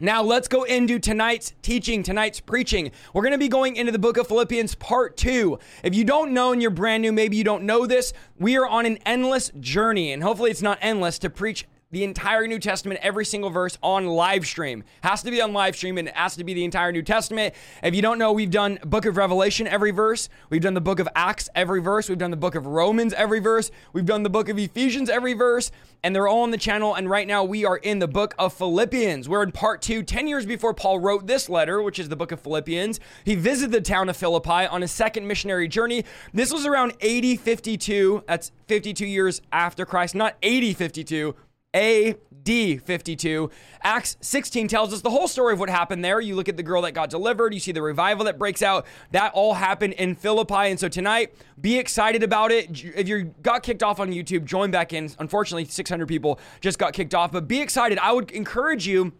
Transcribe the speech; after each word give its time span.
Now, 0.00 0.22
let's 0.22 0.48
go 0.48 0.64
into 0.64 0.98
tonight's 0.98 1.52
teaching, 1.62 2.02
tonight's 2.02 2.40
preaching. 2.40 2.90
We're 3.12 3.22
going 3.22 3.32
to 3.32 3.38
be 3.38 3.48
going 3.48 3.76
into 3.76 3.92
the 3.92 3.98
book 3.98 4.16
of 4.16 4.26
Philippians, 4.26 4.74
part 4.74 5.16
two. 5.16 5.60
If 5.84 5.94
you 5.94 6.04
don't 6.04 6.32
know 6.32 6.52
and 6.52 6.60
you're 6.60 6.72
brand 6.72 7.02
new, 7.02 7.12
maybe 7.12 7.36
you 7.36 7.44
don't 7.44 7.62
know 7.62 7.86
this, 7.86 8.12
we 8.38 8.56
are 8.56 8.66
on 8.66 8.86
an 8.86 8.98
endless 9.06 9.52
journey, 9.60 10.12
and 10.12 10.22
hopefully 10.22 10.50
it's 10.50 10.62
not 10.62 10.78
endless 10.80 11.20
to 11.20 11.30
preach 11.30 11.66
the 11.94 12.02
entire 12.02 12.46
New 12.48 12.58
Testament, 12.58 12.98
every 13.04 13.24
single 13.24 13.50
verse 13.50 13.78
on 13.80 14.06
live 14.06 14.44
stream. 14.46 14.82
Has 15.04 15.22
to 15.22 15.30
be 15.30 15.40
on 15.40 15.52
live 15.52 15.76
stream 15.76 15.96
and 15.96 16.08
it 16.08 16.14
has 16.14 16.34
to 16.36 16.42
be 16.42 16.52
the 16.52 16.64
entire 16.64 16.90
New 16.90 17.02
Testament. 17.02 17.54
If 17.84 17.94
you 17.94 18.02
don't 18.02 18.18
know, 18.18 18.32
we've 18.32 18.50
done 18.50 18.80
book 18.84 19.06
of 19.06 19.16
Revelation 19.16 19.68
every 19.68 19.92
verse. 19.92 20.28
We've 20.50 20.60
done 20.60 20.74
the 20.74 20.80
book 20.80 20.98
of 20.98 21.08
Acts 21.14 21.48
every 21.54 21.80
verse. 21.80 22.08
We've 22.08 22.18
done 22.18 22.32
the 22.32 22.36
book 22.36 22.56
of 22.56 22.66
Romans 22.66 23.14
every 23.14 23.38
verse. 23.38 23.70
We've 23.92 24.04
done 24.04 24.24
the 24.24 24.28
book 24.28 24.48
of 24.48 24.58
Ephesians 24.58 25.08
every 25.08 25.34
verse. 25.34 25.70
And 26.02 26.14
they're 26.14 26.26
all 26.26 26.42
on 26.42 26.50
the 26.50 26.58
channel. 26.58 26.96
And 26.96 27.08
right 27.08 27.28
now 27.28 27.44
we 27.44 27.64
are 27.64 27.76
in 27.76 28.00
the 28.00 28.08
book 28.08 28.34
of 28.40 28.52
Philippians. 28.52 29.28
We're 29.28 29.44
in 29.44 29.52
part 29.52 29.80
two, 29.80 30.02
10 30.02 30.26
years 30.26 30.44
before 30.44 30.74
Paul 30.74 30.98
wrote 30.98 31.28
this 31.28 31.48
letter, 31.48 31.80
which 31.80 32.00
is 32.00 32.08
the 32.08 32.16
book 32.16 32.32
of 32.32 32.40
Philippians. 32.40 32.98
He 33.24 33.36
visited 33.36 33.70
the 33.70 33.80
town 33.80 34.08
of 34.08 34.16
Philippi 34.16 34.66
on 34.66 34.82
his 34.82 34.90
second 34.90 35.28
missionary 35.28 35.68
journey. 35.68 36.04
This 36.32 36.52
was 36.52 36.66
around 36.66 36.94
80 37.00 37.36
52. 37.36 38.24
That's 38.26 38.50
52 38.66 39.06
years 39.06 39.40
after 39.52 39.86
Christ, 39.86 40.16
not 40.16 40.36
80 40.42 40.74
52 40.74 41.36
AD 41.74 42.16
52. 42.46 43.50
Acts 43.82 44.16
16 44.20 44.68
tells 44.68 44.94
us 44.94 45.00
the 45.02 45.10
whole 45.10 45.26
story 45.28 45.52
of 45.52 45.58
what 45.60 45.68
happened 45.68 46.04
there. 46.04 46.20
You 46.20 46.36
look 46.36 46.48
at 46.48 46.56
the 46.56 46.62
girl 46.62 46.82
that 46.82 46.92
got 46.92 47.10
delivered, 47.10 47.52
you 47.52 47.60
see 47.60 47.72
the 47.72 47.82
revival 47.82 48.24
that 48.26 48.38
breaks 48.38 48.62
out. 48.62 48.86
That 49.10 49.32
all 49.34 49.54
happened 49.54 49.94
in 49.94 50.14
Philippi. 50.14 50.54
And 50.54 50.78
so 50.78 50.88
tonight, 50.88 51.34
be 51.60 51.78
excited 51.78 52.22
about 52.22 52.52
it. 52.52 52.84
If 52.84 53.08
you 53.08 53.34
got 53.42 53.62
kicked 53.62 53.82
off 53.82 53.98
on 53.98 54.10
YouTube, 54.10 54.44
join 54.44 54.70
back 54.70 54.92
in. 54.92 55.10
Unfortunately, 55.18 55.64
600 55.64 56.06
people 56.06 56.38
just 56.60 56.78
got 56.78 56.92
kicked 56.92 57.14
off, 57.14 57.32
but 57.32 57.48
be 57.48 57.60
excited. 57.60 57.98
I 57.98 58.12
would 58.12 58.30
encourage 58.30 58.86
you 58.86 59.12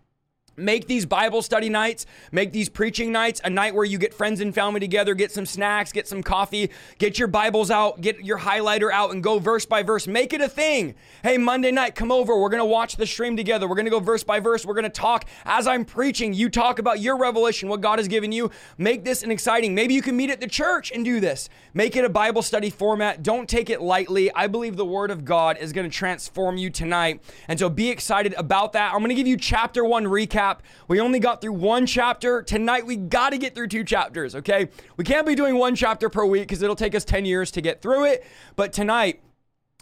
Make 0.56 0.86
these 0.86 1.04
Bible 1.04 1.42
study 1.42 1.68
nights, 1.68 2.06
make 2.30 2.52
these 2.52 2.68
preaching 2.68 3.10
nights 3.10 3.40
a 3.42 3.50
night 3.50 3.74
where 3.74 3.84
you 3.84 3.98
get 3.98 4.14
friends 4.14 4.40
and 4.40 4.54
family 4.54 4.78
together, 4.78 5.14
get 5.14 5.32
some 5.32 5.46
snacks, 5.46 5.90
get 5.90 6.06
some 6.06 6.22
coffee, 6.22 6.70
get 6.98 7.18
your 7.18 7.26
Bibles 7.26 7.72
out, 7.72 8.00
get 8.00 8.24
your 8.24 8.38
highlighter 8.38 8.92
out, 8.92 9.10
and 9.10 9.20
go 9.20 9.40
verse 9.40 9.66
by 9.66 9.82
verse. 9.82 10.06
Make 10.06 10.32
it 10.32 10.40
a 10.40 10.48
thing. 10.48 10.94
Hey, 11.24 11.38
Monday 11.38 11.72
night, 11.72 11.96
come 11.96 12.12
over. 12.12 12.38
We're 12.38 12.50
going 12.50 12.60
to 12.60 12.64
watch 12.64 12.96
the 12.96 13.06
stream 13.06 13.36
together. 13.36 13.66
We're 13.66 13.74
going 13.74 13.86
to 13.86 13.90
go 13.90 13.98
verse 13.98 14.22
by 14.22 14.38
verse. 14.38 14.64
We're 14.64 14.74
going 14.74 14.84
to 14.84 14.90
talk 14.90 15.24
as 15.44 15.66
I'm 15.66 15.84
preaching. 15.84 16.32
You 16.34 16.48
talk 16.48 16.78
about 16.78 17.00
your 17.00 17.16
revelation, 17.18 17.68
what 17.68 17.80
God 17.80 17.98
has 17.98 18.06
given 18.06 18.30
you. 18.30 18.52
Make 18.78 19.04
this 19.04 19.24
an 19.24 19.32
exciting. 19.32 19.74
Maybe 19.74 19.94
you 19.94 20.02
can 20.02 20.16
meet 20.16 20.30
at 20.30 20.40
the 20.40 20.46
church 20.46 20.92
and 20.92 21.04
do 21.04 21.18
this. 21.18 21.48
Make 21.72 21.96
it 21.96 22.04
a 22.04 22.08
Bible 22.08 22.42
study 22.42 22.70
format. 22.70 23.24
Don't 23.24 23.48
take 23.48 23.70
it 23.70 23.80
lightly. 23.80 24.32
I 24.32 24.46
believe 24.46 24.76
the 24.76 24.84
Word 24.84 25.10
of 25.10 25.24
God 25.24 25.58
is 25.58 25.72
going 25.72 25.90
to 25.90 25.94
transform 25.94 26.58
you 26.58 26.70
tonight. 26.70 27.20
And 27.48 27.58
so 27.58 27.68
be 27.68 27.90
excited 27.90 28.34
about 28.34 28.74
that. 28.74 28.92
I'm 28.92 29.00
going 29.00 29.08
to 29.08 29.16
give 29.16 29.26
you 29.26 29.36
chapter 29.36 29.84
one 29.84 30.04
recap 30.04 30.43
recap. 30.44 30.58
We 30.88 31.00
only 31.00 31.18
got 31.18 31.40
through 31.40 31.52
one 31.52 31.86
chapter. 31.86 32.42
Tonight, 32.42 32.86
we 32.86 32.96
got 32.96 33.30
to 33.30 33.38
get 33.38 33.54
through 33.54 33.68
two 33.68 33.84
chapters, 33.84 34.34
okay? 34.34 34.68
We 34.96 35.04
can't 35.04 35.26
be 35.26 35.34
doing 35.34 35.56
one 35.56 35.74
chapter 35.74 36.08
per 36.08 36.24
week 36.24 36.42
because 36.42 36.62
it'll 36.62 36.76
take 36.76 36.94
us 36.94 37.04
10 37.04 37.24
years 37.24 37.50
to 37.52 37.60
get 37.60 37.82
through 37.82 38.04
it. 38.06 38.24
But 38.56 38.72
tonight, 38.72 39.20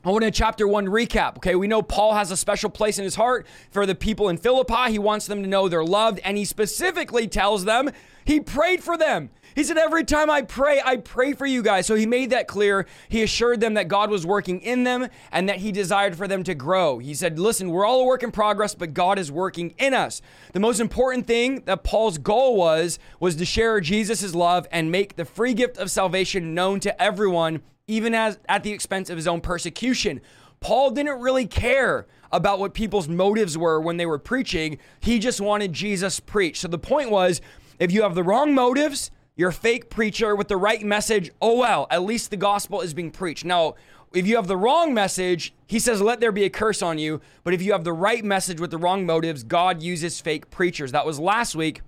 I 0.05 0.11
want 0.11 0.25
to 0.25 0.33
chapter 0.33 0.67
one 0.67 0.87
recap. 0.87 1.37
Okay, 1.37 1.55
we 1.55 1.69
know 1.69 1.81
Paul 1.81 2.15
has 2.15 2.33
a 2.33 2.37
special 2.37 2.69
place 2.69 2.99
in 2.99 3.05
his 3.05 3.15
heart 3.15 3.47
for 3.71 3.87
the 3.87 3.95
people 3.95 4.29
in 4.31 4.37
Philippi. 4.37 4.91
He 4.91 4.99
wants 4.99 5.29
them 5.29 5.43
to 5.43 5.49
know 5.49 5.69
they're 5.69 5.85
loved, 5.85 6.19
and 6.25 6.37
he 6.37 6.45
specifically 6.45 7.29
tells 7.29 7.65
them 7.65 7.89
he 8.25 8.41
prayed 8.41 8.83
for 8.83 8.99
them. 8.99 9.31
He 9.55 9.63
said, 9.63 9.79
Every 9.79 10.05
time 10.05 10.29
I 10.29 10.43
pray, 10.43 10.81
I 10.85 10.97
pray 10.97 11.35
for 11.35 11.47
you 11.47 11.63
guys. 11.63 11.87
So 11.87 11.95
he 11.95 12.07
made 12.07 12.31
that 12.31 12.49
clear. 12.49 12.87
He 13.09 13.23
assured 13.23 13.61
them 13.61 13.75
that 13.75 13.87
God 13.87 14.11
was 14.11 14.27
working 14.27 14.61
in 14.61 14.83
them 14.83 15.09
and 15.31 15.49
that 15.49 15.59
he 15.59 15.71
desired 15.71 16.17
for 16.17 16.27
them 16.27 16.43
to 16.45 16.55
grow. 16.55 16.99
He 16.99 17.15
said, 17.15 17.39
Listen, 17.39 17.71
we're 17.71 17.87
all 17.87 18.01
a 18.01 18.05
work 18.05 18.23
in 18.23 18.33
progress, 18.33 18.75
but 18.75 18.95
God 18.95 19.19
is 19.21 19.31
working 19.31 19.75
in 19.79 19.95
us. 19.95 20.21
The 20.53 20.61
most 20.61 20.81
important 20.81 21.27
thing 21.27 21.63
that 21.67 21.85
Paul's 21.85 22.19
goal 22.19 22.57
was, 22.57 22.99
was 23.21 23.37
to 23.37 23.45
share 23.45 23.81
Jesus' 23.81 24.35
love 24.35 24.67
and 24.73 24.91
make 24.91 25.17
the 25.17 25.25
free 25.25 25.55
gift 25.55 25.77
of 25.77 25.91
salvation 25.91 26.55
known 26.55 26.81
to 26.81 27.03
everyone, 27.03 27.63
even 27.87 28.15
as 28.15 28.39
at 28.49 28.63
the 28.63 28.73
expense 28.73 29.11
of 29.11 29.17
his 29.17 29.27
own 29.27 29.41
persecution. 29.41 30.21
Paul 30.61 30.91
didn't 30.93 31.21
really 31.21 31.47
care 31.47 32.07
about 32.31 32.59
what 32.59 32.73
people's 32.73 33.09
motives 33.09 33.59
were 33.59 33.81
when 33.81 33.97
they 33.97 34.07
were 34.07 34.19
preaching. 34.19 34.79
He 35.01 35.19
just 35.19 35.41
wanted 35.41 35.73
Jesus 35.73 36.21
preached. 36.21 36.59
So 36.59 36.69
the 36.69 36.79
point 36.79 37.11
was 37.11 37.41
if 37.79 37.93
you 37.93 38.03
have 38.03 38.15
the 38.15 38.23
wrong 38.23 38.55
motives, 38.55 39.11
you're 39.35 39.51
a 39.51 39.53
fake 39.53 39.91
preacher 39.91 40.37
with 40.37 40.49
the 40.49 40.57
right 40.57 40.83
message. 40.83 41.31
Oh, 41.41 41.59
well, 41.59 41.87
at 41.91 42.03
least 42.03 42.31
the 42.31 42.37
gospel 42.37 42.81
is 42.81 42.95
being 42.95 43.11
preached. 43.11 43.45
Now, 43.45 43.75
if 44.15 44.27
you 44.27 44.37
have 44.37 44.47
the 44.47 44.57
wrong 44.57 44.93
message, 44.93 45.55
he 45.67 45.79
says, 45.79 46.01
let 46.03 46.21
there 46.21 46.33
be 46.33 46.45
a 46.45 46.51
curse 46.51 46.83
on 46.83 46.99
you. 46.99 47.21
But 47.45 47.55
if 47.55 47.63
you 47.63 47.73
have 47.73 47.85
the 47.85 47.93
right 47.93 48.25
message 48.25 48.61
with 48.61 48.71
the 48.71 48.79
wrong 48.79 49.07
motives, 49.07 49.43
God 49.43 49.83
uses 49.83 50.21
fake 50.21 50.51
preachers. 50.51 50.93
That 50.93 51.07
was 51.07 51.19
last 51.19 51.55
week. 51.55 51.81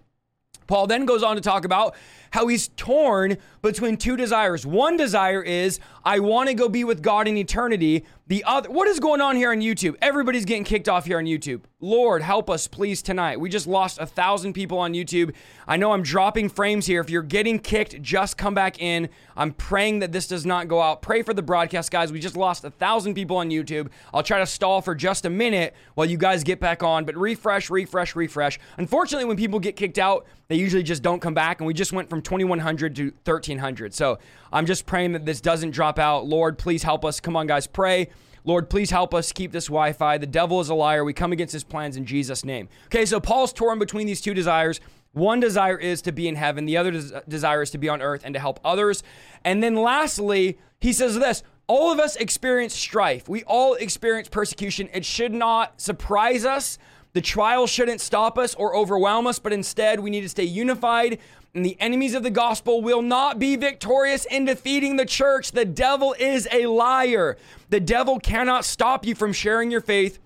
Paul 0.67 0.87
then 0.87 1.05
goes 1.05 1.23
on 1.23 1.37
to 1.37 1.43
talk 1.43 1.65
about 1.67 1.95
how 2.35 2.49
he's 2.49 2.67
torn 2.67 3.39
between 3.63 3.97
two 3.97 4.17
desires. 4.17 4.67
One 4.67 4.97
desire 4.97 5.41
is, 5.41 5.79
I 6.05 6.19
want 6.19 6.49
to 6.49 6.55
go 6.55 6.69
be 6.69 6.83
with 6.83 7.01
God 7.01 7.29
in 7.29 7.37
eternity. 7.37 8.05
The 8.27 8.43
other, 8.43 8.71
what 8.71 8.89
is 8.89 8.99
going 8.99 9.21
on 9.21 9.37
here 9.37 9.53
on 9.53 9.61
YouTube? 9.61 9.95
Everybody's 10.03 10.45
getting 10.45 10.65
kicked 10.65 10.89
off 10.89 11.05
here 11.07 11.19
on 11.19 11.27
YouTube. 11.27 11.63
Lord, 11.81 12.23
help 12.23 12.51
us, 12.51 12.67
please, 12.67 13.03
tonight. 13.03 13.39
We 13.39 13.51
just 13.51 13.67
lost 13.67 13.99
a 14.01 14.07
thousand 14.07 14.55
people 14.55 14.79
on 14.79 14.95
YouTube. 14.95 15.35
I 15.69 15.77
know 15.77 15.93
I'm 15.93 16.03
dropping 16.03 16.49
frames 16.49 16.87
here. 16.87 17.01
If 17.01 17.09
you're 17.09 17.23
getting 17.23 17.59
kicked, 17.59 18.03
just 18.03 18.37
come 18.37 18.55
back 18.55 18.81
in. 18.81 19.11
I'm 19.37 19.53
praying 19.53 20.01
that 20.01 20.11
this 20.11 20.27
does 20.27 20.45
not 20.45 20.67
go 20.67 20.81
out. 20.81 21.03
Pray 21.03 21.23
for 21.23 21.35
the 21.35 21.43
broadcast, 21.43 21.91
guys. 21.91 22.11
We 22.11 22.21
just 22.21 22.37
lost 22.37 22.65
a 22.65 22.71
thousand 22.71 23.15
people 23.15 23.37
on 23.37 23.51
YouTube. 23.51 23.91
I'll 24.13 24.23
try 24.23 24.39
to 24.39 24.47
stall 24.47 24.81
for 24.81 24.95
just 24.95 25.25
a 25.25 25.31
minute 25.31 25.75
while 25.95 26.09
you 26.09 26.17
guys 26.17 26.43
get 26.43 26.59
back 26.59 26.83
on, 26.83 27.05
but 27.05 27.17
refresh, 27.17 27.71
refresh, 27.71 28.17
refresh. 28.17 28.59
Unfortunately, 28.79 29.27
when 29.27 29.37
people 29.37 29.61
get 29.61 29.77
kicked 29.77 29.99
out, 29.99 30.27
they 30.49 30.57
usually 30.57 30.83
just 30.83 31.03
don't 31.03 31.21
come 31.21 31.35
back, 31.35 31.61
and 31.61 31.67
we 31.67 31.73
just 31.73 31.93
went 31.93 32.11
from 32.11 32.21
2100 32.25 32.97
to 32.97 33.05
1300. 33.25 33.95
So 33.95 34.19
I'm 34.53 34.67
just 34.67 34.87
praying 34.87 35.13
that 35.13 35.25
this 35.25 35.41
doesn't 35.41 35.71
drop 35.71 35.99
out. 35.99 36.27
Lord, 36.27 36.59
please 36.59 36.83
help 36.83 37.05
us. 37.05 37.21
Come 37.21 37.37
on, 37.37 37.47
guys, 37.47 37.67
pray. 37.67 38.09
Lord, 38.45 38.69
please 38.69 38.91
help 38.91 39.15
us 39.15 39.33
keep 39.33 39.53
this 39.53 39.67
Wi 39.67 39.93
Fi. 39.93 40.19
The 40.19 40.27
devil 40.27 40.61
is 40.61 40.69
a 40.69 40.75
liar. 40.75 41.05
We 41.05 41.15
come 41.15 41.33
against 41.33 41.53
his 41.53 41.65
plans 41.65 41.97
in 41.97 42.05
Jesus' 42.05 42.45
name. 42.45 42.69
Okay, 42.87 43.07
so 43.07 43.19
Paul's 43.21 43.53
torn 43.53 43.79
between 43.79 44.07
these 44.07 44.21
two 44.21 44.35
desires. 44.35 44.81
One 45.13 45.41
desire 45.41 45.79
is 45.79 46.03
to 46.03 46.13
be 46.13 46.29
in 46.29 46.35
heaven, 46.35 46.67
the 46.67 46.77
other 46.77 46.91
des- 46.91 47.23
desire 47.29 47.63
is 47.63 47.71
to 47.71 47.79
be 47.79 47.89
on 47.89 48.03
earth 48.03 48.23
and 48.25 48.35
to 48.35 48.41
help 48.41 48.59
others. 48.65 49.03
And 49.45 49.63
then 49.63 49.77
lastly, 49.77 50.59
he 50.81 50.93
says 50.93 51.19
this 51.19 51.43
all 51.67 51.91
of 51.91 51.99
us 51.99 52.17
experience 52.17 52.75
strife. 52.75 53.29
We 53.29 53.43
all 53.45 53.75
experience 53.75 54.29
persecution. 54.29 54.91
It 54.93 55.05
should 55.05 55.33
not 55.33 55.81
surprise 55.81 56.45
us. 56.45 56.79
The 57.15 57.21
trial 57.21 57.67
shouldn't 57.67 58.01
stop 58.01 58.37
us 58.37 58.55
or 58.57 58.77
overwhelm 58.77 59.27
us, 59.27 59.39
but 59.39 59.53
instead 59.53 60.01
we 60.01 60.11
need 60.11 60.23
to 60.23 60.29
stay 60.29 60.45
unified 60.45 61.21
and 61.55 61.65
the 61.65 61.77
enemies 61.81 62.15
of 62.15 62.23
the 62.23 62.31
gospel 62.31 62.83
will 62.83 63.03
not 63.03 63.39
be 63.39 63.57
victorious 63.57 64.25
in 64.25 64.45
defeating 64.45 64.97
the 64.97 65.07
church. 65.07 65.53
The 65.53 65.65
devil 65.65 66.15
is 66.19 66.49
a 66.51 66.67
liar. 66.67 67.37
The 67.71 67.81
devil 67.81 68.19
cannot 68.19 68.65
stop 68.65 69.07
you 69.07 69.15
from 69.15 69.33
sharing 69.33 69.71
your 69.71 69.81
faith. 69.81 70.19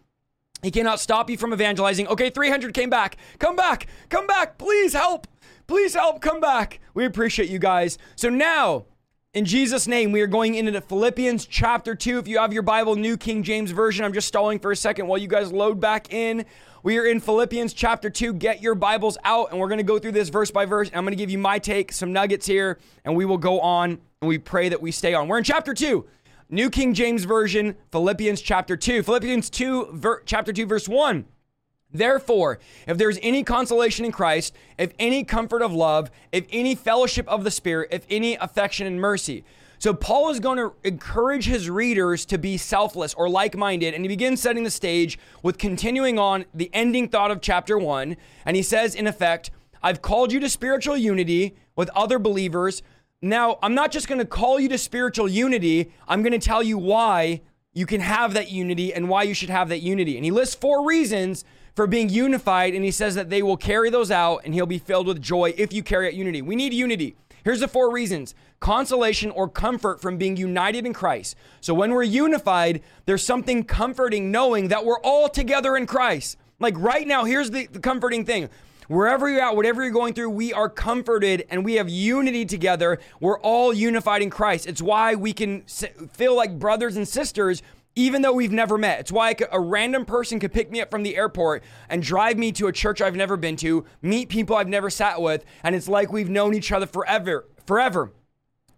He 0.63 0.71
cannot 0.71 1.01
stop 1.01 1.31
you 1.31 1.37
from 1.37 1.53
evangelizing. 1.53 2.09
Okay, 2.09 2.31
300 2.31 2.75
came 2.75 2.91
back. 2.91 3.17
Come 3.39 3.57
back. 3.57 3.87
Come 4.09 4.27
back. 4.27 4.59
Please 4.59 4.93
help. 4.93 5.27
Please 5.67 5.95
help. 5.95 6.21
Come 6.21 6.41
back. 6.41 6.81
We 6.95 7.05
appreciate 7.05 7.51
you 7.51 7.59
guys. 7.59 7.99
So 8.17 8.29
now, 8.29 8.87
in 9.35 9.45
Jesus' 9.45 9.87
name, 9.87 10.11
we 10.11 10.23
are 10.23 10.27
going 10.27 10.55
into 10.55 10.81
Philippians 10.81 11.45
chapter 11.45 11.95
2. 11.95 12.19
If 12.19 12.29
you 12.29 12.39
have 12.39 12.53
your 12.53 12.63
Bible, 12.63 12.97
New 12.97 13.19
King 13.19 13.43
James 13.43 13.71
Version, 13.71 14.05
I'm 14.05 14.15
just 14.15 14.27
stalling 14.27 14.59
for 14.59 14.73
a 14.73 14.77
second 14.77 15.07
while 15.07 15.19
you 15.19 15.29
guys 15.29 15.53
load 15.53 15.79
back 15.79 16.13
in. 16.13 16.47
We 16.83 16.99
are 16.99 17.05
in 17.05 17.21
Philippians 17.21 17.75
chapter 17.75 18.09
2. 18.09 18.33
Get 18.33 18.63
your 18.63 18.75
Bibles 18.75 19.19
out, 19.25 19.51
and 19.51 19.61
we're 19.61 19.69
going 19.69 19.79
to 19.79 19.85
go 19.85 19.99
through 19.99 20.13
this 20.13 20.31
verse 20.31 20.51
by 20.51 20.65
verse. 20.65 20.91
I'm 20.95 21.05
going 21.05 21.13
to 21.13 21.17
give 21.17 21.29
you 21.29 21.37
my 21.37 21.59
take, 21.59 21.93
some 21.93 22.13
nuggets 22.13 22.47
here, 22.47 22.79
and 23.05 23.15
we 23.15 23.27
will 23.27 23.39
go 23.39 23.61
on 23.61 24.01
and 24.23 24.29
we 24.29 24.39
pray 24.39 24.71
that 24.71 24.81
we 24.81 24.91
stay 24.91 25.13
on. 25.13 25.29
We're 25.29 25.39
in 25.39 25.45
chapter 25.45 25.75
2. 25.75 26.07
New 26.49 26.71
King 26.71 26.95
James 26.95 27.25
Version, 27.25 27.77
Philippians 27.93 28.41
chapter 28.41 28.79
2. 28.79 29.03
Philippians 29.03 29.51
2, 29.51 29.91
ver- 29.93 30.23
chapter 30.25 30.55
2, 30.55 30.65
verse 30.65 30.89
1. 30.89 31.27
Therefore, 31.93 32.59
if 32.87 32.99
there's 32.99 33.19
any 33.23 33.43
consolation 33.43 34.05
in 34.05 34.13
Christ, 34.13 34.55
if 34.79 34.93
any 34.99 35.25
comfort 35.25 35.63
of 35.63 35.73
love, 35.73 36.11
if 36.33 36.47
any 36.51 36.75
fellowship 36.75 37.27
of 37.29 37.45
the 37.45 37.51
Spirit, 37.51 37.89
if 37.91 38.05
any 38.11 38.37
affection 38.37 38.87
and 38.87 39.01
mercy, 39.01 39.45
so 39.81 39.95
Paul 39.95 40.31
is 40.31 40.41
going 40.41 40.59
to 40.59 40.73
encourage 40.83 41.47
his 41.47 41.71
readers 41.71 42.25
to 42.27 42.39
be 42.39 42.57
selfless 42.57 43.15
or 43.15 43.29
like-minded 43.29 43.95
and 43.95 44.05
he 44.05 44.09
begins 44.09 44.43
setting 44.43 44.65
the 44.65 44.71
stage 44.71 45.19
with 45.43 45.57
continuing 45.57 46.19
on 46.19 46.47
the 46.53 46.69
ending 46.73 47.09
thought 47.09 47.31
of 47.31 47.41
chapter 47.41 47.79
1 47.79 48.17
and 48.45 48.57
he 48.57 48.63
says 48.63 48.97
in 48.97 49.07
effect, 49.07 49.53
I've 49.81 50.03
called 50.03 50.33
you 50.33 50.41
to 50.41 50.49
spiritual 50.49 50.97
unity 50.97 51.55
with 51.77 51.91
other 51.91 52.19
believers. 52.19 52.83
Now, 53.23 53.59
I'm 53.63 53.75
not 53.75 53.93
just 53.93 54.09
going 54.09 54.19
to 54.19 54.25
call 54.25 54.59
you 54.59 54.69
to 54.71 54.79
spiritual 54.79 55.29
unity, 55.29 55.93
I'm 56.09 56.23
going 56.23 56.33
to 56.33 56.45
tell 56.45 56.63
you 56.63 56.77
why 56.77 57.43
you 57.73 57.87
can 57.87 58.01
have 58.01 58.35
that 58.35 58.51
unity 58.51 58.93
and 58.93 59.09
why 59.09 59.23
you 59.23 59.35
should 59.35 59.51
have 59.51 59.69
that 59.69 59.81
unity. 59.81 60.17
And 60.17 60.25
he 60.25 60.31
lists 60.31 60.55
four 60.55 60.87
reasons 60.87 61.45
for 61.75 61.87
being 61.87 62.09
unified, 62.09 62.75
and 62.75 62.85
he 62.85 62.91
says 62.91 63.15
that 63.15 63.31
they 63.31 63.43
will 63.43 63.57
carry 63.57 63.89
those 63.89 64.11
out 64.11 64.41
and 64.45 64.53
he'll 64.53 64.67
be 64.67 64.79
filled 64.79 65.07
with 65.07 65.23
joy 65.23 65.55
if 65.57 65.73
you 65.73 65.83
carry 65.83 66.09
out 66.09 66.15
unity. 66.15 66.43
We 66.43 66.57
need 66.57 66.75
unity. 66.75 67.17
Here's 67.45 67.61
the 67.61 67.69
four 67.69 67.93
reasons 67.93 68.35
consolation 68.61 69.31
or 69.31 69.49
comfort 69.49 70.01
from 70.01 70.19
being 70.19 70.37
united 70.37 70.85
in 70.85 70.93
Christ. 70.93 71.37
So 71.61 71.73
when 71.75 71.93
we're 71.93 72.03
unified, 72.03 72.83
there's 73.07 73.23
something 73.23 73.63
comforting 73.63 74.33
knowing 74.33 74.69
that 74.69 74.85
we're 74.85 75.01
all 75.01 75.29
together 75.29 75.77
in 75.77 75.87
Christ. 75.87 76.37
Like 76.59 76.75
right 76.77 77.07
now, 77.07 77.25
here's 77.25 77.53
the, 77.53 77.67
the 77.67 77.79
comforting 77.79 78.25
thing. 78.25 78.49
Wherever 78.89 79.29
you're 79.29 79.43
at, 79.43 79.55
whatever 79.55 79.83
you're 79.83 79.93
going 79.93 80.15
through, 80.15 80.31
we 80.31 80.53
are 80.53 80.69
comforted 80.69 81.47
and 81.51 81.63
we 81.63 81.75
have 81.75 81.91
unity 81.91 82.47
together. 82.47 82.99
We're 83.21 83.39
all 83.41 83.73
unified 83.73 84.23
in 84.23 84.31
Christ. 84.31 84.67
It's 84.67 84.81
why 84.81 85.15
we 85.15 85.35
can 85.35 85.63
feel 85.63 86.35
like 86.35 86.59
brothers 86.59 86.97
and 86.97 87.07
sisters 87.07 87.63
even 87.95 88.23
though 88.23 88.33
we've 88.33 88.53
never 88.53 88.79
met. 88.79 89.01
It's 89.01 89.11
why 89.11 89.35
a 89.51 89.59
random 89.59 90.05
person 90.05 90.39
could 90.39 90.53
pick 90.53 90.71
me 90.71 90.81
up 90.81 90.89
from 90.89 91.03
the 91.03 91.17
airport 91.17 91.65
and 91.89 92.01
drive 92.01 92.39
me 92.39 92.53
to 92.53 92.69
a 92.69 92.73
church 92.73 93.03
I've 93.03 93.17
never 93.17 93.37
been 93.37 93.57
to, 93.57 93.85
meet 94.03 94.29
people 94.29 94.55
I've 94.55 94.69
never 94.69 94.89
sat 94.89 95.21
with, 95.21 95.45
and 95.65 95.75
it's 95.75 95.89
like 95.89 96.13
we've 96.13 96.31
known 96.31 96.55
each 96.55 96.71
other 96.71 96.87
forever. 96.87 97.47
Forever. 97.67 98.13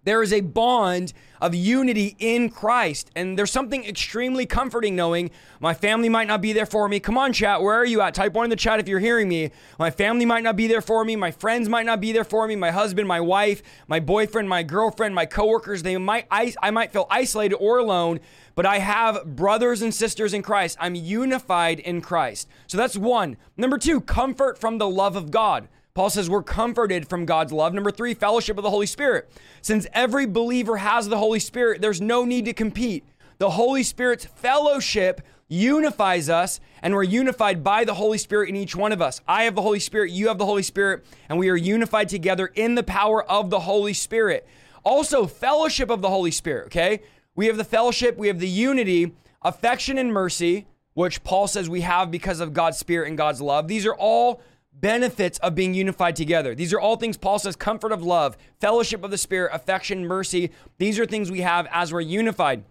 There 0.05 0.23
is 0.23 0.33
a 0.33 0.41
bond 0.41 1.13
of 1.41 1.55
unity 1.55 2.17
in 2.19 2.51
Christ. 2.51 3.11
And 3.15 3.39
there's 3.39 3.51
something 3.51 3.85
extremely 3.85 4.47
comforting 4.47 4.97
knowing 4.97 5.31
my 5.59 5.75
family 5.75 6.09
might 6.09 6.27
not 6.27 6.41
be 6.41 6.53
there 6.53 6.67
for 6.67 6.89
me. 6.89 7.01
Come 7.01 7.19
on, 7.19 7.33
chat. 7.33 7.63
Where 7.63 7.75
are 7.75 7.85
you 7.85 8.01
at? 8.01 8.15
Type 8.15 8.33
one 8.33 8.45
in 8.45 8.51
the 8.51 8.57
chat 8.57 8.81
if 8.81 8.89
you're 8.89 9.01
hearing 9.01 9.29
me. 9.29 9.51
My 9.79 9.91
family 9.91 10.25
might 10.25 10.43
not 10.43 10.57
be 10.57 10.67
there 10.67 10.81
for 10.81 11.05
me. 11.05 11.17
My 11.17 11.31
friends 11.31 11.69
might 11.69 11.87
not 11.87 12.01
be 12.01 12.13
there 12.13 12.25
for 12.25 12.47
me. 12.47 12.57
My 12.57 12.71
husband, 12.71 13.09
my 13.09 13.21
wife, 13.21 13.63
my 13.89 14.01
boyfriend, 14.01 14.49
my 14.49 14.63
girlfriend, 14.63 15.15
my 15.15 15.27
coworkers, 15.27 15.83
they 15.83 15.97
might, 15.97 16.27
I, 16.31 16.55
I 16.63 16.71
might 16.71 16.93
feel 16.93 17.07
isolated 17.11 17.57
or 17.57 17.79
alone, 17.79 18.21
but 18.55 18.67
I 18.67 18.79
have 18.79 19.37
brothers 19.37 19.83
and 19.83 19.95
sisters 19.95 20.35
in 20.35 20.43
Christ. 20.43 20.77
I'm 20.81 20.95
unified 20.95 21.79
in 21.79 22.01
Christ. 22.01 22.49
So 22.67 22.77
that's 22.77 22.97
one. 22.97 23.37
Number 23.57 23.79
two, 23.79 24.01
comfort 24.01 24.59
from 24.59 24.79
the 24.79 24.89
love 24.89 25.17
of 25.17 25.31
God. 25.31 25.69
Paul 26.01 26.09
says 26.09 26.31
we're 26.31 26.43
comforted 26.43 27.11
from 27.11 27.27
God's 27.27 27.53
love. 27.53 27.75
Number 27.75 27.91
three, 27.91 28.15
fellowship 28.15 28.57
of 28.57 28.63
the 28.63 28.71
Holy 28.71 28.87
Spirit. 28.87 29.31
Since 29.61 29.87
every 29.93 30.25
believer 30.25 30.79
has 30.79 31.07
the 31.07 31.19
Holy 31.19 31.41
Spirit, 31.41 31.83
there's 31.83 32.01
no 32.01 32.25
need 32.25 32.47
to 32.47 32.55
compete. 32.55 33.05
The 33.37 33.51
Holy 33.51 33.83
Spirit's 33.83 34.25
fellowship 34.25 35.21
unifies 35.47 36.31
us, 36.31 36.59
and 36.81 36.95
we're 36.95 37.03
unified 37.03 37.63
by 37.63 37.85
the 37.85 37.93
Holy 37.93 38.17
Spirit 38.17 38.49
in 38.49 38.57
each 38.57 38.75
one 38.75 38.93
of 38.93 39.03
us. 39.03 39.21
I 39.29 39.43
have 39.43 39.55
the 39.55 39.61
Holy 39.61 39.79
Spirit, 39.79 40.11
you 40.11 40.29
have 40.29 40.39
the 40.39 40.47
Holy 40.47 40.63
Spirit, 40.63 41.05
and 41.29 41.39
we 41.39 41.51
are 41.51 41.55
unified 41.55 42.09
together 42.09 42.47
in 42.47 42.77
the 42.77 42.83
power 42.83 43.23
of 43.31 43.51
the 43.51 43.61
Holy 43.61 43.93
Spirit. 43.93 44.49
Also, 44.83 45.27
fellowship 45.27 45.91
of 45.91 46.01
the 46.01 46.09
Holy 46.09 46.31
Spirit, 46.31 46.69
okay? 46.69 47.03
We 47.35 47.47
have 47.49 47.59
the 47.59 47.63
fellowship, 47.63 48.17
we 48.17 48.29
have 48.29 48.39
the 48.39 48.49
unity, 48.49 49.13
affection, 49.43 49.99
and 49.99 50.15
mercy, 50.15 50.67
which 50.95 51.23
Paul 51.25 51.47
says 51.47 51.69
we 51.69 51.83
have 51.83 52.11
because 52.11 52.41
of 52.41 52.55
God's 52.55 52.79
Spirit 52.79 53.09
and 53.09 53.19
God's 53.19 53.43
love. 53.43 53.69
These 53.69 53.85
are 53.85 53.95
all 53.95 54.41
benefits 54.81 55.39
of 55.39 55.55
being 55.55 55.75
unified 55.75 56.17
together. 56.17 56.55
These 56.55 56.73
are 56.73 56.81
all 56.81 56.97
things 56.97 57.17
Paul 57.17 57.39
says 57.39 57.57
comfort 57.57 57.93
of 57.93 58.03
love, 58.03 58.37
fellowship 58.61 59.05
of 59.05 59.11
the 59.11 59.19
Spirit, 59.19 59.51
affection, 59.55 60.07
mercy. 60.07 60.51
These 60.79 60.99
are 60.99 61.07
things 61.07 61.31
we 61.31 61.41
have 61.41 61.67
as 61.71 61.93
we're 61.93 62.01
unified. 62.01 62.65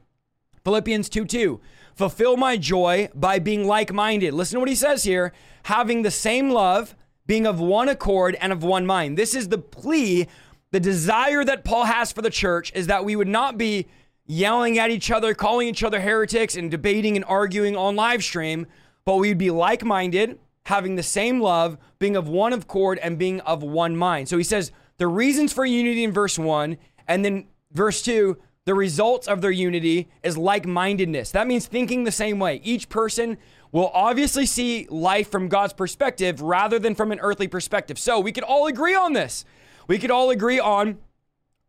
Philippians 0.63 1.09
2 1.09 1.25
2. 1.25 1.59
Fulfill 1.95 2.37
my 2.37 2.57
joy 2.57 3.09
by 3.13 3.39
being 3.39 3.67
like 3.67 3.91
minded. 3.91 4.33
Listen 4.33 4.55
to 4.55 4.59
what 4.61 4.69
he 4.69 4.75
says 4.75 5.03
here 5.03 5.33
having 5.63 6.01
the 6.01 6.11
same 6.11 6.49
love, 6.49 6.95
being 7.27 7.45
of 7.45 7.59
one 7.59 7.89
accord 7.89 8.35
and 8.39 8.51
of 8.51 8.63
one 8.63 8.85
mind. 8.85 9.17
This 9.17 9.35
is 9.35 9.49
the 9.49 9.57
plea, 9.57 10.27
the 10.71 10.79
desire 10.79 11.43
that 11.43 11.63
Paul 11.63 11.85
has 11.85 12.11
for 12.11 12.21
the 12.21 12.29
church 12.29 12.71
is 12.73 12.87
that 12.87 13.05
we 13.05 13.15
would 13.15 13.27
not 13.27 13.57
be 13.57 13.87
yelling 14.25 14.79
at 14.79 14.89
each 14.89 15.11
other, 15.11 15.33
calling 15.33 15.67
each 15.67 15.83
other 15.83 15.99
heretics, 15.99 16.55
and 16.55 16.71
debating 16.71 17.15
and 17.15 17.25
arguing 17.25 17.75
on 17.75 17.95
live 17.95 18.23
stream, 18.23 18.67
but 19.05 19.17
we'd 19.17 19.37
be 19.37 19.51
like 19.51 19.83
minded 19.83 20.39
having 20.69 20.95
the 20.95 21.03
same 21.03 21.41
love, 21.41 21.77
being 21.97 22.15
of 22.15 22.29
one 22.29 22.53
accord, 22.53 22.99
and 22.99 23.17
being 23.17 23.41
of 23.41 23.61
one 23.61 23.95
mind. 23.95 24.29
So 24.29 24.37
he 24.37 24.43
says 24.43 24.71
the 24.97 25.07
reasons 25.07 25.51
for 25.51 25.65
unity 25.65 26.03
in 26.03 26.11
verse 26.11 26.39
one, 26.39 26.77
and 27.07 27.25
then 27.25 27.47
verse 27.71 28.01
two, 28.01 28.37
the 28.65 28.75
results 28.75 29.27
of 29.27 29.41
their 29.41 29.51
unity 29.51 30.09
is 30.23 30.37
like 30.37 30.65
mindedness. 30.67 31.31
That 31.31 31.47
means 31.47 31.65
thinking 31.65 32.03
the 32.03 32.11
same 32.11 32.37
way. 32.37 32.61
Each 32.63 32.87
person 32.87 33.37
will 33.71 33.89
obviously 33.93 34.45
see 34.45 34.87
life 34.89 35.31
from 35.31 35.47
God's 35.47 35.73
perspective 35.73 36.41
rather 36.41 36.77
than 36.77 36.93
from 36.95 37.11
an 37.11 37.19
earthly 37.19 37.47
perspective. 37.47 37.97
So 37.97 38.19
we 38.19 38.31
could 38.31 38.43
all 38.43 38.67
agree 38.67 38.95
on 38.95 39.13
this. 39.13 39.45
We 39.87 39.97
could 39.97 40.11
all 40.11 40.29
agree 40.29 40.59
on 40.59 40.99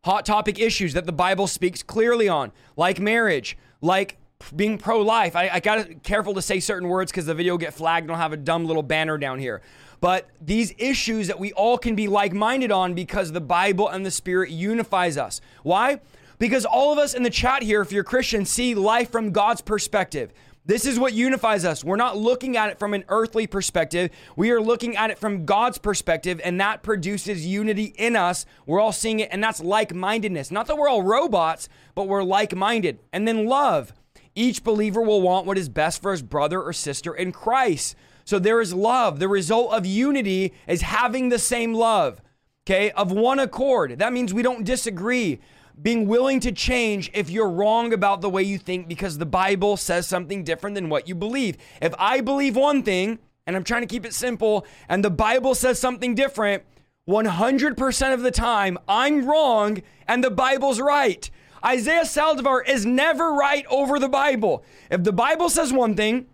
hot 0.03 0.25
topic 0.25 0.59
issues 0.59 0.93
that 0.93 1.05
the 1.05 1.11
Bible 1.11 1.47
speaks 1.47 1.81
clearly 1.81 2.29
on, 2.29 2.51
like 2.75 2.99
marriage, 2.99 3.57
like 3.81 4.17
being 4.55 4.77
pro-life. 4.77 5.35
I, 5.35 5.49
I 5.49 5.59
gotta 5.59 5.95
careful 5.95 6.33
to 6.35 6.41
say 6.41 6.59
certain 6.59 6.89
words 6.89 7.11
because 7.11 7.25
the 7.25 7.33
video 7.33 7.53
will 7.53 7.57
get 7.57 7.73
flagged. 7.73 8.05
I 8.05 8.07
don't 8.07 8.17
have 8.17 8.33
a 8.33 8.37
dumb 8.37 8.65
little 8.65 8.83
banner 8.83 9.17
down 9.17 9.39
here. 9.39 9.61
But 9.99 10.29
these 10.41 10.73
issues 10.77 11.27
that 11.27 11.39
we 11.39 11.53
all 11.53 11.77
can 11.77 11.95
be 11.95 12.07
like-minded 12.07 12.71
on 12.71 12.95
because 12.95 13.31
the 13.31 13.41
Bible 13.41 13.87
and 13.87 14.05
the 14.05 14.11
Spirit 14.11 14.49
unifies 14.49 15.15
us. 15.17 15.41
Why? 15.63 16.01
Because 16.39 16.65
all 16.65 16.91
of 16.91 16.97
us 16.97 17.13
in 17.13 17.21
the 17.21 17.29
chat 17.29 17.61
here, 17.61 17.81
if 17.81 17.91
you're 17.91 18.03
Christian, 18.03 18.45
see 18.45 18.73
life 18.73 19.11
from 19.11 19.31
God's 19.31 19.61
perspective. 19.61 20.33
This 20.65 20.85
is 20.85 20.99
what 20.99 21.13
unifies 21.13 21.65
us. 21.65 21.83
We're 21.83 21.95
not 21.95 22.17
looking 22.17 22.55
at 22.55 22.69
it 22.69 22.79
from 22.79 22.93
an 22.93 23.03
earthly 23.09 23.47
perspective. 23.47 24.11
We 24.35 24.51
are 24.51 24.61
looking 24.61 24.95
at 24.95 25.09
it 25.09 25.17
from 25.17 25.45
God's 25.45 25.79
perspective, 25.79 26.39
and 26.43 26.61
that 26.61 26.83
produces 26.83 27.45
unity 27.45 27.93
in 27.97 28.15
us. 28.15 28.45
We're 28.67 28.79
all 28.79 28.91
seeing 28.91 29.19
it, 29.19 29.29
and 29.31 29.43
that's 29.43 29.59
like 29.59 29.93
mindedness. 29.93 30.51
Not 30.51 30.67
that 30.67 30.77
we're 30.77 30.89
all 30.89 31.03
robots, 31.03 31.67
but 31.95 32.07
we're 32.07 32.23
like 32.23 32.55
minded. 32.55 32.99
And 33.11 33.27
then 33.27 33.45
love. 33.45 33.93
Each 34.35 34.63
believer 34.63 35.01
will 35.01 35.21
want 35.21 35.45
what 35.45 35.57
is 35.57 35.69
best 35.69 36.01
for 36.01 36.11
his 36.11 36.21
brother 36.21 36.61
or 36.61 36.73
sister 36.73 37.13
in 37.13 37.31
Christ. 37.31 37.95
So 38.23 38.39
there 38.39 38.61
is 38.61 38.73
love. 38.73 39.19
The 39.19 39.27
result 39.27 39.73
of 39.73 39.85
unity 39.85 40.53
is 40.67 40.81
having 40.81 41.29
the 41.29 41.39
same 41.39 41.73
love, 41.73 42.21
okay, 42.65 42.91
of 42.91 43.11
one 43.11 43.39
accord. 43.39 43.99
That 43.99 44.13
means 44.13 44.33
we 44.33 44.43
don't 44.43 44.63
disagree. 44.63 45.39
Being 45.81 46.07
willing 46.07 46.39
to 46.41 46.51
change 46.51 47.09
if 47.13 47.29
you're 47.29 47.49
wrong 47.49 47.91
about 47.91 48.21
the 48.21 48.29
way 48.29 48.43
you 48.43 48.57
think 48.57 48.87
because 48.87 49.17
the 49.17 49.25
Bible 49.25 49.77
says 49.77 50.07
something 50.07 50.43
different 50.43 50.75
than 50.75 50.89
what 50.89 51.07
you 51.07 51.15
believe. 51.15 51.57
If 51.81 51.93
I 51.97 52.21
believe 52.21 52.55
one 52.55 52.83
thing, 52.83 53.19
and 53.47 53.55
I'm 53.55 53.63
trying 53.63 53.81
to 53.81 53.87
keep 53.87 54.05
it 54.05 54.13
simple, 54.13 54.65
and 54.87 55.03
the 55.03 55.09
Bible 55.09 55.55
says 55.55 55.79
something 55.79 56.13
different, 56.13 56.63
100% 57.09 58.13
of 58.13 58.21
the 58.21 58.31
time, 58.31 58.77
I'm 58.87 59.25
wrong 59.25 59.81
and 60.07 60.23
the 60.23 60.29
Bible's 60.29 60.79
right. 60.79 61.29
Isaiah 61.63 62.01
Saldivar 62.01 62.67
is 62.67 62.85
never 62.85 63.33
right 63.33 63.65
over 63.69 63.99
the 63.99 64.09
Bible. 64.09 64.63
If 64.89 65.03
the 65.03 65.13
Bible 65.13 65.49
says 65.49 65.71
one 65.71 65.95
thing, 65.95 66.27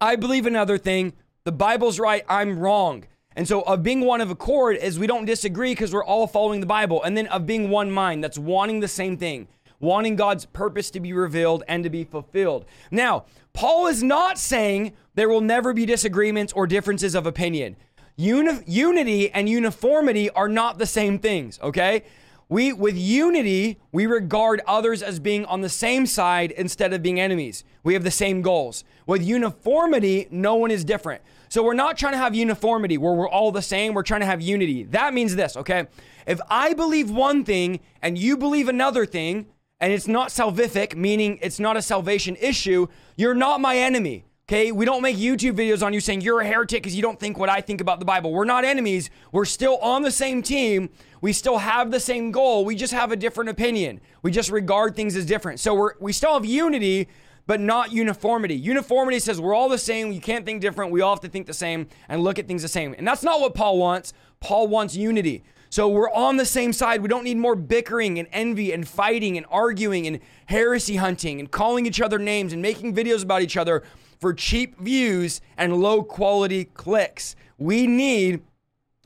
I 0.00 0.16
believe 0.16 0.46
another 0.46 0.78
thing. 0.78 1.14
The 1.44 1.52
Bible's 1.52 1.98
right, 1.98 2.24
I'm 2.28 2.58
wrong. 2.58 3.04
And 3.36 3.48
so, 3.48 3.62
of 3.62 3.82
being 3.82 4.00
one 4.00 4.20
of 4.20 4.30
accord 4.30 4.76
is 4.76 4.98
we 4.98 5.08
don't 5.08 5.24
disagree 5.24 5.72
because 5.72 5.92
we're 5.92 6.04
all 6.04 6.26
following 6.26 6.60
the 6.60 6.66
Bible. 6.66 7.02
And 7.02 7.16
then 7.16 7.26
of 7.28 7.46
being 7.46 7.68
one 7.68 7.90
mind, 7.90 8.22
that's 8.22 8.38
wanting 8.38 8.80
the 8.80 8.88
same 8.88 9.16
thing, 9.16 9.48
wanting 9.80 10.14
God's 10.14 10.46
purpose 10.46 10.90
to 10.92 11.00
be 11.00 11.12
revealed 11.12 11.64
and 11.66 11.82
to 11.82 11.90
be 11.90 12.04
fulfilled. 12.04 12.64
Now, 12.92 13.24
Paul 13.52 13.88
is 13.88 14.02
not 14.02 14.38
saying 14.38 14.92
there 15.14 15.28
will 15.28 15.40
never 15.40 15.72
be 15.72 15.84
disagreements 15.84 16.52
or 16.52 16.66
differences 16.66 17.14
of 17.14 17.26
opinion. 17.26 17.76
Uni- 18.16 18.62
unity 18.66 19.30
and 19.32 19.48
uniformity 19.48 20.30
are 20.30 20.48
not 20.48 20.78
the 20.78 20.86
same 20.86 21.18
things, 21.18 21.58
okay? 21.60 22.04
We, 22.54 22.72
with 22.72 22.96
unity, 22.96 23.80
we 23.90 24.06
regard 24.06 24.62
others 24.64 25.02
as 25.02 25.18
being 25.18 25.44
on 25.46 25.62
the 25.62 25.68
same 25.68 26.06
side 26.06 26.52
instead 26.52 26.92
of 26.92 27.02
being 27.02 27.18
enemies. 27.18 27.64
We 27.82 27.94
have 27.94 28.04
the 28.04 28.12
same 28.12 28.42
goals. 28.42 28.84
With 29.08 29.24
uniformity, 29.24 30.28
no 30.30 30.54
one 30.54 30.70
is 30.70 30.84
different. 30.84 31.22
So 31.48 31.64
we're 31.64 31.74
not 31.74 31.98
trying 31.98 32.12
to 32.12 32.18
have 32.18 32.32
uniformity 32.32 32.96
where 32.96 33.12
we're 33.12 33.28
all 33.28 33.50
the 33.50 33.60
same. 33.60 33.92
We're 33.92 34.04
trying 34.04 34.20
to 34.20 34.26
have 34.26 34.40
unity. 34.40 34.84
That 34.84 35.12
means 35.12 35.34
this, 35.34 35.56
okay? 35.56 35.88
If 36.28 36.40
I 36.48 36.74
believe 36.74 37.10
one 37.10 37.44
thing 37.44 37.80
and 38.00 38.16
you 38.16 38.36
believe 38.36 38.68
another 38.68 39.04
thing, 39.04 39.46
and 39.80 39.92
it's 39.92 40.06
not 40.06 40.28
salvific, 40.28 40.94
meaning 40.94 41.40
it's 41.42 41.58
not 41.58 41.76
a 41.76 41.82
salvation 41.82 42.36
issue, 42.36 42.86
you're 43.16 43.34
not 43.34 43.60
my 43.60 43.76
enemy. 43.76 44.26
Okay, 44.46 44.72
we 44.72 44.84
don't 44.84 45.00
make 45.00 45.16
YouTube 45.16 45.52
videos 45.52 45.82
on 45.82 45.94
you 45.94 46.00
saying 46.00 46.20
you're 46.20 46.42
a 46.42 46.46
heretic 46.46 46.82
because 46.82 46.94
you 46.94 47.00
don't 47.00 47.18
think 47.18 47.38
what 47.38 47.48
I 47.48 47.62
think 47.62 47.80
about 47.80 47.98
the 47.98 48.04
Bible. 48.04 48.30
We're 48.30 48.44
not 48.44 48.62
enemies. 48.62 49.08
We're 49.32 49.46
still 49.46 49.78
on 49.78 50.02
the 50.02 50.10
same 50.10 50.42
team. 50.42 50.90
We 51.22 51.32
still 51.32 51.56
have 51.56 51.90
the 51.90 51.98
same 51.98 52.30
goal. 52.30 52.66
We 52.66 52.76
just 52.76 52.92
have 52.92 53.10
a 53.10 53.16
different 53.16 53.48
opinion. 53.48 54.02
We 54.20 54.30
just 54.30 54.50
regard 54.50 54.96
things 54.96 55.16
as 55.16 55.24
different. 55.24 55.60
So 55.60 55.74
we're 55.74 55.92
we 55.98 56.12
still 56.12 56.34
have 56.34 56.44
unity, 56.44 57.08
but 57.46 57.58
not 57.58 57.90
uniformity. 57.90 58.54
Uniformity 58.54 59.18
says 59.18 59.40
we're 59.40 59.54
all 59.54 59.70
the 59.70 59.78
same. 59.78 60.12
You 60.12 60.20
can't 60.20 60.44
think 60.44 60.60
different. 60.60 60.92
We 60.92 61.00
all 61.00 61.14
have 61.14 61.22
to 61.22 61.28
think 61.30 61.46
the 61.46 61.54
same 61.54 61.86
and 62.10 62.22
look 62.22 62.38
at 62.38 62.46
things 62.46 62.60
the 62.60 62.68
same. 62.68 62.94
And 62.98 63.08
that's 63.08 63.22
not 63.22 63.40
what 63.40 63.54
Paul 63.54 63.78
wants. 63.78 64.12
Paul 64.40 64.68
wants 64.68 64.94
unity. 64.94 65.42
So 65.70 65.88
we're 65.88 66.10
on 66.10 66.36
the 66.36 66.44
same 66.44 66.74
side. 66.74 67.00
We 67.00 67.08
don't 67.08 67.24
need 67.24 67.38
more 67.38 67.56
bickering 67.56 68.18
and 68.18 68.28
envy 68.30 68.72
and 68.72 68.86
fighting 68.86 69.38
and 69.38 69.46
arguing 69.48 70.06
and 70.06 70.20
heresy 70.44 70.96
hunting 70.96 71.40
and 71.40 71.50
calling 71.50 71.86
each 71.86 72.02
other 72.02 72.18
names 72.18 72.52
and 72.52 72.60
making 72.60 72.94
videos 72.94 73.22
about 73.22 73.40
each 73.40 73.56
other 73.56 73.82
for 74.24 74.32
cheap 74.32 74.80
views 74.80 75.42
and 75.54 75.82
low 75.82 76.02
quality 76.02 76.64
clicks. 76.64 77.36
We 77.58 77.86
need 77.86 78.40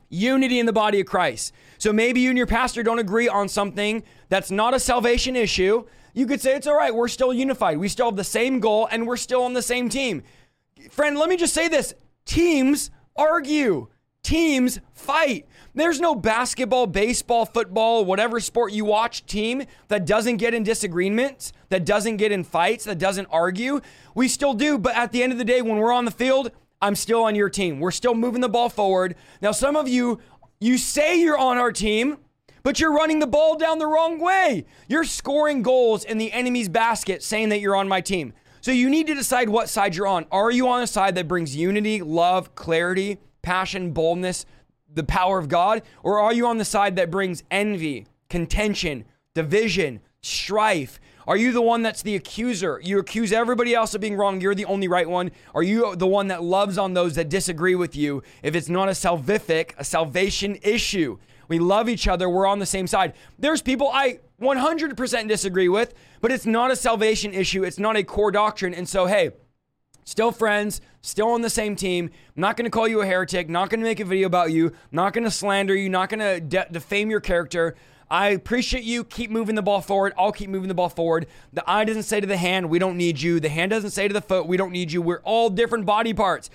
unity 0.07 0.59
in 0.59 0.65
the 0.65 0.71
body 0.71 1.01
of 1.01 1.07
Christ. 1.07 1.51
So 1.77 1.91
maybe 1.91 2.21
you 2.21 2.29
and 2.29 2.37
your 2.37 2.47
pastor 2.47 2.83
don't 2.83 2.99
agree 2.99 3.27
on 3.27 3.49
something 3.49 4.01
that's 4.29 4.49
not 4.49 4.73
a 4.73 4.79
salvation 4.79 5.35
issue. 5.35 5.83
you 6.13 6.25
could 6.25 6.39
say 6.39 6.55
it's 6.55 6.67
all 6.67 6.77
right. 6.77 6.95
We're 6.95 7.09
still 7.09 7.33
unified. 7.33 7.79
We 7.79 7.89
still 7.89 8.05
have 8.05 8.15
the 8.15 8.23
same 8.23 8.61
goal 8.61 8.87
and 8.89 9.05
we're 9.05 9.17
still 9.17 9.43
on 9.43 9.51
the 9.51 9.61
same 9.61 9.89
team. 9.89 10.23
Friend, 10.89 11.17
let 11.17 11.27
me 11.27 11.35
just 11.35 11.53
say 11.53 11.67
this 11.67 11.93
teams 12.23 12.89
argue, 13.17 13.89
teams 14.29 14.79
fight. 14.93 15.47
There's 15.73 15.99
no 15.99 16.13
basketball, 16.13 16.85
baseball, 16.85 17.47
football, 17.47 18.05
whatever 18.05 18.39
sport 18.39 18.71
you 18.71 18.85
watch 18.85 19.25
team 19.25 19.63
that 19.87 20.05
doesn't 20.05 20.37
get 20.37 20.53
in 20.53 20.61
disagreements, 20.61 21.51
that 21.69 21.83
doesn't 21.83 22.17
get 22.17 22.31
in 22.31 22.43
fights, 22.43 22.85
that 22.85 22.99
doesn't 22.99 23.27
argue. 23.31 23.81
We 24.13 24.27
still 24.27 24.53
do, 24.53 24.77
but 24.77 24.95
at 24.95 25.11
the 25.11 25.23
end 25.23 25.31
of 25.31 25.39
the 25.39 25.45
day, 25.45 25.63
when 25.63 25.77
we're 25.77 25.91
on 25.91 26.05
the 26.05 26.11
field, 26.11 26.51
I'm 26.79 26.93
still 26.93 27.23
on 27.23 27.33
your 27.33 27.49
team. 27.49 27.79
We're 27.79 27.89
still 27.89 28.13
moving 28.13 28.41
the 28.41 28.49
ball 28.49 28.69
forward. 28.69 29.15
Now, 29.41 29.51
some 29.51 29.75
of 29.75 29.87
you, 29.87 30.19
you 30.59 30.77
say 30.77 31.19
you're 31.19 31.37
on 31.37 31.57
our 31.57 31.71
team, 31.71 32.17
but 32.61 32.79
you're 32.79 32.93
running 32.93 33.17
the 33.17 33.27
ball 33.27 33.57
down 33.57 33.79
the 33.79 33.87
wrong 33.87 34.19
way. 34.19 34.67
You're 34.87 35.05
scoring 35.05 35.63
goals 35.63 36.03
in 36.03 36.19
the 36.19 36.31
enemy's 36.31 36.69
basket 36.69 37.23
saying 37.23 37.49
that 37.49 37.61
you're 37.61 37.75
on 37.75 37.87
my 37.87 37.99
team. 37.99 38.33
So 38.61 38.71
you 38.71 38.91
need 38.91 39.07
to 39.07 39.15
decide 39.15 39.49
what 39.49 39.69
side 39.69 39.95
you're 39.95 40.05
on. 40.05 40.27
Are 40.31 40.51
you 40.51 40.67
on 40.67 40.83
a 40.83 40.87
side 40.87 41.15
that 41.15 41.27
brings 41.27 41.55
unity, 41.55 42.03
love, 42.03 42.53
clarity, 42.53 43.17
passion, 43.49 43.89
boldness, 43.93 44.45
the 44.93 45.03
power 45.03 45.39
of 45.39 45.49
God? 45.49 45.81
Or 46.03 46.19
are 46.19 46.31
you 46.31 46.45
on 46.45 46.59
the 46.59 46.65
side 46.65 46.95
that 46.97 47.09
brings 47.09 47.41
envy, 47.49 48.05
contention, 48.29 49.05
division, 49.33 50.01
strife? 50.21 50.99
Are 51.25 51.35
you 51.35 51.51
the 51.51 51.61
one 51.61 51.81
that's 51.81 52.03
the 52.03 52.15
accuser? 52.15 52.79
You 52.83 52.99
accuse 52.99 53.31
everybody 53.31 53.73
else 53.73 53.95
of 53.95 54.01
being 54.01 54.15
wrong. 54.15 54.39
You're 54.39 54.53
the 54.53 54.65
only 54.65 54.87
right 54.87 55.09
one. 55.09 55.31
Are 55.55 55.63
you 55.63 55.95
the 55.95 56.05
one 56.05 56.27
that 56.27 56.43
loves 56.43 56.77
on 56.77 56.93
those 56.93 57.15
that 57.15 57.27
disagree 57.27 57.73
with 57.73 57.95
you 57.95 58.21
if 58.43 58.53
it's 58.53 58.69
not 58.69 58.87
a 58.87 58.91
salvific, 58.91 59.71
a 59.79 59.83
salvation 59.83 60.59
issue? 60.61 61.17
We 61.47 61.57
love 61.57 61.89
each 61.89 62.07
other. 62.07 62.29
We're 62.29 62.45
on 62.45 62.59
the 62.59 62.67
same 62.67 62.85
side. 62.85 63.13
There's 63.39 63.63
people 63.63 63.89
I 63.91 64.19
100% 64.39 65.27
disagree 65.27 65.69
with, 65.69 65.95
but 66.21 66.31
it's 66.31 66.45
not 66.45 66.69
a 66.69 66.75
salvation 66.75 67.33
issue. 67.33 67.63
It's 67.63 67.79
not 67.79 67.97
a 67.97 68.03
core 68.03 68.29
doctrine. 68.29 68.75
And 68.75 68.87
so, 68.87 69.07
hey, 69.07 69.31
still 70.09 70.31
friends, 70.31 70.81
still 71.01 71.29
on 71.29 71.41
the 71.41 71.49
same 71.49 71.75
team. 71.75 72.09
I'm 72.35 72.41
not 72.41 72.57
going 72.57 72.65
to 72.65 72.71
call 72.71 72.87
you 72.87 73.01
a 73.01 73.05
heretic, 73.05 73.47
not 73.47 73.69
going 73.69 73.79
to 73.79 73.85
make 73.85 73.99
a 73.99 74.05
video 74.05 74.25
about 74.25 74.51
you, 74.51 74.71
not 74.91 75.13
going 75.13 75.23
to 75.23 75.31
slander 75.31 75.75
you, 75.75 75.87
not 75.87 76.09
going 76.09 76.19
to 76.19 76.39
de- 76.41 76.67
defame 76.71 77.11
your 77.11 77.19
character. 77.19 77.75
I 78.09 78.29
appreciate 78.29 78.83
you. 78.83 79.03
Keep 79.03 79.29
moving 79.29 79.53
the 79.53 79.61
ball 79.61 79.81
forward. 79.81 80.13
I'll 80.17 80.31
keep 80.31 80.49
moving 80.49 80.67
the 80.67 80.73
ball 80.73 80.89
forward. 80.89 81.27
The 81.53 81.69
eye 81.69 81.85
doesn't 81.85 82.03
say 82.03 82.19
to 82.19 82.25
the 82.25 82.37
hand, 82.37 82.71
we 82.71 82.79
don't 82.79 82.97
need 82.97 83.21
you. 83.21 83.39
The 83.39 83.49
hand 83.49 83.69
doesn't 83.69 83.91
say 83.91 84.07
to 84.07 84.13
the 84.13 84.21
foot, 84.21 84.47
we 84.47 84.57
don't 84.57 84.71
need 84.71 84.91
you. 84.91 84.99
We're 84.99 85.21
all 85.21 85.51
different 85.51 85.85
body 85.85 86.15
parts. 86.15 86.49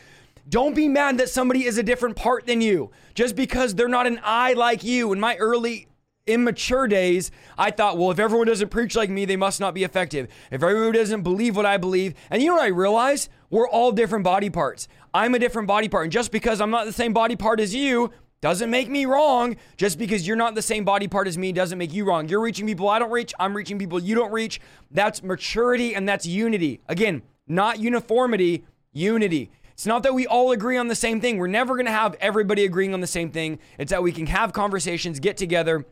Don't 0.49 0.75
be 0.75 0.89
mad 0.89 1.19
that 1.19 1.29
somebody 1.29 1.65
is 1.65 1.79
a 1.79 1.83
different 1.85 2.17
part 2.17 2.47
than 2.47 2.61
you 2.61 2.91
just 3.15 3.37
because 3.37 3.77
they're 3.77 3.87
not 3.87 4.09
an 4.09 4.21
eye 4.25 4.55
like 4.55 4.83
you. 4.83 5.13
In 5.13 5.21
my 5.21 5.37
early 5.37 5.87
immature 6.27 6.89
days, 6.89 7.31
I 7.57 7.71
thought, 7.71 7.99
well, 7.99 8.11
if 8.11 8.19
everyone 8.19 8.47
doesn't 8.47 8.71
preach 8.71 8.97
like 8.97 9.11
me, 9.11 9.25
they 9.25 9.37
must 9.37 9.61
not 9.61 9.75
be 9.75 9.85
effective. 9.85 10.29
If 10.51 10.63
everyone 10.63 10.93
doesn't 10.93 11.23
believe 11.23 11.57
what 11.57 11.67
I 11.67 11.77
believe, 11.77 12.15
and 12.31 12.43
you 12.43 12.49
know 12.49 12.55
what 12.55 12.65
I 12.65 12.69
realized? 12.69 13.29
We're 13.55 13.69
all 13.69 13.93
different 13.93 14.25
body 14.25 14.51
parts. 14.51 14.89
I'm 15.15 15.33
a 15.37 15.39
different 15.39 15.69
body 15.69 15.89
part. 15.89 16.07
And 16.07 16.13
just 16.13 16.33
because 16.33 16.61
I'm 16.61 16.73
not 16.73 16.87
the 16.87 16.93
same 16.93 17.13
body 17.13 17.37
part 17.37 17.61
as 17.61 17.73
you 17.73 18.11
doesn't 18.41 18.69
make 18.69 18.89
me 18.89 19.07
wrong. 19.07 19.55
Just 19.77 19.97
because 19.97 20.27
you're 20.27 20.35
not 20.35 20.57
the 20.57 20.61
same 20.61 20.85
body 20.85 21.07
part 21.07 21.29
as 21.29 21.39
me 21.39 21.53
doesn't 21.53 21.79
make 21.79 21.93
you 21.93 22.05
wrong. 22.05 22.29
You're 22.29 22.41
reaching 22.41 22.67
people 22.67 22.89
I 22.89 22.99
don't 22.99 23.13
reach. 23.13 23.33
I'm 23.39 23.57
reaching 23.57 23.79
people 23.79 24.01
you 24.01 24.17
don't 24.17 24.33
reach. 24.33 24.61
That's 24.91 25.23
maturity 25.23 25.95
and 25.95 26.09
that's 26.09 26.27
unity. 26.27 26.81
Again, 26.89 27.23
not 27.47 27.79
uniformity, 27.79 28.65
unity. 28.93 29.53
It's 29.75 29.87
not 29.87 30.03
that 30.03 30.15
we 30.15 30.27
all 30.27 30.51
agree 30.51 30.77
on 30.77 30.89
the 30.89 30.97
same 30.97 31.21
thing. 31.21 31.39
We're 31.39 31.47
never 31.47 31.75
going 31.75 31.87
to 31.87 31.93
have 31.93 32.17
everybody 32.21 32.65
agreeing 32.65 32.93
on 32.93 33.03
the 33.03 33.07
same 33.07 33.31
thing. 33.31 33.61
It's 33.79 33.91
that 33.91 34.03
we 34.03 34.11
can 34.11 34.27
have 34.27 34.53
conversations, 34.53 35.21
get 35.21 35.37
together, 35.37 35.87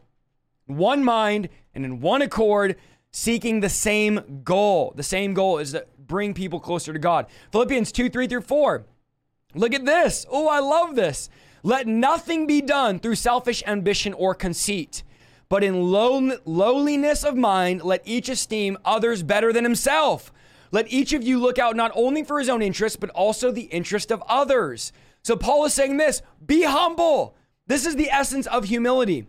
one 0.67 1.05
mind 1.05 1.49
and 1.77 1.85
in 1.85 2.01
one 2.01 2.23
accord, 2.23 2.75
seeking 3.13 3.61
the 3.61 3.69
same 3.69 4.41
goal. 4.43 4.95
The 4.97 5.05
same 5.05 5.33
goal 5.33 5.59
is 5.59 5.73
to 5.73 5.87
bring 6.13 6.35
people 6.35 6.61
closer 6.61 6.93
to 6.93 6.99
God. 6.99 7.25
Philippians 7.53 7.91
2 7.91 8.11
3 8.11 8.27
through 8.27 8.43
4. 8.43 8.85
Look 9.55 9.73
at 9.73 9.87
this. 9.87 10.27
Oh, 10.31 10.47
I 10.47 10.61
love 10.61 10.95
this. 10.95 11.31
Let 11.63 11.87
nothing 11.87 12.47
be 12.47 12.61
done 12.61 12.99
through 12.99 13.15
selfish 13.15 13.63
ambition 13.67 14.13
or 14.13 14.35
conceit, 14.35 15.05
but 15.49 15.65
in 15.65 15.91
low, 15.91 16.37
lowliness 16.45 17.25
of 17.25 17.35
mind, 17.35 17.83
let 17.83 18.03
each 18.05 18.29
esteem 18.29 18.77
others 18.85 19.23
better 19.23 19.55
than 19.55 19.65
himself. 19.65 20.31
Let 20.71 20.93
each 20.93 21.15
of 21.15 21.23
you 21.23 21.39
look 21.39 21.59
out 21.59 21.77
not 21.77 21.93
only 21.95 22.23
for 22.25 22.39
his 22.39 22.51
own 22.51 22.61
interest, 22.61 23.01
but 23.01 23.11
also 23.11 23.51
the 23.51 23.63
interest 23.63 24.11
of 24.11 24.23
others. 24.29 24.93
So 25.23 25.35
Paul 25.35 25.65
is 25.65 25.73
saying 25.73 25.97
this 25.97 26.21
be 26.45 26.65
humble. 26.65 27.37
This 27.67 27.87
is 27.87 27.97
the 27.97 28.11
essence 28.11 28.47
of 28.47 28.65
humility. 28.65 29.29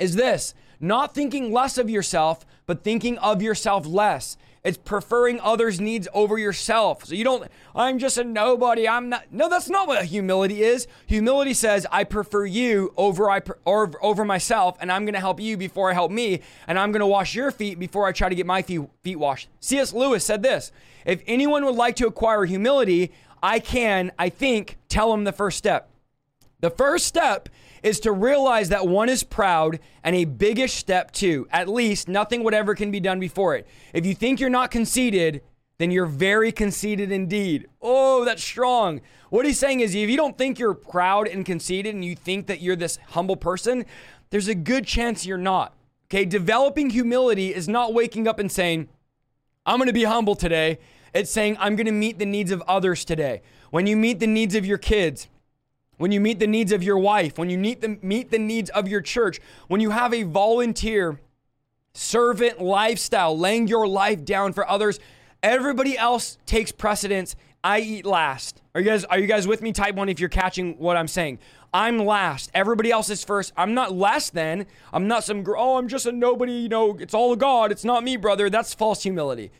Is 0.00 0.16
this 0.16 0.54
not 0.80 1.14
thinking 1.14 1.52
less 1.52 1.78
of 1.78 1.88
yourself, 1.88 2.44
but 2.66 2.82
thinking 2.82 3.18
of 3.18 3.42
yourself 3.42 3.86
less. 3.86 4.36
It's 4.62 4.76
preferring 4.76 5.40
others' 5.40 5.80
needs 5.80 6.06
over 6.12 6.36
yourself. 6.36 7.06
So 7.06 7.14
you 7.14 7.24
don't, 7.24 7.50
I'm 7.74 7.98
just 7.98 8.18
a 8.18 8.24
nobody. 8.24 8.86
I'm 8.86 9.08
not. 9.08 9.32
No, 9.32 9.48
that's 9.48 9.70
not 9.70 9.88
what 9.88 10.04
humility 10.04 10.62
is. 10.62 10.86
Humility 11.06 11.54
says, 11.54 11.86
I 11.90 12.04
prefer 12.04 12.44
you 12.44 12.92
over 12.96 13.30
I 13.30 13.40
or 13.64 13.90
over 14.02 14.24
myself, 14.24 14.76
and 14.80 14.92
I'm 14.92 15.06
going 15.06 15.14
to 15.14 15.20
help 15.20 15.40
you 15.40 15.56
before 15.56 15.90
I 15.90 15.94
help 15.94 16.10
me, 16.10 16.42
and 16.66 16.78
I'm 16.78 16.92
going 16.92 17.00
to 17.00 17.06
wash 17.06 17.34
your 17.34 17.50
feet 17.50 17.78
before 17.78 18.06
I 18.06 18.12
try 18.12 18.28
to 18.28 18.34
get 18.34 18.44
my 18.44 18.60
feet, 18.60 18.82
feet 19.02 19.16
washed. 19.16 19.48
C.S. 19.60 19.94
Lewis 19.94 20.24
said 20.24 20.42
this: 20.42 20.72
If 21.06 21.22
anyone 21.26 21.64
would 21.64 21.76
like 21.76 21.96
to 21.96 22.06
acquire 22.06 22.44
humility, 22.44 23.12
I 23.42 23.60
can, 23.60 24.12
I 24.18 24.28
think, 24.28 24.76
tell 24.90 25.14
him 25.14 25.24
the 25.24 25.32
first 25.32 25.56
step. 25.56 25.88
The 26.60 26.70
first 26.70 27.06
step 27.06 27.48
is 27.82 28.00
to 28.00 28.12
realize 28.12 28.68
that 28.68 28.86
one 28.86 29.08
is 29.08 29.22
proud 29.22 29.78
and 30.04 30.14
a 30.16 30.24
biggish 30.24 30.74
step 30.74 31.10
too. 31.10 31.46
At 31.50 31.68
least 31.68 32.08
nothing 32.08 32.42
whatever 32.42 32.74
can 32.74 32.90
be 32.90 33.00
done 33.00 33.20
before 33.20 33.56
it. 33.56 33.66
If 33.92 34.06
you 34.06 34.14
think 34.14 34.40
you're 34.40 34.50
not 34.50 34.70
conceited, 34.70 35.42
then 35.78 35.90
you're 35.90 36.06
very 36.06 36.52
conceited 36.52 37.10
indeed. 37.10 37.66
Oh, 37.80 38.24
that's 38.24 38.44
strong. 38.44 39.00
What 39.30 39.46
he's 39.46 39.58
saying 39.58 39.80
is 39.80 39.94
if 39.94 40.10
you 40.10 40.16
don't 40.16 40.36
think 40.36 40.58
you're 40.58 40.74
proud 40.74 41.26
and 41.26 41.46
conceited 41.46 41.94
and 41.94 42.04
you 42.04 42.14
think 42.14 42.48
that 42.48 42.60
you're 42.60 42.76
this 42.76 42.98
humble 43.08 43.36
person, 43.36 43.86
there's 44.28 44.48
a 44.48 44.54
good 44.54 44.86
chance 44.86 45.24
you're 45.24 45.38
not. 45.38 45.74
Okay, 46.06 46.24
developing 46.24 46.90
humility 46.90 47.54
is 47.54 47.68
not 47.68 47.94
waking 47.94 48.26
up 48.26 48.38
and 48.38 48.50
saying, 48.50 48.88
I'm 49.64 49.78
to 49.86 49.92
be 49.92 50.04
humble 50.04 50.34
today. 50.34 50.78
It's 51.14 51.30
saying, 51.30 51.56
I'm 51.60 51.76
to 51.76 51.92
meet 51.92 52.18
the 52.18 52.26
needs 52.26 52.50
of 52.50 52.62
others 52.62 53.04
today. 53.04 53.42
When 53.70 53.86
you 53.86 53.96
meet 53.96 54.18
the 54.18 54.26
needs 54.26 54.54
of 54.54 54.66
your 54.66 54.78
kids, 54.78 55.28
when 56.00 56.12
you 56.12 56.18
meet 56.18 56.38
the 56.38 56.46
needs 56.46 56.72
of 56.72 56.82
your 56.82 56.96
wife, 56.96 57.36
when 57.36 57.50
you 57.50 57.58
meet 57.58 57.82
the, 57.82 57.98
meet 58.00 58.30
the 58.30 58.38
needs 58.38 58.70
of 58.70 58.88
your 58.88 59.02
church, 59.02 59.38
when 59.68 59.82
you 59.82 59.90
have 59.90 60.14
a 60.14 60.22
volunteer 60.22 61.20
servant 61.92 62.58
lifestyle, 62.58 63.38
laying 63.38 63.68
your 63.68 63.86
life 63.86 64.24
down 64.24 64.54
for 64.54 64.66
others, 64.66 64.98
everybody 65.42 65.98
else 65.98 66.38
takes 66.46 66.72
precedence. 66.72 67.36
I 67.62 67.80
eat 67.80 68.06
last. 68.06 68.62
Are 68.74 68.80
you 68.80 68.86
guys 68.86 69.04
are 69.04 69.18
you 69.18 69.26
guys 69.26 69.46
with 69.46 69.60
me? 69.60 69.72
Type 69.72 69.94
1 69.94 70.08
if 70.08 70.18
you're 70.18 70.30
catching 70.30 70.78
what 70.78 70.96
I'm 70.96 71.06
saying. 71.06 71.38
I'm 71.74 71.98
last. 71.98 72.50
Everybody 72.54 72.90
else 72.90 73.10
is 73.10 73.22
first. 73.22 73.52
I'm 73.54 73.74
not 73.74 73.92
less 73.92 74.30
than. 74.30 74.64
I'm 74.94 75.06
not 75.06 75.22
some 75.22 75.44
oh, 75.54 75.76
I'm 75.76 75.86
just 75.86 76.06
a 76.06 76.12
nobody, 76.12 76.52
you 76.52 76.70
know, 76.70 76.96
it's 76.98 77.12
all 77.12 77.36
God. 77.36 77.70
It's 77.70 77.84
not 77.84 78.02
me, 78.02 78.16
brother. 78.16 78.48
That's 78.48 78.72
false 78.72 79.02
humility. 79.02 79.50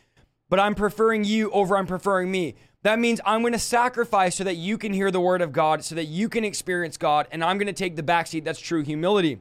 But 0.49 0.59
I'm 0.59 0.73
preferring 0.73 1.23
you 1.23 1.51
over 1.51 1.77
I'm 1.77 1.85
preferring 1.85 2.31
me. 2.31 2.55
That 2.83 2.99
means 2.99 3.21
I'm 3.25 3.41
going 3.41 3.53
to 3.53 3.59
sacrifice 3.59 4.35
so 4.35 4.43
that 4.43 4.55
you 4.55 4.77
can 4.77 4.91
hear 4.91 5.11
the 5.11 5.19
word 5.19 5.41
of 5.41 5.51
God, 5.51 5.83
so 5.83 5.93
that 5.95 6.05
you 6.05 6.29
can 6.29 6.43
experience 6.43 6.97
God, 6.97 7.27
and 7.31 7.43
I'm 7.43 7.57
going 7.57 7.67
to 7.67 7.73
take 7.73 7.95
the 7.95 8.03
backseat. 8.03 8.43
That's 8.43 8.59
true 8.59 8.83
humility. 8.83 9.39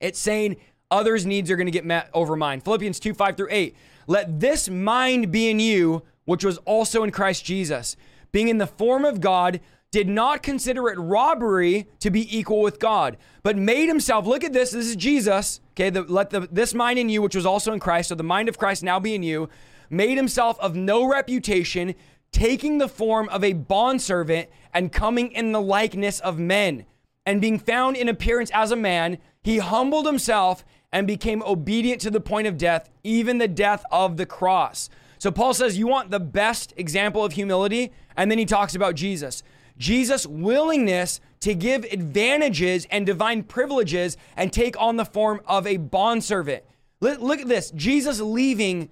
It's 0.00 0.18
saying 0.18 0.56
others' 0.90 1.26
needs 1.26 1.50
are 1.50 1.56
going 1.56 1.66
to 1.66 1.72
get 1.72 1.84
met 1.84 2.08
over 2.14 2.36
mine. 2.36 2.60
Philippians 2.60 3.00
2 3.00 3.14
5 3.14 3.36
through 3.36 3.48
8. 3.50 3.76
Let 4.06 4.40
this 4.40 4.68
mind 4.68 5.32
be 5.32 5.48
in 5.48 5.58
you, 5.58 6.02
which 6.24 6.44
was 6.44 6.58
also 6.58 7.02
in 7.02 7.10
Christ 7.10 7.44
Jesus, 7.44 7.96
being 8.30 8.48
in 8.48 8.58
the 8.58 8.66
form 8.66 9.04
of 9.04 9.20
God, 9.20 9.60
did 9.90 10.08
not 10.08 10.42
consider 10.42 10.88
it 10.88 10.98
robbery 10.98 11.86
to 12.00 12.10
be 12.10 12.36
equal 12.36 12.62
with 12.62 12.78
God, 12.78 13.18
but 13.42 13.56
made 13.56 13.88
himself, 13.88 14.26
look 14.26 14.42
at 14.42 14.52
this, 14.52 14.70
this 14.70 14.86
is 14.86 14.96
Jesus, 14.96 15.60
okay, 15.74 15.90
the, 15.90 16.02
let 16.02 16.30
the, 16.30 16.48
this 16.50 16.72
mind 16.72 16.98
in 16.98 17.10
you, 17.10 17.20
which 17.20 17.36
was 17.36 17.44
also 17.44 17.74
in 17.74 17.78
Christ, 17.78 18.08
so 18.08 18.14
the 18.14 18.22
mind 18.22 18.48
of 18.48 18.56
Christ 18.56 18.82
now 18.82 18.98
be 18.98 19.14
in 19.14 19.22
you, 19.22 19.50
made 19.90 20.16
himself 20.16 20.58
of 20.60 20.74
no 20.74 21.06
reputation 21.06 21.94
taking 22.32 22.78
the 22.78 22.88
form 22.88 23.28
of 23.28 23.44
a 23.44 23.52
bondservant 23.52 24.48
and 24.74 24.92
coming 24.92 25.30
in 25.32 25.52
the 25.52 25.60
likeness 25.60 26.18
of 26.20 26.38
men. 26.38 26.86
And 27.24 27.40
being 27.40 27.58
found 27.58 27.96
in 27.96 28.08
appearance 28.08 28.50
as 28.52 28.72
a 28.72 28.76
man, 28.76 29.18
he 29.42 29.58
humbled 29.58 30.06
himself 30.06 30.64
and 30.90 31.06
became 31.06 31.42
obedient 31.42 32.00
to 32.02 32.10
the 32.10 32.20
point 32.20 32.46
of 32.46 32.58
death, 32.58 32.90
even 33.04 33.38
the 33.38 33.48
death 33.48 33.84
of 33.90 34.16
the 34.16 34.26
cross. 34.26 34.90
So 35.18 35.30
Paul 35.30 35.54
says, 35.54 35.78
You 35.78 35.86
want 35.86 36.10
the 36.10 36.20
best 36.20 36.74
example 36.76 37.24
of 37.24 37.32
humility? 37.32 37.92
And 38.16 38.30
then 38.30 38.38
he 38.38 38.44
talks 38.44 38.74
about 38.74 38.96
Jesus. 38.96 39.42
Jesus' 39.78 40.26
willingness 40.26 41.20
to 41.40 41.54
give 41.54 41.84
advantages 41.84 42.86
and 42.90 43.06
divine 43.06 43.42
privileges 43.42 44.16
and 44.36 44.52
take 44.52 44.80
on 44.80 44.96
the 44.96 45.04
form 45.04 45.40
of 45.46 45.66
a 45.66 45.76
bondservant. 45.76 46.64
Look 47.00 47.40
at 47.40 47.48
this 47.48 47.70
Jesus 47.72 48.20
leaving 48.20 48.90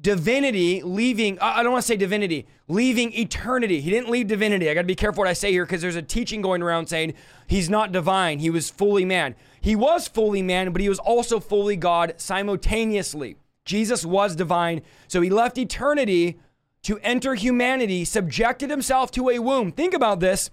divinity 0.00 0.82
leaving, 0.82 1.38
I 1.40 1.62
don't 1.62 1.72
want 1.72 1.82
to 1.82 1.86
say 1.86 1.96
divinity, 1.96 2.46
leaving 2.68 3.12
eternity. 3.12 3.80
He 3.80 3.90
didn't 3.90 4.10
leave 4.10 4.26
divinity. 4.26 4.68
I 4.68 4.74
got 4.74 4.82
to 4.82 4.86
be 4.86 4.94
careful 4.94 5.22
what 5.22 5.28
I 5.28 5.32
say 5.32 5.52
here 5.52 5.64
because 5.64 5.80
there's 5.80 5.96
a 5.96 6.02
teaching 6.02 6.42
going 6.42 6.62
around 6.62 6.88
saying 6.88 7.14
he's 7.46 7.70
not 7.70 7.92
divine. 7.92 8.40
He 8.40 8.50
was 8.50 8.70
fully 8.70 9.04
man. 9.04 9.34
He 9.60 9.76
was 9.76 10.08
fully 10.08 10.42
man, 10.42 10.72
but 10.72 10.80
he 10.80 10.88
was 10.88 10.98
also 10.98 11.40
fully 11.40 11.76
God 11.76 12.14
simultaneously. 12.16 13.36
Jesus 13.64 14.04
was 14.04 14.36
divine. 14.36 14.82
So 15.08 15.20
he 15.20 15.30
left 15.30 15.56
eternity 15.56 16.38
to 16.82 16.98
enter 16.98 17.34
humanity, 17.34 18.04
subjected 18.04 18.70
himself 18.70 19.10
to 19.12 19.30
a 19.30 19.38
womb. 19.38 19.72
Think 19.72 19.94
about 19.94 20.20
this 20.20 20.50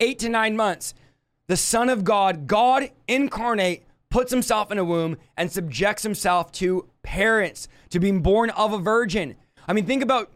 eight 0.00 0.18
to 0.20 0.28
nine 0.28 0.56
months. 0.56 0.94
The 1.46 1.56
Son 1.56 1.88
of 1.88 2.04
God, 2.04 2.46
God 2.46 2.90
incarnate, 3.06 3.84
puts 4.08 4.32
himself 4.32 4.72
in 4.72 4.78
a 4.78 4.84
womb 4.84 5.18
and 5.36 5.52
subjects 5.52 6.02
himself 6.02 6.50
to 6.52 6.88
parents, 7.06 7.68
to 7.90 8.00
being 8.00 8.20
born 8.20 8.50
of 8.50 8.72
a 8.72 8.78
virgin. 8.78 9.36
I 9.66 9.72
mean, 9.72 9.86
think 9.86 10.02
about 10.02 10.30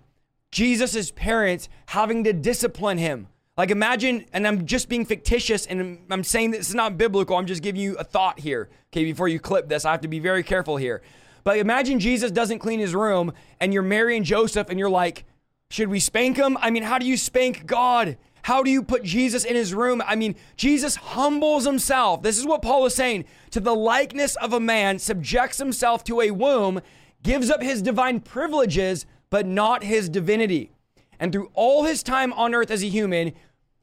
Jesus' 0.53 1.11
parents 1.11 1.69
having 1.87 2.25
to 2.25 2.33
discipline 2.33 2.97
him. 2.97 3.27
Like, 3.59 3.71
imagine, 3.71 4.25
and 4.33 4.47
I'm 4.47 4.65
just 4.65 4.89
being 4.89 5.05
fictitious 5.05 5.67
and 5.67 5.99
I'm 6.11 6.25
saying 6.25 6.53
this 6.53 6.69
is 6.69 6.75
not 6.75 6.97
biblical. 6.97 7.37
I'm 7.37 7.47
just 7.47 7.63
giving 7.63 7.81
you 7.81 7.97
a 7.97 8.05
thought 8.05 8.39
here. 8.39 8.71
Okay, 8.93 9.05
before 9.05 9.29
you 9.29 9.39
clip 9.39 9.69
this, 9.69 9.85
I 9.85 9.91
have 9.91 10.01
to 10.03 10.09
be 10.09 10.21
very 10.21 10.43
careful 10.43 10.77
here. 10.77 11.03
But 11.45 11.59
imagine 11.59 12.01
Jesus 12.01 12.31
doesn't 12.31 12.61
clean 12.61 12.79
his 12.79 12.95
room 12.95 13.33
and 13.61 13.75
you're 13.75 13.83
Mary 13.83 14.17
and 14.17 14.25
Joseph 14.25 14.71
and 14.71 14.79
you're 14.79 14.89
like, 14.89 15.25
should 15.71 15.89
we 15.89 16.01
spank 16.01 16.37
him? 16.37 16.57
I 16.61 16.71
mean, 16.71 16.85
how 16.85 16.99
do 16.99 17.07
you 17.07 17.17
spank 17.17 17.67
God? 17.67 18.17
How 18.43 18.63
do 18.63 18.71
you 18.71 18.83
put 18.83 19.03
Jesus 19.03 19.45
in 19.45 19.55
his 19.55 19.75
room? 19.75 20.03
I 20.07 20.17
mean, 20.17 20.35
Jesus 20.57 20.97
humbles 20.97 21.67
himself. 21.67 22.23
This 22.23 22.39
is 22.39 22.47
what 22.47 22.63
Paul 22.63 22.87
is 22.87 22.95
saying 22.95 23.25
to 23.51 23.61
the 23.61 23.75
likeness 23.75 24.37
of 24.37 24.53
a 24.53 24.61
man, 24.61 24.99
subjects 24.99 25.59
himself 25.59 26.05
to 26.05 26.21
a 26.21 26.31
womb, 26.31 26.81
gives 27.23 27.51
up 27.51 27.63
his 27.63 27.83
divine 27.83 28.21
privileges, 28.21 29.07
but 29.29 29.47
not 29.47 29.85
his 29.85 30.09
divinity. 30.09 30.71
And 31.19 31.33
through 31.33 31.51
all 31.55 31.85
his 31.85 32.03
time 32.03 32.33
on 32.33 32.55
earth 32.55 32.71
as 32.71 32.83
a 32.83 32.89
human, 32.89 33.33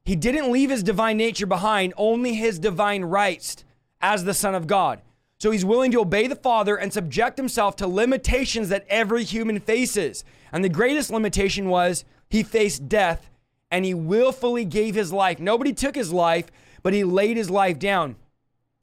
he 0.06 0.16
didn't 0.16 0.52
leave 0.52 0.70
his 0.70 0.84
divine 0.84 1.18
nature 1.18 1.46
behind, 1.46 1.94
only 1.98 2.34
his 2.34 2.60
divine 2.60 3.04
rights 3.04 3.64
as 4.02 4.24
the 4.24 4.34
Son 4.34 4.56
of 4.56 4.66
God. 4.66 5.02
So 5.40 5.52
he's 5.52 5.66
willing 5.66 5.92
to 5.92 6.02
obey 6.02 6.26
the 6.26 6.36
Father 6.36 6.76
and 6.76 6.92
subject 6.92 7.38
himself 7.38 7.76
to 7.76 7.88
limitations 7.88 8.70
that 8.70 8.86
every 8.90 9.24
human 9.24 9.60
faces. 9.60 10.24
And 10.52 10.64
the 10.64 10.70
greatest 10.70 11.12
limitation 11.12 11.70
was 11.70 12.06
he 12.30 12.42
faced 12.42 12.90
death 12.90 13.30
and 13.72 13.86
he 13.86 13.94
willfully 13.94 14.66
gave 14.66 14.96
his 14.96 15.12
life. 15.12 15.40
Nobody 15.40 15.74
took 15.74 15.96
his 15.96 16.14
life, 16.14 16.48
but 16.84 16.94
he 16.94 17.04
laid 17.04 17.38
his 17.38 17.50
life 17.50 17.80
down. 17.80 18.16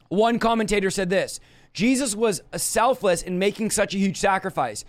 One 0.08 0.38
commentator 0.38 0.90
said 0.90 1.10
this 1.10 1.40
Jesus 1.72 2.14
was 2.14 2.42
selfless 2.56 3.22
in 3.22 3.38
making 3.38 3.70
such 3.70 3.94
a 3.94 3.98
huge 3.98 4.16
sacrifice. 4.16 4.84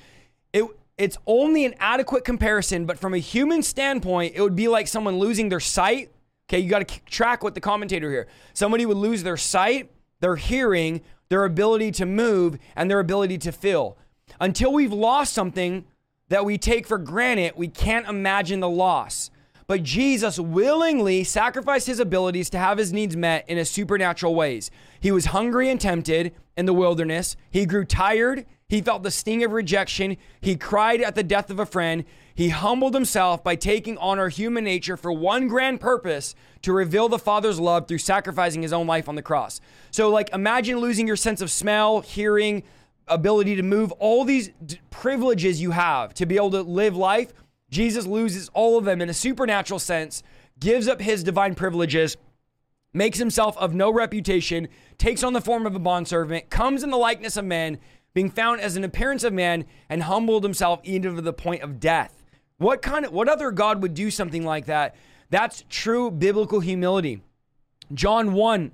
It, 0.53 0.65
it's 0.97 1.17
only 1.25 1.65
an 1.65 1.75
adequate 1.79 2.23
comparison, 2.23 2.85
but 2.85 2.99
from 2.99 3.13
a 3.13 3.17
human 3.17 3.63
standpoint, 3.63 4.33
it 4.35 4.41
would 4.41 4.55
be 4.55 4.67
like 4.67 4.87
someone 4.87 5.17
losing 5.17 5.49
their 5.49 5.59
sight. 5.59 6.11
Okay, 6.47 6.59
you 6.59 6.69
got 6.69 6.87
to 6.87 6.99
track 7.05 7.43
with 7.43 7.55
the 7.55 7.61
commentator 7.61 8.09
here. 8.11 8.27
Somebody 8.53 8.85
would 8.85 8.97
lose 8.97 9.23
their 9.23 9.35
sight, 9.35 9.91
their 10.19 10.35
hearing, 10.35 11.01
their 11.29 11.43
ability 11.43 11.91
to 11.91 12.05
move, 12.05 12.59
and 12.75 12.89
their 12.89 12.99
ability 12.99 13.39
to 13.39 13.51
feel. 13.51 13.97
Until 14.39 14.71
we've 14.71 14.93
lost 14.93 15.33
something 15.33 15.85
that 16.29 16.45
we 16.45 16.57
take 16.57 16.87
for 16.87 16.97
granted, 16.97 17.53
we 17.55 17.67
can't 17.67 18.07
imagine 18.07 18.59
the 18.59 18.69
loss. 18.69 19.31
But 19.67 19.84
Jesus 19.84 20.39
willingly 20.39 21.24
sacrificed 21.24 21.88
his 21.88 22.00
abilities 22.00 22.50
to 22.51 22.57
have 22.57 22.77
his 22.77 22.93
needs 22.93 23.15
met 23.15 23.50
in 23.50 23.57
a 23.57 23.65
supernatural 23.65 24.36
ways. 24.36 24.69
He 25.00 25.12
was 25.12 25.25
hungry 25.25 25.69
and 25.69 25.81
tempted 25.81 26.34
in 26.55 26.65
the 26.65 26.74
wilderness. 26.74 27.36
He 27.50 27.65
grew 27.65 27.86
tired. 27.86 28.45
He 28.67 28.81
felt 28.81 29.03
the 29.03 29.12
sting 29.12 29.43
of 29.43 29.51
rejection. 29.51 30.17
He 30.41 30.55
cried 30.55 31.01
at 31.01 31.15
the 31.15 31.24
death 31.24 31.50
of 31.50 31.60
a 31.60 31.65
friend. 31.65 32.05
He 32.34 32.50
humbled 32.50 32.93
himself 32.93 33.43
by 33.43 33.55
taking 33.55 33.98
on 33.98 34.19
our 34.19 34.29
human 34.29 34.63
nature 34.63 34.98
for 34.98 35.12
one 35.12 35.48
grand 35.48 35.79
purpose 35.79 36.36
to 36.63 36.74
reveal 36.74 37.07
the 37.07 37.19
Father's 37.19 37.60
love 37.60 37.88
through 37.88 38.00
sacrificing 38.00 38.62
his 38.62 38.74
own 38.74 38.88
life 38.88 39.07
on 39.07 39.15
the 39.15 39.22
cross. 39.22 39.62
So, 39.91 40.10
like, 40.10 40.34
imagine 40.34 40.79
losing 40.79 41.07
your 41.07 41.15
sense 41.15 41.41
of 41.41 41.50
smell, 41.50 42.01
hearing, 42.01 42.63
ability 43.07 43.55
to 43.55 43.63
move, 43.63 43.91
all 43.93 44.25
these 44.25 44.50
d- 44.65 44.79
privileges 44.89 45.62
you 45.62 45.72
have 45.72 46.13
to 46.15 46.25
be 46.25 46.36
able 46.36 46.51
to 46.51 46.62
live 46.62 46.98
life 46.98 47.34
Jesus 47.75 48.08
loses 48.08 48.50
all 48.53 48.77
of 48.77 48.86
them 48.86 49.01
in 49.01 49.10
a 49.10 49.13
supernatural 49.13 49.79
sense, 49.79 50.24
gives 50.58 50.88
up 50.88 51.01
his 51.01 51.25
divine 51.25 51.55
privileges, 51.55 52.16
makes 52.94 53.20
himself 53.20 53.57
of 53.57 53.75
no 53.75 53.92
reputation, 53.92 54.70
takes 54.98 55.24
on 55.24 55.33
the 55.33 55.42
form 55.42 55.66
of 55.66 55.75
a 55.75 55.79
bondservant, 55.79 56.50
comes 56.50 56.83
in 56.83 56.90
the 56.90 56.96
likeness 56.96 57.35
of 57.35 57.44
man, 57.44 57.77
being 58.14 58.29
found 58.29 58.61
as 58.61 58.77
an 58.77 58.85
appearance 58.85 59.25
of 59.25 59.33
man, 59.33 59.66
and 59.90 60.03
humbled 60.03 60.46
himself 60.46 60.79
even 60.85 61.18
to 61.18 61.22
the 61.22 61.33
point 61.33 61.64
of 61.64 61.81
death. 61.81 62.24
What 62.59 62.81
kind 62.81 63.03
of 63.03 63.11
what 63.11 63.27
other 63.27 63.51
God 63.51 63.81
would 63.81 63.94
do 63.94 64.09
something 64.09 64.46
like 64.46 64.68
that? 64.68 64.96
That's 65.29 65.66
true 65.68 66.09
biblical 66.09 66.61
humility. 66.61 67.24
John 67.94 68.31
1 68.31 68.72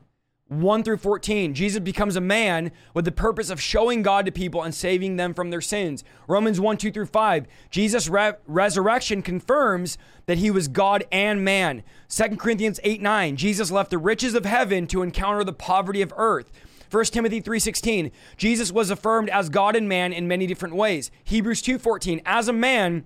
1 0.51 0.83
through 0.83 0.97
14, 0.97 1.53
Jesus 1.53 1.79
becomes 1.79 2.17
a 2.17 2.21
man 2.21 2.73
with 2.93 3.05
the 3.05 3.11
purpose 3.11 3.49
of 3.49 3.61
showing 3.61 4.01
God 4.01 4.25
to 4.25 4.33
people 4.33 4.63
and 4.63 4.75
saving 4.75 5.15
them 5.15 5.33
from 5.33 5.49
their 5.49 5.61
sins. 5.61 6.03
Romans 6.27 6.59
1 6.59 6.75
2 6.75 6.91
through 6.91 7.05
5, 7.05 7.47
Jesus' 7.69 8.09
re- 8.09 8.33
resurrection 8.47 9.21
confirms 9.21 9.97
that 10.25 10.39
he 10.39 10.51
was 10.51 10.67
God 10.67 11.05
and 11.09 11.45
man. 11.45 11.83
2 12.09 12.35
Corinthians 12.35 12.81
8 12.83 13.01
9, 13.01 13.37
Jesus 13.37 13.71
left 13.71 13.91
the 13.91 13.97
riches 13.97 14.35
of 14.35 14.43
heaven 14.43 14.87
to 14.87 15.03
encounter 15.03 15.45
the 15.45 15.53
poverty 15.53 16.01
of 16.01 16.13
earth. 16.17 16.51
1 16.89 17.05
Timothy 17.05 17.39
3:16 17.39 18.11
Jesus 18.35 18.73
was 18.73 18.89
affirmed 18.89 19.29
as 19.29 19.47
God 19.47 19.77
and 19.77 19.87
man 19.87 20.11
in 20.11 20.27
many 20.27 20.45
different 20.45 20.75
ways. 20.75 21.11
Hebrews 21.23 21.61
2:14 21.61 22.21
As 22.25 22.49
a 22.49 22.53
man 22.53 23.05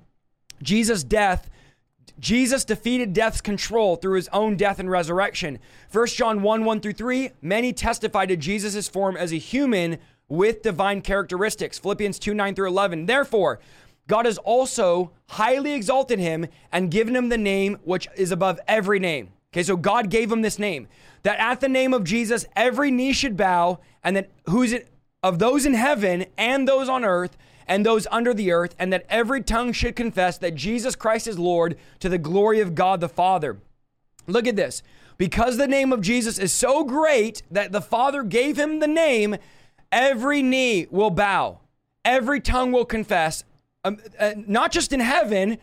Jesus' 0.63 1.03
death 1.03 1.51
Jesus 2.19 2.65
defeated 2.65 3.13
death's 3.13 3.41
control 3.41 3.95
through 3.95 4.15
his 4.15 4.29
own 4.29 4.55
death 4.55 4.79
and 4.79 4.89
resurrection. 4.89 5.59
1 5.91 6.07
John 6.07 6.41
1 6.41 6.65
1 6.65 6.79
through 6.79 6.93
3, 6.93 7.31
many 7.41 7.73
testify 7.73 8.25
to 8.25 8.35
Jesus' 8.35 8.87
form 8.87 9.17
as 9.17 9.31
a 9.31 9.37
human 9.37 9.97
with 10.27 10.61
divine 10.61 11.01
characteristics. 11.01 11.77
Philippians 11.79 12.19
2 12.19 12.33
9 12.33 12.55
through 12.55 12.67
11. 12.67 13.05
Therefore, 13.05 13.59
God 14.07 14.25
has 14.25 14.37
also 14.37 15.11
highly 15.29 15.73
exalted 15.73 16.19
him 16.19 16.47
and 16.71 16.91
given 16.91 17.15
him 17.15 17.29
the 17.29 17.37
name 17.37 17.77
which 17.83 18.07
is 18.15 18.31
above 18.31 18.59
every 18.67 18.99
name. 18.99 19.29
Okay, 19.51 19.63
so 19.63 19.77
God 19.77 20.09
gave 20.09 20.31
him 20.31 20.41
this 20.41 20.59
name 20.59 20.87
that 21.23 21.39
at 21.39 21.59
the 21.59 21.69
name 21.69 21.93
of 21.93 22.03
Jesus, 22.03 22.45
every 22.55 22.91
knee 22.91 23.13
should 23.13 23.35
bow, 23.35 23.79
and 24.03 24.15
that 24.15 24.29
who's 24.47 24.73
it 24.73 24.87
of 25.23 25.39
those 25.39 25.65
in 25.65 25.73
heaven 25.73 26.25
and 26.37 26.67
those 26.67 26.87
on 26.87 27.03
earth 27.03 27.35
and 27.67 27.85
those 27.85 28.07
under 28.11 28.33
the 28.33 28.51
earth, 28.51 28.75
and 28.77 28.91
that 28.93 29.05
every 29.09 29.41
tongue 29.41 29.73
should 29.73 29.95
confess 29.95 30.37
that 30.37 30.55
Jesus 30.55 30.95
Christ 30.95 31.27
is 31.27 31.39
Lord 31.39 31.77
to 31.99 32.09
the 32.09 32.17
glory 32.17 32.59
of 32.59 32.75
God 32.75 33.01
the 33.01 33.09
Father. 33.09 33.57
Look 34.27 34.47
at 34.47 34.55
this. 34.55 34.83
Because 35.17 35.57
the 35.57 35.67
name 35.67 35.93
of 35.93 36.01
Jesus 36.01 36.37
is 36.37 36.51
so 36.51 36.83
great 36.83 37.41
that 37.49 37.71
the 37.71 37.81
Father 37.81 38.23
gave 38.23 38.57
him 38.57 38.79
the 38.79 38.87
name, 38.87 39.37
every 39.91 40.41
knee 40.41 40.87
will 40.91 41.09
bow, 41.09 41.59
every 42.03 42.41
tongue 42.41 42.71
will 42.71 42.85
confess, 42.85 43.43
um, 43.83 43.97
uh, 44.19 44.33
not 44.35 44.71
just 44.71 44.91
in 44.91 44.99
heaven, 44.99 45.57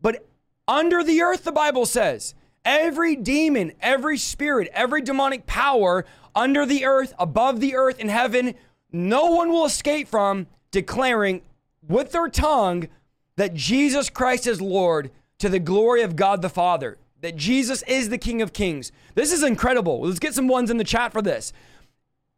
but 0.00 0.26
under 0.66 1.04
the 1.04 1.22
earth, 1.22 1.44
the 1.44 1.52
Bible 1.52 1.86
says. 1.86 2.34
Every 2.64 3.14
demon, 3.14 3.72
every 3.80 4.18
spirit, 4.18 4.68
every 4.72 5.00
demonic 5.00 5.46
power 5.46 6.04
under 6.34 6.66
the 6.66 6.84
earth, 6.84 7.14
above 7.18 7.60
the 7.60 7.76
earth, 7.76 8.00
in 8.00 8.08
heaven, 8.08 8.54
no 8.90 9.26
one 9.26 9.50
will 9.50 9.64
escape 9.64 10.08
from 10.08 10.46
declaring 10.70 11.42
with 11.86 12.12
their 12.12 12.28
tongue 12.28 12.88
that 13.36 13.54
Jesus 13.54 14.10
Christ 14.10 14.46
is 14.46 14.60
Lord 14.60 15.10
to 15.38 15.48
the 15.48 15.58
glory 15.58 16.02
of 16.02 16.16
God 16.16 16.42
the 16.42 16.48
Father, 16.48 16.98
that 17.20 17.36
Jesus 17.36 17.82
is 17.82 18.08
the 18.08 18.18
King 18.18 18.42
of 18.42 18.52
Kings. 18.52 18.92
This 19.14 19.32
is 19.32 19.42
incredible. 19.42 20.00
Let's 20.00 20.18
get 20.18 20.34
some 20.34 20.48
ones 20.48 20.70
in 20.70 20.76
the 20.76 20.84
chat 20.84 21.12
for 21.12 21.22
this. 21.22 21.52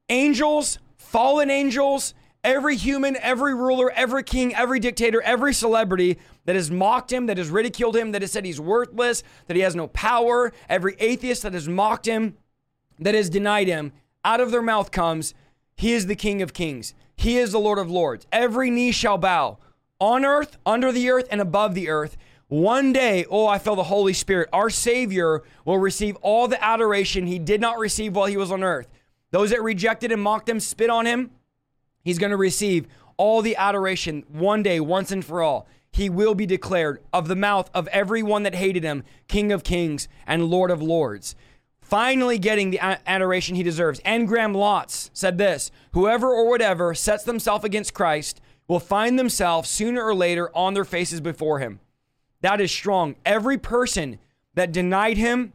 Angels, 0.08 0.78
fallen 0.96 1.50
angels, 1.50 2.14
every 2.44 2.76
human, 2.76 3.16
every 3.16 3.54
ruler, 3.54 3.90
every 3.92 4.22
king, 4.22 4.54
every 4.54 4.80
dictator, 4.80 5.20
every 5.22 5.52
celebrity 5.52 6.18
that 6.44 6.56
has 6.56 6.70
mocked 6.70 7.12
him, 7.12 7.26
that 7.26 7.38
has 7.38 7.50
ridiculed 7.50 7.96
him, 7.96 8.12
that 8.12 8.22
has 8.22 8.32
said 8.32 8.44
he's 8.44 8.60
worthless, 8.60 9.22
that 9.46 9.56
he 9.56 9.62
has 9.62 9.76
no 9.76 9.88
power, 9.88 10.52
every 10.68 10.96
atheist 10.98 11.42
that 11.42 11.54
has 11.54 11.68
mocked 11.68 12.06
him, 12.06 12.36
that 12.98 13.14
has 13.14 13.30
denied 13.30 13.66
him, 13.66 13.92
out 14.24 14.40
of 14.40 14.50
their 14.50 14.62
mouth 14.62 14.90
comes, 14.90 15.34
He 15.76 15.92
is 15.92 16.06
the 16.06 16.16
King 16.16 16.42
of 16.42 16.52
Kings. 16.52 16.94
He 17.20 17.36
is 17.36 17.52
the 17.52 17.60
Lord 17.60 17.78
of 17.78 17.90
Lords. 17.90 18.26
Every 18.32 18.70
knee 18.70 18.92
shall 18.92 19.18
bow 19.18 19.58
on 20.00 20.24
earth, 20.24 20.56
under 20.64 20.90
the 20.90 21.10
earth, 21.10 21.28
and 21.30 21.38
above 21.38 21.74
the 21.74 21.90
earth. 21.90 22.16
One 22.48 22.94
day, 22.94 23.26
oh, 23.28 23.46
I 23.46 23.58
feel 23.58 23.76
the 23.76 23.82
Holy 23.82 24.14
Spirit. 24.14 24.48
Our 24.54 24.70
Savior 24.70 25.42
will 25.66 25.76
receive 25.76 26.16
all 26.22 26.48
the 26.48 26.64
adoration 26.64 27.26
he 27.26 27.38
did 27.38 27.60
not 27.60 27.78
receive 27.78 28.16
while 28.16 28.24
he 28.24 28.38
was 28.38 28.50
on 28.50 28.64
earth. 28.64 28.88
Those 29.32 29.50
that 29.50 29.62
rejected 29.62 30.10
and 30.12 30.22
mocked 30.22 30.48
him, 30.48 30.60
spit 30.60 30.88
on 30.88 31.04
him, 31.04 31.30
he's 32.02 32.18
going 32.18 32.30
to 32.30 32.38
receive 32.38 32.88
all 33.18 33.42
the 33.42 33.54
adoration 33.54 34.24
one 34.28 34.62
day, 34.62 34.80
once 34.80 35.12
and 35.12 35.22
for 35.22 35.42
all. 35.42 35.68
He 35.92 36.08
will 36.08 36.34
be 36.34 36.46
declared 36.46 37.02
of 37.12 37.28
the 37.28 37.36
mouth 37.36 37.68
of 37.74 37.86
everyone 37.88 38.44
that 38.44 38.54
hated 38.54 38.82
him, 38.82 39.04
King 39.28 39.52
of 39.52 39.62
kings 39.62 40.08
and 40.26 40.46
Lord 40.46 40.70
of 40.70 40.80
lords 40.80 41.34
finally 41.90 42.38
getting 42.38 42.70
the 42.70 42.80
adoration 42.80 43.56
he 43.56 43.62
deserves. 43.62 44.00
Anne 44.04 44.24
Graham 44.24 44.54
Lotz 44.54 45.10
said 45.12 45.36
this 45.36 45.70
Whoever 45.92 46.28
or 46.28 46.48
whatever 46.48 46.94
sets 46.94 47.24
themselves 47.24 47.64
against 47.64 47.92
Christ 47.92 48.40
will 48.68 48.80
find 48.80 49.18
themselves 49.18 49.68
sooner 49.68 50.02
or 50.02 50.14
later 50.14 50.50
on 50.56 50.74
their 50.74 50.84
faces 50.84 51.20
before 51.20 51.58
him. 51.58 51.80
That 52.40 52.60
is 52.60 52.70
strong. 52.70 53.16
Every 53.26 53.58
person 53.58 54.18
that 54.54 54.72
denied 54.72 55.16
him, 55.16 55.52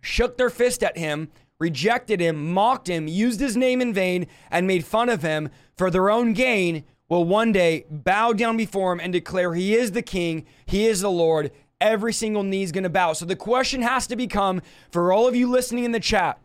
shook 0.00 0.36
their 0.36 0.50
fist 0.50 0.82
at 0.82 0.96
him, 0.96 1.28
rejected 1.58 2.20
him, 2.20 2.52
mocked 2.52 2.88
him, 2.88 3.06
used 3.06 3.40
his 3.40 3.56
name 3.56 3.80
in 3.80 3.92
vain, 3.92 4.26
and 4.50 4.66
made 4.66 4.84
fun 4.84 5.08
of 5.08 5.22
him 5.22 5.50
for 5.76 5.90
their 5.90 6.10
own 6.10 6.32
gain 6.32 6.84
will 7.08 7.24
one 7.24 7.52
day 7.52 7.84
bow 7.90 8.32
down 8.32 8.56
before 8.56 8.92
him 8.92 9.00
and 9.00 9.12
declare 9.12 9.54
he 9.54 9.74
is 9.74 9.92
the 9.92 10.02
king, 10.02 10.46
he 10.66 10.86
is 10.86 11.00
the 11.00 11.10
Lord. 11.10 11.50
Every 11.80 12.12
single 12.12 12.42
knee 12.42 12.62
is 12.62 12.72
going 12.72 12.84
to 12.84 12.90
bow. 12.90 13.12
So 13.12 13.24
the 13.24 13.36
question 13.36 13.82
has 13.82 14.06
to 14.08 14.16
become 14.16 14.62
for 14.90 15.12
all 15.12 15.28
of 15.28 15.36
you 15.36 15.48
listening 15.48 15.84
in 15.84 15.92
the 15.92 16.00
chat 16.00 16.40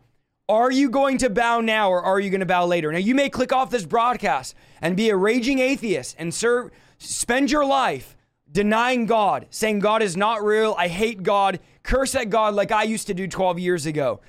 are 0.50 0.72
you 0.72 0.90
going 0.90 1.18
to 1.20 1.30
bow 1.30 1.62
now 1.62 1.90
or 1.90 2.04
are 2.04 2.20
you 2.20 2.30
going 2.30 2.42
to 2.42 2.46
bow 2.46 2.66
later? 2.66 2.92
Now, 2.92 2.98
you 2.98 3.16
may 3.16 3.30
click 3.30 3.54
off 3.54 3.70
this 3.70 3.86
broadcast 3.86 4.56
and 4.82 4.98
be 4.98 5.10
a 5.10 5.16
raging 5.16 5.60
atheist 5.60 6.16
and 6.20 6.34
serve, 6.34 6.72
spend 6.98 7.50
your 7.50 7.66
life 7.66 8.18
denying 8.52 9.06
God, 9.06 9.48
saying 9.50 9.80
God 9.80 10.04
is 10.04 10.18
not 10.18 10.44
real, 10.44 10.76
I 10.78 10.90
hate 10.90 11.24
God, 11.24 11.60
curse 11.82 12.14
at 12.14 12.30
God 12.30 12.54
like 12.54 12.72
I 12.72 12.84
used 12.84 13.08
to 13.08 13.14
do 13.14 13.28
12 13.28 13.58
years 13.58 13.86
ago. 13.86 14.22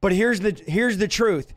But 0.00 0.12
here's 0.12 0.40
the 0.40 0.60
here's 0.66 0.96
the 0.96 1.06
truth. 1.06 1.52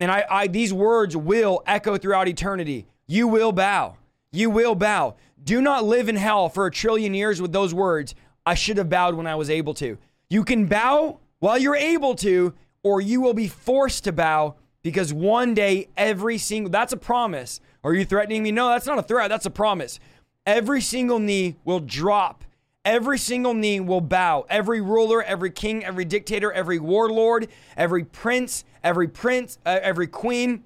And 0.00 0.10
I, 0.10 0.24
I 0.30 0.46
these 0.46 0.72
words 0.72 1.16
will 1.16 1.62
echo 1.66 1.98
throughout 1.98 2.28
eternity. 2.28 2.86
You 3.08 3.26
will 3.26 3.50
bow. 3.50 3.96
You 4.30 4.50
will 4.50 4.76
bow. 4.76 5.16
Do 5.42 5.60
not 5.60 5.84
live 5.84 6.08
in 6.08 6.16
hell 6.16 6.48
for 6.48 6.66
a 6.66 6.70
trillion 6.70 7.12
years 7.12 7.42
with 7.42 7.52
those 7.52 7.74
words. 7.74 8.14
I 8.48 8.54
should 8.54 8.78
have 8.78 8.88
bowed 8.88 9.14
when 9.14 9.26
I 9.26 9.34
was 9.34 9.50
able 9.50 9.74
to. 9.74 9.98
You 10.30 10.42
can 10.42 10.64
bow 10.64 11.18
while 11.38 11.58
you're 11.58 11.76
able 11.76 12.14
to, 12.14 12.54
or 12.82 12.98
you 12.98 13.20
will 13.20 13.34
be 13.34 13.46
forced 13.46 14.04
to 14.04 14.12
bow 14.12 14.54
because 14.80 15.12
one 15.12 15.52
day 15.52 15.88
every 15.98 16.38
single 16.38 16.70
that's 16.70 16.94
a 16.94 16.96
promise. 16.96 17.60
Are 17.84 17.92
you 17.92 18.06
threatening 18.06 18.42
me? 18.42 18.50
No, 18.50 18.68
that's 18.68 18.86
not 18.86 18.98
a 18.98 19.02
threat. 19.02 19.28
That's 19.28 19.44
a 19.44 19.50
promise. 19.50 20.00
Every 20.46 20.80
single 20.80 21.18
knee 21.18 21.56
will 21.66 21.80
drop. 21.80 22.42
Every 22.86 23.18
single 23.18 23.52
knee 23.52 23.80
will 23.80 24.00
bow. 24.00 24.46
Every 24.48 24.80
ruler, 24.80 25.22
every 25.22 25.50
king, 25.50 25.84
every 25.84 26.06
dictator, 26.06 26.50
every 26.50 26.78
warlord, 26.78 27.48
every 27.76 28.04
prince, 28.04 28.64
every 28.82 29.08
prince, 29.08 29.58
uh, 29.66 29.78
every 29.82 30.06
queen, 30.06 30.64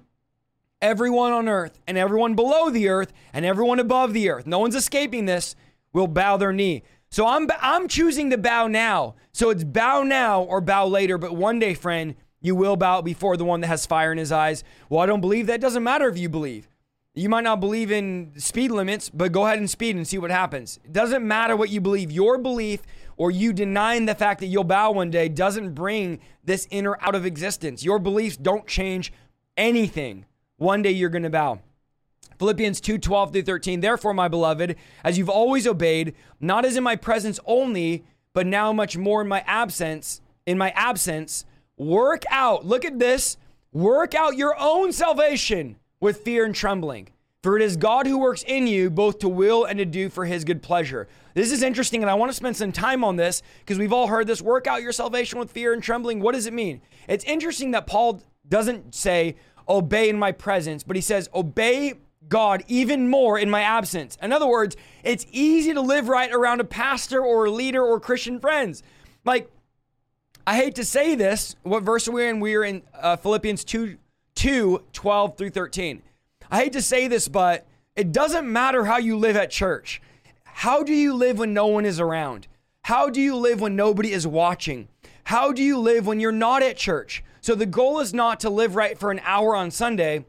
everyone 0.81 1.33
on 1.33 1.49
earth 1.49 1.77
and 1.85 1.97
everyone 1.97 2.33
below 2.33 2.69
the 2.69 2.87
earth 2.87 3.11
and 3.33 3.43
everyone 3.43 3.79
above 3.79 4.13
the 4.13 4.29
earth. 4.29 4.47
No 4.47 4.59
one's 4.59 4.75
escaping 4.75 5.25
this. 5.25 5.57
Will 5.91 6.07
bow 6.07 6.37
their 6.37 6.53
knee. 6.53 6.81
So 7.13 7.27
I'm 7.27 7.47
I'm 7.61 7.87
choosing 7.87 8.31
to 8.31 8.39
bow 8.39 8.65
now. 8.65 9.13
So 9.33 9.51
it's 9.51 9.63
bow 9.63 10.01
now 10.01 10.41
or 10.41 10.61
bow 10.61 10.87
later, 10.87 11.19
but 11.19 11.35
one 11.35 11.59
day, 11.59 11.75
friend, 11.75 12.15
you 12.41 12.55
will 12.55 12.75
bow 12.75 13.03
before 13.03 13.37
the 13.37 13.45
one 13.45 13.61
that 13.61 13.67
has 13.67 13.85
fire 13.85 14.11
in 14.11 14.17
his 14.17 14.31
eyes. 14.31 14.63
Well, 14.89 14.99
I 14.99 15.05
don't 15.05 15.21
believe 15.21 15.45
that. 15.45 15.61
Doesn't 15.61 15.83
matter 15.83 16.09
if 16.09 16.17
you 16.17 16.27
believe. 16.27 16.67
You 17.13 17.29
might 17.29 17.43
not 17.43 17.59
believe 17.59 17.91
in 17.91 18.31
speed 18.37 18.71
limits, 18.71 19.11
but 19.11 19.31
go 19.31 19.45
ahead 19.45 19.59
and 19.59 19.69
speed 19.69 19.95
and 19.95 20.07
see 20.07 20.17
what 20.17 20.31
happens. 20.31 20.79
It 20.83 20.91
doesn't 20.91 21.23
matter 21.23 21.55
what 21.55 21.69
you 21.69 21.79
believe. 21.81 22.11
Your 22.11 22.39
belief 22.39 22.81
or 23.15 23.29
you 23.29 23.53
denying 23.53 24.07
the 24.07 24.15
fact 24.15 24.39
that 24.39 24.47
you'll 24.47 24.63
bow 24.63 24.89
one 24.89 25.11
day 25.11 25.29
doesn't 25.29 25.75
bring 25.75 26.19
this 26.43 26.67
inner 26.71 26.97
out 26.99 27.13
of 27.13 27.27
existence. 27.27 27.85
Your 27.85 27.99
beliefs 27.99 28.37
don't 28.37 28.65
change 28.65 29.13
anything. 29.55 30.25
One 30.57 30.81
day 30.81 30.89
you're 30.89 31.09
going 31.09 31.21
to 31.21 31.29
bow. 31.29 31.59
Philippians 32.39 32.81
2 32.81 32.97
12 32.97 33.31
through 33.33 33.41
13. 33.43 33.79
Therefore, 33.79 34.13
my 34.13 34.27
beloved, 34.27 34.75
as 35.03 35.17
you've 35.17 35.29
always 35.29 35.67
obeyed, 35.67 36.15
not 36.39 36.65
as 36.65 36.77
in 36.77 36.83
my 36.83 36.95
presence 36.95 37.39
only, 37.45 38.03
but 38.33 38.47
now 38.47 38.73
much 38.73 38.97
more 38.97 39.21
in 39.21 39.27
my 39.27 39.43
absence, 39.45 40.21
in 40.45 40.57
my 40.57 40.71
absence, 40.71 41.45
work 41.77 42.23
out, 42.29 42.65
look 42.65 42.85
at 42.85 42.99
this, 42.99 43.37
work 43.71 44.15
out 44.15 44.37
your 44.37 44.55
own 44.59 44.91
salvation 44.91 45.77
with 45.99 46.21
fear 46.21 46.45
and 46.45 46.55
trembling. 46.55 47.09
For 47.43 47.57
it 47.57 47.61
is 47.61 47.75
God 47.75 48.07
who 48.07 48.19
works 48.19 48.43
in 48.47 48.67
you 48.67 48.89
both 48.89 49.19
to 49.19 49.27
will 49.27 49.65
and 49.65 49.77
to 49.77 49.85
do 49.85 50.07
for 50.09 50.25
his 50.25 50.45
good 50.45 50.61
pleasure. 50.61 51.09
This 51.33 51.51
is 51.51 51.61
interesting, 51.61 52.01
and 52.01 52.09
I 52.09 52.13
want 52.13 52.31
to 52.31 52.35
spend 52.35 52.55
some 52.55 52.71
time 52.71 53.03
on 53.03 53.17
this 53.17 53.41
because 53.59 53.77
we've 53.77 53.91
all 53.91 54.07
heard 54.07 54.27
this 54.27 54.41
work 54.41 54.65
out 54.65 54.81
your 54.81 54.93
salvation 54.93 55.39
with 55.39 55.51
fear 55.51 55.73
and 55.73 55.83
trembling. 55.83 56.21
What 56.21 56.35
does 56.35 56.47
it 56.47 56.53
mean? 56.53 56.81
It's 57.09 57.25
interesting 57.25 57.71
that 57.71 57.85
Paul 57.85 58.21
doesn't 58.47 58.95
say, 58.95 59.35
obey 59.67 60.07
in 60.07 60.17
my 60.17 60.31
presence, 60.31 60.83
but 60.83 60.95
he 60.95 61.01
says, 61.01 61.29
obey 61.33 61.95
God 62.33 62.63
even 62.67 63.09
more 63.09 63.37
in 63.37 63.47
my 63.47 63.61
absence. 63.61 64.17
In 64.19 64.33
other 64.33 64.47
words, 64.47 64.75
it's 65.03 65.27
easy 65.31 65.71
to 65.71 65.81
live 65.81 66.09
right 66.09 66.33
around 66.33 66.61
a 66.61 66.63
pastor 66.63 67.21
or 67.21 67.45
a 67.45 67.51
leader 67.51 67.83
or 67.83 67.99
Christian 67.99 68.39
friends. 68.39 68.81
Like, 69.23 69.51
I 70.47 70.55
hate 70.55 70.73
to 70.75 70.83
say 70.83 71.13
this. 71.13 71.55
What 71.61 71.83
verse 71.83 72.07
are 72.07 72.11
we 72.11 72.27
in? 72.27 72.39
We 72.39 72.55
are 72.55 72.63
in 72.63 72.81
uh, 72.99 73.17
Philippians 73.17 73.63
2, 73.65 73.97
2 74.33 74.83
12 74.91 75.37
through 75.37 75.51
13. 75.51 76.01
I 76.49 76.57
hate 76.57 76.73
to 76.73 76.81
say 76.81 77.07
this, 77.07 77.27
but 77.27 77.67
it 77.95 78.11
doesn't 78.11 78.51
matter 78.51 78.85
how 78.85 78.97
you 78.97 79.15
live 79.15 79.35
at 79.35 79.51
church. 79.51 80.01
How 80.43 80.81
do 80.81 80.91
you 80.91 81.13
live 81.13 81.37
when 81.37 81.53
no 81.53 81.67
one 81.67 81.85
is 81.85 81.99
around? 81.99 82.47
How 82.81 83.11
do 83.11 83.21
you 83.21 83.35
live 83.35 83.61
when 83.61 83.75
nobody 83.75 84.11
is 84.11 84.25
watching? 84.25 84.87
How 85.25 85.51
do 85.51 85.61
you 85.61 85.77
live 85.77 86.07
when 86.07 86.19
you're 86.19 86.31
not 86.31 86.63
at 86.63 86.77
church? 86.77 87.23
So 87.41 87.53
the 87.53 87.67
goal 87.67 87.99
is 87.99 88.11
not 88.11 88.39
to 88.39 88.49
live 88.49 88.75
right 88.75 88.97
for 88.97 89.11
an 89.11 89.21
hour 89.23 89.55
on 89.55 89.69
Sunday. 89.69 90.25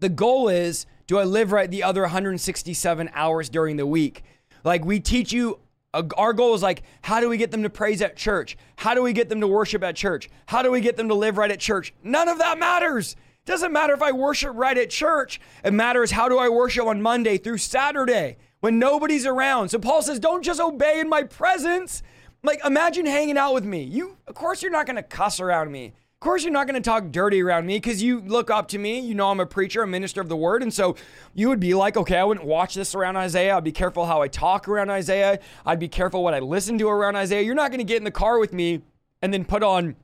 The 0.00 0.10
goal 0.10 0.50
is 0.50 0.84
do 1.06 1.18
I 1.18 1.24
live 1.24 1.52
right 1.52 1.70
the 1.70 1.82
other 1.82 2.02
167 2.02 3.10
hours 3.14 3.48
during 3.48 3.76
the 3.76 3.86
week? 3.86 4.22
Like 4.64 4.84
we 4.84 5.00
teach 5.00 5.32
you 5.32 5.60
uh, 5.94 6.02
our 6.16 6.32
goal 6.32 6.54
is 6.54 6.62
like, 6.62 6.82
how 7.02 7.20
do 7.20 7.28
we 7.28 7.36
get 7.36 7.52
them 7.52 7.62
to 7.62 7.70
praise 7.70 8.02
at 8.02 8.16
church? 8.16 8.58
How 8.76 8.94
do 8.94 9.02
we 9.02 9.12
get 9.12 9.28
them 9.28 9.40
to 9.40 9.46
worship 9.46 9.82
at 9.84 9.94
church? 9.94 10.28
How 10.46 10.62
do 10.62 10.70
we 10.70 10.80
get 10.80 10.96
them 10.96 11.08
to 11.08 11.14
live 11.14 11.38
right 11.38 11.50
at 11.50 11.60
church? 11.60 11.94
None 12.02 12.28
of 12.28 12.38
that 12.38 12.58
matters. 12.58 13.12
It 13.12 13.46
doesn't 13.46 13.72
matter 13.72 13.94
if 13.94 14.02
I 14.02 14.10
worship 14.10 14.52
right 14.54 14.76
at 14.76 14.90
church. 14.90 15.40
It 15.62 15.72
matters 15.72 16.10
how 16.10 16.28
do 16.28 16.38
I 16.38 16.48
worship 16.48 16.86
on 16.86 17.00
Monday 17.00 17.38
through 17.38 17.58
Saturday 17.58 18.38
when 18.60 18.78
nobody's 18.78 19.24
around. 19.24 19.68
So 19.68 19.78
Paul 19.78 20.02
says, 20.02 20.18
don't 20.18 20.42
just 20.42 20.60
obey 20.60 20.98
in 20.98 21.08
my 21.08 21.22
presence. 21.22 22.02
Like, 22.42 22.64
imagine 22.64 23.06
hanging 23.06 23.38
out 23.38 23.54
with 23.54 23.64
me. 23.64 23.84
You, 23.84 24.16
of 24.26 24.34
course, 24.34 24.62
you're 24.62 24.72
not 24.72 24.86
going 24.86 24.96
to 24.96 25.02
cuss 25.02 25.38
around 25.38 25.70
me 25.70 25.92
course 26.24 26.42
you're 26.42 26.52
not 26.52 26.66
going 26.66 26.80
to 26.80 26.86
talk 26.86 27.12
dirty 27.12 27.42
around 27.42 27.66
me 27.66 27.76
because 27.76 28.02
you 28.02 28.20
look 28.20 28.50
up 28.50 28.66
to 28.68 28.78
me. 28.78 28.98
You 28.98 29.14
know 29.14 29.30
I'm 29.30 29.40
a 29.40 29.46
preacher, 29.46 29.82
a 29.82 29.86
minister 29.86 30.20
of 30.20 30.28
the 30.28 30.36
word. 30.36 30.62
And 30.62 30.72
so 30.72 30.96
you 31.34 31.48
would 31.48 31.60
be 31.60 31.74
like, 31.74 31.96
okay, 31.96 32.16
I 32.16 32.24
wouldn't 32.24 32.46
watch 32.46 32.74
this 32.74 32.94
around 32.94 33.16
Isaiah. 33.16 33.56
I'd 33.56 33.64
be 33.64 33.72
careful 33.72 34.06
how 34.06 34.22
I 34.22 34.28
talk 34.28 34.66
around 34.66 34.90
Isaiah. 34.90 35.38
I'd 35.64 35.78
be 35.78 35.88
careful 35.88 36.24
what 36.24 36.34
I 36.34 36.40
listen 36.40 36.78
to 36.78 36.88
around 36.88 37.14
Isaiah. 37.14 37.42
You're 37.42 37.54
not 37.54 37.70
going 37.70 37.78
to 37.78 37.84
get 37.84 37.98
in 37.98 38.04
the 38.04 38.10
car 38.10 38.38
with 38.38 38.52
me 38.52 38.82
and 39.22 39.32
then 39.32 39.44
put 39.44 39.62
on 39.62 39.96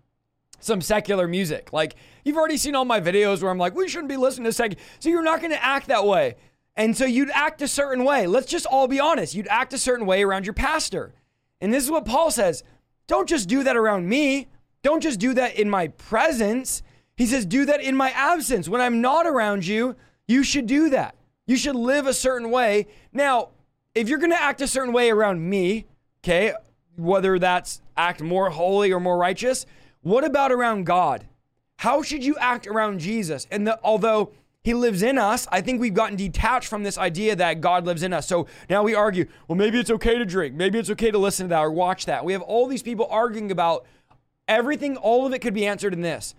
some 0.60 0.80
secular 0.80 1.26
music. 1.26 1.72
Like 1.72 1.96
you've 2.24 2.36
already 2.36 2.58
seen 2.58 2.74
all 2.74 2.84
my 2.84 3.00
videos 3.00 3.42
where 3.42 3.50
I'm 3.50 3.58
like, 3.58 3.74
we 3.74 3.88
shouldn't 3.88 4.10
be 4.10 4.16
listening 4.16 4.44
to 4.44 4.52
secular. 4.52 4.82
So 4.98 5.08
you're 5.08 5.22
not 5.22 5.40
going 5.40 5.52
to 5.52 5.64
act 5.64 5.88
that 5.88 6.06
way. 6.06 6.36
And 6.76 6.96
so 6.96 7.04
you'd 7.04 7.30
act 7.30 7.62
a 7.62 7.68
certain 7.68 8.04
way. 8.04 8.26
Let's 8.26 8.46
just 8.46 8.66
all 8.66 8.86
be 8.86 9.00
honest. 9.00 9.34
You'd 9.34 9.48
act 9.48 9.72
a 9.72 9.78
certain 9.78 10.06
way 10.06 10.22
around 10.22 10.46
your 10.46 10.54
pastor. 10.54 11.12
And 11.60 11.72
this 11.72 11.84
is 11.84 11.90
what 11.90 12.04
Paul 12.04 12.30
says. 12.30 12.62
Don't 13.06 13.28
just 13.28 13.48
do 13.48 13.64
that 13.64 13.76
around 13.76 14.08
me. 14.08 14.48
Don't 14.82 15.02
just 15.02 15.20
do 15.20 15.34
that 15.34 15.56
in 15.56 15.68
my 15.68 15.88
presence. 15.88 16.82
He 17.16 17.26
says, 17.26 17.44
do 17.44 17.66
that 17.66 17.82
in 17.82 17.96
my 17.96 18.10
absence. 18.10 18.68
When 18.68 18.80
I'm 18.80 19.00
not 19.00 19.26
around 19.26 19.66
you, 19.66 19.96
you 20.26 20.42
should 20.42 20.66
do 20.66 20.90
that. 20.90 21.14
You 21.46 21.56
should 21.56 21.76
live 21.76 22.06
a 22.06 22.14
certain 22.14 22.50
way. 22.50 22.86
Now, 23.12 23.48
if 23.94 24.08
you're 24.08 24.18
going 24.18 24.30
to 24.30 24.40
act 24.40 24.60
a 24.60 24.68
certain 24.68 24.92
way 24.92 25.10
around 25.10 25.48
me, 25.48 25.86
okay, 26.22 26.54
whether 26.96 27.38
that's 27.38 27.82
act 27.96 28.22
more 28.22 28.50
holy 28.50 28.92
or 28.92 29.00
more 29.00 29.18
righteous, 29.18 29.66
what 30.02 30.24
about 30.24 30.52
around 30.52 30.86
God? 30.86 31.26
How 31.78 32.02
should 32.02 32.24
you 32.24 32.36
act 32.38 32.66
around 32.66 33.00
Jesus? 33.00 33.46
And 33.50 33.66
the, 33.66 33.78
although 33.82 34.32
he 34.62 34.74
lives 34.74 35.02
in 35.02 35.18
us, 35.18 35.48
I 35.50 35.60
think 35.62 35.80
we've 35.80 35.94
gotten 35.94 36.16
detached 36.16 36.68
from 36.68 36.82
this 36.82 36.98
idea 36.98 37.34
that 37.36 37.60
God 37.60 37.86
lives 37.86 38.02
in 38.02 38.12
us. 38.12 38.28
So 38.28 38.46
now 38.68 38.82
we 38.82 38.94
argue, 38.94 39.26
well, 39.48 39.56
maybe 39.56 39.78
it's 39.78 39.90
okay 39.90 40.18
to 40.18 40.24
drink. 40.24 40.54
Maybe 40.54 40.78
it's 40.78 40.90
okay 40.90 41.10
to 41.10 41.18
listen 41.18 41.46
to 41.46 41.48
that 41.48 41.60
or 41.60 41.70
watch 41.70 42.06
that. 42.06 42.24
We 42.24 42.34
have 42.34 42.42
all 42.42 42.66
these 42.66 42.82
people 42.82 43.06
arguing 43.10 43.50
about 43.50 43.86
Everything, 44.50 44.96
all 44.96 45.26
of 45.26 45.32
it 45.32 45.38
could 45.38 45.54
be 45.54 45.64
answered 45.64 45.94
in 45.94 46.02
this 46.02 46.34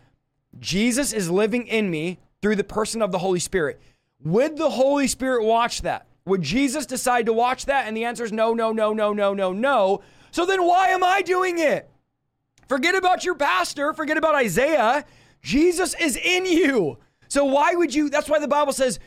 Jesus 0.60 1.14
is 1.14 1.32
living 1.32 1.66
in 1.68 1.90
me 1.90 2.20
through 2.42 2.58
the 2.58 2.64
person 2.64 3.02
of 3.02 3.12
the 3.12 3.20
Holy 3.20 3.40
Spirit. 3.40 3.80
Would 4.24 4.58
the 4.58 4.70
Holy 4.70 5.08
Spirit 5.08 5.46
watch 5.46 5.82
that? 5.84 6.06
Would 6.26 6.42
Jesus 6.42 6.86
decide 6.86 7.26
to 7.28 7.34
watch 7.34 7.66
that? 7.66 7.88
And 7.88 7.96
the 7.96 8.04
answer 8.04 8.26
is 8.26 8.34
no, 8.34 8.54
no, 8.54 8.74
no, 8.74 8.92
no, 8.92 9.14
no, 9.14 9.34
no, 9.34 9.54
no. 9.54 10.02
So 10.32 10.46
then 10.46 10.66
why 10.66 10.90
am 10.90 11.06
I 11.06 11.22
doing 11.22 11.58
it? 11.58 11.90
Forget 12.68 12.96
about 12.96 13.24
your 13.24 13.36
pastor, 13.36 13.94
forget 13.94 14.18
about 14.18 14.36
Isaiah. 14.36 15.06
Jesus 15.42 15.96
is 15.96 16.18
in 16.18 16.46
you. 16.46 16.98
So 17.30 17.46
why 17.46 17.76
would 17.76 17.96
you? 17.96 18.10
That's 18.10 18.30
why 18.30 18.40
the 18.40 18.48
Bible 18.48 18.74
says 18.74 19.00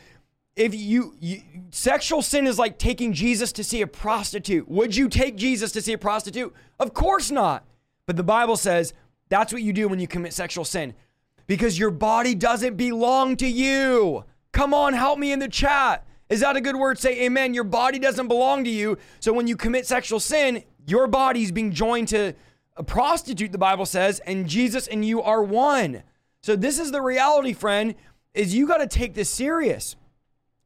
if 0.55 0.73
you, 0.73 1.15
you, 1.19 1.41
sexual 1.69 2.23
sin 2.23 2.47
is 2.47 2.57
like 2.57 2.79
taking 2.79 3.13
Jesus 3.13 3.51
to 3.53 3.63
see 3.63 3.81
a 3.81 3.87
prostitute. 3.87 4.67
Would 4.67 4.95
you 4.95 5.09
take 5.09 5.35
Jesus 5.35 5.71
to 5.73 5.81
see 5.81 5.93
a 5.93 5.97
prostitute? 5.97 6.53
Of 6.79 6.93
course 6.93 7.29
not. 7.29 7.65
But 8.05 8.15
the 8.15 8.23
Bible 8.23 8.57
says 8.57 8.93
that's 9.29 9.51
what 9.51 9.61
you 9.61 9.73
do 9.73 9.87
when 9.87 9.99
you 9.99 10.07
commit 10.07 10.33
sexual 10.33 10.65
sin 10.65 10.93
because 11.47 11.77
your 11.77 11.91
body 11.91 12.35
doesn't 12.35 12.75
belong 12.75 13.35
to 13.37 13.47
you. 13.47 14.23
Come 14.51 14.73
on, 14.73 14.93
help 14.93 15.19
me 15.19 15.31
in 15.31 15.39
the 15.39 15.47
chat. 15.47 16.05
Is 16.29 16.39
that 16.39 16.55
a 16.55 16.61
good 16.61 16.75
word? 16.75 16.97
Say 16.97 17.25
amen. 17.25 17.53
Your 17.53 17.63
body 17.63 17.99
doesn't 17.99 18.27
belong 18.27 18.63
to 18.63 18.69
you. 18.69 18.97
So 19.19 19.31
when 19.31 19.47
you 19.47 19.55
commit 19.55 19.85
sexual 19.85 20.19
sin, 20.19 20.63
your 20.87 21.07
body's 21.07 21.51
being 21.51 21.71
joined 21.71 22.07
to 22.09 22.33
a 22.77 22.83
prostitute, 22.83 23.51
the 23.51 23.57
Bible 23.57 23.85
says, 23.85 24.19
and 24.21 24.47
Jesus 24.47 24.87
and 24.87 25.05
you 25.05 25.21
are 25.21 25.43
one. 25.43 26.03
So 26.41 26.55
this 26.55 26.79
is 26.79 26.91
the 26.91 27.01
reality, 27.01 27.53
friend, 27.53 27.95
is 28.33 28.53
you 28.53 28.67
got 28.67 28.77
to 28.77 28.87
take 28.87 29.13
this 29.13 29.29
serious. 29.29 29.95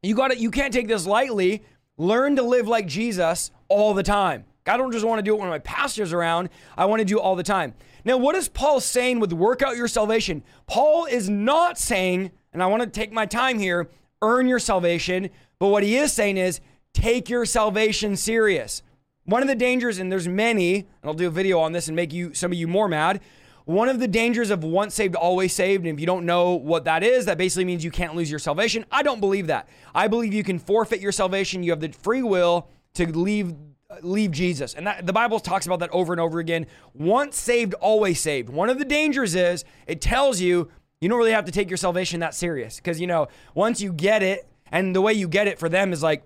You 0.02 0.14
got 0.14 0.28
to 0.28 0.38
you 0.38 0.50
can't 0.50 0.72
take 0.72 0.88
this 0.88 1.06
lightly. 1.06 1.62
Learn 1.98 2.36
to 2.36 2.42
live 2.42 2.66
like 2.66 2.86
Jesus 2.86 3.50
all 3.68 3.94
the 3.94 4.02
time. 4.02 4.44
I 4.66 4.76
don't 4.76 4.92
just 4.92 5.04
want 5.04 5.18
to 5.18 5.22
do 5.22 5.34
it 5.34 5.40
when 5.40 5.48
my 5.48 5.58
pastor's 5.58 6.12
around. 6.12 6.50
I 6.76 6.84
want 6.84 7.00
to 7.00 7.04
do 7.04 7.18
it 7.18 7.22
all 7.22 7.36
the 7.36 7.42
time. 7.42 7.74
Now, 8.04 8.16
what 8.16 8.36
is 8.36 8.48
Paul 8.48 8.80
saying 8.80 9.20
with 9.20 9.32
work 9.32 9.62
out 9.62 9.76
your 9.76 9.88
salvation? 9.88 10.42
Paul 10.66 11.06
is 11.06 11.28
not 11.28 11.78
saying, 11.78 12.30
and 12.52 12.62
I 12.62 12.66
want 12.66 12.82
to 12.82 12.88
take 12.88 13.12
my 13.12 13.26
time 13.26 13.58
here, 13.58 13.88
earn 14.22 14.46
your 14.46 14.58
salvation, 14.58 15.30
But 15.60 15.68
what 15.68 15.82
he 15.82 15.96
is 15.96 16.12
saying 16.12 16.38
is 16.38 16.60
take 16.94 17.28
your 17.28 17.44
salvation 17.44 18.16
serious. 18.16 18.82
One 19.24 19.42
of 19.42 19.48
the 19.48 19.54
dangers, 19.54 19.98
and 19.98 20.10
there's 20.10 20.26
many, 20.26 20.76
and 20.76 20.86
I'll 21.04 21.14
do 21.14 21.28
a 21.28 21.30
video 21.30 21.60
on 21.60 21.72
this 21.72 21.86
and 21.86 21.94
make 21.94 22.12
you 22.12 22.34
some 22.34 22.50
of 22.50 22.58
you 22.58 22.66
more 22.66 22.88
mad. 22.88 23.20
One 23.66 23.90
of 23.90 24.00
the 24.00 24.08
dangers 24.08 24.50
of 24.50 24.64
once 24.64 24.94
saved, 24.94 25.14
always 25.14 25.52
saved, 25.52 25.84
and 25.84 25.94
if 25.94 26.00
you 26.00 26.06
don't 26.06 26.24
know 26.24 26.54
what 26.54 26.84
that 26.86 27.04
is, 27.04 27.26
that 27.26 27.38
basically 27.38 27.66
means 27.66 27.84
you 27.84 27.90
can't 27.90 28.16
lose 28.16 28.30
your 28.30 28.40
salvation. 28.40 28.86
I 28.90 29.02
don't 29.02 29.20
believe 29.20 29.46
that. 29.48 29.68
I 29.94 30.08
believe 30.08 30.32
you 30.32 30.42
can 30.42 30.58
forfeit 30.58 31.00
your 31.00 31.12
salvation. 31.12 31.62
You 31.62 31.70
have 31.72 31.80
the 31.80 31.92
free 31.92 32.22
will 32.22 32.68
to 32.94 33.06
leave 33.06 33.54
leave 34.02 34.30
Jesus. 34.30 34.74
And 34.74 34.86
that, 34.86 35.06
the 35.06 35.12
Bible 35.12 35.40
talks 35.40 35.66
about 35.66 35.80
that 35.80 35.90
over 35.90 36.12
and 36.12 36.20
over 36.20 36.38
again. 36.38 36.66
Once 36.94 37.36
saved, 37.36 37.74
always 37.74 38.20
saved. 38.20 38.48
One 38.48 38.70
of 38.70 38.78
the 38.78 38.84
dangers 38.84 39.34
is 39.34 39.64
it 39.86 40.00
tells 40.00 40.40
you 40.40 40.70
you 41.00 41.08
don't 41.08 41.18
really 41.18 41.32
have 41.32 41.46
to 41.46 41.52
take 41.52 41.70
your 41.70 41.76
salvation 41.76 42.20
that 42.20 42.34
serious 42.34 42.76
because 42.76 43.00
you 43.00 43.06
know 43.06 43.28
once 43.54 43.80
you 43.80 43.92
get 43.92 44.22
it, 44.22 44.46
and 44.72 44.94
the 44.94 45.00
way 45.00 45.12
you 45.12 45.28
get 45.28 45.46
it 45.48 45.58
for 45.58 45.68
them 45.68 45.92
is 45.92 46.02
like, 46.02 46.22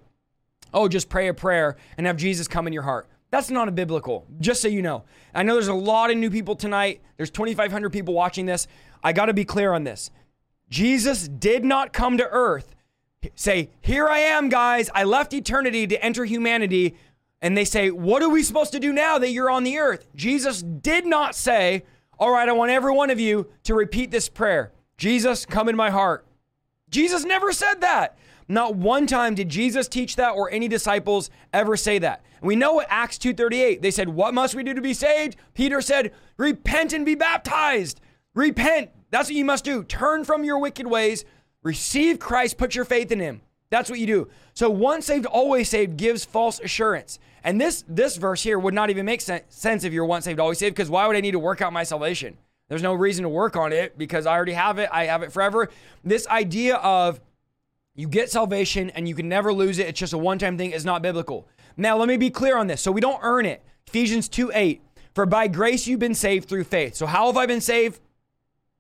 oh, 0.73 0.89
just 0.89 1.09
pray 1.09 1.29
a 1.29 1.35
prayer 1.35 1.77
and 1.97 2.07
have 2.07 2.17
Jesus 2.17 2.49
come 2.49 2.67
in 2.67 2.73
your 2.73 2.83
heart. 2.83 3.09
That's 3.31 3.51
not 3.51 3.69
a 3.69 3.73
biblical, 3.73 4.27
just 4.39 4.63
so 4.63 4.69
you 4.69 4.83
know. 4.83 5.05
I 5.35 5.43
know 5.43 5.55
there's 5.55 5.69
a 5.69 5.75
lot 5.75 6.11
of 6.11 6.17
new 6.17 6.31
people 6.31 6.55
tonight. 6.55 7.01
There's 7.17 7.31
2,500 7.31 7.91
people 7.91 8.15
watching 8.15 8.47
this. 8.47 8.69
I 9.03 9.13
got 9.13 9.27
to 9.27 9.35
be 9.35 9.45
clear 9.45 9.73
on 9.73 9.85
this. 9.85 10.11
Jesus 10.69 11.29
did 11.29 11.65
not 11.65 11.93
come 11.93 12.17
to 12.19 12.29
earth, 12.29 12.75
say, 13.35 13.71
Here 13.81 14.09
I 14.09 14.21
am, 14.21 14.49
guys. 14.49 14.91
I 14.95 15.05
left 15.05 15.33
eternity 15.33 15.87
to 15.87 16.05
enter 16.05 16.25
humanity. 16.25 16.97
And 17.45 17.59
they 17.59 17.67
say, 17.67 17.91
What 17.91 18.23
are 18.23 18.31
we 18.31 18.43
supposed 18.43 18.73
to 18.73 18.81
do 18.81 18.91
now 18.91 19.19
that 19.19 19.31
you're 19.31 19.51
on 19.51 19.65
the 19.65 19.77
earth? 19.77 20.09
Jesus 20.17 20.63
did 20.63 21.05
not 21.05 21.35
say, 21.35 21.85
All 22.19 22.33
right, 22.33 22.49
I 22.49 22.53
want 22.53 22.71
every 22.71 22.93
one 22.93 23.11
of 23.11 23.21
you 23.21 23.49
to 23.65 23.75
repeat 23.75 24.11
this 24.11 24.31
prayer 24.31 24.73
Jesus, 24.97 25.45
come 25.45 25.69
in 25.69 25.77
my 25.77 25.91
heart. 25.91 26.27
Jesus 26.89 27.23
never 27.23 27.53
said 27.53 27.83
that. 27.83 28.17
Not 28.49 28.77
one 28.77 29.07
time 29.07 29.35
did 29.35 29.51
Jesus 29.51 29.89
teach 29.89 30.17
that 30.17 30.31
or 30.31 30.51
any 30.51 30.69
disciples 30.69 31.29
ever 31.53 31.77
say 31.77 31.99
that. 31.99 32.25
We 32.41 32.57
know 32.57 32.73
what 32.73 32.87
Acts 32.89 33.19
2:38. 33.19 33.83
They 33.83 33.91
said, 33.91 34.09
"What 34.09 34.33
must 34.33 34.55
we 34.55 34.63
do 34.63 34.73
to 34.73 34.81
be 34.81 34.95
saved?" 34.95 35.37
Peter 35.53 35.83
said, 35.83 36.13
"Repent 36.39 36.95
and 36.95 37.05
be 37.05 37.15
baptized." 37.15 38.01
Repent. 38.33 38.89
That's 39.11 39.29
what 39.29 39.37
you 39.37 39.45
must 39.45 39.65
do. 39.65 39.85
Turn 39.85 40.25
from 40.25 40.45
your 40.45 40.59
wicked 40.59 40.87
ways, 40.87 41.27
receive 41.63 42.19
Christ, 42.19 42.57
put 42.57 42.75
your 42.75 42.87
faith 42.87 43.13
in 43.13 43.21
him. 43.21 43.43
That's 43.69 43.91
what 43.91 43.99
you 43.99 44.07
do. 44.07 44.29
So 44.55 44.71
once 44.71 45.07
saved, 45.07 45.27
always 45.27 45.69
saved 45.69 45.97
gives 45.97 46.25
false 46.25 46.61
assurance. 46.61 47.19
And 47.45 47.61
this 47.61 47.85
this 47.87 48.17
verse 48.17 48.43
here 48.43 48.59
would 48.59 48.75
not 48.75 48.91
even 48.91 49.07
make 49.07 49.21
sense 49.21 49.85
if 49.85 49.93
you're 49.93 50.07
once 50.07 50.25
saved, 50.25 50.41
always 50.41 50.59
saved 50.59 50.75
because 50.75 50.91
why 50.91 51.07
would 51.07 51.15
I 51.15 51.21
need 51.21 51.33
to 51.33 51.39
work 51.39 51.61
out 51.61 51.73
my 51.73 51.85
salvation? 51.85 52.39
There's 52.69 52.83
no 52.83 52.95
reason 52.95 53.23
to 53.23 53.29
work 53.29 53.57
on 53.57 53.73
it 53.73 53.99
because 53.99 54.27
I 54.27 54.33
already 54.33 54.55
have 54.55 54.79
it. 54.79 54.89
I 54.91 55.05
have 55.05 55.23
it 55.23 55.31
forever. 55.31 55.69
This 56.03 56.27
idea 56.29 56.77
of 56.77 57.21
you 57.95 58.09
get 58.09 58.31
salvation 58.31 58.91
and 58.91 59.07
you 59.07 59.15
can 59.15 59.29
never 59.29 59.53
lose 59.53 59.79
it. 59.79 59.87
It's 59.87 60.01
just 60.01 60.15
a 60.15 60.19
one 60.19 60.39
time 60.39 60.57
thing. 60.57 60.71
It's 60.71 60.85
not 60.85 61.03
biblical. 61.03 61.47
Now, 61.77 61.97
let 61.97 62.09
me 62.09 62.17
be 62.17 62.31
clear 62.31 62.57
on 62.57 62.67
this. 62.67 62.81
So 62.81 62.91
we 62.91 63.01
don't 63.01 63.21
earn 63.23 63.47
it. 63.47 63.63
Ephesians 63.87 64.29
2 64.29 64.51
8. 64.55 64.81
For 65.15 65.27
by 65.27 65.47
grace 65.47 65.87
you've 65.87 66.01
been 66.01 66.15
saved 66.15 66.49
through 66.49 66.65
faith. 66.65 66.95
So, 66.95 67.07
how 67.07 67.27
have 67.27 67.37
I 67.37 67.47
been 67.47 67.61
saved? 67.61 68.01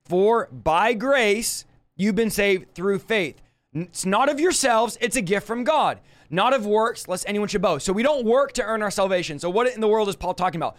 For 0.04 0.48
by 0.50 0.94
grace 0.94 1.64
you've 1.96 2.16
been 2.16 2.30
saved 2.30 2.74
through 2.74 2.98
faith. 2.98 3.40
It's 3.72 4.06
not 4.06 4.28
of 4.28 4.38
yourselves, 4.38 4.96
it's 5.00 5.16
a 5.16 5.22
gift 5.22 5.46
from 5.46 5.64
God, 5.64 5.98
not 6.30 6.52
of 6.52 6.66
works, 6.66 7.08
lest 7.08 7.28
anyone 7.28 7.48
should 7.48 7.62
boast. 7.62 7.86
So, 7.86 7.92
we 7.92 8.02
don't 8.02 8.24
work 8.24 8.52
to 8.52 8.62
earn 8.62 8.82
our 8.82 8.90
salvation. 8.90 9.38
So, 9.38 9.50
what 9.50 9.72
in 9.72 9.80
the 9.80 9.88
world 9.88 10.08
is 10.08 10.16
Paul 10.16 10.34
talking 10.34 10.60
about? 10.60 10.76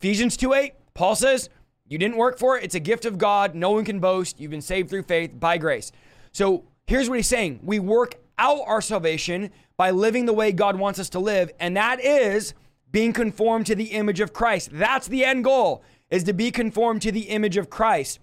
Ephesians 0.00 0.36
2 0.36 0.52
8, 0.52 0.72
Paul 0.94 1.14
says, 1.14 1.48
You 1.88 1.98
didn't 1.98 2.16
work 2.16 2.38
for 2.38 2.58
it. 2.58 2.64
It's 2.64 2.74
a 2.74 2.80
gift 2.80 3.04
of 3.04 3.18
God. 3.18 3.54
No 3.54 3.70
one 3.70 3.84
can 3.84 4.00
boast. 4.00 4.40
You've 4.40 4.50
been 4.50 4.60
saved 4.60 4.90
through 4.90 5.04
faith 5.04 5.38
by 5.38 5.58
grace. 5.58 5.92
So, 6.32 6.64
Here's 6.86 7.08
what 7.08 7.16
he's 7.16 7.28
saying 7.28 7.60
we 7.62 7.78
work 7.78 8.16
out 8.38 8.60
our 8.66 8.80
salvation 8.80 9.50
by 9.76 9.90
living 9.90 10.26
the 10.26 10.32
way 10.32 10.52
God 10.52 10.76
wants 10.76 10.98
us 10.98 11.08
to 11.10 11.18
live, 11.18 11.50
and 11.60 11.76
that 11.76 12.04
is 12.04 12.54
being 12.90 13.12
conformed 13.12 13.66
to 13.66 13.74
the 13.74 13.92
image 13.92 14.20
of 14.20 14.32
Christ. 14.32 14.70
That's 14.72 15.08
the 15.08 15.24
end 15.24 15.44
goal, 15.44 15.82
is 16.10 16.24
to 16.24 16.32
be 16.32 16.50
conformed 16.50 17.02
to 17.02 17.12
the 17.12 17.22
image 17.30 17.56
of 17.56 17.70
Christ. 17.70 18.18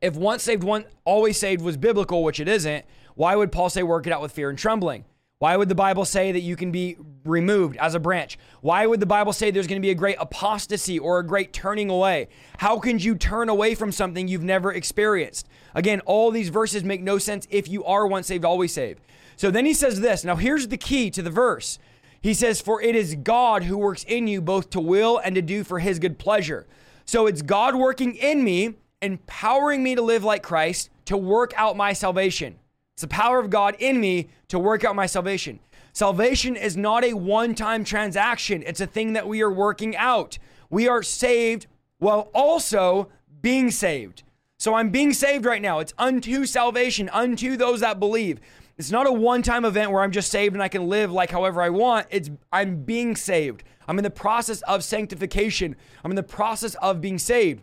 If 0.00 0.16
once 0.16 0.42
saved, 0.42 0.64
one 0.64 0.84
always 1.04 1.38
saved 1.38 1.62
was 1.62 1.76
biblical, 1.76 2.24
which 2.24 2.40
it 2.40 2.48
isn't, 2.48 2.84
why 3.14 3.36
would 3.36 3.52
Paul 3.52 3.70
say 3.70 3.82
work 3.82 4.06
it 4.06 4.12
out 4.12 4.20
with 4.20 4.32
fear 4.32 4.50
and 4.50 4.58
trembling? 4.58 5.04
Why 5.40 5.56
would 5.56 5.68
the 5.68 5.74
Bible 5.74 6.04
say 6.04 6.32
that 6.32 6.40
you 6.40 6.56
can 6.56 6.70
be 6.70 6.96
removed 7.24 7.76
as 7.76 7.94
a 7.94 8.00
branch? 8.00 8.38
Why 8.60 8.86
would 8.86 9.00
the 9.00 9.06
Bible 9.06 9.32
say 9.32 9.50
there's 9.50 9.66
going 9.66 9.80
to 9.80 9.86
be 9.86 9.90
a 9.90 9.94
great 9.94 10.16
apostasy 10.20 10.98
or 10.98 11.18
a 11.18 11.26
great 11.26 11.52
turning 11.52 11.90
away? 11.90 12.28
How 12.58 12.78
can 12.78 12.98
you 12.98 13.14
turn 13.16 13.48
away 13.48 13.74
from 13.74 13.92
something 13.92 14.28
you've 14.28 14.44
never 14.44 14.72
experienced? 14.72 15.48
Again, 15.74 16.00
all 16.06 16.30
these 16.30 16.50
verses 16.50 16.84
make 16.84 17.02
no 17.02 17.18
sense 17.18 17.48
if 17.50 17.68
you 17.68 17.84
are 17.84 18.06
once 18.06 18.28
saved, 18.28 18.44
always 18.44 18.72
saved. 18.72 19.00
So 19.36 19.50
then 19.50 19.66
he 19.66 19.74
says 19.74 20.00
this. 20.00 20.24
Now, 20.24 20.36
here's 20.36 20.68
the 20.68 20.76
key 20.76 21.10
to 21.10 21.20
the 21.20 21.30
verse. 21.30 21.78
He 22.20 22.32
says, 22.32 22.60
For 22.60 22.80
it 22.80 22.94
is 22.94 23.16
God 23.16 23.64
who 23.64 23.76
works 23.76 24.04
in 24.04 24.28
you 24.28 24.40
both 24.40 24.70
to 24.70 24.80
will 24.80 25.18
and 25.18 25.34
to 25.34 25.42
do 25.42 25.64
for 25.64 25.80
his 25.80 25.98
good 25.98 26.18
pleasure. 26.18 26.66
So 27.04 27.26
it's 27.26 27.42
God 27.42 27.74
working 27.74 28.14
in 28.14 28.42
me, 28.44 28.76
empowering 29.02 29.82
me 29.82 29.94
to 29.94 30.00
live 30.00 30.24
like 30.24 30.42
Christ, 30.42 30.88
to 31.06 31.18
work 31.18 31.52
out 31.56 31.76
my 31.76 31.92
salvation. 31.92 32.58
It's 32.94 33.02
the 33.02 33.08
power 33.08 33.40
of 33.40 33.50
God 33.50 33.74
in 33.80 34.00
me 34.00 34.28
to 34.48 34.58
work 34.58 34.84
out 34.84 34.94
my 34.94 35.06
salvation. 35.06 35.58
Salvation 35.92 36.54
is 36.54 36.76
not 36.76 37.04
a 37.04 37.12
one 37.14 37.54
time 37.54 37.84
transaction, 37.84 38.62
it's 38.64 38.80
a 38.80 38.86
thing 38.86 39.14
that 39.14 39.26
we 39.26 39.42
are 39.42 39.50
working 39.50 39.96
out. 39.96 40.38
We 40.70 40.86
are 40.86 41.02
saved 41.02 41.66
while 41.98 42.30
also 42.32 43.08
being 43.42 43.70
saved. 43.70 44.22
So 44.58 44.74
I'm 44.74 44.90
being 44.90 45.12
saved 45.12 45.44
right 45.44 45.60
now. 45.60 45.80
It's 45.80 45.92
unto 45.98 46.46
salvation, 46.46 47.08
unto 47.10 47.56
those 47.56 47.80
that 47.80 47.98
believe. 47.98 48.40
It's 48.78 48.90
not 48.90 49.06
a 49.06 49.12
one-time 49.12 49.64
event 49.64 49.90
where 49.90 50.02
I'm 50.02 50.10
just 50.12 50.30
saved 50.30 50.54
and 50.54 50.62
I 50.62 50.68
can 50.68 50.88
live 50.88 51.12
like 51.12 51.30
however 51.30 51.62
I 51.62 51.70
want. 51.70 52.06
It's 52.10 52.30
I'm 52.52 52.82
being 52.84 53.16
saved. 53.16 53.64
I'm 53.88 53.98
in 53.98 54.04
the 54.04 54.10
process 54.10 54.62
of 54.62 54.84
sanctification. 54.84 55.76
I'm 56.02 56.12
in 56.12 56.16
the 56.16 56.22
process 56.22 56.74
of 56.76 57.00
being 57.00 57.18
saved. 57.18 57.62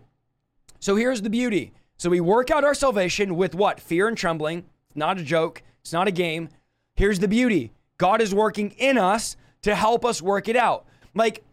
So 0.79 0.95
here's 0.95 1.21
the 1.21 1.29
beauty. 1.29 1.73
So 1.97 2.09
we 2.09 2.19
work 2.19 2.51
out 2.51 2.63
our 2.63 2.73
salvation 2.73 3.35
with 3.35 3.55
what? 3.55 3.79
Fear 3.79 4.09
and 4.09 4.17
trembling. 4.17 4.65
It's 4.91 4.97
not 4.97 5.17
a 5.17 5.23
joke. 5.23 5.63
It's 5.79 5.93
not 5.93 6.09
a 6.09 6.11
game. 6.11 6.49
Here's 6.95 7.19
the 7.19 7.29
beauty 7.29 7.71
God 7.97 8.21
is 8.21 8.35
working 8.35 8.71
in 8.71 8.97
us 8.97 9.37
to 9.61 9.73
help 9.73 10.03
us 10.03 10.21
work 10.21 10.49
it 10.49 10.57
out. 10.57 10.85
Like, 11.15 11.45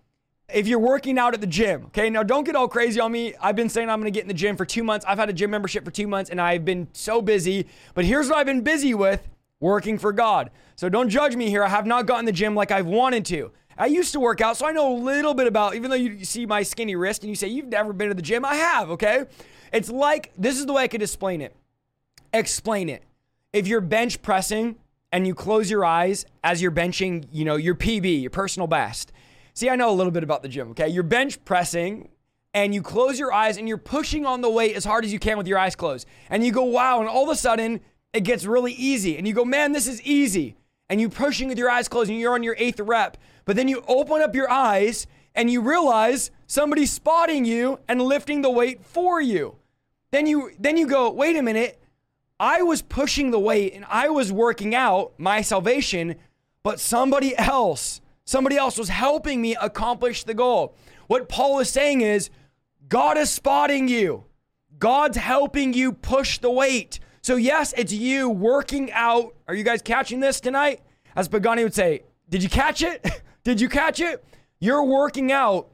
if 0.52 0.66
you're 0.66 0.80
working 0.80 1.18
out 1.18 1.34
at 1.34 1.40
the 1.40 1.46
gym, 1.46 1.84
okay, 1.86 2.10
now 2.10 2.24
don't 2.24 2.42
get 2.42 2.56
all 2.56 2.66
crazy 2.66 2.98
on 2.98 3.12
me. 3.12 3.34
I've 3.40 3.54
been 3.54 3.68
saying 3.68 3.88
I'm 3.88 4.00
gonna 4.00 4.10
get 4.10 4.22
in 4.22 4.28
the 4.28 4.34
gym 4.34 4.56
for 4.56 4.64
two 4.64 4.82
months. 4.82 5.06
I've 5.06 5.18
had 5.18 5.28
a 5.28 5.32
gym 5.32 5.50
membership 5.50 5.84
for 5.84 5.92
two 5.92 6.08
months 6.08 6.30
and 6.30 6.40
I've 6.40 6.64
been 6.64 6.88
so 6.92 7.22
busy. 7.22 7.68
But 7.94 8.06
here's 8.06 8.28
what 8.28 8.38
I've 8.38 8.46
been 8.46 8.62
busy 8.62 8.92
with 8.92 9.28
working 9.60 9.98
for 9.98 10.12
God. 10.12 10.50
So 10.74 10.88
don't 10.88 11.08
judge 11.08 11.36
me 11.36 11.48
here. 11.48 11.62
I 11.62 11.68
have 11.68 11.86
not 11.86 12.06
gotten 12.06 12.24
the 12.24 12.32
gym 12.32 12.56
like 12.56 12.72
I've 12.72 12.86
wanted 12.86 13.24
to. 13.26 13.52
I 13.76 13.86
used 13.86 14.12
to 14.14 14.20
work 14.20 14.40
out, 14.40 14.56
so 14.56 14.66
I 14.66 14.72
know 14.72 14.92
a 14.92 14.98
little 14.98 15.34
bit 15.34 15.46
about, 15.46 15.76
even 15.76 15.90
though 15.90 15.96
you 15.96 16.24
see 16.24 16.44
my 16.44 16.64
skinny 16.64 16.96
wrist 16.96 17.22
and 17.22 17.30
you 17.30 17.36
say 17.36 17.46
you've 17.46 17.66
never 17.66 17.92
been 17.92 18.08
to 18.08 18.14
the 18.14 18.22
gym, 18.22 18.44
I 18.44 18.56
have, 18.56 18.90
okay? 18.90 19.26
It's 19.72 19.88
like 19.88 20.32
this 20.36 20.58
is 20.58 20.66
the 20.66 20.72
way 20.72 20.82
I 20.82 20.88
could 20.88 21.02
explain 21.02 21.40
it. 21.40 21.54
Explain 22.32 22.88
it 22.88 23.04
if 23.52 23.66
you're 23.66 23.80
bench 23.80 24.20
pressing 24.22 24.76
and 25.12 25.26
you 25.26 25.34
close 25.34 25.70
your 25.70 25.84
eyes 25.84 26.26
as 26.44 26.60
you're 26.60 26.70
benching, 26.70 27.26
you 27.32 27.44
know, 27.44 27.56
your 27.56 27.74
PB, 27.74 28.20
your 28.22 28.30
personal 28.30 28.66
best. 28.66 29.12
See, 29.54 29.68
I 29.70 29.76
know 29.76 29.90
a 29.90 29.94
little 29.94 30.12
bit 30.12 30.22
about 30.22 30.42
the 30.42 30.48
gym, 30.48 30.70
okay? 30.70 30.88
You're 30.88 31.02
bench 31.02 31.44
pressing 31.44 32.10
and 32.54 32.74
you 32.74 32.82
close 32.82 33.18
your 33.18 33.32
eyes 33.32 33.56
and 33.56 33.68
you're 33.68 33.78
pushing 33.78 34.26
on 34.26 34.40
the 34.40 34.50
weight 34.50 34.76
as 34.76 34.84
hard 34.84 35.04
as 35.04 35.12
you 35.12 35.18
can 35.18 35.38
with 35.38 35.46
your 35.46 35.58
eyes 35.58 35.74
closed. 35.74 36.06
And 36.30 36.44
you 36.44 36.52
go, 36.52 36.64
wow, 36.64 37.00
and 37.00 37.08
all 37.08 37.24
of 37.24 37.30
a 37.30 37.36
sudden 37.36 37.80
it 38.12 38.20
gets 38.20 38.44
really 38.44 38.72
easy. 38.72 39.16
And 39.16 39.26
you 39.26 39.34
go, 39.34 39.44
man, 39.44 39.72
this 39.72 39.86
is 39.86 40.02
easy. 40.02 40.56
And 40.88 41.00
you're 41.00 41.10
pushing 41.10 41.48
with 41.48 41.58
your 41.58 41.70
eyes 41.70 41.88
closed 41.88 42.10
and 42.10 42.18
you're 42.18 42.34
on 42.34 42.42
your 42.42 42.56
eighth 42.58 42.80
rep. 42.80 43.16
But 43.44 43.56
then 43.56 43.68
you 43.68 43.82
open 43.88 44.22
up 44.22 44.34
your 44.34 44.50
eyes 44.50 45.06
and 45.34 45.50
you 45.50 45.60
realize 45.60 46.30
somebody's 46.46 46.92
spotting 46.92 47.44
you 47.44 47.78
and 47.88 48.00
lifting 48.02 48.42
the 48.42 48.50
weight 48.50 48.84
for 48.84 49.20
you. 49.20 49.56
Then 50.10 50.26
you 50.26 50.52
then 50.58 50.76
you 50.76 50.86
go, 50.86 51.10
wait 51.10 51.36
a 51.36 51.42
minute, 51.42 51.80
I 52.40 52.62
was 52.62 52.82
pushing 52.82 53.30
the 53.30 53.38
weight 53.40 53.74
and 53.74 53.84
I 53.88 54.08
was 54.08 54.32
working 54.32 54.74
out 54.74 55.12
my 55.18 55.40
salvation, 55.40 56.16
but 56.62 56.78
somebody 56.78 57.36
else, 57.36 58.00
somebody 58.24 58.56
else 58.56 58.78
was 58.78 58.88
helping 58.88 59.42
me 59.42 59.56
accomplish 59.56 60.24
the 60.24 60.34
goal. 60.34 60.76
What 61.08 61.28
Paul 61.28 61.58
is 61.58 61.68
saying 61.68 62.02
is 62.02 62.30
God 62.88 63.18
is 63.18 63.30
spotting 63.30 63.88
you. 63.88 64.24
God's 64.78 65.16
helping 65.16 65.74
you 65.74 65.92
push 65.92 66.38
the 66.38 66.50
weight. 66.50 67.00
So, 67.22 67.36
yes, 67.36 67.74
it's 67.76 67.92
you 67.92 68.28
working 68.28 68.92
out. 68.92 69.34
Are 69.48 69.54
you 69.54 69.64
guys 69.64 69.82
catching 69.82 70.20
this 70.20 70.40
tonight? 70.40 70.80
As 71.16 71.28
Pagani 71.28 71.64
would 71.64 71.74
say, 71.74 72.02
Did 72.28 72.42
you 72.42 72.48
catch 72.48 72.82
it? 72.82 73.04
Did 73.44 73.60
you 73.60 73.68
catch 73.68 74.00
it? 74.00 74.24
You're 74.60 74.84
working 74.84 75.32
out, 75.32 75.70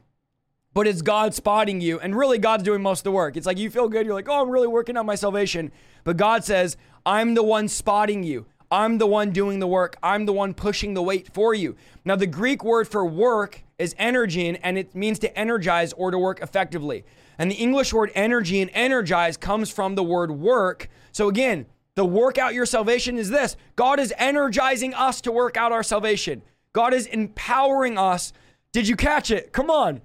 but 0.74 0.86
it's 0.86 1.02
God 1.02 1.34
spotting 1.34 1.80
you. 1.80 1.98
And 2.00 2.14
really, 2.14 2.38
God's 2.38 2.64
doing 2.64 2.82
most 2.82 3.00
of 3.00 3.04
the 3.04 3.12
work. 3.12 3.36
It's 3.36 3.46
like 3.46 3.58
you 3.58 3.70
feel 3.70 3.88
good. 3.88 4.04
You're 4.04 4.14
like, 4.14 4.28
Oh, 4.28 4.42
I'm 4.42 4.50
really 4.50 4.66
working 4.66 4.96
on 4.96 5.06
my 5.06 5.14
salvation. 5.14 5.72
But 6.02 6.16
God 6.16 6.44
says, 6.44 6.76
I'm 7.06 7.34
the 7.34 7.42
one 7.42 7.68
spotting 7.68 8.22
you. 8.22 8.46
I'm 8.70 8.98
the 8.98 9.06
one 9.06 9.30
doing 9.30 9.60
the 9.60 9.66
work. 9.66 9.96
I'm 10.02 10.26
the 10.26 10.32
one 10.32 10.52
pushing 10.52 10.94
the 10.94 11.02
weight 11.02 11.32
for 11.32 11.54
you. 11.54 11.76
Now, 12.04 12.16
the 12.16 12.26
Greek 12.26 12.64
word 12.64 12.88
for 12.88 13.04
work 13.06 13.62
is 13.78 13.94
energein, 13.94 14.58
and 14.62 14.76
it 14.76 14.94
means 14.94 15.18
to 15.20 15.38
energize 15.38 15.92
or 15.92 16.10
to 16.10 16.18
work 16.18 16.40
effectively. 16.40 17.04
And 17.38 17.50
the 17.50 17.56
English 17.56 17.92
word 17.92 18.10
energy 18.14 18.60
and 18.60 18.70
energize 18.74 19.36
comes 19.36 19.70
from 19.70 19.94
the 19.94 20.02
word 20.02 20.32
work. 20.32 20.88
So, 21.12 21.28
again, 21.28 21.66
the 21.94 22.04
work 22.04 22.38
out 22.38 22.54
your 22.54 22.66
salvation 22.66 23.16
is 23.16 23.30
this 23.30 23.56
God 23.76 24.00
is 24.00 24.12
energizing 24.18 24.94
us 24.94 25.20
to 25.20 25.30
work 25.30 25.56
out 25.56 25.70
our 25.70 25.82
salvation. 25.82 26.42
God 26.72 26.92
is 26.92 27.06
empowering 27.06 27.96
us. 27.96 28.32
Did 28.72 28.88
you 28.88 28.96
catch 28.96 29.30
it? 29.30 29.52
Come 29.52 29.70
on. 29.70 30.00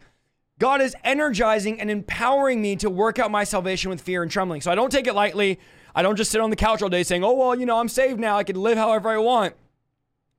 God 0.60 0.82
is 0.82 0.96
energizing 1.04 1.80
and 1.80 1.90
empowering 1.90 2.62
me 2.62 2.76
to 2.78 2.90
work 2.90 3.18
out 3.18 3.32
my 3.32 3.46
salvation 3.46 3.90
with 3.90 4.02
fear 4.02 4.22
and 4.22 4.30
trembling. 4.30 4.62
So 4.62 4.72
I 4.72 4.76
don't 4.76 4.92
take 4.92 5.08
it 5.08 5.16
lightly. 5.16 5.60
I 5.96 6.02
don't 6.02 6.18
just 6.18 6.32
sit 6.32 6.42
on 6.42 6.50
the 6.50 6.56
couch 6.56 6.82
all 6.82 6.90
day 6.90 7.04
saying, 7.04 7.24
oh, 7.24 7.34
well, 7.34 7.56
you 7.56 7.66
know, 7.66 7.80
I'm 7.80 7.88
saved 7.88 8.20
now. 8.20 8.38
I 8.38 8.44
can 8.44 8.58
live 8.58 8.78
however 8.78 9.10
I 9.10 9.18
want. 9.18 9.56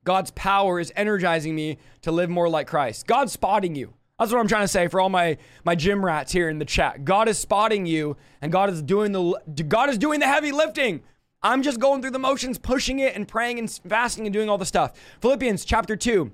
God's 0.03 0.31
power 0.31 0.79
is 0.79 0.93
energizing 0.95 1.55
me 1.55 1.77
to 2.03 2.11
live 2.11 2.29
more 2.29 2.49
like 2.49 2.67
Christ. 2.67 3.07
God's 3.07 3.33
spotting 3.33 3.75
you. 3.75 3.93
That's 4.17 4.31
what 4.31 4.39
I'm 4.39 4.47
trying 4.47 4.63
to 4.63 4.67
say 4.67 4.87
for 4.87 5.01
all 5.01 5.09
my 5.09 5.37
my 5.63 5.73
gym 5.73 6.05
rats 6.05 6.31
here 6.31 6.47
in 6.47 6.59
the 6.59 6.65
chat. 6.65 7.03
God 7.05 7.27
is 7.27 7.39
spotting 7.39 7.87
you 7.87 8.17
and 8.39 8.51
God 8.51 8.69
is 8.69 8.83
doing 8.83 9.11
the 9.11 9.63
God 9.67 9.89
is 9.89 9.97
doing 9.97 10.19
the 10.19 10.27
heavy 10.27 10.51
lifting. 10.51 11.01
I'm 11.41 11.63
just 11.63 11.79
going 11.79 12.01
through 12.01 12.11
the 12.11 12.19
motions, 12.19 12.59
pushing 12.59 12.99
it 12.99 13.15
and 13.15 13.27
praying 13.27 13.57
and 13.57 13.71
fasting 13.89 14.27
and 14.27 14.33
doing 14.33 14.47
all 14.47 14.59
the 14.59 14.65
stuff. 14.65 14.93
Philippians 15.21 15.65
chapter 15.65 15.95
2, 15.95 16.31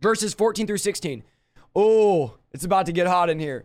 verses 0.00 0.34
14 0.34 0.66
through 0.66 0.76
16. 0.76 1.22
Oh, 1.80 2.34
it's 2.50 2.64
about 2.64 2.86
to 2.86 2.92
get 2.92 3.06
hot 3.06 3.30
in 3.30 3.38
here. 3.38 3.64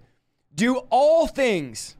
Do 0.53 0.83
all 0.91 1.25
things. 1.25 1.95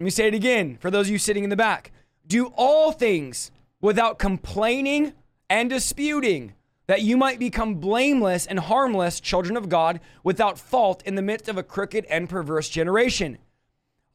Let 0.00 0.04
me 0.04 0.10
say 0.10 0.26
it 0.26 0.34
again 0.34 0.78
for 0.80 0.90
those 0.90 1.06
of 1.06 1.12
you 1.12 1.18
sitting 1.18 1.44
in 1.44 1.50
the 1.50 1.54
back. 1.54 1.92
Do 2.26 2.46
all 2.56 2.90
things 2.90 3.52
without 3.80 4.18
complaining 4.18 5.12
and 5.48 5.70
disputing, 5.70 6.54
that 6.88 7.02
you 7.02 7.16
might 7.16 7.38
become 7.38 7.76
blameless 7.76 8.46
and 8.46 8.58
harmless 8.58 9.20
children 9.20 9.56
of 9.56 9.68
God 9.68 10.00
without 10.24 10.58
fault 10.58 11.04
in 11.06 11.14
the 11.14 11.22
midst 11.22 11.48
of 11.48 11.56
a 11.56 11.62
crooked 11.62 12.04
and 12.06 12.28
perverse 12.28 12.68
generation 12.68 13.38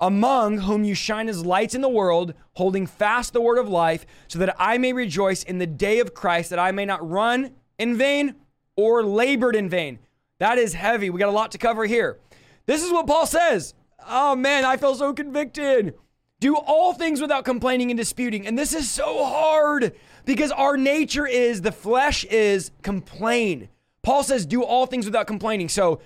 among 0.01 0.57
whom 0.57 0.83
you 0.83 0.93
shine 0.93 1.29
as 1.29 1.45
lights 1.45 1.73
in 1.73 1.79
the 1.79 1.87
world, 1.87 2.33
holding 2.55 2.85
fast 2.85 3.31
the 3.31 3.41
word 3.41 3.57
of 3.57 3.69
life, 3.69 4.05
so 4.27 4.39
that 4.39 4.55
I 4.59 4.77
may 4.77 4.91
rejoice 4.91 5.41
in 5.43 5.57
the 5.57 5.65
day 5.65 5.99
of 5.99 6.13
Christ, 6.13 6.49
that 6.49 6.59
I 6.59 6.73
may 6.73 6.83
not 6.83 7.09
run 7.09 7.51
in 7.79 7.97
vain 7.97 8.35
or 8.75 9.05
labored 9.05 9.55
in 9.55 9.69
vain. 9.69 9.99
That 10.39 10.57
is 10.57 10.73
heavy. 10.73 11.09
We 11.09 11.19
got 11.19 11.29
a 11.29 11.31
lot 11.31 11.51
to 11.51 11.57
cover 11.57 11.85
here. 11.85 12.19
This 12.65 12.83
is 12.83 12.91
what 12.91 13.07
Paul 13.07 13.25
says. 13.25 13.73
Oh 14.07 14.35
man, 14.35 14.65
I 14.65 14.77
feel 14.77 14.95
so 14.95 15.13
convicted. 15.13 15.95
Do 16.39 16.55
all 16.55 16.93
things 16.93 17.19
without 17.19 17.45
complaining 17.45 17.89
and 17.89 17.97
disputing. 17.97 18.45
And 18.45 18.57
this 18.57 18.73
is 18.73 18.89
so 18.89 19.25
hard 19.25 19.95
because 20.25 20.51
our 20.51 20.77
nature 20.77 21.25
is, 21.25 21.61
the 21.61 21.71
flesh 21.71 22.23
is 22.25 22.71
complain. 22.83 23.69
Paul 24.03 24.23
says, 24.23 24.45
do 24.45 24.63
all 24.63 24.85
things 24.85 25.05
without 25.05 25.25
complaining. 25.25 25.67
So, 25.67 25.99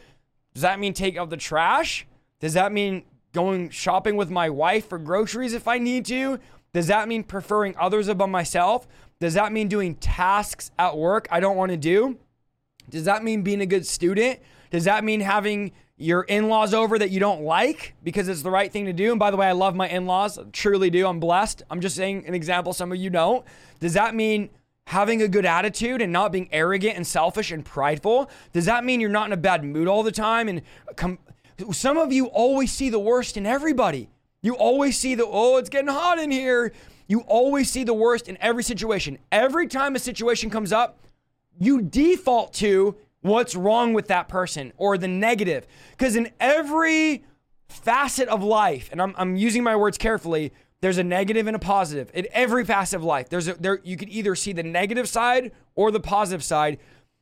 does 0.54 0.64
that 0.64 0.80
mean 0.80 0.94
take 0.94 1.18
out 1.18 1.30
the 1.30 1.38
trash? 1.38 2.08
Does 2.40 2.54
that 2.54 2.72
mean 2.72 3.04
going 3.34 3.70
shopping 3.70 4.16
with 4.16 4.30
my 4.30 4.50
wife 4.50 4.90
for 4.90 4.98
groceries 4.98 5.54
if 5.54 5.68
I 5.68 5.78
need 5.78 6.06
to? 6.06 6.40
Does 6.74 6.88
that 6.88 7.08
mean 7.08 7.24
preferring 7.24 7.76
others 7.78 8.08
above 8.08 8.30
myself? 8.30 8.88
Does 9.20 9.34
that 9.34 9.52
mean 9.52 9.68
doing 9.68 9.96
tasks 9.96 10.72
at 10.80 10.98
work 10.98 11.28
I 11.30 11.40
don't 11.40 11.58
want 11.58 11.72
to 11.72 11.78
do? 11.78 12.18
Does 12.92 13.06
that 13.06 13.24
mean 13.24 13.42
being 13.42 13.62
a 13.62 13.66
good 13.66 13.88
student? 13.88 14.40
Does 14.70 14.84
that 14.84 15.04
mean 15.04 15.22
having 15.22 15.72
your 15.98 16.24
in 16.24 16.50
laws 16.50 16.74
over 16.74 16.98
that 17.00 17.10
you 17.10 17.20
don't 17.20 17.42
like 17.42 17.96
because 18.04 18.28
it's 18.28 18.44
the 18.44 18.52
right 18.52 18.72
thing 18.72 18.86
to 18.86 18.94
do? 18.94 19.12
And 19.12 19.20
by 19.20 19.32
the 19.32 19.38
way, 19.38 19.48
I 19.48 19.54
love 19.54 19.76
my 19.76 19.88
in 19.88 20.06
laws, 20.06 20.38
truly 20.54 20.90
do. 20.90 21.08
I'm 21.08 21.20
blessed. 21.20 21.64
I'm 21.70 21.82
just 21.82 21.96
saying 21.96 22.26
an 22.28 22.36
example, 22.36 22.74
some 22.74 22.92
of 22.92 22.98
you 22.98 23.10
don't. 23.10 23.46
Does 23.80 23.94
that 23.94 24.14
mean 24.14 24.50
having 24.88 25.22
a 25.22 25.28
good 25.28 25.46
attitude 25.46 26.02
and 26.02 26.12
not 26.12 26.32
being 26.32 26.50
arrogant 26.52 26.96
and 26.96 27.08
selfish 27.08 27.52
and 27.52 27.66
prideful? 27.66 28.30
Does 28.54 28.66
that 28.66 28.84
mean 28.84 29.00
you're 29.00 29.10
not 29.10 29.28
in 29.28 29.34
a 29.34 29.38
bad 29.38 29.64
mood 29.64 29.88
all 29.88 30.04
the 30.04 30.12
time 30.12 30.48
and 30.48 30.62
com- 30.96 31.20
some 31.72 31.98
of 31.98 32.12
you 32.12 32.26
always 32.28 32.72
see 32.72 32.90
the 32.90 33.00
worst 33.00 33.38
in 33.38 33.46
everybody. 33.46 34.10
You 34.42 34.56
always 34.56 34.98
see 34.98 35.16
the, 35.16 35.26
oh, 35.26 35.58
it's 35.58 35.70
getting 35.70 35.90
hot 35.90 36.18
in 36.18 36.32
here. 36.32 36.74
You 37.08 37.20
always 37.22 37.70
see 37.70 37.84
the 37.84 37.94
worst 37.94 38.28
in 38.28 38.38
every 38.42 38.64
situation. 38.64 39.20
Every 39.32 39.68
time 39.68 39.96
a 39.96 40.00
situation 40.00 40.50
comes 40.50 40.72
up, 40.72 41.01
you 41.62 41.82
default 41.82 42.54
to 42.56 42.96
what's 43.22 43.56
wrong 43.56 43.94
with 43.94 44.08
that 44.08 44.28
person 44.28 44.74
or 44.78 44.98
the 44.98 45.08
negative. 45.08 45.68
Because 45.92 46.16
in 46.16 46.32
every 46.40 47.24
facet 47.70 48.28
of 48.28 48.44
life, 48.44 48.90
and 48.92 49.02
I'm, 49.02 49.14
I'm 49.16 49.36
using 49.36 49.64
my 49.64 49.76
words 49.76 49.98
carefully, 49.98 50.52
there's 50.82 50.98
a 50.98 51.04
negative 51.04 51.46
and 51.46 51.56
a 51.56 51.60
positive. 51.60 52.10
In 52.16 52.28
every 52.32 52.66
facet 52.66 52.98
of 52.98 53.04
life, 53.04 53.30
there's 53.30 53.48
a, 53.48 53.54
there 53.54 53.80
you 53.84 53.96
could 53.96 54.10
either 54.10 54.34
see 54.34 54.54
the 54.54 54.64
negative 54.64 55.08
side 55.08 55.52
or 55.76 55.92
the 55.92 56.00
positive 56.00 56.44
side. 56.44 56.80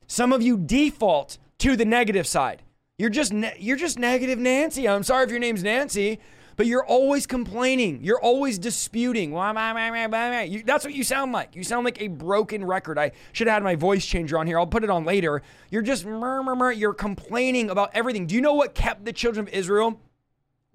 Some 0.08 0.32
of 0.32 0.42
you 0.42 0.58
default 0.58 1.38
to 1.60 1.76
the 1.76 1.84
negative 1.84 2.26
side. 2.26 2.64
You're 2.98 3.10
just 3.10 3.34
ne- 3.34 3.58
you're 3.60 3.78
just 3.78 4.00
negative 4.00 4.40
Nancy. 4.40 4.88
I'm 4.88 5.04
sorry 5.04 5.26
if 5.26 5.30
your 5.30 5.40
name's 5.40 5.64
Nancy, 5.64 6.20
but 6.60 6.68
you're 6.68 6.86
always 6.86 7.26
complaining. 7.26 8.04
You're 8.04 8.20
always 8.20 8.60
disputing. 8.60 9.32
that's 9.32 10.84
what 10.84 10.94
you 10.94 11.06
sound 11.06 11.32
like. 11.32 11.56
You 11.56 11.64
sound 11.64 11.86
like 11.86 12.02
a 12.02 12.10
broken 12.10 12.66
record. 12.66 12.98
I 12.98 13.14
should 13.32 13.48
have 13.48 13.54
had 13.54 13.64
my 13.64 13.76
voice 13.76 14.06
changer 14.06 14.38
on 14.38 14.46
here. 14.46 14.60
I'll 14.60 14.68
put 14.68 14.84
it 14.84 14.90
on 14.90 15.06
later. 15.06 15.42
You're 15.72 15.84
just 15.84 16.06
murmur. 16.06 16.70
You're 16.74 16.94
complaining 16.94 17.70
about 17.70 17.92
everything. 17.94 18.28
Do 18.28 18.36
you 18.36 18.42
know 18.42 18.56
what 18.56 18.76
kept 18.76 19.06
the 19.06 19.14
children 19.14 19.48
of 19.48 19.54
Israel 19.54 20.02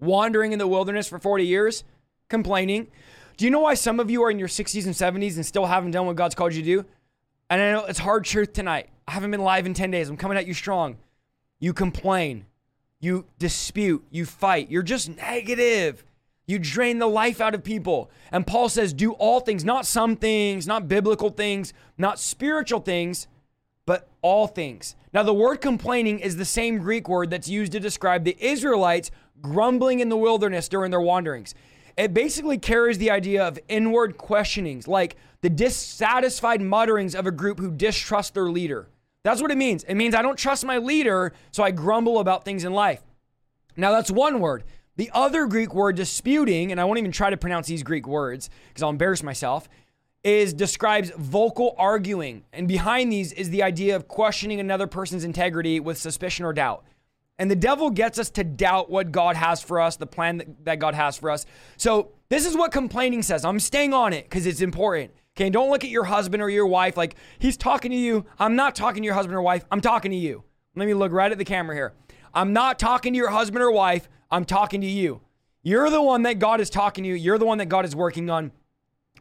wandering 0.00 0.52
in 0.52 0.58
the 0.58 0.66
wilderness 0.66 1.06
for 1.06 1.18
40 1.18 1.44
years? 1.44 1.84
Complaining. 2.30 2.86
Do 3.36 3.44
you 3.44 3.50
know 3.50 3.60
why 3.60 3.74
some 3.74 4.00
of 4.00 4.10
you 4.10 4.22
are 4.22 4.30
in 4.30 4.38
your 4.38 4.48
60s 4.48 4.86
and 4.86 4.94
70s 4.94 5.36
and 5.36 5.44
still 5.44 5.66
haven't 5.66 5.90
done 5.90 6.06
what 6.06 6.16
God's 6.16 6.34
called 6.34 6.54
you 6.54 6.62
to 6.62 6.82
do? 6.82 6.88
And 7.50 7.60
I 7.60 7.72
know 7.72 7.84
it's 7.84 7.98
hard 7.98 8.24
truth 8.24 8.54
tonight. 8.54 8.88
I 9.06 9.10
haven't 9.10 9.32
been 9.32 9.42
live 9.42 9.66
in 9.66 9.74
10 9.74 9.90
days. 9.90 10.08
I'm 10.08 10.16
coming 10.16 10.38
at 10.38 10.46
you 10.46 10.54
strong. 10.54 10.96
You 11.58 11.74
complain, 11.74 12.46
you 13.04 13.26
dispute, 13.38 14.04
you 14.10 14.24
fight, 14.24 14.70
you're 14.70 14.82
just 14.82 15.08
negative. 15.08 16.04
You 16.46 16.58
drain 16.58 16.98
the 16.98 17.06
life 17.06 17.40
out 17.40 17.54
of 17.54 17.64
people. 17.64 18.10
And 18.30 18.46
Paul 18.46 18.68
says, 18.68 18.92
do 18.92 19.12
all 19.12 19.40
things, 19.40 19.64
not 19.64 19.86
some 19.86 20.16
things, 20.16 20.66
not 20.66 20.88
biblical 20.88 21.30
things, 21.30 21.72
not 21.96 22.18
spiritual 22.18 22.80
things, 22.80 23.28
but 23.86 24.08
all 24.20 24.46
things. 24.46 24.94
Now, 25.14 25.22
the 25.22 25.32
word 25.32 25.62
complaining 25.62 26.18
is 26.18 26.36
the 26.36 26.44
same 26.44 26.78
Greek 26.78 27.08
word 27.08 27.30
that's 27.30 27.48
used 27.48 27.72
to 27.72 27.80
describe 27.80 28.24
the 28.24 28.36
Israelites 28.40 29.10
grumbling 29.40 30.00
in 30.00 30.08
the 30.08 30.16
wilderness 30.16 30.68
during 30.68 30.90
their 30.90 31.00
wanderings. 31.00 31.54
It 31.96 32.12
basically 32.12 32.58
carries 32.58 32.98
the 32.98 33.10
idea 33.10 33.46
of 33.46 33.58
inward 33.68 34.18
questionings, 34.18 34.88
like 34.88 35.16
the 35.42 35.50
dissatisfied 35.50 36.60
mutterings 36.60 37.14
of 37.14 37.26
a 37.26 37.30
group 37.30 37.58
who 37.58 37.70
distrust 37.70 38.34
their 38.34 38.50
leader. 38.50 38.88
That's 39.24 39.42
what 39.42 39.50
it 39.50 39.58
means. 39.58 39.82
It 39.84 39.94
means 39.94 40.14
I 40.14 40.22
don't 40.22 40.38
trust 40.38 40.64
my 40.64 40.78
leader, 40.78 41.32
so 41.50 41.64
I 41.64 41.72
grumble 41.72 42.20
about 42.20 42.44
things 42.44 42.62
in 42.62 42.72
life. 42.72 43.02
Now, 43.76 43.90
that's 43.90 44.10
one 44.10 44.38
word. 44.38 44.62
The 44.96 45.10
other 45.12 45.46
Greek 45.46 45.74
word, 45.74 45.96
disputing, 45.96 46.70
and 46.70 46.80
I 46.80 46.84
won't 46.84 46.98
even 46.98 47.10
try 47.10 47.30
to 47.30 47.36
pronounce 47.36 47.66
these 47.66 47.82
Greek 47.82 48.06
words 48.06 48.48
because 48.68 48.82
I'll 48.82 48.90
embarrass 48.90 49.22
myself, 49.22 49.68
is 50.22 50.52
describes 50.54 51.10
vocal 51.16 51.74
arguing. 51.78 52.44
And 52.52 52.68
behind 52.68 53.10
these 53.10 53.32
is 53.32 53.50
the 53.50 53.62
idea 53.62 53.96
of 53.96 54.08
questioning 54.08 54.60
another 54.60 54.86
person's 54.86 55.24
integrity 55.24 55.80
with 55.80 55.98
suspicion 55.98 56.44
or 56.44 56.52
doubt. 56.52 56.84
And 57.38 57.50
the 57.50 57.56
devil 57.56 57.90
gets 57.90 58.18
us 58.18 58.30
to 58.30 58.44
doubt 58.44 58.90
what 58.90 59.10
God 59.10 59.34
has 59.36 59.60
for 59.60 59.80
us, 59.80 59.96
the 59.96 60.06
plan 60.06 60.56
that, 60.62 60.78
God 60.78 60.94
has 60.94 61.16
for 61.16 61.30
us. 61.30 61.46
So, 61.76 62.12
this 62.28 62.46
is 62.46 62.56
what 62.56 62.72
complaining 62.72 63.22
says. 63.22 63.44
I'm 63.44 63.60
staying 63.60 63.92
on 63.92 64.12
it 64.12 64.24
because 64.24 64.46
it's 64.46 64.60
important. 64.60 65.12
Okay, 65.36 65.50
don't 65.50 65.70
look 65.70 65.82
at 65.82 65.90
your 65.90 66.04
husband 66.04 66.42
or 66.42 66.48
your 66.48 66.66
wife 66.66 66.96
like 66.96 67.16
he's 67.40 67.56
talking 67.56 67.90
to 67.90 67.96
you. 67.96 68.24
I'm 68.38 68.54
not 68.54 68.76
talking 68.76 69.02
to 69.02 69.06
your 69.06 69.14
husband 69.14 69.36
or 69.36 69.42
wife. 69.42 69.64
I'm 69.70 69.80
talking 69.80 70.12
to 70.12 70.16
you. 70.16 70.44
Let 70.76 70.86
me 70.86 70.94
look 70.94 71.10
right 71.10 71.32
at 71.32 71.38
the 71.38 71.44
camera 71.44 71.74
here. 71.74 71.92
I'm 72.32 72.52
not 72.52 72.78
talking 72.78 73.12
to 73.12 73.16
your 73.16 73.30
husband 73.30 73.62
or 73.62 73.72
wife. 73.72 74.08
I'm 74.30 74.44
talking 74.44 74.80
to 74.80 74.86
you. 74.86 75.22
You're 75.62 75.90
the 75.90 76.02
one 76.02 76.22
that 76.22 76.38
God 76.38 76.60
is 76.60 76.70
talking 76.70 77.02
to 77.04 77.08
you. 77.08 77.16
You're 77.16 77.38
the 77.38 77.46
one 77.46 77.58
that 77.58 77.68
God 77.68 77.84
is 77.84 77.96
working 77.96 78.30
on. 78.30 78.52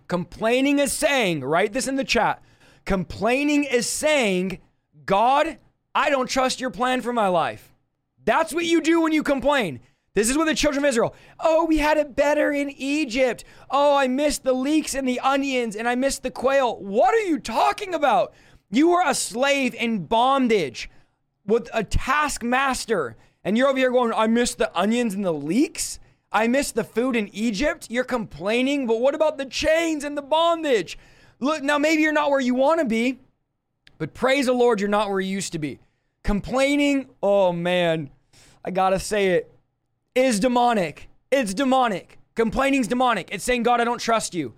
Complaining 0.07 0.77
is 0.77 0.93
saying, 0.93 1.43
write 1.43 1.73
this 1.73 1.87
in 1.87 1.95
the 1.95 2.03
chat. 2.03 2.43
Complaining 2.85 3.63
is 3.63 3.87
saying, 3.87 4.59
God, 5.05 5.57
I 5.95 6.09
don't 6.09 6.29
trust 6.29 6.59
your 6.59 6.69
plan 6.69 7.01
for 7.01 7.13
my 7.13 7.27
life. 7.27 7.73
That's 8.25 8.53
what 8.53 8.65
you 8.65 8.81
do 8.81 9.01
when 9.01 9.13
you 9.13 9.23
complain. 9.23 9.79
This 10.15 10.29
is 10.29 10.37
what 10.37 10.45
the 10.45 10.53
children 10.53 10.85
of 10.85 10.89
Israel. 10.89 11.15
Oh, 11.39 11.65
we 11.65 11.79
had 11.79 11.97
it 11.97 12.15
better 12.15 12.51
in 12.51 12.69
Egypt. 12.69 13.43
Oh, 13.71 13.97
I 13.97 14.07
missed 14.07 14.43
the 14.43 14.53
leeks 14.53 14.93
and 14.93 15.07
the 15.07 15.19
onions 15.19 15.75
and 15.75 15.87
I 15.87 15.95
missed 15.95 16.21
the 16.21 16.29
quail. 16.29 16.77
What 16.77 17.15
are 17.15 17.21
you 17.21 17.39
talking 17.39 17.95
about? 17.95 18.33
You 18.69 18.89
were 18.89 19.03
a 19.03 19.15
slave 19.15 19.73
in 19.73 20.05
bondage 20.05 20.89
with 21.45 21.67
a 21.73 21.83
taskmaster. 21.83 23.15
And 23.43 23.57
you're 23.57 23.67
over 23.67 23.77
here 23.77 23.91
going, 23.91 24.13
I 24.13 24.27
missed 24.27 24.59
the 24.59 24.75
onions 24.77 25.15
and 25.15 25.25
the 25.25 25.33
leeks. 25.33 25.99
I 26.31 26.47
missed 26.47 26.75
the 26.75 26.83
food 26.83 27.15
in 27.15 27.27
Egypt. 27.33 27.87
You're 27.89 28.03
complaining, 28.03 28.85
but 28.85 29.01
what 29.01 29.15
about 29.15 29.37
the 29.37 29.45
chains 29.45 30.03
and 30.03 30.15
the 30.15 30.21
bondage? 30.21 30.97
Look, 31.39 31.63
now 31.63 31.79
maybe 31.79 32.03
you're 32.03 32.13
not 32.13 32.29
where 32.29 32.39
you 32.39 32.55
want 32.55 32.79
to 32.79 32.85
be, 32.85 33.19
but 33.97 34.13
praise 34.13 34.45
the 34.45 34.53
Lord, 34.53 34.79
you're 34.79 34.89
not 34.89 35.09
where 35.09 35.19
you 35.19 35.31
used 35.31 35.51
to 35.53 35.59
be. 35.59 35.79
Complaining, 36.23 37.09
oh 37.21 37.51
man, 37.51 38.09
I 38.63 38.71
gotta 38.71 38.97
say 38.97 39.31
it 39.31 39.52
is 40.15 40.39
demonic. 40.39 41.09
It's 41.31 41.53
demonic. 41.53 42.19
Complaining's 42.35 42.87
demonic. 42.87 43.29
It's 43.31 43.43
saying, 43.43 43.63
God, 43.63 43.81
I 43.81 43.83
don't 43.83 43.99
trust 43.99 44.33
you. 44.33 44.53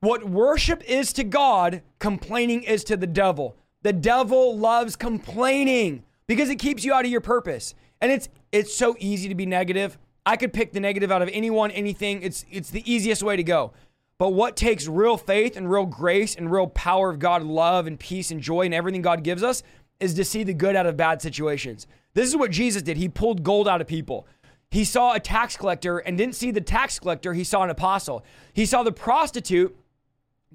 What 0.00 0.28
worship 0.28 0.82
is 0.88 1.12
to 1.14 1.24
God, 1.24 1.82
complaining 1.98 2.62
is 2.62 2.84
to 2.84 2.96
the 2.96 3.06
devil. 3.06 3.56
The 3.82 3.92
devil 3.92 4.56
loves 4.56 4.96
complaining 4.96 6.04
because 6.26 6.50
it 6.50 6.56
keeps 6.56 6.84
you 6.84 6.92
out 6.92 7.04
of 7.04 7.10
your 7.10 7.20
purpose. 7.20 7.74
And 8.00 8.12
it's 8.12 8.28
it's 8.52 8.74
so 8.74 8.96
easy 8.98 9.28
to 9.28 9.34
be 9.34 9.46
negative. 9.46 9.98
I 10.24 10.36
could 10.36 10.52
pick 10.52 10.72
the 10.72 10.80
negative 10.80 11.10
out 11.10 11.22
of 11.22 11.28
anyone, 11.32 11.70
anything. 11.72 12.22
It's 12.22 12.44
it's 12.50 12.70
the 12.70 12.90
easiest 12.90 13.22
way 13.22 13.36
to 13.36 13.42
go. 13.42 13.72
But 14.18 14.30
what 14.30 14.56
takes 14.56 14.86
real 14.86 15.16
faith 15.16 15.56
and 15.56 15.70
real 15.70 15.86
grace 15.86 16.34
and 16.34 16.50
real 16.50 16.66
power 16.68 17.10
of 17.10 17.18
God, 17.18 17.42
love 17.42 17.86
and 17.86 17.98
peace 17.98 18.30
and 18.30 18.40
joy 18.40 18.62
and 18.62 18.74
everything 18.74 19.02
God 19.02 19.22
gives 19.22 19.42
us 19.42 19.62
is 20.00 20.14
to 20.14 20.24
see 20.24 20.44
the 20.44 20.54
good 20.54 20.76
out 20.76 20.86
of 20.86 20.96
bad 20.96 21.22
situations. 21.22 21.86
This 22.14 22.28
is 22.28 22.36
what 22.36 22.50
Jesus 22.50 22.82
did. 22.82 22.96
He 22.96 23.08
pulled 23.08 23.42
gold 23.42 23.68
out 23.68 23.80
of 23.80 23.86
people. 23.86 24.26
He 24.70 24.84
saw 24.84 25.14
a 25.14 25.20
tax 25.20 25.56
collector 25.56 25.98
and 25.98 26.18
didn't 26.18 26.34
see 26.34 26.50
the 26.50 26.60
tax 26.60 26.98
collector, 26.98 27.32
he 27.32 27.44
saw 27.44 27.62
an 27.62 27.70
apostle. 27.70 28.24
He 28.52 28.66
saw 28.66 28.82
the 28.82 28.92
prostitute, 28.92 29.76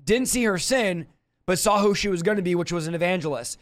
didn't 0.04 0.28
see 0.28 0.44
her 0.44 0.58
sin, 0.58 1.08
but 1.46 1.60
saw 1.60 1.80
who 1.80 1.96
she 1.96 2.10
was 2.10 2.24
going 2.24 2.38
to 2.38 2.44
be, 2.44 2.56
which 2.56 2.72
was 2.72 2.88
an 2.88 2.96
evangelist. 2.96 3.60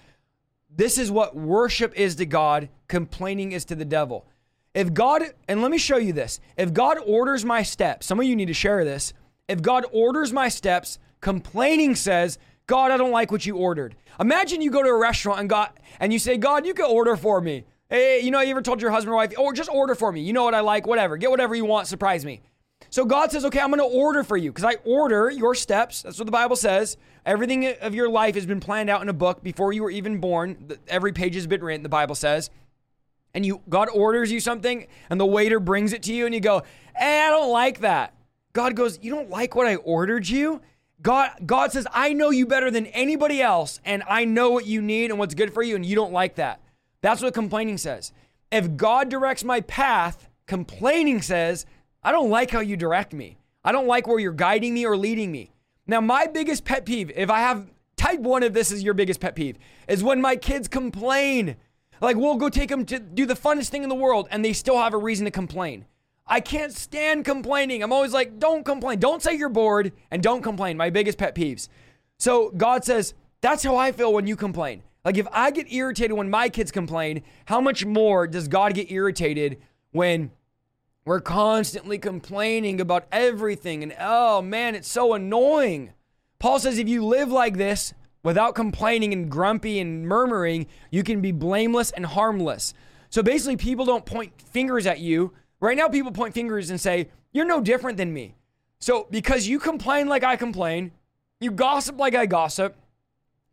This 0.69 0.97
is 0.97 1.11
what 1.11 1.35
worship 1.35 1.93
is 1.95 2.15
to 2.15 2.25
God, 2.25 2.69
complaining 2.87 3.51
is 3.51 3.65
to 3.65 3.75
the 3.75 3.85
devil. 3.85 4.25
If 4.73 4.93
God, 4.93 5.23
and 5.47 5.61
let 5.61 5.71
me 5.71 5.77
show 5.77 5.97
you 5.97 6.13
this 6.13 6.39
if 6.57 6.73
God 6.73 6.97
orders 7.05 7.43
my 7.43 7.63
steps, 7.63 8.05
some 8.05 8.19
of 8.19 8.25
you 8.25 8.35
need 8.35 8.47
to 8.47 8.53
share 8.53 8.85
this. 8.85 9.13
If 9.47 9.61
God 9.61 9.85
orders 9.91 10.31
my 10.31 10.47
steps, 10.47 10.97
complaining 11.19 11.95
says, 11.95 12.37
God, 12.67 12.91
I 12.91 12.97
don't 12.97 13.11
like 13.11 13.31
what 13.31 13.45
you 13.45 13.57
ordered. 13.57 13.95
Imagine 14.19 14.61
you 14.61 14.71
go 14.71 14.81
to 14.81 14.89
a 14.89 14.97
restaurant 14.97 15.41
and 15.41 15.49
God 15.49 15.71
and 15.99 16.13
you 16.13 16.19
say, 16.19 16.37
God, 16.37 16.65
you 16.65 16.73
can 16.73 16.85
order 16.85 17.17
for 17.17 17.41
me. 17.41 17.65
Hey, 17.91 18.21
you 18.21 18.31
know, 18.31 18.39
you 18.39 18.51
ever 18.51 18.61
told 18.61 18.81
your 18.81 18.89
husband 18.89 19.11
or 19.11 19.17
wife, 19.17 19.33
or 19.37 19.49
oh, 19.49 19.51
just 19.51 19.69
order 19.69 19.95
for 19.95 20.13
me. 20.13 20.21
You 20.21 20.31
know 20.31 20.45
what 20.45 20.55
I 20.55 20.61
like, 20.61 20.87
whatever. 20.87 21.17
Get 21.17 21.29
whatever 21.29 21.53
you 21.53 21.65
want, 21.65 21.87
surprise 21.87 22.23
me. 22.23 22.41
So 22.89 23.03
God 23.03 23.33
says, 23.33 23.43
okay, 23.43 23.59
I'm 23.59 23.69
going 23.69 23.79
to 23.79 23.97
order 23.97 24.23
for 24.23 24.37
you 24.37 24.49
because 24.49 24.63
I 24.63 24.77
order 24.85 25.29
your 25.29 25.53
steps. 25.53 26.01
That's 26.01 26.17
what 26.17 26.25
the 26.25 26.31
Bible 26.31 26.55
says. 26.55 26.95
Everything 27.25 27.67
of 27.81 27.93
your 27.93 28.09
life 28.09 28.35
has 28.35 28.45
been 28.45 28.61
planned 28.61 28.89
out 28.89 29.01
in 29.01 29.09
a 29.09 29.13
book 29.13 29.43
before 29.43 29.73
you 29.73 29.83
were 29.83 29.91
even 29.91 30.19
born. 30.19 30.77
Every 30.87 31.11
page 31.11 31.35
has 31.35 31.47
been 31.47 31.61
written, 31.61 31.83
the 31.83 31.89
Bible 31.89 32.15
says. 32.15 32.49
And 33.33 33.45
you 33.45 33.61
God 33.67 33.89
orders 33.93 34.31
you 34.31 34.39
something 34.39 34.87
and 35.09 35.19
the 35.19 35.25
waiter 35.25 35.59
brings 35.59 35.91
it 35.91 36.01
to 36.03 36.13
you 36.13 36.25
and 36.25 36.33
you 36.33 36.41
go, 36.41 36.63
"Hey, 36.95 37.21
I 37.21 37.29
don't 37.29 37.51
like 37.51 37.79
that." 37.79 38.13
God 38.53 38.75
goes, 38.75 38.99
"You 39.01 39.11
don't 39.11 39.29
like 39.29 39.55
what 39.55 39.67
I 39.67 39.75
ordered 39.75 40.27
you?" 40.27 40.61
God 41.01 41.31
God 41.45 41.71
says, 41.71 41.87
"I 41.93 42.13
know 42.13 42.29
you 42.29 42.45
better 42.45 42.71
than 42.71 42.87
anybody 42.87 43.41
else 43.41 43.79
and 43.85 44.03
I 44.07 44.25
know 44.25 44.49
what 44.49 44.65
you 44.65 44.81
need 44.81 45.11
and 45.11 45.19
what's 45.19 45.33
good 45.33 45.53
for 45.53 45.61
you 45.61 45.75
and 45.75 45.85
you 45.85 45.95
don't 45.95 46.11
like 46.11 46.35
that." 46.35 46.59
That's 47.01 47.21
what 47.21 47.33
complaining 47.33 47.77
says. 47.77 48.11
If 48.51 48.75
God 48.77 49.09
directs 49.09 49.43
my 49.43 49.61
path, 49.61 50.29
complaining 50.45 51.21
says, 51.21 51.65
I 52.03 52.11
don't 52.11 52.29
like 52.29 52.51
how 52.51 52.59
you 52.59 52.77
direct 52.77 53.13
me. 53.13 53.37
I 53.63 53.71
don't 53.71 53.87
like 53.87 54.07
where 54.07 54.19
you're 54.19 54.33
guiding 54.33 54.73
me 54.73 54.85
or 54.85 54.97
leading 54.97 55.31
me. 55.31 55.51
Now, 55.87 56.01
my 56.01 56.27
biggest 56.27 56.65
pet 56.65 56.85
peeve, 56.85 57.11
if 57.15 57.29
I 57.29 57.39
have 57.39 57.71
type 57.95 58.19
one 58.19 58.43
of 58.43 58.53
this 58.53 58.71
is 58.71 58.83
your 58.83 58.93
biggest 58.93 59.19
pet 59.19 59.35
peeve, 59.35 59.57
is 59.87 60.03
when 60.03 60.21
my 60.21 60.35
kids 60.35 60.67
complain. 60.67 61.55
Like, 62.01 62.17
we'll 62.17 62.37
go 62.37 62.49
take 62.49 62.69
them 62.69 62.85
to 62.85 62.99
do 62.99 63.25
the 63.25 63.35
funnest 63.35 63.69
thing 63.69 63.83
in 63.83 63.89
the 63.89 63.95
world 63.95 64.27
and 64.31 64.43
they 64.43 64.53
still 64.53 64.77
have 64.77 64.93
a 64.93 64.97
reason 64.97 65.25
to 65.25 65.31
complain. 65.31 65.85
I 66.25 66.39
can't 66.39 66.71
stand 66.71 67.25
complaining. 67.25 67.83
I'm 67.83 67.91
always 67.91 68.13
like, 68.13 68.39
don't 68.39 68.63
complain. 68.63 68.99
Don't 68.99 69.21
say 69.21 69.33
you're 69.33 69.49
bored 69.49 69.91
and 70.09 70.23
don't 70.23 70.41
complain. 70.41 70.77
My 70.77 70.89
biggest 70.89 71.17
pet 71.17 71.35
peeves. 71.35 71.67
So 72.17 72.51
God 72.51 72.85
says, 72.85 73.13
that's 73.41 73.63
how 73.63 73.75
I 73.75 73.91
feel 73.91 74.13
when 74.13 74.27
you 74.27 74.35
complain. 74.35 74.83
Like, 75.03 75.17
if 75.17 75.27
I 75.31 75.51
get 75.51 75.71
irritated 75.71 76.15
when 76.15 76.29
my 76.29 76.49
kids 76.49 76.71
complain, 76.71 77.23
how 77.45 77.59
much 77.59 77.85
more 77.85 78.27
does 78.27 78.47
God 78.47 78.73
get 78.73 78.91
irritated 78.91 79.61
when 79.91 80.31
we're 81.05 81.21
constantly 81.21 81.97
complaining 81.97 82.79
about 82.79 83.07
everything? 83.11 83.81
And 83.81 83.95
oh 83.99 84.41
man, 84.41 84.75
it's 84.75 84.87
so 84.87 85.13
annoying. 85.13 85.93
Paul 86.37 86.59
says 86.59 86.77
if 86.77 86.87
you 86.87 87.05
live 87.05 87.31
like 87.31 87.57
this 87.57 87.93
without 88.23 88.53
complaining 88.53 89.13
and 89.13 89.29
grumpy 89.29 89.79
and 89.79 90.07
murmuring, 90.07 90.67
you 90.91 91.03
can 91.03 91.21
be 91.21 91.31
blameless 91.31 91.91
and 91.91 92.05
harmless. 92.05 92.73
So 93.09 93.21
basically, 93.21 93.57
people 93.57 93.85
don't 93.85 94.05
point 94.05 94.33
fingers 94.39 94.85
at 94.85 94.99
you. 94.99 95.33
Right 95.59 95.77
now, 95.77 95.87
people 95.87 96.11
point 96.11 96.33
fingers 96.33 96.69
and 96.69 96.79
say, 96.79 97.09
You're 97.33 97.45
no 97.45 97.61
different 97.61 97.97
than 97.97 98.13
me. 98.13 98.35
So 98.79 99.07
because 99.11 99.47
you 99.47 99.59
complain 99.59 100.07
like 100.07 100.23
I 100.23 100.35
complain, 100.35 100.91
you 101.39 101.51
gossip 101.51 101.99
like 101.99 102.15
I 102.15 102.25
gossip, 102.25 102.75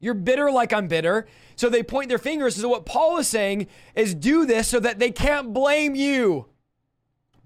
you're 0.00 0.14
bitter 0.14 0.50
like 0.50 0.72
I'm 0.72 0.88
bitter. 0.88 1.26
So 1.56 1.68
they 1.68 1.82
point 1.82 2.08
their 2.08 2.18
fingers. 2.18 2.56
So 2.56 2.68
what 2.68 2.86
Paul 2.86 3.18
is 3.18 3.28
saying 3.28 3.66
is 3.94 4.14
do 4.14 4.46
this 4.46 4.68
so 4.68 4.80
that 4.80 4.98
they 4.98 5.10
can't 5.10 5.52
blame 5.52 5.94
you. 5.94 6.46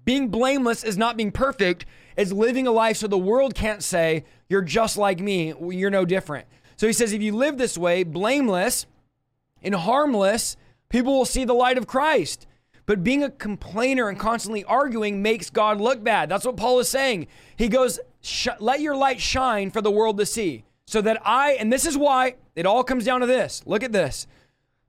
Being 0.05 0.27
blameless 0.27 0.83
is 0.83 0.97
not 0.97 1.17
being 1.17 1.31
perfect, 1.31 1.85
it's 2.17 2.31
living 2.31 2.67
a 2.67 2.71
life 2.71 2.97
so 2.97 3.07
the 3.07 3.17
world 3.17 3.55
can't 3.55 3.81
say, 3.81 4.25
you're 4.49 4.61
just 4.61 4.97
like 4.97 5.19
me, 5.19 5.53
you're 5.69 5.89
no 5.89 6.05
different. 6.05 6.45
So 6.75 6.87
he 6.87 6.93
says, 6.93 7.13
if 7.13 7.21
you 7.21 7.33
live 7.35 7.57
this 7.57 7.77
way, 7.77 8.03
blameless 8.03 8.85
and 9.61 9.73
harmless, 9.73 10.57
people 10.89 11.17
will 11.17 11.25
see 11.25 11.45
the 11.45 11.53
light 11.53 11.77
of 11.77 11.87
Christ. 11.87 12.45
But 12.85 13.03
being 13.03 13.23
a 13.23 13.29
complainer 13.29 14.09
and 14.09 14.19
constantly 14.19 14.65
arguing 14.65 15.21
makes 15.21 15.49
God 15.49 15.79
look 15.79 16.03
bad. 16.03 16.27
That's 16.27 16.45
what 16.45 16.57
Paul 16.57 16.79
is 16.79 16.89
saying. 16.89 17.27
He 17.55 17.69
goes, 17.69 17.99
let 18.59 18.81
your 18.81 18.97
light 18.97 19.21
shine 19.21 19.71
for 19.71 19.81
the 19.81 19.89
world 19.89 20.17
to 20.17 20.25
see 20.25 20.65
so 20.93 21.01
that 21.01 21.19
I, 21.25 21.53
and 21.53 21.73
this 21.73 21.87
is 21.87 21.97
why 21.97 22.35
it 22.55 22.67
all 22.67 22.83
comes 22.83 23.03
down 23.03 23.21
to 23.21 23.25
this. 23.25 23.63
Look 23.65 23.81
at 23.81 23.91
this. 23.91 24.27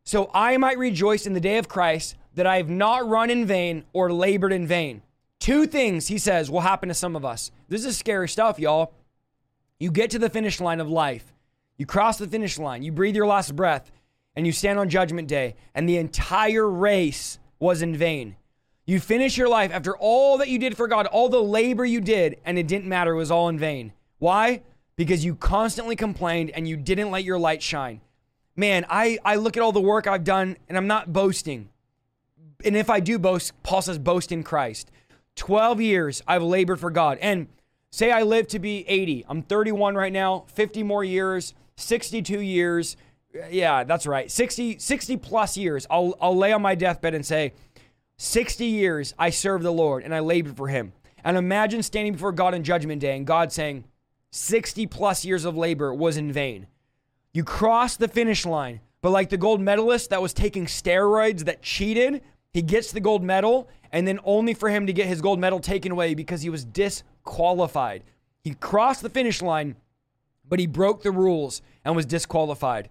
So 0.02 0.30
I 0.34 0.59
might 0.59 0.76
rejoice 0.76 1.24
in 1.24 1.32
the 1.32 1.40
day 1.40 1.57
of 1.57 1.66
Christ 1.66 2.14
that 2.34 2.46
I 2.46 2.59
have 2.59 2.68
not 2.68 3.09
run 3.09 3.30
in 3.30 3.46
vain 3.46 3.84
or 3.94 4.12
labored 4.12 4.52
in 4.52 4.66
vain. 4.66 5.00
Two 5.40 5.66
things, 5.66 6.09
he 6.09 6.18
says, 6.18 6.50
will 6.50 6.61
happen 6.61 6.90
to 6.90 6.94
some 6.94 7.16
of 7.16 7.24
us. 7.24 7.50
This 7.70 7.86
is 7.86 7.96
scary 7.96 8.28
stuff, 8.28 8.59
y'all. 8.59 8.92
You 9.78 9.90
get 9.90 10.11
to 10.11 10.18
the 10.18 10.28
finish 10.28 10.61
line 10.61 10.78
of 10.78 10.90
life, 10.90 11.32
you 11.78 11.86
cross 11.86 12.18
the 12.18 12.26
finish 12.26 12.59
line, 12.59 12.82
you 12.82 12.92
breathe 12.92 13.16
your 13.16 13.26
last 13.26 13.57
breath, 13.57 13.90
and 14.36 14.44
you 14.44 14.52
stand 14.52 14.78
on 14.78 14.90
Judgment 14.90 15.26
Day, 15.26 15.55
and 15.74 15.88
the 15.88 15.96
entire 15.96 16.68
race 16.68 17.38
was 17.59 17.80
in 17.80 17.96
vain. 17.96 18.36
You 18.84 19.00
finish 19.00 19.38
your 19.38 19.48
life 19.48 19.72
after 19.72 19.96
all 19.96 20.36
that 20.36 20.50
you 20.50 20.59
did 20.59 20.76
for 20.76 20.86
God, 20.86 21.07
all 21.07 21.30
the 21.30 21.42
labor 21.42 21.86
you 21.86 22.02
did, 22.02 22.36
and 22.44 22.59
it 22.59 22.68
didn't 22.68 22.90
matter, 22.90 23.14
it 23.14 23.16
was 23.16 23.30
all 23.30 23.48
in 23.48 23.59
vain. 23.59 23.94
Why? 24.18 24.61
Because 24.97 25.24
you 25.24 25.34
constantly 25.34 25.97
complained 25.97 26.51
and 26.51 26.68
you 26.68 26.76
didn't 26.76 27.11
let 27.11 27.24
your 27.24 27.38
light 27.38 27.62
shine. 27.62 28.01
Man, 28.57 28.86
I, 28.88 29.18
I 29.24 29.36
look 29.36 29.57
at 29.57 29.62
all 29.62 29.72
the 29.72 29.80
work 29.80 30.07
I've 30.07 30.24
done 30.24 30.57
and 30.68 30.78
I'm 30.78 30.86
not 30.86 31.12
boasting. 31.12 31.68
And 32.64 32.76
if 32.76 32.88
I 32.88 33.01
do 33.01 33.18
boast, 33.18 33.53
Paul 33.62 33.82
says, 33.82 33.99
boast 33.99 34.30
in 34.30 34.42
Christ. 34.42 34.90
12 35.36 35.80
years 35.80 36.22
I've 36.26 36.42
labored 36.42 36.78
for 36.78 36.90
God. 36.90 37.18
And 37.20 37.49
say 37.90 38.12
I 38.12 38.22
live 38.22 38.47
to 38.49 38.59
be 38.59 38.88
80. 38.88 39.26
I'm 39.28 39.42
31 39.42 39.97
right 39.97 40.12
now, 40.12 40.45
50 40.49 40.82
more 40.84 41.03
years, 41.03 41.55
62 41.76 42.40
years. 42.40 42.97
Yeah, 43.51 43.82
that's 43.82 44.07
right. 44.07 44.30
60, 44.30 44.78
60 44.78 45.16
plus 45.16 45.57
years. 45.57 45.86
I'll, 45.90 46.16
I'll 46.20 46.36
lay 46.36 46.53
on 46.53 46.62
my 46.62 46.76
deathbed 46.76 47.14
and 47.14 47.26
say, 47.26 47.53
60 48.16 48.64
years 48.64 49.12
I 49.18 49.30
served 49.30 49.64
the 49.64 49.72
Lord 49.72 50.05
and 50.05 50.14
I 50.14 50.20
labored 50.20 50.57
for 50.57 50.68
him. 50.68 50.92
And 51.24 51.36
imagine 51.36 51.82
standing 51.82 52.12
before 52.12 52.32
God 52.32 52.55
in 52.55 52.62
Judgment 52.62 53.01
Day 53.01 53.16
and 53.16 53.26
God 53.26 53.51
saying, 53.51 53.84
60 54.35 54.89
plus 54.89 55.24
years 55.24 55.45
of 55.45 55.57
labor 55.57 55.95
was 55.95 56.16
in 56.16 56.32
vain. 56.32 56.66
You 57.32 57.45
crossed 57.45 58.01
the 58.01 58.09
finish 58.09 58.45
line, 58.45 58.80
but 59.01 59.11
like 59.11 59.30
the 59.30 59.37
gold 59.37 59.61
medalist 59.61 60.11
that 60.11 60.20
was 60.20 60.32
taking 60.32 60.66
steroids 60.66 61.45
that 61.45 61.62
cheated, 61.62 62.20
he 62.53 62.61
gets 62.61 62.91
the 62.91 62.99
gold 62.99 63.22
medal, 63.22 63.68
and 63.93 64.09
then 64.09 64.18
only 64.24 64.53
for 64.53 64.68
him 64.68 64.89
to 64.89 64.93
get 64.93 65.07
his 65.07 65.20
gold 65.20 65.39
medal 65.39 65.61
taken 65.61 65.93
away 65.93 66.14
because 66.14 66.43
he 66.43 66.51
was 66.51 66.64
disqualified. 66.64 68.03
He 68.43 68.55
crossed 68.55 69.03
the 69.03 69.09
finish 69.09 69.41
line, 69.41 69.76
but 70.49 70.59
he 70.59 70.66
broke 70.66 71.05
the 71.05 71.12
rules 71.12 71.62
and 71.85 71.95
was 71.95 72.05
disqualified. 72.05 72.89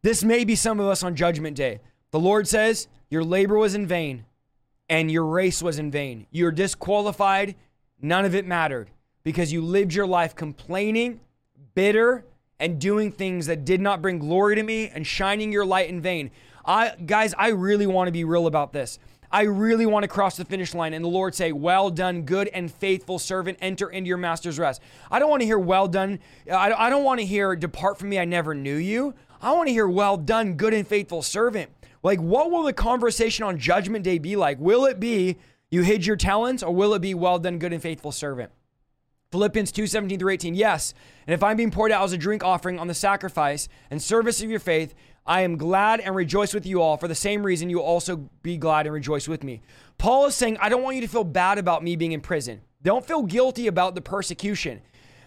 This 0.00 0.24
may 0.24 0.42
be 0.42 0.54
some 0.54 0.80
of 0.80 0.86
us 0.86 1.02
on 1.02 1.16
Judgment 1.16 1.54
Day. 1.54 1.80
The 2.12 2.20
Lord 2.20 2.48
says, 2.48 2.88
Your 3.10 3.24
labor 3.24 3.58
was 3.58 3.74
in 3.74 3.86
vain 3.86 4.24
and 4.88 5.10
your 5.10 5.26
race 5.26 5.62
was 5.62 5.78
in 5.78 5.90
vain. 5.90 6.26
You're 6.30 6.50
disqualified. 6.50 7.56
None 8.00 8.24
of 8.24 8.34
it 8.34 8.46
mattered 8.46 8.88
because 9.28 9.52
you 9.52 9.60
lived 9.60 9.92
your 9.92 10.06
life 10.06 10.34
complaining, 10.34 11.20
bitter, 11.74 12.24
and 12.58 12.80
doing 12.80 13.12
things 13.12 13.44
that 13.44 13.62
did 13.66 13.78
not 13.78 14.00
bring 14.00 14.18
glory 14.18 14.54
to 14.54 14.62
me 14.62 14.88
and 14.88 15.06
shining 15.06 15.52
your 15.52 15.66
light 15.66 15.90
in 15.90 16.00
vain. 16.00 16.30
I 16.64 16.94
guys, 17.04 17.34
I 17.36 17.48
really 17.48 17.86
want 17.86 18.08
to 18.08 18.10
be 18.10 18.24
real 18.24 18.46
about 18.46 18.72
this. 18.72 18.98
I 19.30 19.42
really 19.42 19.84
want 19.84 20.04
to 20.04 20.08
cross 20.08 20.38
the 20.38 20.46
finish 20.46 20.74
line 20.74 20.94
and 20.94 21.04
the 21.04 21.10
Lord 21.10 21.34
say, 21.34 21.52
Well 21.52 21.90
done, 21.90 22.22
good 22.22 22.48
and 22.54 22.72
faithful 22.72 23.18
servant, 23.18 23.58
enter 23.60 23.90
into 23.90 24.08
your 24.08 24.16
master's 24.16 24.58
rest. 24.58 24.80
I 25.10 25.18
don't 25.18 25.28
want 25.28 25.42
to 25.42 25.46
hear, 25.46 25.58
Well 25.58 25.88
done. 25.88 26.20
I 26.50 26.88
don't 26.88 27.04
want 27.04 27.20
to 27.20 27.26
hear, 27.26 27.54
Depart 27.54 27.98
from 27.98 28.08
me, 28.08 28.18
I 28.18 28.24
never 28.24 28.54
knew 28.54 28.76
you. 28.76 29.12
I 29.42 29.52
want 29.52 29.66
to 29.66 29.74
hear, 29.74 29.86
Well 29.86 30.16
done, 30.16 30.54
good 30.54 30.72
and 30.72 30.88
faithful 30.88 31.20
servant. 31.20 31.70
Like, 32.02 32.18
what 32.18 32.50
will 32.50 32.62
the 32.62 32.72
conversation 32.72 33.44
on 33.44 33.58
Judgment 33.58 34.04
Day 34.04 34.16
be 34.16 34.36
like? 34.36 34.58
Will 34.58 34.86
it 34.86 34.98
be, 34.98 35.36
You 35.70 35.82
hid 35.82 36.06
your 36.06 36.16
talents, 36.16 36.62
or 36.62 36.74
will 36.74 36.94
it 36.94 37.02
be, 37.02 37.12
Well 37.12 37.38
done, 37.38 37.58
good 37.58 37.74
and 37.74 37.82
faithful 37.82 38.10
servant? 38.10 38.52
Philippians 39.30 39.72
2 39.72 39.86
17 39.86 40.18
through 40.18 40.32
18. 40.32 40.54
Yes, 40.54 40.94
and 41.26 41.34
if 41.34 41.42
I'm 41.42 41.58
being 41.58 41.70
poured 41.70 41.92
out 41.92 42.02
as 42.02 42.14
a 42.14 42.18
drink 42.18 42.42
offering 42.42 42.78
on 42.78 42.86
the 42.86 42.94
sacrifice 42.94 43.68
and 43.90 44.00
service 44.00 44.42
of 44.42 44.48
your 44.48 44.58
faith, 44.58 44.94
I 45.26 45.42
am 45.42 45.58
glad 45.58 46.00
and 46.00 46.16
rejoice 46.16 46.54
with 46.54 46.64
you 46.64 46.80
all. 46.80 46.96
For 46.96 47.08
the 47.08 47.14
same 47.14 47.44
reason, 47.44 47.68
you 47.68 47.80
also 47.82 48.30
be 48.42 48.56
glad 48.56 48.86
and 48.86 48.94
rejoice 48.94 49.28
with 49.28 49.44
me. 49.44 49.60
Paul 49.98 50.24
is 50.26 50.34
saying, 50.34 50.56
I 50.62 50.70
don't 50.70 50.82
want 50.82 50.96
you 50.96 51.02
to 51.02 51.08
feel 51.08 51.24
bad 51.24 51.58
about 51.58 51.84
me 51.84 51.94
being 51.94 52.12
in 52.12 52.22
prison. 52.22 52.62
Don't 52.82 53.04
feel 53.04 53.22
guilty 53.22 53.66
about 53.66 53.94
the 53.94 54.00
persecution. 54.00 54.80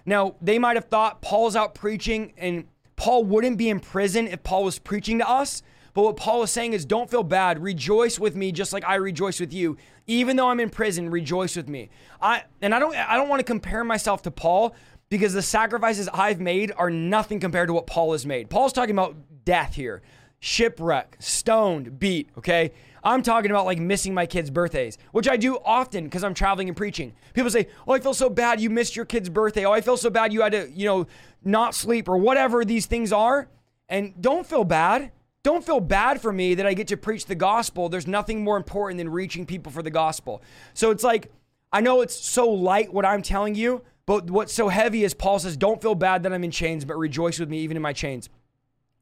Now, 0.04 0.36
they 0.42 0.58
might 0.58 0.78
have 0.78 0.86
thought 0.86 1.22
Paul's 1.22 1.56
out 1.56 1.76
preaching 1.76 2.34
and 2.38 2.66
Paul 2.96 3.26
wouldn't 3.26 3.58
be 3.58 3.70
in 3.70 3.80
prison 3.80 4.28
if 4.28 4.42
Paul 4.42 4.64
was 4.64 4.80
preaching 4.80 5.20
to 5.20 5.30
us. 5.30 5.62
But 5.94 6.04
what 6.04 6.18
Paul 6.18 6.44
is 6.44 6.52
saying 6.52 6.74
is, 6.74 6.86
don't 6.86 7.10
feel 7.10 7.24
bad. 7.24 7.62
Rejoice 7.62 8.20
with 8.20 8.36
me, 8.36 8.52
just 8.52 8.74
like 8.74 8.86
I 8.86 8.96
rejoice 8.96 9.40
with 9.40 9.54
you. 9.54 9.78
Even 10.08 10.36
though 10.36 10.50
I'm 10.50 10.60
in 10.60 10.70
prison, 10.70 11.10
rejoice 11.10 11.56
with 11.56 11.68
me. 11.68 11.90
I 12.22 12.44
and 12.62 12.74
I 12.74 12.80
don't 12.80 12.96
I 12.96 13.16
don't 13.18 13.30
want 13.30 13.40
to 13.40 13.46
compare 13.46 13.84
myself 13.84 14.22
to 14.24 14.32
Paul, 14.32 14.76
because 15.12 15.34
the 15.34 15.42
sacrifices 15.42 16.10
I've 16.14 16.40
made 16.40 16.72
are 16.78 16.90
nothing 16.90 17.40
compared 17.40 17.68
to 17.68 17.74
what 17.74 17.86
Paul 17.86 18.14
has 18.14 18.26
made. 18.26 18.50
Paul's 18.50 18.74
talking 18.74 18.96
about 18.96 19.16
death 19.44 19.76
here, 19.76 20.02
shipwreck, 20.40 21.18
stoned, 21.20 22.00
beat, 22.00 22.30
okay? 22.38 22.72
I'm 23.04 23.22
talking 23.22 23.52
about 23.52 23.66
like 23.66 23.78
missing 23.78 24.14
my 24.14 24.26
kids' 24.26 24.50
birthdays, 24.50 24.98
which 25.12 25.28
I 25.28 25.36
do 25.36 25.58
often 25.66 26.06
because 26.06 26.24
I'm 26.24 26.34
traveling 26.34 26.70
and 26.70 26.78
preaching. 26.78 27.14
People 27.34 27.52
say, 27.52 27.68
Oh, 27.86 27.94
I 27.94 28.00
feel 28.00 28.14
so 28.14 28.30
bad 28.30 28.62
you 28.62 28.70
missed 28.70 28.96
your 28.96 29.06
kid's 29.06 29.28
birthday. 29.30 29.66
Oh, 29.66 29.72
I 29.74 29.82
feel 29.82 29.98
so 29.98 30.10
bad 30.10 30.32
you 30.32 30.42
had 30.42 30.54
to, 30.54 30.72
you 30.72 30.86
know, 30.86 31.08
not 31.44 31.76
sleep 31.76 32.08
or 32.08 32.16
whatever 32.18 32.64
these 32.64 32.86
things 32.86 33.12
are. 33.12 33.50
And 33.90 34.14
don't 34.22 34.46
feel 34.48 34.64
bad. 34.64 35.12
Don't 35.44 35.66
feel 35.66 35.80
bad 35.80 36.22
for 36.22 36.32
me 36.32 36.54
that 36.56 36.66
I 36.66 36.74
get 36.74 36.88
to 36.90 36.98
preach 36.98 37.26
the 37.26 37.36
gospel. 37.36 37.90
There's 37.90 38.08
nothing 38.08 38.44
more 38.44 38.58
important 38.58 39.00
than 39.00 39.10
reaching 39.10 39.46
people 39.46 39.72
for 39.72 39.82
the 39.82 39.90
gospel. 39.90 40.44
So 40.74 40.92
it's 40.92 41.04
like, 41.04 41.32
I 41.74 41.82
know 41.82 42.02
it's 42.02 42.16
so 42.16 42.50
light 42.50 42.94
what 42.94 43.06
I'm 43.06 43.22
telling 43.22 43.56
you, 43.56 43.82
but 44.06 44.30
what's 44.30 44.54
so 44.54 44.68
heavy 44.68 45.04
is 45.04 45.14
Paul 45.14 45.40
says, 45.40 45.58
Don't 45.58 45.82
feel 45.82 45.96
bad 45.96 46.24
that 46.24 46.34
I'm 46.34 46.44
in 46.44 46.52
chains, 46.52 46.86
but 46.86 46.98
rejoice 46.98 47.40
with 47.40 47.50
me 47.50 47.60
even 47.60 47.78
in 47.78 47.84
my 47.84 47.94
chains. 47.94 48.30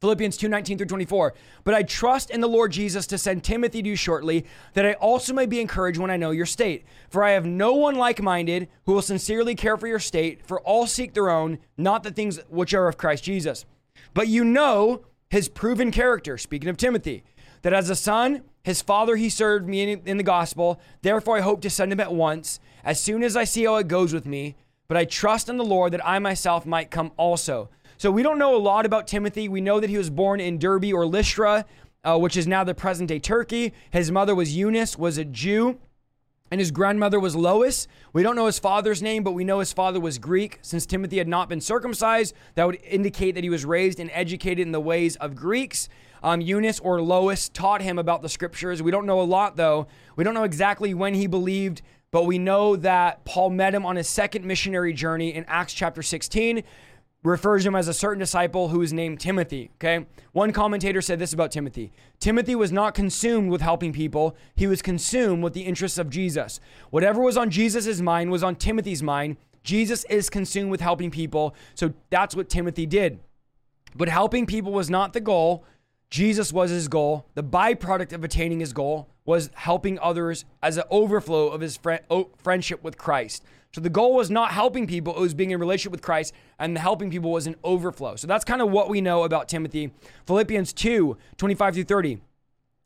Philippians 0.02 0.38
2 0.38 0.48
19 0.48 0.78
through 0.78 0.88
24. 0.88 1.34
But 1.66 1.74
I 1.74 1.84
trust 1.84 2.30
in 2.30 2.40
the 2.40 2.48
Lord 2.48 2.72
Jesus 2.72 3.06
to 3.08 3.18
send 3.18 3.44
Timothy 3.44 3.82
to 3.82 3.90
you 3.90 3.96
shortly, 3.98 4.46
that 4.74 4.86
I 4.86 4.94
also 4.94 5.34
may 5.34 5.46
be 5.46 5.60
encouraged 5.60 6.00
when 6.00 6.12
I 6.12 6.16
know 6.16 6.32
your 6.32 6.46
state. 6.46 6.86
For 7.10 7.24
I 7.24 7.32
have 7.32 7.46
no 7.46 7.74
one 7.74 7.96
like 7.96 8.22
minded 8.22 8.70
who 8.86 8.94
will 8.94 9.02
sincerely 9.02 9.56
care 9.56 9.76
for 9.76 9.88
your 9.88 10.00
state, 10.00 10.46
for 10.46 10.62
all 10.62 10.88
seek 10.88 11.14
their 11.14 11.30
own, 11.30 11.60
not 11.78 12.04
the 12.04 12.12
things 12.12 12.40
which 12.48 12.74
are 12.74 12.88
of 12.88 12.98
Christ 12.98 13.26
Jesus. 13.26 13.66
But 14.14 14.30
you 14.30 14.46
know 14.46 15.04
his 15.30 15.48
proven 15.48 15.92
character, 15.92 16.38
speaking 16.38 16.70
of 16.70 16.78
Timothy, 16.78 17.24
that 17.62 17.74
as 17.74 17.90
a 17.90 17.96
son, 17.96 18.44
his 18.64 18.82
father 18.82 19.16
he 19.16 19.30
served 19.30 19.68
me 19.68 19.92
in, 19.92 20.02
in 20.06 20.18
the 20.18 20.24
gospel. 20.24 20.80
Therefore, 21.02 21.38
I 21.38 21.42
hope 21.42 21.62
to 21.62 21.70
send 21.70 21.92
him 21.92 22.00
at 22.00 22.14
once, 22.14 22.60
as 22.84 23.00
soon 23.00 23.24
as 23.24 23.36
I 23.36 23.44
see 23.44 23.66
how 23.66 23.76
it 23.76 23.88
goes 23.88 24.14
with 24.14 24.26
me. 24.26 24.56
But 24.88 24.98
I 24.98 25.06
trust 25.06 25.50
in 25.50 25.58
the 25.58 25.66
Lord 25.66 25.94
that 25.94 26.06
I 26.06 26.18
myself 26.18 26.66
might 26.66 26.90
come 26.90 27.12
also. 27.16 27.70
So 27.98 28.10
we 28.10 28.24
don't 28.24 28.40
know 28.40 28.56
a 28.56 28.58
lot 28.58 28.86
about 28.86 29.08
Timothy. 29.08 29.48
We 29.48 29.62
know 29.62 29.80
that 29.80 29.90
he 29.90 29.98
was 29.98 30.10
born 30.10 30.40
in 30.40 30.58
Derbe 30.58 30.94
or 30.94 31.06
Lystra, 31.06 31.66
uh, 32.04 32.18
which 32.18 32.38
is 32.38 32.48
now 32.48 32.64
the 32.64 32.74
present 32.74 33.10
day 33.10 33.20
Turkey. 33.20 33.74
His 33.92 34.12
mother 34.12 34.34
was 34.34 34.56
Eunice, 34.56 34.98
was 34.98 35.18
a 35.18 35.26
Jew. 35.26 35.78
And 36.52 36.60
his 36.60 36.72
grandmother 36.72 37.20
was 37.20 37.36
Lois. 37.36 37.88
We 38.12 38.24
don't 38.24 38.36
know 38.36 38.48
his 38.48 38.60
father's 38.60 39.02
name, 39.02 39.24
but 39.24 39.34
we 39.34 39.44
know 39.44 39.60
his 39.60 39.72
father 39.72 40.00
was 40.00 40.18
Greek. 40.18 40.58
Since 40.62 40.86
Timothy 40.86 41.20
had 41.20 41.28
not 41.28 41.48
been 41.48 41.62
circumcised, 41.62 42.34
that 42.56 42.66
would 42.66 42.80
indicate 42.84 43.36
that 43.36 43.44
he 43.44 43.50
was 43.50 43.66
raised 43.66 44.00
and 44.00 44.10
educated 44.14 44.66
in 44.66 44.72
the 44.72 44.80
ways 44.80 45.16
of 45.18 45.36
Greeks. 45.36 45.90
Um, 46.24 46.42
Eunice 46.42 46.80
or 46.80 47.02
Lois 47.02 47.50
taught 47.50 47.82
him 47.82 48.00
about 48.00 48.22
the 48.22 48.30
scriptures. 48.30 48.82
We 48.82 48.92
don't 48.92 49.06
know 49.06 49.22
a 49.22 49.24
lot, 49.24 49.56
though. 49.56 49.88
We 50.16 50.24
don't 50.24 50.34
know 50.34 50.44
exactly 50.44 50.94
when 50.94 51.14
he 51.14 51.28
believed, 51.28 51.82
but 52.12 52.26
we 52.26 52.40
know 52.40 52.76
that 52.78 53.24
Paul 53.26 53.52
met 53.52 53.76
him 53.76 53.86
on 53.86 53.96
his 53.96 54.10
second 54.10 54.44
missionary 54.44 54.94
journey 54.94 55.34
in 55.34 55.46
Acts 55.48 55.74
chapter 55.74 56.02
16 56.02 56.64
refers 57.24 57.64
to 57.64 57.70
him 57.70 57.76
as 57.76 57.88
a 57.88 57.94
certain 57.94 58.20
disciple 58.20 58.70
who 58.70 58.82
is 58.82 58.94
named 58.94 59.20
Timothy. 59.20 59.72
Okay. 59.76 60.06
One 60.32 60.54
commentator 60.54 61.02
said 61.02 61.20
this 61.20 61.34
about 61.34 61.52
Timothy 61.52 61.92
Timothy 62.20 62.56
was 62.56 62.72
not 62.72 62.94
consumed 62.94 63.50
with 63.50 63.62
helping 63.62 63.94
people, 63.94 64.36
he 64.56 64.68
was 64.68 64.82
consumed 64.82 65.44
with 65.44 65.54
the 65.54 65.62
interests 65.62 65.98
of 65.98 66.10
Jesus. 66.10 66.60
Whatever 66.90 67.22
was 67.22 67.38
on 67.38 67.50
Jesus' 67.50 68.00
mind 68.02 68.32
was 68.32 68.44
on 68.44 68.56
Timothy's 68.56 69.04
mind. 69.04 69.38
Jesus 69.64 70.06
is 70.06 70.30
consumed 70.30 70.72
with 70.72 70.82
helping 70.82 71.12
people. 71.12 71.54
So 71.76 71.94
that's 72.10 72.36
what 72.36 72.50
Timothy 72.50 72.86
did. 72.86 73.20
But 73.96 74.08
helping 74.08 74.46
people 74.46 74.72
was 74.72 74.90
not 74.90 75.14
the 75.14 75.20
goal. 75.20 75.66
Jesus 76.10 76.54
was 76.54 76.70
his 76.72 76.88
goal. 76.88 77.28
The 77.36 77.44
byproduct 77.44 78.14
of 78.14 78.24
attaining 78.24 78.62
his 78.62 78.74
goal 78.74 79.10
was 79.26 79.52
helping 79.54 80.00
others 80.00 80.46
as 80.64 80.78
an 80.78 80.84
overflow 80.90 81.50
of 81.50 81.62
his 81.62 81.78
friendship 82.38 82.84
with 82.84 82.98
Christ. 82.98 83.44
So 83.72 83.82
the 83.82 83.90
goal 83.90 84.16
was 84.16 84.32
not 84.32 84.52
helping 84.52 84.88
people, 84.88 85.16
it 85.16 85.20
was 85.20 85.36
being 85.36 85.52
in 85.52 85.60
relationship 85.60 85.92
with 85.92 86.02
Christ, 86.02 86.34
and 86.58 86.76
the 86.76 86.80
helping 86.80 87.12
people 87.12 87.32
was 87.32 87.46
an 87.46 87.56
overflow. 87.64 88.16
So 88.16 88.26
that's 88.26 88.44
kind 88.44 88.62
of 88.62 88.72
what 88.72 88.90
we 88.90 89.00
know 89.00 89.24
about 89.24 89.48
Timothy. 89.48 89.92
Philippians 90.26 90.74
2 90.74 91.18
25 91.38 91.74
through 91.76 91.84
30. 91.84 92.20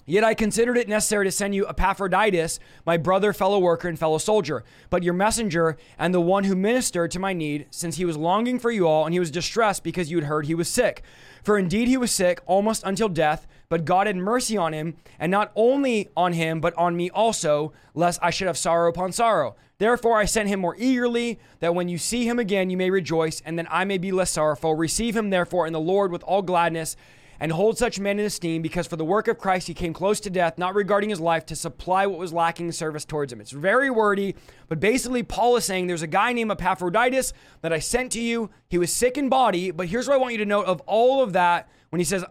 Yet 0.05 0.25
I 0.25 0.33
considered 0.33 0.77
it 0.77 0.89
necessary 0.89 1.25
to 1.25 1.31
send 1.31 1.55
you 1.55 1.65
Epaphroditus, 1.65 2.59
my 2.85 2.97
brother, 2.97 3.31
fellow 3.31 3.59
worker, 3.59 3.87
and 3.87 3.97
fellow 3.97 4.17
soldier, 4.17 4.65
but 4.89 5.03
your 5.03 5.13
messenger 5.13 5.77
and 5.97 6.13
the 6.13 6.19
one 6.19 6.43
who 6.43 6.55
ministered 6.57 7.11
to 7.11 7.19
my 7.19 7.31
need, 7.31 7.67
since 7.71 7.95
he 7.95 8.03
was 8.03 8.17
longing 8.17 8.59
for 8.59 8.69
you 8.69 8.85
all, 8.85 9.05
and 9.05 9.13
he 9.13 9.19
was 9.21 9.31
distressed 9.31 9.81
because 9.81 10.11
you 10.11 10.17
had 10.17 10.25
heard 10.25 10.45
he 10.45 10.55
was 10.55 10.67
sick. 10.67 11.03
For 11.41 11.57
indeed 11.57 11.87
he 11.87 11.95
was 11.95 12.11
sick 12.11 12.41
almost 12.45 12.83
until 12.83 13.07
death, 13.07 13.47
but 13.69 13.85
God 13.85 14.07
had 14.07 14.17
mercy 14.17 14.57
on 14.57 14.73
him, 14.73 14.97
and 15.17 15.31
not 15.31 15.53
only 15.55 16.09
on 16.17 16.33
him, 16.33 16.59
but 16.59 16.73
on 16.75 16.97
me 16.97 17.09
also, 17.09 17.71
lest 17.93 18.19
I 18.21 18.29
should 18.29 18.47
have 18.47 18.57
sorrow 18.57 18.89
upon 18.89 19.13
sorrow. 19.13 19.55
Therefore, 19.83 20.17
I 20.17 20.23
sent 20.23 20.47
him 20.47 20.61
more 20.61 20.77
eagerly, 20.79 21.41
that 21.59 21.75
when 21.75 21.89
you 21.89 21.97
see 21.97 22.25
him 22.25 22.39
again, 22.39 22.69
you 22.69 22.77
may 22.77 22.89
rejoice, 22.89 23.41
and 23.41 23.59
then 23.59 23.67
I 23.69 23.83
may 23.83 23.97
be 23.97 24.13
less 24.13 24.31
sorrowful. 24.31 24.75
Receive 24.75 25.13
him, 25.13 25.29
therefore, 25.29 25.67
in 25.67 25.73
the 25.73 25.79
Lord 25.81 26.09
with 26.09 26.23
all 26.23 26.41
gladness, 26.41 26.95
and 27.37 27.51
hold 27.51 27.77
such 27.77 27.99
men 27.99 28.17
in 28.17 28.25
esteem, 28.25 28.61
because 28.61 28.87
for 28.87 28.95
the 28.95 29.03
work 29.03 29.27
of 29.27 29.37
Christ 29.37 29.67
he 29.67 29.73
came 29.73 29.93
close 29.93 30.21
to 30.21 30.29
death, 30.29 30.57
not 30.57 30.73
regarding 30.73 31.09
his 31.09 31.19
life, 31.19 31.45
to 31.47 31.55
supply 31.57 32.07
what 32.07 32.17
was 32.17 32.31
lacking 32.31 32.67
in 32.67 32.71
service 32.71 33.03
towards 33.03 33.33
him. 33.33 33.41
It's 33.41 33.51
very 33.51 33.89
wordy, 33.89 34.37
but 34.69 34.79
basically, 34.79 35.21
Paul 35.21 35.57
is 35.57 35.65
saying 35.65 35.87
there's 35.87 36.01
a 36.01 36.07
guy 36.07 36.31
named 36.31 36.51
Epaphroditus 36.51 37.33
that 37.61 37.73
I 37.73 37.79
sent 37.79 38.13
to 38.13 38.21
you. 38.21 38.51
He 38.69 38.77
was 38.77 38.89
sick 38.89 39.17
in 39.17 39.27
body, 39.27 39.71
but 39.71 39.89
here's 39.89 40.07
what 40.07 40.13
I 40.13 40.17
want 40.17 40.31
you 40.31 40.37
to 40.37 40.45
note 40.45 40.65
of 40.65 40.79
all 40.85 41.21
of 41.21 41.33
that 41.33 41.67
when 41.89 41.99
he 41.99 42.05
says 42.05 42.23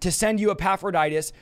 to 0.00 0.12
send 0.12 0.40
you 0.40 0.50
Epaphroditus, 0.50 1.32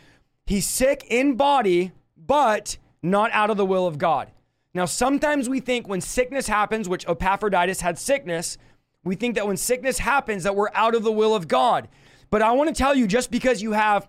he's 0.47 0.69
sick 0.69 1.05
in 1.09 1.35
body, 1.35 1.91
but 2.17 2.79
not 3.03 3.33
out 3.33 3.51
of 3.51 3.57
the 3.57 3.67
will 3.67 3.89
of 3.89 3.99
God. 3.99 4.31
Now, 4.73 4.85
sometimes 4.85 5.49
we 5.49 5.61
think 5.61 5.89
when 5.89 6.01
sickness 6.01 6.47
happens, 6.47 6.89
which 6.89 7.07
Epaphroditus 7.09 7.81
had 7.81 7.99
sickness, 7.99 8.57
we 9.03 9.17
think 9.17 9.35
that 9.35 9.47
when 9.47 9.57
sickness 9.57 9.99
happens 9.99 10.45
that 10.45 10.55
we're 10.55 10.71
out 10.75 10.95
of 10.95 11.03
the 11.03 11.13
will 11.13 11.35
of 11.35 11.49
God. 11.49 11.89
But 12.31 12.43
I 12.43 12.53
want 12.53 12.69
to 12.69 12.75
tell 12.75 12.95
you 12.95 13.07
just 13.07 13.31
because 13.31 13.63
you 13.63 13.73
have 13.73 14.09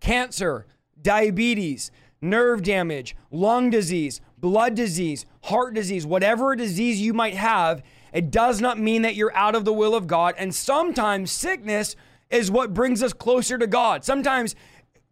cancer, 0.00 0.66
diabetes, 1.00 1.92
nerve 2.20 2.62
damage, 2.62 3.14
lung 3.30 3.70
disease, 3.70 4.20
blood 4.38 4.74
disease, 4.74 5.26
heart 5.44 5.74
disease, 5.74 6.04
whatever 6.04 6.56
disease 6.56 7.00
you 7.00 7.12
might 7.12 7.34
have, 7.34 7.82
it 8.12 8.30
does 8.30 8.60
not 8.60 8.78
mean 8.78 9.02
that 9.02 9.14
you're 9.14 9.34
out 9.36 9.54
of 9.54 9.64
the 9.64 9.72
will 9.72 9.94
of 9.94 10.06
God. 10.06 10.34
And 10.38 10.54
sometimes 10.54 11.30
sickness 11.30 11.94
is 12.30 12.50
what 12.50 12.74
brings 12.74 13.02
us 13.02 13.12
closer 13.12 13.58
to 13.58 13.66
God. 13.66 14.04
Sometimes 14.04 14.54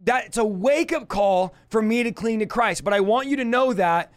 that's 0.01 0.37
a 0.37 0.45
wake 0.45 0.93
up 0.93 1.09
call 1.09 1.55
for 1.69 1.81
me 1.81 2.03
to 2.03 2.13
cling 2.13 2.41
to 2.41 2.47
Christ. 2.47 2.85
But 2.85 2.93
I 2.93 3.01
want 3.01 3.29
you 3.29 3.37
to 3.37 3.45
know 3.45 3.73
that 3.73 4.13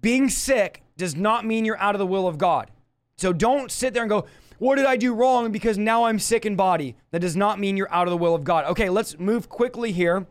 being 0.00 0.28
sick 0.28 0.82
does 0.96 1.16
not 1.16 1.44
mean 1.44 1.64
you're 1.64 1.78
out 1.78 1.94
of 1.94 1.98
the 1.98 2.06
will 2.06 2.26
of 2.26 2.38
God. 2.38 2.70
So 3.16 3.32
don't 3.32 3.70
sit 3.70 3.94
there 3.94 4.02
and 4.02 4.10
go, 4.10 4.26
what 4.58 4.76
did 4.76 4.86
I 4.86 4.96
do 4.96 5.14
wrong 5.14 5.52
because 5.52 5.78
now 5.78 6.04
I'm 6.04 6.18
sick 6.18 6.44
in 6.44 6.54
body? 6.54 6.96
That 7.10 7.20
does 7.20 7.36
not 7.36 7.58
mean 7.58 7.76
you're 7.76 7.92
out 7.92 8.06
of 8.06 8.10
the 8.10 8.16
will 8.18 8.34
of 8.34 8.44
God. 8.44 8.66
Okay, 8.66 8.90
let's 8.90 9.18
move 9.18 9.48
quickly 9.48 9.92
here. 9.92 10.26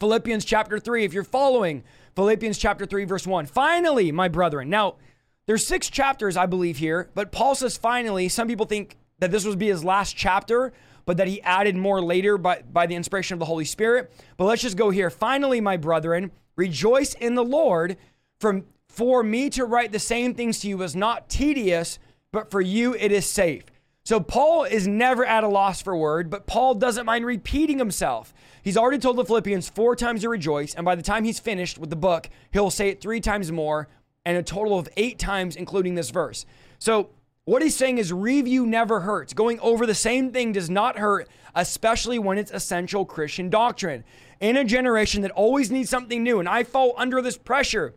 Philippians 0.00 0.44
chapter 0.44 0.78
3, 0.78 1.04
if 1.04 1.12
you're 1.12 1.22
following, 1.22 1.84
Philippians 2.16 2.58
chapter 2.58 2.86
3, 2.86 3.04
verse 3.04 3.26
1. 3.26 3.46
Finally, 3.46 4.10
my 4.10 4.28
brethren. 4.28 4.68
Now, 4.70 4.96
there's 5.46 5.66
six 5.66 5.90
chapters, 5.90 6.36
I 6.36 6.46
believe, 6.46 6.78
here, 6.78 7.10
but 7.14 7.30
Paul 7.30 7.54
says 7.54 7.76
finally. 7.76 8.28
Some 8.28 8.48
people 8.48 8.66
think 8.66 8.96
that 9.18 9.30
this 9.30 9.44
would 9.44 9.58
be 9.58 9.68
his 9.68 9.84
last 9.84 10.16
chapter, 10.16 10.72
but 11.04 11.18
that 11.18 11.28
he 11.28 11.42
added 11.42 11.76
more 11.76 12.00
later 12.00 12.38
by, 12.38 12.62
by 12.62 12.86
the 12.86 12.94
inspiration 12.94 13.34
of 13.34 13.38
the 13.38 13.44
Holy 13.44 13.64
Spirit. 13.64 14.12
But 14.36 14.44
let's 14.44 14.62
just 14.62 14.76
go 14.76 14.90
here. 14.90 15.10
Finally, 15.10 15.60
my 15.60 15.76
brethren, 15.76 16.30
rejoice 16.56 17.14
in 17.14 17.34
the 17.34 17.44
Lord. 17.44 17.96
From 18.40 18.64
for 18.92 19.22
me 19.22 19.48
to 19.50 19.64
write 19.64 19.90
the 19.90 19.98
same 19.98 20.34
things 20.34 20.58
to 20.60 20.68
you 20.68 20.82
is 20.82 20.94
not 20.94 21.30
tedious, 21.30 21.98
but 22.30 22.50
for 22.50 22.60
you 22.60 22.94
it 22.94 23.10
is 23.10 23.24
safe. 23.24 23.64
So 24.04 24.20
Paul 24.20 24.64
is 24.64 24.86
never 24.86 25.24
at 25.24 25.44
a 25.44 25.48
loss 25.48 25.80
for 25.80 25.96
word, 25.96 26.28
but 26.28 26.46
Paul 26.46 26.74
doesn't 26.74 27.06
mind 27.06 27.24
repeating 27.24 27.78
himself. 27.78 28.34
He's 28.62 28.76
already 28.76 28.98
told 28.98 29.16
the 29.16 29.24
Philippians 29.24 29.70
four 29.70 29.96
times 29.96 30.20
to 30.20 30.28
rejoice, 30.28 30.74
and 30.74 30.84
by 30.84 30.94
the 30.94 31.02
time 31.02 31.24
he's 31.24 31.38
finished 31.38 31.78
with 31.78 31.88
the 31.88 31.96
book, 31.96 32.28
he'll 32.52 32.68
say 32.68 32.90
it 32.90 33.00
three 33.00 33.20
times 33.20 33.50
more, 33.50 33.88
and 34.26 34.36
a 34.36 34.42
total 34.42 34.78
of 34.78 34.88
eight 34.98 35.18
times, 35.18 35.56
including 35.56 35.94
this 35.94 36.10
verse. 36.10 36.44
So 36.78 37.10
what 37.44 37.62
he's 37.62 37.76
saying 37.76 37.96
is 37.96 38.12
review 38.12 38.66
never 38.66 39.00
hurts. 39.00 39.32
Going 39.32 39.58
over 39.60 39.86
the 39.86 39.94
same 39.94 40.32
thing 40.32 40.52
does 40.52 40.68
not 40.68 40.98
hurt, 40.98 41.28
especially 41.54 42.18
when 42.18 42.36
it's 42.36 42.50
essential 42.50 43.06
Christian 43.06 43.48
doctrine. 43.48 44.04
In 44.38 44.56
a 44.58 44.64
generation 44.64 45.22
that 45.22 45.30
always 45.30 45.70
needs 45.70 45.88
something 45.88 46.22
new, 46.22 46.40
and 46.40 46.48
I 46.48 46.64
fall 46.64 46.92
under 46.98 47.22
this 47.22 47.38
pressure 47.38 47.94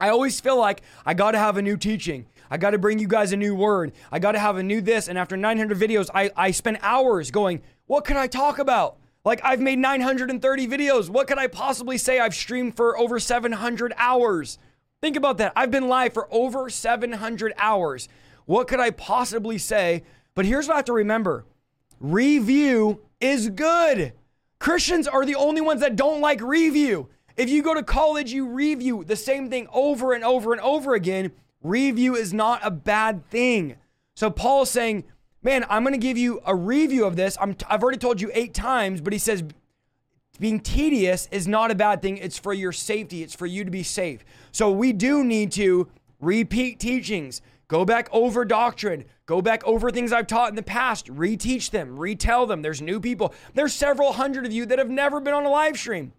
I 0.00 0.08
always 0.08 0.40
feel 0.40 0.58
like 0.58 0.82
I 1.04 1.14
got 1.14 1.32
to 1.32 1.38
have 1.38 1.56
a 1.56 1.62
new 1.62 1.76
teaching. 1.76 2.26
I 2.50 2.58
got 2.58 2.70
to 2.70 2.78
bring 2.78 2.98
you 2.98 3.08
guys 3.08 3.32
a 3.32 3.36
new 3.36 3.54
word. 3.54 3.92
I 4.12 4.18
got 4.18 4.32
to 4.32 4.38
have 4.38 4.56
a 4.56 4.62
new 4.62 4.80
this. 4.80 5.08
And 5.08 5.18
after 5.18 5.36
900 5.36 5.78
videos, 5.78 6.08
I, 6.14 6.30
I 6.36 6.50
spend 6.50 6.78
hours 6.82 7.30
going, 7.30 7.62
what 7.86 8.04
can 8.04 8.16
I 8.16 8.26
talk 8.26 8.58
about? 8.58 8.98
Like, 9.24 9.40
I've 9.42 9.60
made 9.60 9.78
930 9.78 10.68
videos. 10.68 11.08
What 11.08 11.26
could 11.26 11.38
I 11.38 11.48
possibly 11.48 11.98
say? 11.98 12.20
I've 12.20 12.34
streamed 12.34 12.76
for 12.76 12.96
over 12.96 13.18
700 13.18 13.92
hours. 13.96 14.58
Think 15.00 15.16
about 15.16 15.38
that. 15.38 15.52
I've 15.56 15.70
been 15.70 15.88
live 15.88 16.12
for 16.12 16.28
over 16.30 16.70
700 16.70 17.52
hours. 17.58 18.08
What 18.44 18.68
could 18.68 18.78
I 18.78 18.90
possibly 18.90 19.58
say? 19.58 20.04
But 20.34 20.44
here's 20.44 20.68
what 20.68 20.74
I 20.74 20.78
have 20.78 20.84
to 20.86 20.92
remember 20.92 21.44
review 21.98 23.00
is 23.20 23.48
good. 23.48 24.12
Christians 24.58 25.08
are 25.08 25.24
the 25.24 25.34
only 25.34 25.60
ones 25.60 25.80
that 25.80 25.96
don't 25.96 26.20
like 26.20 26.40
review. 26.40 27.08
If 27.36 27.50
you 27.50 27.62
go 27.62 27.74
to 27.74 27.82
college, 27.82 28.32
you 28.32 28.46
review 28.46 29.04
the 29.04 29.16
same 29.16 29.50
thing 29.50 29.68
over 29.72 30.12
and 30.12 30.24
over 30.24 30.52
and 30.52 30.60
over 30.60 30.94
again. 30.94 31.32
Review 31.62 32.14
is 32.14 32.32
not 32.32 32.60
a 32.62 32.70
bad 32.70 33.28
thing. 33.28 33.76
So 34.14 34.30
Paul 34.30 34.62
is 34.62 34.70
saying, 34.70 35.04
man, 35.42 35.66
I'm 35.68 35.82
going 35.82 35.92
to 35.92 35.98
give 35.98 36.16
you 36.16 36.40
a 36.46 36.54
review 36.54 37.04
of 37.04 37.16
this. 37.16 37.36
I've 37.38 37.82
already 37.82 37.98
told 37.98 38.20
you 38.20 38.30
eight 38.32 38.54
times, 38.54 39.00
but 39.00 39.12
he 39.12 39.18
says, 39.18 39.44
being 40.38 40.60
tedious 40.60 41.28
is 41.30 41.46
not 41.46 41.70
a 41.70 41.74
bad 41.74 42.02
thing. 42.02 42.16
It's 42.16 42.38
for 42.38 42.52
your 42.52 42.72
safety, 42.72 43.22
it's 43.22 43.34
for 43.34 43.46
you 43.46 43.64
to 43.64 43.70
be 43.70 43.82
safe. 43.82 44.24
So 44.52 44.70
we 44.70 44.92
do 44.92 45.24
need 45.24 45.52
to 45.52 45.88
repeat 46.20 46.80
teachings, 46.80 47.42
go 47.68 47.84
back 47.84 48.08
over 48.12 48.44
doctrine, 48.44 49.04
go 49.26 49.42
back 49.42 49.62
over 49.64 49.90
things 49.90 50.12
I've 50.12 50.26
taught 50.26 50.50
in 50.50 50.56
the 50.56 50.62
past, 50.62 51.06
reteach 51.06 51.70
them, 51.70 51.98
retell 51.98 52.46
them. 52.46 52.62
There's 52.62 52.82
new 52.82 53.00
people. 53.00 53.34
There's 53.54 53.74
several 53.74 54.14
hundred 54.14 54.46
of 54.46 54.52
you 54.52 54.66
that 54.66 54.78
have 54.78 54.90
never 54.90 55.20
been 55.20 55.34
on 55.34 55.44
a 55.44 55.50
live 55.50 55.76
stream. 55.76 56.12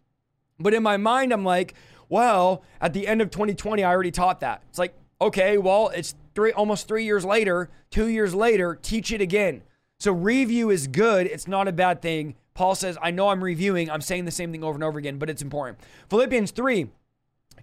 But 0.59 0.73
in 0.73 0.83
my 0.83 0.97
mind, 0.97 1.31
I'm 1.31 1.43
like, 1.45 1.73
well, 2.09 2.63
at 2.81 2.93
the 2.93 3.07
end 3.07 3.21
of 3.21 3.29
2020, 3.29 3.83
I 3.83 3.91
already 3.91 4.11
taught 4.11 4.39
that. 4.39 4.63
It's 4.69 4.79
like, 4.79 4.95
okay, 5.19 5.57
well, 5.57 5.89
it's 5.89 6.15
three 6.35 6.51
almost 6.51 6.87
three 6.87 7.05
years 7.05 7.25
later, 7.25 7.69
two 7.89 8.07
years 8.07 8.33
later, 8.33 8.77
teach 8.81 9.11
it 9.11 9.21
again. 9.21 9.63
So 9.99 10.11
review 10.11 10.69
is 10.69 10.87
good. 10.87 11.27
It's 11.27 11.47
not 11.47 11.67
a 11.67 11.71
bad 11.71 12.01
thing. 12.01 12.35
Paul 12.53 12.75
says, 12.75 12.97
I 13.01 13.11
know 13.11 13.29
I'm 13.29 13.43
reviewing, 13.43 13.89
I'm 13.89 14.01
saying 14.01 14.25
the 14.25 14.31
same 14.31 14.51
thing 14.51 14.63
over 14.63 14.75
and 14.75 14.83
over 14.83 14.97
again, 14.97 15.17
but 15.17 15.29
it's 15.29 15.41
important. 15.41 15.79
Philippians 16.09 16.51
3, 16.51 16.89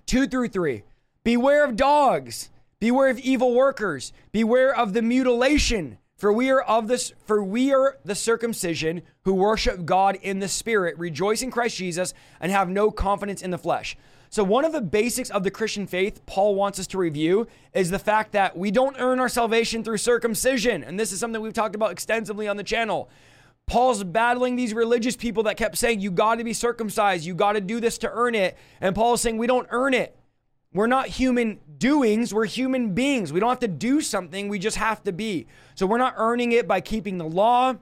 2 0.07 0.26
through 0.26 0.49
3. 0.49 0.82
Beware 1.24 1.64
of 1.64 1.74
dogs, 1.74 2.51
beware 2.80 3.09
of 3.09 3.18
evil 3.18 3.55
workers, 3.55 4.12
beware 4.30 4.74
of 4.74 4.92
the 4.92 5.03
mutilation. 5.03 5.99
For 6.25 6.33
we 6.33 6.49
are 6.49 6.62
of 6.62 6.89
this, 6.89 7.12
for 7.27 7.45
we 7.45 7.75
are 7.75 7.99
the 8.03 8.14
circumcision 8.14 9.03
who 9.25 9.35
worship 9.35 9.85
God 9.85 10.16
in 10.22 10.39
the 10.39 10.49
spirit, 10.49 10.97
rejoice 10.97 11.43
in 11.43 11.51
Christ 11.51 11.77
Jesus, 11.77 12.14
and 12.41 12.51
have 12.51 12.70
no 12.70 12.91
confidence 12.91 13.43
in 13.43 13.51
the 13.51 13.59
flesh. 13.59 13.95
So, 14.31 14.43
one 14.43 14.64
of 14.64 14.72
the 14.72 14.81
basics 14.81 15.29
of 15.29 15.43
the 15.43 15.51
Christian 15.51 15.87
faith 15.87 16.25
Paul 16.25 16.55
wants 16.55 16.79
us 16.79 16.87
to 16.87 16.99
review 16.99 17.47
is 17.75 17.91
the 17.91 17.99
fact 17.99 18.33
that 18.33 18.57
we 18.57 18.70
don't 18.70 18.97
earn 18.99 19.20
our 19.20 19.29
salvation 19.29 19.85
through 19.85 19.99
circumcision. 19.99 20.83
And 20.83 20.99
this 20.99 21.12
is 21.12 21.20
something 21.20 21.43
we've 21.43 21.53
talked 21.53 21.75
about 21.75 21.93
extensively 21.93 22.49
on 22.49 22.57
the 22.57 22.64
channel. 22.64 23.11
Paul's 23.66 24.03
battling 24.03 24.57
these 24.57 24.72
religious 24.72 25.16
people 25.16 25.43
that 25.43 25.59
kept 25.59 25.77
saying, 25.77 26.01
You 26.01 26.11
got 26.11 26.37
to 26.37 26.45
be 26.45 26.55
circumcised, 26.55 27.27
you 27.27 27.35
got 27.35 27.53
to 27.53 27.61
do 27.61 27.81
this 27.81 27.99
to 27.99 28.11
earn 28.11 28.35
it. 28.35 28.57
And 28.81 28.95
Paul 28.95 29.12
is 29.12 29.20
saying, 29.20 29.37
We 29.37 29.47
don't 29.47 29.68
earn 29.68 29.93
it. 29.93 30.16
We're 30.75 30.89
not 30.89 31.07
human 31.07 31.61
doings, 31.79 32.35
we're 32.35 32.47
human 32.47 32.95
beings. 32.95 33.33
We 33.33 33.41
don't 33.41 33.49
have 33.49 33.61
to 33.61 33.68
do 33.68 34.01
something, 34.01 34.49
we 34.49 34.59
just 34.59 34.77
have 34.77 35.03
to 35.05 35.12
be. 35.12 35.47
So, 35.77 35.87
we're 35.87 35.99
not 35.99 36.14
earning 36.16 36.53
it 36.53 36.68
by 36.68 36.81
keeping 36.81 37.16
the 37.16 37.25
law, 37.25 37.77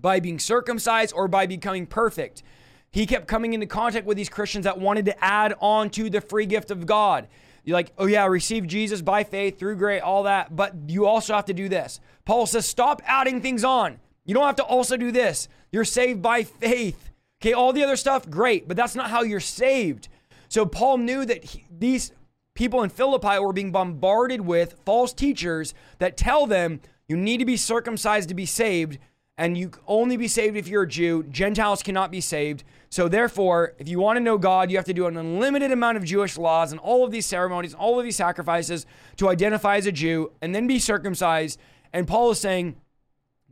by 0.00 0.20
being 0.20 0.38
circumcised, 0.38 1.14
or 1.14 1.28
by 1.28 1.46
becoming 1.46 1.86
perfect. 1.86 2.42
He 2.90 3.06
kept 3.06 3.28
coming 3.28 3.52
into 3.52 3.66
contact 3.66 4.06
with 4.06 4.16
these 4.16 4.28
Christians 4.28 4.64
that 4.64 4.78
wanted 4.78 5.04
to 5.06 5.24
add 5.24 5.54
on 5.60 5.90
to 5.90 6.10
the 6.10 6.20
free 6.20 6.46
gift 6.46 6.70
of 6.70 6.86
God. 6.86 7.28
You're 7.64 7.76
like, 7.76 7.92
oh 7.98 8.06
yeah, 8.06 8.26
receive 8.26 8.66
Jesus 8.66 9.02
by 9.02 9.24
faith 9.24 9.58
through 9.58 9.76
grace, 9.76 10.00
all 10.02 10.22
that, 10.22 10.56
but 10.56 10.74
you 10.88 11.06
also 11.06 11.34
have 11.34 11.44
to 11.46 11.54
do 11.54 11.68
this. 11.68 12.00
Paul 12.24 12.46
says, 12.46 12.66
stop 12.66 13.02
adding 13.04 13.42
things 13.42 13.62
on. 13.62 13.98
You 14.24 14.34
don't 14.34 14.46
have 14.46 14.56
to 14.56 14.62
also 14.62 14.96
do 14.96 15.12
this. 15.12 15.48
You're 15.70 15.84
saved 15.84 16.22
by 16.22 16.44
faith. 16.44 17.10
Okay, 17.40 17.52
all 17.52 17.72
the 17.72 17.84
other 17.84 17.96
stuff, 17.96 18.28
great, 18.28 18.66
but 18.66 18.76
that's 18.76 18.94
not 18.94 19.10
how 19.10 19.22
you're 19.22 19.38
saved. 19.38 20.08
So 20.48 20.66
Paul 20.66 20.98
knew 20.98 21.24
that 21.24 21.44
he, 21.44 21.66
these 21.70 22.12
people 22.54 22.82
in 22.82 22.90
Philippi 22.90 23.38
were 23.38 23.52
being 23.52 23.70
bombarded 23.70 24.40
with 24.40 24.76
false 24.84 25.12
teachers 25.12 25.74
that 25.98 26.16
tell 26.16 26.46
them 26.46 26.80
you 27.06 27.16
need 27.16 27.38
to 27.38 27.44
be 27.44 27.56
circumcised 27.56 28.28
to 28.28 28.34
be 28.34 28.46
saved, 28.46 28.98
and 29.38 29.56
you 29.56 29.70
only 29.86 30.16
be 30.16 30.28
saved 30.28 30.56
if 30.56 30.66
you're 30.66 30.82
a 30.82 30.88
Jew. 30.88 31.22
Gentiles 31.30 31.82
cannot 31.82 32.10
be 32.10 32.20
saved. 32.20 32.64
So, 32.90 33.08
therefore, 33.08 33.74
if 33.78 33.88
you 33.88 34.00
want 34.00 34.16
to 34.16 34.20
know 34.20 34.36
God, 34.36 34.70
you 34.70 34.76
have 34.76 34.86
to 34.86 34.92
do 34.92 35.06
an 35.06 35.16
unlimited 35.16 35.70
amount 35.70 35.96
of 35.98 36.04
Jewish 36.04 36.36
laws 36.36 36.72
and 36.72 36.80
all 36.80 37.04
of 37.04 37.12
these 37.12 37.26
ceremonies, 37.26 37.74
all 37.74 37.98
of 37.98 38.04
these 38.04 38.16
sacrifices 38.16 38.84
to 39.16 39.28
identify 39.28 39.76
as 39.76 39.86
a 39.86 39.92
Jew 39.92 40.32
and 40.42 40.54
then 40.54 40.66
be 40.66 40.78
circumcised. 40.78 41.60
And 41.92 42.08
Paul 42.08 42.30
is 42.32 42.40
saying 42.40 42.76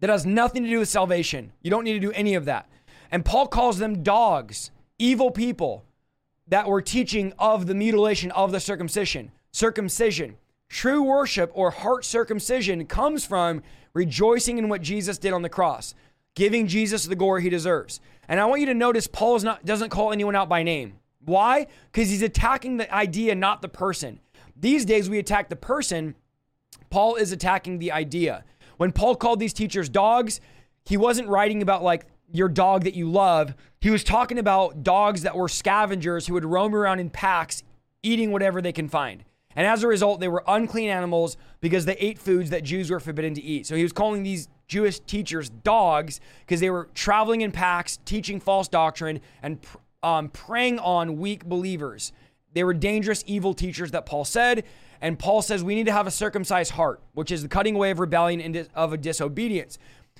that 0.00 0.10
has 0.10 0.26
nothing 0.26 0.64
to 0.64 0.68
do 0.68 0.80
with 0.80 0.88
salvation. 0.88 1.52
You 1.62 1.70
don't 1.70 1.84
need 1.84 1.94
to 1.94 2.00
do 2.00 2.12
any 2.12 2.34
of 2.34 2.44
that. 2.46 2.68
And 3.10 3.24
Paul 3.24 3.46
calls 3.46 3.78
them 3.78 4.02
dogs, 4.02 4.70
evil 4.98 5.30
people 5.30 5.84
that 6.48 6.68
were 6.68 6.82
teaching 6.82 7.32
of 7.38 7.66
the 7.66 7.74
mutilation 7.74 8.30
of 8.32 8.52
the 8.52 8.60
circumcision. 8.60 9.32
Circumcision. 9.52 10.36
True 10.68 11.02
worship 11.02 11.50
or 11.54 11.70
heart 11.70 12.04
circumcision 12.04 12.86
comes 12.86 13.24
from 13.24 13.62
rejoicing 13.94 14.58
in 14.58 14.68
what 14.68 14.82
Jesus 14.82 15.18
did 15.18 15.32
on 15.32 15.42
the 15.42 15.48
cross, 15.48 15.94
giving 16.34 16.66
Jesus 16.66 17.04
the 17.04 17.16
glory 17.16 17.42
he 17.42 17.48
deserves. 17.48 18.00
And 18.28 18.40
I 18.40 18.44
want 18.46 18.60
you 18.60 18.66
to 18.66 18.74
notice 18.74 19.06
Paul 19.06 19.38
not, 19.40 19.64
doesn't 19.64 19.90
call 19.90 20.12
anyone 20.12 20.36
out 20.36 20.48
by 20.48 20.62
name. 20.62 20.98
Why? 21.24 21.66
Because 21.90 22.10
he's 22.10 22.22
attacking 22.22 22.76
the 22.76 22.92
idea, 22.92 23.34
not 23.34 23.62
the 23.62 23.68
person. 23.68 24.20
These 24.56 24.84
days 24.84 25.10
we 25.10 25.18
attack 25.18 25.48
the 25.48 25.56
person. 25.56 26.14
Paul 26.90 27.16
is 27.16 27.32
attacking 27.32 27.78
the 27.78 27.92
idea. 27.92 28.44
When 28.76 28.92
Paul 28.92 29.16
called 29.16 29.40
these 29.40 29.52
teachers 29.52 29.88
dogs, 29.88 30.40
he 30.84 30.96
wasn't 30.96 31.28
writing 31.28 31.62
about 31.62 31.82
like 31.82 32.06
your 32.32 32.48
dog 32.48 32.84
that 32.84 32.94
you 32.94 33.10
love. 33.10 33.54
He 33.86 33.90
was 33.90 34.02
talking 34.02 34.40
about 34.40 34.82
dogs 34.82 35.22
that 35.22 35.36
were 35.36 35.48
scavengers 35.48 36.26
who 36.26 36.34
would 36.34 36.44
roam 36.44 36.74
around 36.74 36.98
in 36.98 37.08
packs 37.08 37.62
eating 38.02 38.32
whatever 38.32 38.60
they 38.60 38.72
can 38.72 38.88
find. 38.88 39.22
And 39.54 39.64
as 39.64 39.84
a 39.84 39.86
result, 39.86 40.18
they 40.18 40.26
were 40.26 40.42
unclean 40.48 40.88
animals 40.88 41.36
because 41.60 41.84
they 41.84 41.94
ate 41.98 42.18
foods 42.18 42.50
that 42.50 42.64
Jews 42.64 42.90
were 42.90 42.98
forbidden 42.98 43.34
to 43.34 43.40
eat. 43.40 43.64
So 43.64 43.76
he 43.76 43.84
was 43.84 43.92
calling 43.92 44.24
these 44.24 44.48
Jewish 44.66 44.98
teachers 44.98 45.50
dogs 45.50 46.18
because 46.40 46.58
they 46.58 46.68
were 46.68 46.88
traveling 46.94 47.42
in 47.42 47.52
packs, 47.52 48.00
teaching 48.04 48.40
false 48.40 48.66
doctrine, 48.66 49.20
and 49.40 49.60
um, 50.02 50.30
preying 50.30 50.80
on 50.80 51.18
weak 51.18 51.44
believers. 51.44 52.12
They 52.54 52.64
were 52.64 52.74
dangerous, 52.74 53.22
evil 53.28 53.54
teachers 53.54 53.92
that 53.92 54.04
Paul 54.04 54.24
said. 54.24 54.64
And 55.00 55.16
Paul 55.16 55.42
says 55.42 55.62
we 55.62 55.76
need 55.76 55.86
to 55.86 55.92
have 55.92 56.08
a 56.08 56.10
circumcised 56.10 56.72
heart, 56.72 57.00
which 57.12 57.30
is 57.30 57.42
the 57.42 57.48
cutting 57.48 57.76
away 57.76 57.92
of 57.92 58.00
rebellion 58.00 58.40
and 58.40 58.68
of 58.74 58.92
a 58.92 58.96
disobedience. 58.96 59.78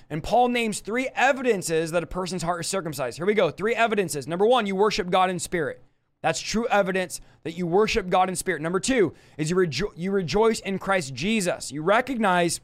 And 0.09 0.23
Paul 0.23 0.49
names 0.49 0.79
three 0.79 1.09
evidences 1.15 1.91
that 1.91 2.03
a 2.03 2.07
person's 2.07 2.43
heart 2.43 2.61
is 2.61 2.67
circumcised. 2.67 3.17
Here 3.17 3.25
we 3.25 3.33
go. 3.33 3.49
Three 3.49 3.75
evidences. 3.75 4.27
Number 4.27 4.45
one, 4.45 4.65
you 4.65 4.75
worship 4.75 5.09
God 5.09 5.29
in 5.29 5.39
spirit. 5.39 5.81
That's 6.21 6.39
true 6.39 6.67
evidence 6.67 7.21
that 7.43 7.57
you 7.57 7.67
worship 7.67 8.09
God 8.09 8.29
in 8.29 8.35
spirit. 8.35 8.61
Number 8.61 8.79
two 8.79 9.13
is 9.37 9.49
you, 9.49 9.55
rejo- 9.55 9.93
you 9.95 10.11
rejoice 10.11 10.59
in 10.59 10.79
Christ 10.79 11.13
Jesus. 11.13 11.71
You 11.71 11.83
recognize 11.83 12.61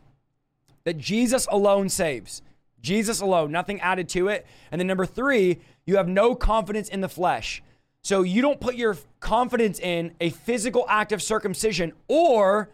that 0.86 0.98
Jesus 0.98 1.48
alone 1.52 1.90
saves. 1.90 2.42
Jesus 2.82 3.22
alone, 3.22 3.52
nothing 3.52 3.80
added 3.80 4.10
to 4.10 4.28
it. 4.28 4.46
And 4.72 4.80
then 4.80 4.88
number 4.88 5.06
three, 5.06 5.60
you 5.86 5.98
have 5.98 6.08
no 6.08 6.36
confidence 6.36 6.90
in 6.90 7.02
the 7.02 7.10
flesh. 7.10 7.64
So 8.02 8.22
you 8.22 8.42
don't 8.42 8.60
put 8.60 8.76
your 8.76 8.98
confidence 9.22 9.80
in 9.80 10.14
a 10.20 10.30
physical 10.30 10.86
act 10.90 11.12
of 11.14 11.22
circumcision 11.22 11.94
or 12.08 12.70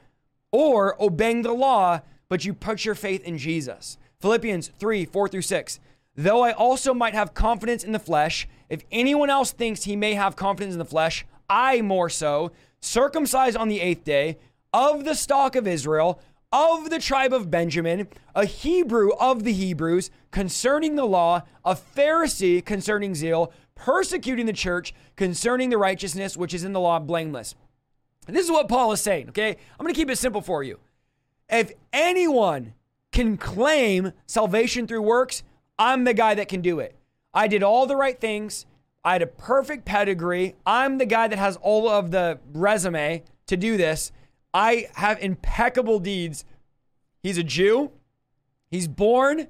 or 0.51 0.99
obeying 0.99 1.43
the 1.43 1.53
law, 1.53 2.01
but 2.27 2.43
you 2.43 2.55
put 2.55 2.83
your 2.83 2.95
faith 2.95 3.23
in 3.23 3.37
Jesus. 3.37 3.99
Philippians 4.21 4.71
3, 4.79 5.05
4 5.05 5.27
through 5.29 5.41
6. 5.41 5.79
Though 6.15 6.43
I 6.43 6.51
also 6.51 6.93
might 6.93 7.13
have 7.13 7.33
confidence 7.33 7.83
in 7.83 7.93
the 7.93 7.99
flesh, 7.99 8.47
if 8.67 8.83
anyone 8.91 9.29
else 9.29 9.51
thinks 9.51 9.83
he 9.83 9.95
may 9.95 10.15
have 10.15 10.35
confidence 10.35 10.73
in 10.73 10.79
the 10.79 10.85
flesh, 10.85 11.25
I 11.49 11.81
more 11.81 12.09
so, 12.09 12.51
circumcised 12.81 13.55
on 13.55 13.69
the 13.69 13.79
eighth 13.79 14.03
day, 14.03 14.37
of 14.73 15.05
the 15.05 15.15
stock 15.15 15.55
of 15.55 15.67
Israel, 15.67 16.19
of 16.51 16.89
the 16.89 16.99
tribe 16.99 17.31
of 17.31 17.49
Benjamin, 17.49 18.07
a 18.35 18.45
Hebrew 18.45 19.11
of 19.13 19.43
the 19.43 19.53
Hebrews, 19.53 20.11
concerning 20.31 20.95
the 20.95 21.05
law, 21.05 21.43
a 21.63 21.75
Pharisee 21.75 22.63
concerning 22.63 23.15
zeal, 23.15 23.53
persecuting 23.75 24.45
the 24.45 24.53
church, 24.53 24.93
concerning 25.15 25.69
the 25.69 25.77
righteousness 25.77 26.35
which 26.35 26.53
is 26.53 26.65
in 26.65 26.73
the 26.73 26.79
law, 26.79 26.99
blameless. 26.99 27.55
And 28.27 28.35
this 28.35 28.45
is 28.45 28.51
what 28.51 28.67
Paul 28.67 28.91
is 28.91 28.99
saying, 28.99 29.29
okay? 29.29 29.55
I'm 29.79 29.87
to 29.87 29.93
keep 29.93 30.09
it 30.09 30.17
simple 30.17 30.41
for 30.41 30.61
you. 30.61 30.79
If 31.47 31.71
anyone 31.93 32.73
can 33.11 33.37
claim 33.37 34.13
salvation 34.25 34.87
through 34.87 35.01
works, 35.01 35.43
I'm 35.77 36.03
the 36.03 36.13
guy 36.13 36.35
that 36.35 36.47
can 36.47 36.61
do 36.61 36.79
it. 36.79 36.95
I 37.33 37.47
did 37.47 37.63
all 37.63 37.85
the 37.85 37.95
right 37.95 38.19
things. 38.19 38.65
I 39.03 39.13
had 39.13 39.21
a 39.21 39.27
perfect 39.27 39.85
pedigree. 39.85 40.55
I'm 40.65 40.97
the 40.97 41.05
guy 41.05 41.27
that 41.27 41.39
has 41.39 41.57
all 41.57 41.87
of 41.87 42.11
the 42.11 42.39
resume 42.53 43.23
to 43.47 43.57
do 43.57 43.77
this. 43.77 44.11
I 44.53 44.87
have 44.95 45.21
impeccable 45.21 45.99
deeds. 45.99 46.43
He's 47.23 47.37
a 47.37 47.43
Jew. 47.43 47.91
He's 48.69 48.87
born 48.87 49.47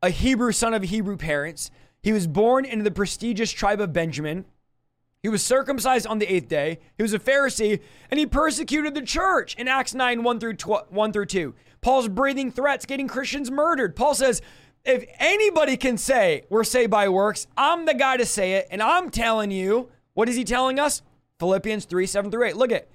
a 0.00 0.10
Hebrew 0.10 0.52
son 0.52 0.74
of 0.74 0.82
Hebrew 0.82 1.16
parents. 1.16 1.70
He 2.02 2.12
was 2.12 2.26
born 2.26 2.64
into 2.64 2.82
the 2.82 2.90
prestigious 2.90 3.52
tribe 3.52 3.80
of 3.80 3.92
Benjamin. 3.92 4.44
He 5.22 5.28
was 5.28 5.44
circumcised 5.44 6.06
on 6.06 6.18
the 6.18 6.32
eighth 6.32 6.48
day. 6.48 6.80
He 6.96 7.02
was 7.02 7.14
a 7.14 7.18
Pharisee, 7.20 7.80
and 8.10 8.18
he 8.18 8.26
persecuted 8.26 8.94
the 8.94 9.02
church 9.02 9.54
in 9.54 9.68
Acts 9.68 9.94
9 9.94 10.24
1 10.24 10.40
through, 10.40 10.54
12, 10.54 10.90
1 10.90 11.12
through 11.12 11.26
2. 11.26 11.54
Paul's 11.82 12.08
breathing 12.08 12.50
threats, 12.50 12.86
getting 12.86 13.08
Christians 13.08 13.50
murdered. 13.50 13.94
Paul 13.94 14.14
says, 14.14 14.40
if 14.84 15.04
anybody 15.18 15.76
can 15.76 15.98
say 15.98 16.44
we're 16.48 16.64
saved 16.64 16.90
by 16.90 17.08
works, 17.08 17.46
I'm 17.56 17.84
the 17.84 17.94
guy 17.94 18.16
to 18.16 18.26
say 18.26 18.54
it. 18.54 18.68
And 18.70 18.82
I'm 18.82 19.10
telling 19.10 19.50
you, 19.50 19.90
what 20.14 20.28
is 20.28 20.36
he 20.36 20.44
telling 20.44 20.78
us? 20.80 21.02
Philippians 21.38 21.84
3 21.84 22.06
7 22.06 22.30
through 22.30 22.48
8. 22.48 22.56
Look 22.56 22.72
at 22.72 22.88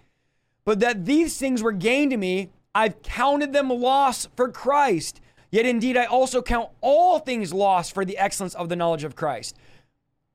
but 0.67 0.81
that 0.81 1.05
these 1.05 1.37
things 1.37 1.63
were 1.63 1.71
gain 1.71 2.09
to 2.09 2.17
me, 2.17 2.49
I've 2.75 3.01
counted 3.01 3.53
them 3.53 3.69
loss 3.69 4.27
for 4.35 4.51
Christ. 4.51 5.21
Yet 5.49 5.65
indeed, 5.65 5.95
I 5.95 6.03
also 6.03 6.41
count 6.41 6.71
all 6.81 7.19
things 7.19 7.53
lost 7.53 7.93
for 7.93 8.03
the 8.03 8.17
excellence 8.17 8.53
of 8.53 8.67
the 8.67 8.75
knowledge 8.75 9.05
of 9.05 9.15
Christ, 9.15 9.55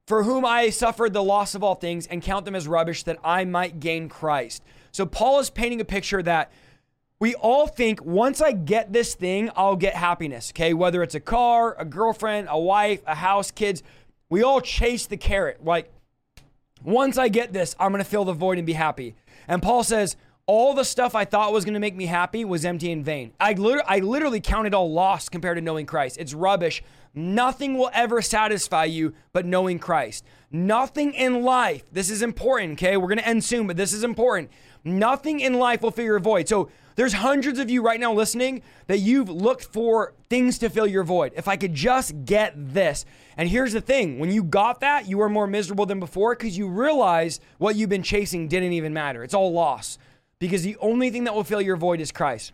for 0.06 0.22
whom 0.22 0.46
I 0.46 0.70
suffered 0.70 1.12
the 1.12 1.22
loss 1.22 1.54
of 1.54 1.62
all 1.62 1.74
things 1.74 2.06
and 2.06 2.22
count 2.22 2.46
them 2.46 2.54
as 2.54 2.66
rubbish 2.66 3.02
that 3.02 3.18
I 3.22 3.44
might 3.44 3.78
gain 3.78 4.08
Christ. 4.08 4.62
So 4.90 5.04
Paul 5.04 5.38
is 5.38 5.50
painting 5.50 5.82
a 5.82 5.84
picture 5.84 6.22
that 6.22 6.50
we 7.22 7.36
all 7.36 7.68
think 7.68 8.04
once 8.04 8.40
I 8.40 8.50
get 8.50 8.92
this 8.92 9.14
thing, 9.14 9.48
I'll 9.54 9.76
get 9.76 9.94
happiness. 9.94 10.50
Okay. 10.50 10.74
Whether 10.74 11.04
it's 11.04 11.14
a 11.14 11.20
car, 11.20 11.76
a 11.78 11.84
girlfriend, 11.84 12.48
a 12.50 12.58
wife, 12.58 13.00
a 13.06 13.14
house, 13.14 13.52
kids, 13.52 13.84
we 14.28 14.42
all 14.42 14.60
chase 14.60 15.06
the 15.06 15.16
carrot. 15.16 15.64
Like, 15.64 15.92
once 16.82 17.18
I 17.18 17.28
get 17.28 17.52
this, 17.52 17.76
I'm 17.78 17.92
to 17.92 18.02
fill 18.02 18.24
the 18.24 18.32
void 18.32 18.58
and 18.58 18.66
be 18.66 18.72
happy. 18.72 19.14
And 19.46 19.62
Paul 19.62 19.84
says, 19.84 20.16
all 20.46 20.74
the 20.74 20.84
stuff 20.84 21.14
I 21.14 21.24
thought 21.24 21.52
was 21.52 21.64
going 21.64 21.74
to 21.74 21.80
make 21.80 21.94
me 21.94 22.06
happy 22.06 22.44
was 22.44 22.64
empty 22.64 22.90
and 22.90 23.04
vain. 23.04 23.34
I, 23.38 23.52
literally, 23.52 23.84
I 23.86 23.98
literally 24.00 24.40
counted 24.40 24.74
all 24.74 24.92
lost 24.92 25.30
compared 25.30 25.58
to 25.58 25.62
knowing 25.62 25.86
Christ. 25.86 26.16
It's 26.18 26.34
rubbish. 26.34 26.82
Nothing 27.14 27.78
will 27.78 27.90
ever 27.94 28.20
satisfy 28.20 28.86
you 28.86 29.14
but 29.32 29.46
knowing 29.46 29.78
Christ. 29.78 30.24
Nothing 30.50 31.14
in 31.14 31.42
life, 31.42 31.84
this 31.92 32.10
is 32.10 32.20
important, 32.20 32.72
okay? 32.72 32.96
We're 32.96 33.06
going 33.06 33.18
to 33.18 33.28
end 33.28 33.44
soon, 33.44 33.68
but 33.68 33.76
this 33.76 33.92
is 33.92 34.02
important. 34.02 34.50
Nothing 34.84 35.40
in 35.40 35.54
life 35.54 35.82
will 35.82 35.90
fill 35.90 36.04
your 36.04 36.18
void. 36.20 36.48
So 36.48 36.70
there's 36.96 37.14
hundreds 37.14 37.58
of 37.58 37.70
you 37.70 37.82
right 37.82 38.00
now 38.00 38.12
listening 38.12 38.62
that 38.86 38.98
you've 38.98 39.28
looked 39.28 39.64
for 39.64 40.14
things 40.28 40.58
to 40.58 40.68
fill 40.68 40.86
your 40.86 41.04
void. 41.04 41.32
If 41.36 41.48
I 41.48 41.56
could 41.56 41.74
just 41.74 42.24
get 42.24 42.52
this. 42.56 43.04
And 43.36 43.48
here's 43.48 43.72
the 43.72 43.80
thing 43.80 44.18
when 44.18 44.30
you 44.30 44.42
got 44.42 44.80
that, 44.80 45.08
you 45.08 45.18
were 45.18 45.28
more 45.28 45.46
miserable 45.46 45.86
than 45.86 46.00
before 46.00 46.34
because 46.34 46.58
you 46.58 46.68
realized 46.68 47.42
what 47.58 47.76
you've 47.76 47.90
been 47.90 48.02
chasing 48.02 48.48
didn't 48.48 48.72
even 48.72 48.92
matter. 48.92 49.22
It's 49.22 49.34
all 49.34 49.52
loss 49.52 49.98
because 50.38 50.62
the 50.62 50.76
only 50.80 51.10
thing 51.10 51.24
that 51.24 51.34
will 51.34 51.44
fill 51.44 51.60
your 51.60 51.76
void 51.76 52.00
is 52.00 52.12
Christ. 52.12 52.52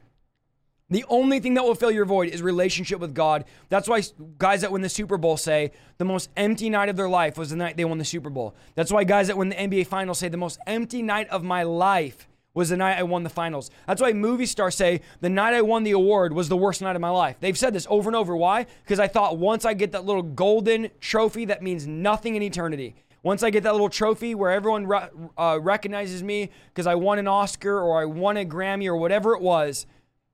The 0.91 1.05
only 1.11 1.39
thing 1.39 1.53
that 1.55 1.64
will 1.64 1.74
fill 1.74 1.91
your 1.91 2.07
void 2.07 2.30
is 2.30 2.41
relationship 2.41 2.99
with 2.99 3.14
God. 3.14 3.45
That's 3.68 3.89
why 3.89 4.03
guys 4.39 4.62
that 4.62 4.72
win 4.72 4.80
the 4.80 4.89
Super 4.89 5.18
Bowl 5.18 5.36
say 5.36 5.72
the 5.99 6.07
most 6.07 6.30
empty 6.34 6.70
night 6.70 6.89
of 6.89 6.97
their 6.97 7.11
life 7.11 7.36
was 7.36 7.51
the 7.51 7.57
night 7.57 7.76
they 7.76 7.84
won 7.84 7.99
the 7.99 8.07
Super 8.07 8.30
Bowl. 8.30 8.55
That's 8.74 8.91
why 8.91 9.05
guys 9.05 9.26
that 9.26 9.36
win 9.36 9.51
the 9.51 9.57
NBA 9.57 9.86
Finals 9.86 10.18
say 10.18 10.28
the 10.28 10.39
most 10.39 10.59
empty 10.66 11.03
night 11.03 11.28
of 11.28 11.45
my 11.45 11.62
life 11.62 12.26
was 12.55 12.70
the 12.70 12.76
night 12.76 12.99
I 12.99 13.03
won 13.03 13.22
the 13.22 13.30
finals. 13.30 13.70
That's 13.86 14.01
why 14.01 14.12
movie 14.12 14.47
stars 14.47 14.74
say 14.74 15.03
the 15.20 15.28
night 15.28 15.55
I 15.55 15.62
won 15.62 15.84
the 15.84 15.93
award 15.93 16.32
was 16.32 16.49
the 16.49 16.57
worst 16.57 16.82
night 16.82 16.97
of 16.97 17.03
my 17.03 17.11
life. 17.11 17.36
They've 17.39 17.57
said 17.57 17.72
this 17.72 17.86
over 17.89 18.09
and 18.09 18.16
over. 18.16 18.34
Why? 18.34 18.66
Because 18.82 18.99
I 18.99 19.07
thought 19.07 19.39
once 19.39 19.64
I 19.64 19.74
get 19.74 19.93
that 19.93 20.05
little 20.05 20.22
golden 20.22 20.91
trophy 21.01 21.45
that 21.45 21.62
means 21.62 21.86
nothing 21.86 22.34
in 22.34 22.43
eternity. 22.43 22.97
Once 23.22 23.43
I 23.43 23.51
get 23.51 23.62
that 23.64 23.72
little 23.72 23.89
trophy 23.89 24.34
where 24.34 24.51
everyone 24.51 24.86
re- 24.86 25.09
uh, 25.36 25.59
recognizes 25.61 26.22
me 26.22 26.51
because 26.68 26.86
I 26.86 26.95
won 26.95 27.18
an 27.18 27.28
Oscar 27.28 27.80
or 27.80 28.01
I 28.01 28.07
won 28.07 28.36
a 28.36 28.45
Grammy 28.45 28.86
or 28.86 28.97
whatever 28.97 29.34
it 29.34 29.43
was, 29.43 29.86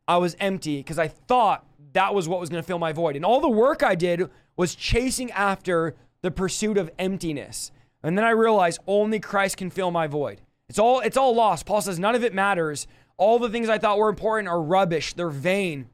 I 0.07 0.19
was 0.19 0.37
empty 0.39 0.79
because 0.79 0.99
I 0.99 1.09
thought 1.09 1.67
that 1.93 2.15
was 2.15 2.29
what 2.29 2.41
was 2.41 2.51
going 2.51 2.63
to 2.63 2.67
fill 2.67 2.79
my 2.79 2.93
void. 2.93 3.17
And 3.17 3.25
all 3.25 3.41
the 3.41 3.49
work 3.49 3.83
I 3.83 3.95
did 3.95 4.29
was 4.57 4.75
chasing 4.75 5.31
after 5.33 5.95
the 6.23 6.31
pursuit 6.31 6.79
of 6.79 6.91
emptiness. 6.99 7.73
And 8.03 8.19
then 8.19 8.25
I 8.25 8.31
realized 8.31 8.81
only 8.87 9.19
Christ 9.19 9.57
can 9.57 9.71
fill 9.71 9.91
my 9.91 10.07
void. 10.07 10.41
It's 10.69 10.79
all 10.79 11.01
it's 11.01 11.17
all 11.17 11.35
lost. 11.35 11.67
Paul 11.67 11.81
says 11.81 11.99
none 11.99 12.15
of 12.15 12.25
it 12.25 12.35
matters. 12.35 12.87
All 13.17 13.39
the 13.39 13.49
things 13.49 13.69
I 13.69 13.79
thought 13.79 13.99
were 13.99 14.09
important 14.09 14.49
are 14.49 14.61
rubbish. 14.61 15.15
They're 15.15 15.31
vain. 15.31 15.89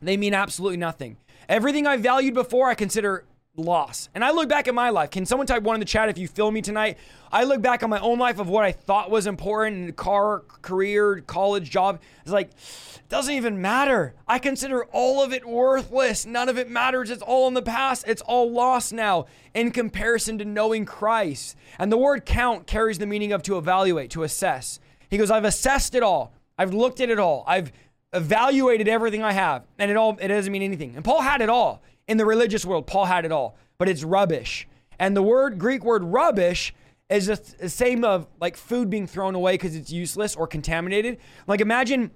They 0.00 0.16
mean 0.16 0.34
absolutely 0.34 0.76
nothing. 0.76 1.16
Everything 1.48 1.86
I 1.86 1.96
valued 1.96 2.34
before 2.34 2.68
I 2.68 2.74
consider 2.74 3.24
loss. 3.56 4.08
And 4.14 4.24
I 4.24 4.30
look 4.30 4.48
back 4.48 4.66
at 4.66 4.74
my 4.74 4.88
life. 4.88 5.10
Can 5.10 5.26
someone 5.26 5.46
type 5.46 5.62
one 5.62 5.74
in 5.74 5.80
the 5.80 5.86
chat 5.86 6.08
if 6.08 6.16
you 6.16 6.26
feel 6.26 6.50
me 6.50 6.62
tonight? 6.62 6.96
I 7.30 7.44
look 7.44 7.60
back 7.60 7.82
on 7.82 7.90
my 7.90 8.00
own 8.00 8.18
life 8.18 8.38
of 8.38 8.48
what 8.48 8.64
I 8.64 8.72
thought 8.72 9.10
was 9.10 9.26
important 9.26 9.94
car, 9.96 10.40
career, 10.62 11.20
college, 11.26 11.68
job. 11.70 12.00
It's 12.22 12.32
like, 12.32 12.48
it 12.48 13.08
doesn't 13.10 13.34
even 13.34 13.60
matter. 13.60 14.14
I 14.26 14.38
consider 14.38 14.84
all 14.86 15.22
of 15.22 15.34
it 15.34 15.46
worthless. 15.46 16.24
None 16.24 16.48
of 16.48 16.56
it 16.56 16.70
matters. 16.70 17.10
It's 17.10 17.22
all 17.22 17.46
in 17.46 17.52
the 17.52 17.62
past. 17.62 18.04
It's 18.06 18.22
all 18.22 18.50
lost 18.50 18.92
now 18.92 19.26
in 19.52 19.70
comparison 19.70 20.38
to 20.38 20.46
knowing 20.46 20.86
Christ. 20.86 21.56
And 21.78 21.92
the 21.92 21.98
word 21.98 22.24
count 22.24 22.66
carries 22.66 22.98
the 22.98 23.06
meaning 23.06 23.32
of 23.32 23.42
to 23.44 23.58
evaluate, 23.58 24.10
to 24.12 24.22
assess. 24.22 24.80
He 25.10 25.18
goes, 25.18 25.30
I've 25.30 25.44
assessed 25.44 25.94
it 25.94 26.02
all. 26.02 26.32
I've 26.56 26.72
looked 26.72 27.00
at 27.00 27.10
it 27.10 27.18
all. 27.18 27.44
I've 27.46 27.70
evaluated 28.14 28.88
everything 28.88 29.22
I 29.22 29.32
have. 29.32 29.64
And 29.78 29.90
it 29.90 29.96
all 29.98 30.16
it 30.18 30.28
doesn't 30.28 30.52
mean 30.52 30.62
anything. 30.62 30.94
And 30.96 31.04
Paul 31.04 31.20
had 31.20 31.42
it 31.42 31.50
all 31.50 31.82
in 32.08 32.16
the 32.16 32.26
religious 32.26 32.64
world, 32.64 32.86
Paul 32.86 33.06
had 33.06 33.24
it 33.24 33.32
all, 33.32 33.56
but 33.78 33.88
it's 33.88 34.04
rubbish. 34.04 34.68
And 34.98 35.16
the 35.16 35.22
word 35.22 35.58
Greek 35.58 35.84
word 35.84 36.04
rubbish 36.04 36.74
is 37.08 37.26
the 37.26 37.68
same 37.68 38.04
of 38.04 38.26
like 38.40 38.56
food 38.56 38.88
being 38.88 39.06
thrown 39.06 39.34
away 39.34 39.54
because 39.54 39.74
it's 39.74 39.90
useless 39.90 40.34
or 40.34 40.46
contaminated. 40.46 41.18
Like 41.46 41.60
imagine 41.60 42.10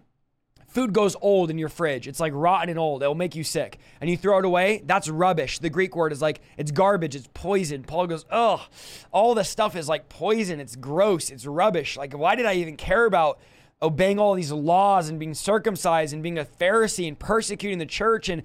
food 0.68 0.92
goes 0.92 1.16
old 1.20 1.50
in 1.50 1.58
your 1.58 1.68
fridge. 1.68 2.06
It's 2.06 2.20
like 2.20 2.32
rotten 2.34 2.68
and 2.68 2.78
old. 2.78 3.02
It'll 3.02 3.14
make 3.14 3.34
you 3.34 3.44
sick. 3.44 3.78
And 4.00 4.10
you 4.10 4.16
throw 4.16 4.38
it 4.38 4.44
away. 4.44 4.82
That's 4.84 5.08
rubbish. 5.08 5.58
The 5.58 5.70
Greek 5.70 5.96
word 5.96 6.12
is 6.12 6.20
like, 6.20 6.40
it's 6.58 6.70
garbage. 6.70 7.14
It's 7.14 7.28
poison. 7.32 7.82
Paul 7.82 8.06
goes, 8.06 8.24
ugh, 8.30 8.60
all 9.10 9.34
this 9.34 9.48
stuff 9.48 9.74
is 9.74 9.88
like 9.88 10.08
poison. 10.08 10.60
It's 10.60 10.76
gross. 10.76 11.30
It's 11.30 11.46
rubbish. 11.46 11.96
Like, 11.96 12.12
why 12.12 12.36
did 12.36 12.46
I 12.46 12.54
even 12.54 12.76
care 12.76 13.06
about 13.06 13.38
obeying 13.80 14.18
all 14.18 14.34
these 14.34 14.52
laws 14.52 15.08
and 15.08 15.18
being 15.18 15.34
circumcised 15.34 16.12
and 16.12 16.22
being 16.22 16.38
a 16.38 16.44
Pharisee 16.44 17.08
and 17.08 17.18
persecuting 17.18 17.78
the 17.78 17.86
church 17.86 18.28
and 18.28 18.42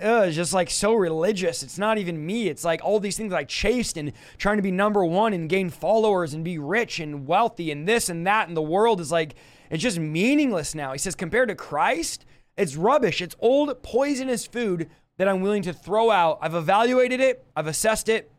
ugh, 0.00 0.32
just 0.32 0.52
like 0.52 0.70
so 0.70 0.94
religious. 0.94 1.62
It's 1.62 1.78
not 1.78 1.98
even 1.98 2.24
me. 2.24 2.48
It's 2.48 2.64
like 2.64 2.84
all 2.84 3.00
these 3.00 3.16
things 3.16 3.32
I 3.32 3.44
chased 3.44 3.96
and 3.96 4.12
trying 4.38 4.56
to 4.56 4.62
be 4.62 4.70
number 4.70 5.04
one 5.04 5.32
and 5.32 5.48
gain 5.48 5.70
followers 5.70 6.34
and 6.34 6.44
be 6.44 6.58
rich 6.58 7.00
and 7.00 7.26
wealthy 7.26 7.70
and 7.70 7.86
this 7.86 8.08
and 8.08 8.26
that. 8.26 8.48
And 8.48 8.56
the 8.56 8.62
world 8.62 9.00
is 9.00 9.12
like, 9.12 9.34
it's 9.70 9.82
just 9.82 9.98
meaningless 9.98 10.74
now. 10.74 10.92
He 10.92 10.98
says, 10.98 11.14
compared 11.14 11.48
to 11.48 11.54
Christ, 11.54 12.24
it's 12.56 12.76
rubbish. 12.76 13.20
It's 13.20 13.36
old, 13.40 13.82
poisonous 13.82 14.46
food 14.46 14.88
that 15.16 15.28
I'm 15.28 15.40
willing 15.40 15.62
to 15.62 15.72
throw 15.72 16.10
out. 16.10 16.38
I've 16.40 16.54
evaluated 16.54 17.20
it, 17.20 17.44
I've 17.56 17.66
assessed 17.66 18.08
it. 18.08 18.30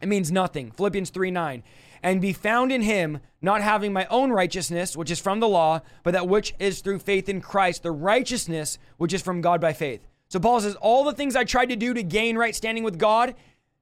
It 0.00 0.08
means 0.08 0.30
nothing. 0.30 0.70
Philippians 0.72 1.10
3 1.10 1.30
9. 1.30 1.62
And 2.02 2.20
be 2.20 2.32
found 2.32 2.70
in 2.70 2.82
him, 2.82 3.20
not 3.40 3.62
having 3.62 3.92
my 3.92 4.06
own 4.06 4.30
righteousness, 4.30 4.96
which 4.96 5.10
is 5.10 5.18
from 5.18 5.40
the 5.40 5.48
law, 5.48 5.80
but 6.02 6.12
that 6.12 6.28
which 6.28 6.54
is 6.58 6.80
through 6.80 6.98
faith 6.98 7.28
in 7.28 7.40
Christ, 7.40 7.82
the 7.82 7.90
righteousness 7.90 8.78
which 8.98 9.14
is 9.14 9.22
from 9.22 9.40
God 9.40 9.60
by 9.60 9.72
faith. 9.72 10.06
So 10.28 10.40
Paul 10.40 10.60
says, 10.60 10.74
All 10.76 11.04
the 11.04 11.12
things 11.12 11.36
I 11.36 11.44
tried 11.44 11.70
to 11.70 11.76
do 11.76 11.94
to 11.94 12.02
gain 12.02 12.36
right 12.36 12.54
standing 12.54 12.84
with 12.84 12.98
God, 12.98 13.34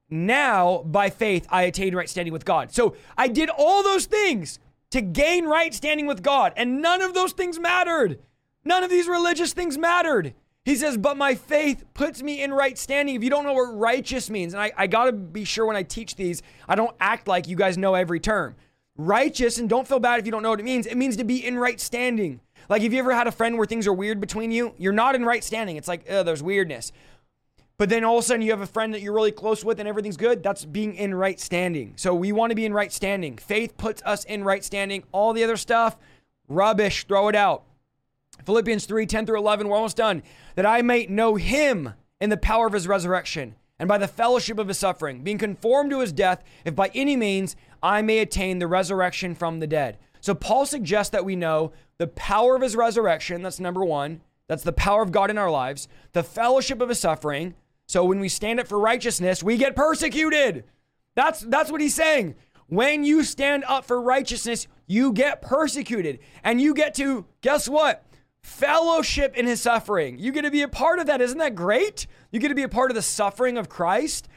now 0.09 0.83
by 0.83 1.09
faith 1.09 1.47
I 1.49 1.63
attained 1.63 1.95
right 1.95 2.09
standing 2.09 2.33
with 2.33 2.45
God. 2.45 2.71
So 2.71 2.95
I 3.17 3.27
did 3.27 3.49
all 3.49 3.83
those 3.83 4.05
things 4.05 4.59
to 4.91 5.01
gain 5.01 5.45
right 5.45 5.73
standing 5.73 6.07
with 6.07 6.21
God, 6.21 6.53
and 6.55 6.81
none 6.81 7.01
of 7.01 7.13
those 7.13 7.33
things 7.33 7.59
mattered. 7.59 8.19
None 8.63 8.83
of 8.83 8.89
these 8.89 9.07
religious 9.07 9.53
things 9.53 9.77
mattered. 9.77 10.33
He 10.63 10.75
says, 10.75 10.97
but 10.97 11.15
my 11.15 11.35
faith 11.35 11.83
puts 11.93 12.23
me 12.23 12.41
in 12.41 12.51
right 12.51 12.75
standing. 12.75 13.13
If 13.13 13.23
you 13.23 13.29
don't 13.29 13.43
know 13.43 13.53
what 13.53 13.77
righteous 13.77 14.31
means, 14.31 14.53
and 14.53 14.63
I, 14.63 14.71
I 14.75 14.87
got 14.87 15.05
to 15.05 15.11
be 15.11 15.43
sure 15.43 15.67
when 15.67 15.75
I 15.75 15.83
teach 15.83 16.15
these, 16.15 16.41
I 16.67 16.73
don't 16.73 16.95
act 16.99 17.27
like 17.27 17.47
you 17.47 17.55
guys 17.55 17.77
know 17.77 17.93
every 17.93 18.19
term. 18.19 18.55
Righteous, 18.97 19.59
and 19.59 19.69
don't 19.69 19.87
feel 19.87 19.99
bad 19.99 20.19
if 20.19 20.25
you 20.25 20.31
don't 20.31 20.41
know 20.41 20.49
what 20.49 20.59
it 20.59 20.63
means, 20.63 20.87
it 20.87 20.95
means 20.95 21.17
to 21.17 21.23
be 21.23 21.45
in 21.45 21.59
right 21.59 21.79
standing. 21.79 22.39
Like, 22.69 22.81
have 22.81 22.93
you 22.93 22.99
ever 22.99 23.13
had 23.13 23.27
a 23.27 23.31
friend 23.31 23.57
where 23.57 23.67
things 23.67 23.87
are 23.87 23.93
weird 23.93 24.19
between 24.19 24.51
you? 24.51 24.73
You're 24.77 24.93
not 24.93 25.15
in 25.15 25.23
right 25.25 25.43
standing. 25.43 25.77
It's 25.77 25.87
like, 25.87 26.05
oh, 26.09 26.23
there's 26.23 26.41
weirdness. 26.43 26.91
But 27.77 27.89
then 27.89 28.05
all 28.05 28.17
of 28.17 28.23
a 28.23 28.27
sudden 28.27 28.41
you 28.41 28.51
have 28.51 28.61
a 28.61 28.67
friend 28.67 28.93
that 28.93 29.01
you're 29.01 29.13
really 29.13 29.31
close 29.31 29.65
with 29.65 29.79
and 29.79 29.89
everything's 29.89 30.17
good. 30.17 30.41
That's 30.41 30.63
being 30.63 30.95
in 30.95 31.13
right 31.13 31.39
standing. 31.39 31.93
So 31.97 32.15
we 32.15 32.31
want 32.31 32.51
to 32.51 32.55
be 32.55 32.65
in 32.65 32.73
right 32.73 32.91
standing. 32.91 33.37
Faith 33.37 33.75
puts 33.77 34.01
us 34.03 34.23
in 34.23 34.43
right 34.43 34.63
standing. 34.63 35.03
All 35.11 35.33
the 35.33 35.43
other 35.43 35.57
stuff, 35.57 35.97
rubbish, 36.47 37.05
throw 37.05 37.27
it 37.27 37.35
out. 37.35 37.63
Philippians 38.45 38.85
3 38.85 39.05
10 39.05 39.25
through 39.25 39.39
11, 39.39 39.67
we're 39.67 39.75
almost 39.75 39.97
done. 39.97 40.23
That 40.55 40.65
I 40.65 40.81
may 40.81 41.05
know 41.07 41.35
him 41.35 41.93
in 42.21 42.29
the 42.29 42.37
power 42.37 42.67
of 42.67 42.73
his 42.73 42.87
resurrection 42.87 43.55
and 43.77 43.89
by 43.89 43.97
the 43.97 44.07
fellowship 44.07 44.57
of 44.57 44.69
his 44.69 44.77
suffering, 44.77 45.21
being 45.21 45.37
conformed 45.37 45.91
to 45.91 45.99
his 45.99 46.13
death, 46.13 46.43
if 46.63 46.75
by 46.75 46.91
any 46.93 47.17
means 47.17 47.57
I 47.83 48.01
may 48.01 48.19
attain 48.19 48.59
the 48.59 48.67
resurrection 48.67 49.35
from 49.35 49.59
the 49.59 49.67
dead. 49.67 49.97
So 50.25 50.33
Paul 50.33 50.65
suggests 50.65 51.11
that 51.11 51.23
we 51.23 51.35
know 51.35 51.71
the 51.99 52.07
power 52.07 52.55
of 52.55 52.63
his 52.63 52.75
resurrection. 52.75 53.43
That's 53.43 53.59
number 53.59 53.85
one. 53.85 54.21
That's 54.47 54.63
the 54.63 54.73
power 54.73 55.03
of 55.03 55.11
God 55.11 55.29
in 55.29 55.37
our 55.37 55.51
lives. 55.51 55.87
The 56.13 56.23
fellowship 56.23 56.81
of 56.81 56.89
his 56.89 56.97
suffering. 56.97 57.53
So 57.85 58.03
when 58.05 58.19
we 58.19 58.27
stand 58.27 58.59
up 58.59 58.65
for 58.65 58.79
righteousness, 58.79 59.43
we 59.43 59.55
get 59.55 59.75
persecuted. 59.75 60.63
That's 61.13 61.41
that's 61.41 61.71
what 61.71 61.79
he's 61.79 61.93
saying. 61.93 62.33
When 62.65 63.03
you 63.03 63.23
stand 63.23 63.65
up 63.67 63.85
for 63.85 64.01
righteousness, 64.01 64.67
you 64.87 65.13
get 65.13 65.43
persecuted. 65.43 66.17
And 66.43 66.59
you 66.59 66.73
get 66.73 66.95
to, 66.95 67.27
guess 67.41 67.69
what? 67.69 68.03
Fellowship 68.41 69.37
in 69.37 69.45
his 69.45 69.61
suffering. 69.61 70.17
You 70.17 70.31
get 70.31 70.41
to 70.41 70.49
be 70.49 70.63
a 70.63 70.67
part 70.67 70.97
of 70.97 71.05
that. 71.05 71.21
Isn't 71.21 71.37
that 71.37 71.53
great? 71.53 72.07
You 72.31 72.39
get 72.39 72.47
to 72.47 72.55
be 72.55 72.63
a 72.63 72.67
part 72.67 72.89
of 72.89 72.95
the 72.95 73.03
suffering 73.03 73.59
of 73.59 73.69
Christ, 73.69 74.27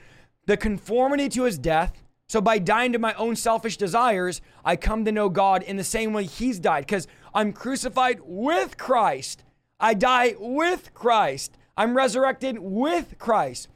the 0.44 0.58
conformity 0.58 1.30
to 1.30 1.44
his 1.44 1.56
death, 1.56 2.02
so 2.28 2.42
by 2.42 2.58
dying 2.58 2.92
to 2.92 2.98
my 2.98 3.14
own 3.14 3.36
selfish 3.36 3.78
desires, 3.78 4.42
I 4.64 4.76
come 4.76 5.04
to 5.06 5.12
know 5.12 5.30
God 5.30 5.62
in 5.62 5.76
the 5.76 5.84
same 5.84 6.12
way 6.12 6.24
he's 6.24 6.58
died 6.58 6.86
because 6.86 7.06
I'm 7.34 7.52
crucified 7.54 8.20
with 8.22 8.76
Christ. 8.76 9.44
I 9.80 9.94
die 9.94 10.34
with 10.38 10.92
Christ. 10.92 11.56
I'm 11.76 11.96
resurrected 11.96 12.58
with 12.58 13.18
Christ. 13.18 13.68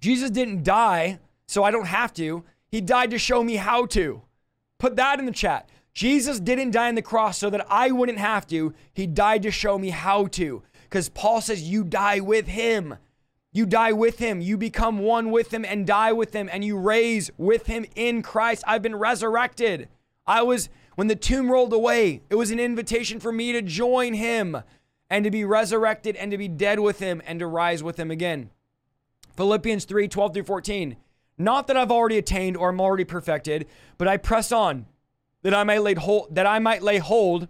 Jesus 0.00 0.30
didn't 0.30 0.62
die 0.62 1.18
so 1.46 1.64
I 1.64 1.72
don't 1.72 1.86
have 1.86 2.12
to. 2.14 2.44
He 2.68 2.80
died 2.80 3.10
to 3.10 3.18
show 3.18 3.42
me 3.42 3.56
how 3.56 3.86
to. 3.86 4.22
Put 4.78 4.96
that 4.96 5.18
in 5.18 5.26
the 5.26 5.32
chat. 5.32 5.68
Jesus 5.94 6.38
didn't 6.38 6.72
die 6.72 6.88
on 6.88 6.94
the 6.94 7.02
cross 7.02 7.38
so 7.38 7.50
that 7.50 7.66
I 7.70 7.90
wouldn't 7.90 8.18
have 8.18 8.46
to. 8.48 8.74
He 8.92 9.06
died 9.06 9.42
to 9.42 9.50
show 9.50 9.78
me 9.78 9.90
how 9.90 10.26
to. 10.26 10.62
Because 10.82 11.08
Paul 11.08 11.40
says 11.40 11.62
you 11.62 11.82
die 11.82 12.20
with 12.20 12.46
him. 12.46 12.96
You 13.54 13.66
die 13.66 13.92
with 13.92 14.18
him. 14.18 14.40
You 14.40 14.58
become 14.58 14.98
one 14.98 15.30
with 15.30 15.54
him 15.54 15.64
and 15.64 15.86
die 15.86 16.12
with 16.12 16.34
him 16.34 16.50
and 16.52 16.64
you 16.64 16.76
raise 16.76 17.30
with 17.38 17.66
him 17.66 17.86
in 17.94 18.20
Christ. 18.20 18.64
I've 18.66 18.82
been 18.82 18.96
resurrected. 18.96 19.88
I 20.26 20.42
was, 20.42 20.68
when 20.96 21.06
the 21.06 21.14
tomb 21.14 21.50
rolled 21.50 21.72
away, 21.72 22.22
it 22.28 22.34
was 22.34 22.50
an 22.50 22.58
invitation 22.58 23.20
for 23.20 23.30
me 23.30 23.52
to 23.52 23.62
join 23.62 24.14
him 24.14 24.60
and 25.08 25.24
to 25.24 25.30
be 25.30 25.44
resurrected 25.44 26.16
and 26.16 26.32
to 26.32 26.36
be 26.36 26.48
dead 26.48 26.80
with 26.80 26.98
him 26.98 27.22
and 27.24 27.38
to 27.38 27.46
rise 27.46 27.80
with 27.80 27.96
him 27.96 28.10
again. 28.10 28.50
Philippians 29.36 29.84
3 29.84 30.08
12 30.08 30.34
through 30.34 30.42
14. 30.42 30.96
Not 31.38 31.68
that 31.68 31.76
I've 31.76 31.92
already 31.92 32.18
attained 32.18 32.56
or 32.56 32.70
I'm 32.70 32.80
already 32.80 33.04
perfected, 33.04 33.66
but 33.98 34.08
I 34.08 34.16
press 34.16 34.50
on 34.50 34.86
that 35.42 35.54
I 35.54 35.62
might 35.62 35.82
lay 35.82 35.94
hold 35.94 36.34
that 36.34 36.46
I 36.46 36.58
might 36.58 36.82
lay 36.82 36.98
hold 36.98 37.46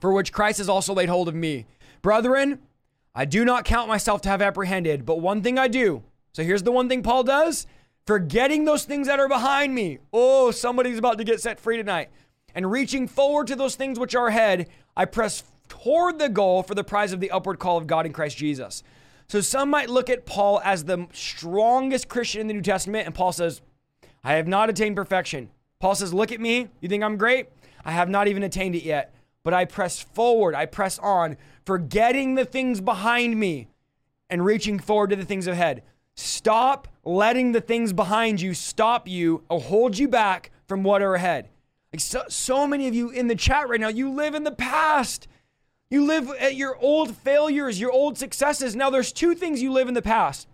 for 0.00 0.12
which 0.12 0.32
Christ 0.32 0.58
has 0.58 0.68
also 0.68 0.94
laid 0.94 1.10
hold 1.10 1.28
of 1.28 1.34
me. 1.34 1.66
Brethren, 2.00 2.60
I 3.14 3.24
do 3.24 3.44
not 3.44 3.64
count 3.64 3.88
myself 3.88 4.22
to 4.22 4.28
have 4.28 4.42
apprehended, 4.42 5.04
but 5.04 5.20
one 5.20 5.42
thing 5.42 5.58
I 5.58 5.68
do. 5.68 6.02
So 6.32 6.44
here's 6.44 6.62
the 6.62 6.72
one 6.72 6.88
thing 6.88 7.02
Paul 7.02 7.24
does 7.24 7.66
forgetting 8.06 8.64
those 8.64 8.84
things 8.84 9.06
that 9.06 9.20
are 9.20 9.28
behind 9.28 9.74
me. 9.74 9.98
Oh, 10.12 10.50
somebody's 10.50 10.98
about 10.98 11.18
to 11.18 11.24
get 11.24 11.40
set 11.40 11.60
free 11.60 11.76
tonight. 11.76 12.10
And 12.54 12.70
reaching 12.70 13.06
forward 13.06 13.46
to 13.48 13.56
those 13.56 13.76
things 13.76 13.98
which 13.98 14.14
are 14.14 14.28
ahead, 14.28 14.68
I 14.96 15.04
press 15.04 15.44
toward 15.68 16.18
the 16.18 16.28
goal 16.28 16.62
for 16.62 16.74
the 16.74 16.82
prize 16.82 17.12
of 17.12 17.20
the 17.20 17.30
upward 17.30 17.58
call 17.58 17.76
of 17.76 17.86
God 17.86 18.06
in 18.06 18.12
Christ 18.12 18.36
Jesus. 18.36 18.82
So 19.28 19.40
some 19.40 19.70
might 19.70 19.90
look 19.90 20.10
at 20.10 20.26
Paul 20.26 20.60
as 20.64 20.84
the 20.84 21.06
strongest 21.12 22.08
Christian 22.08 22.40
in 22.40 22.46
the 22.48 22.54
New 22.54 22.62
Testament, 22.62 23.06
and 23.06 23.14
Paul 23.14 23.32
says, 23.32 23.60
I 24.24 24.32
have 24.32 24.48
not 24.48 24.70
attained 24.70 24.96
perfection. 24.96 25.50
Paul 25.78 25.94
says, 25.94 26.12
Look 26.12 26.32
at 26.32 26.40
me. 26.40 26.68
You 26.80 26.88
think 26.88 27.04
I'm 27.04 27.16
great? 27.16 27.46
I 27.84 27.92
have 27.92 28.08
not 28.08 28.26
even 28.26 28.42
attained 28.42 28.74
it 28.74 28.82
yet 28.82 29.14
but 29.42 29.54
I 29.54 29.64
press 29.64 30.00
forward, 30.00 30.54
I 30.54 30.66
press 30.66 30.98
on, 30.98 31.36
forgetting 31.64 32.34
the 32.34 32.44
things 32.44 32.80
behind 32.80 33.38
me 33.38 33.68
and 34.28 34.44
reaching 34.44 34.78
forward 34.78 35.10
to 35.10 35.16
the 35.16 35.24
things 35.24 35.46
ahead. 35.46 35.82
Stop 36.14 36.88
letting 37.04 37.52
the 37.52 37.60
things 37.60 37.92
behind 37.92 38.40
you 38.40 38.54
stop 38.54 39.08
you 39.08 39.42
or 39.48 39.60
hold 39.60 39.96
you 39.98 40.08
back 40.08 40.50
from 40.66 40.82
what 40.82 41.02
are 41.02 41.14
ahead. 41.14 41.48
Like 41.92 42.00
so, 42.00 42.22
so 42.28 42.66
many 42.66 42.86
of 42.86 42.94
you 42.94 43.10
in 43.10 43.26
the 43.26 43.34
chat 43.34 43.68
right 43.68 43.80
now, 43.80 43.88
you 43.88 44.10
live 44.10 44.34
in 44.34 44.44
the 44.44 44.50
past. 44.52 45.26
You 45.88 46.04
live 46.04 46.30
at 46.38 46.54
your 46.54 46.76
old 46.76 47.16
failures, 47.16 47.80
your 47.80 47.90
old 47.90 48.16
successes. 48.16 48.76
Now, 48.76 48.90
there's 48.90 49.12
two 49.12 49.34
things 49.34 49.60
you 49.60 49.72
live 49.72 49.88
in 49.88 49.94
the 49.94 50.02
past 50.02 50.46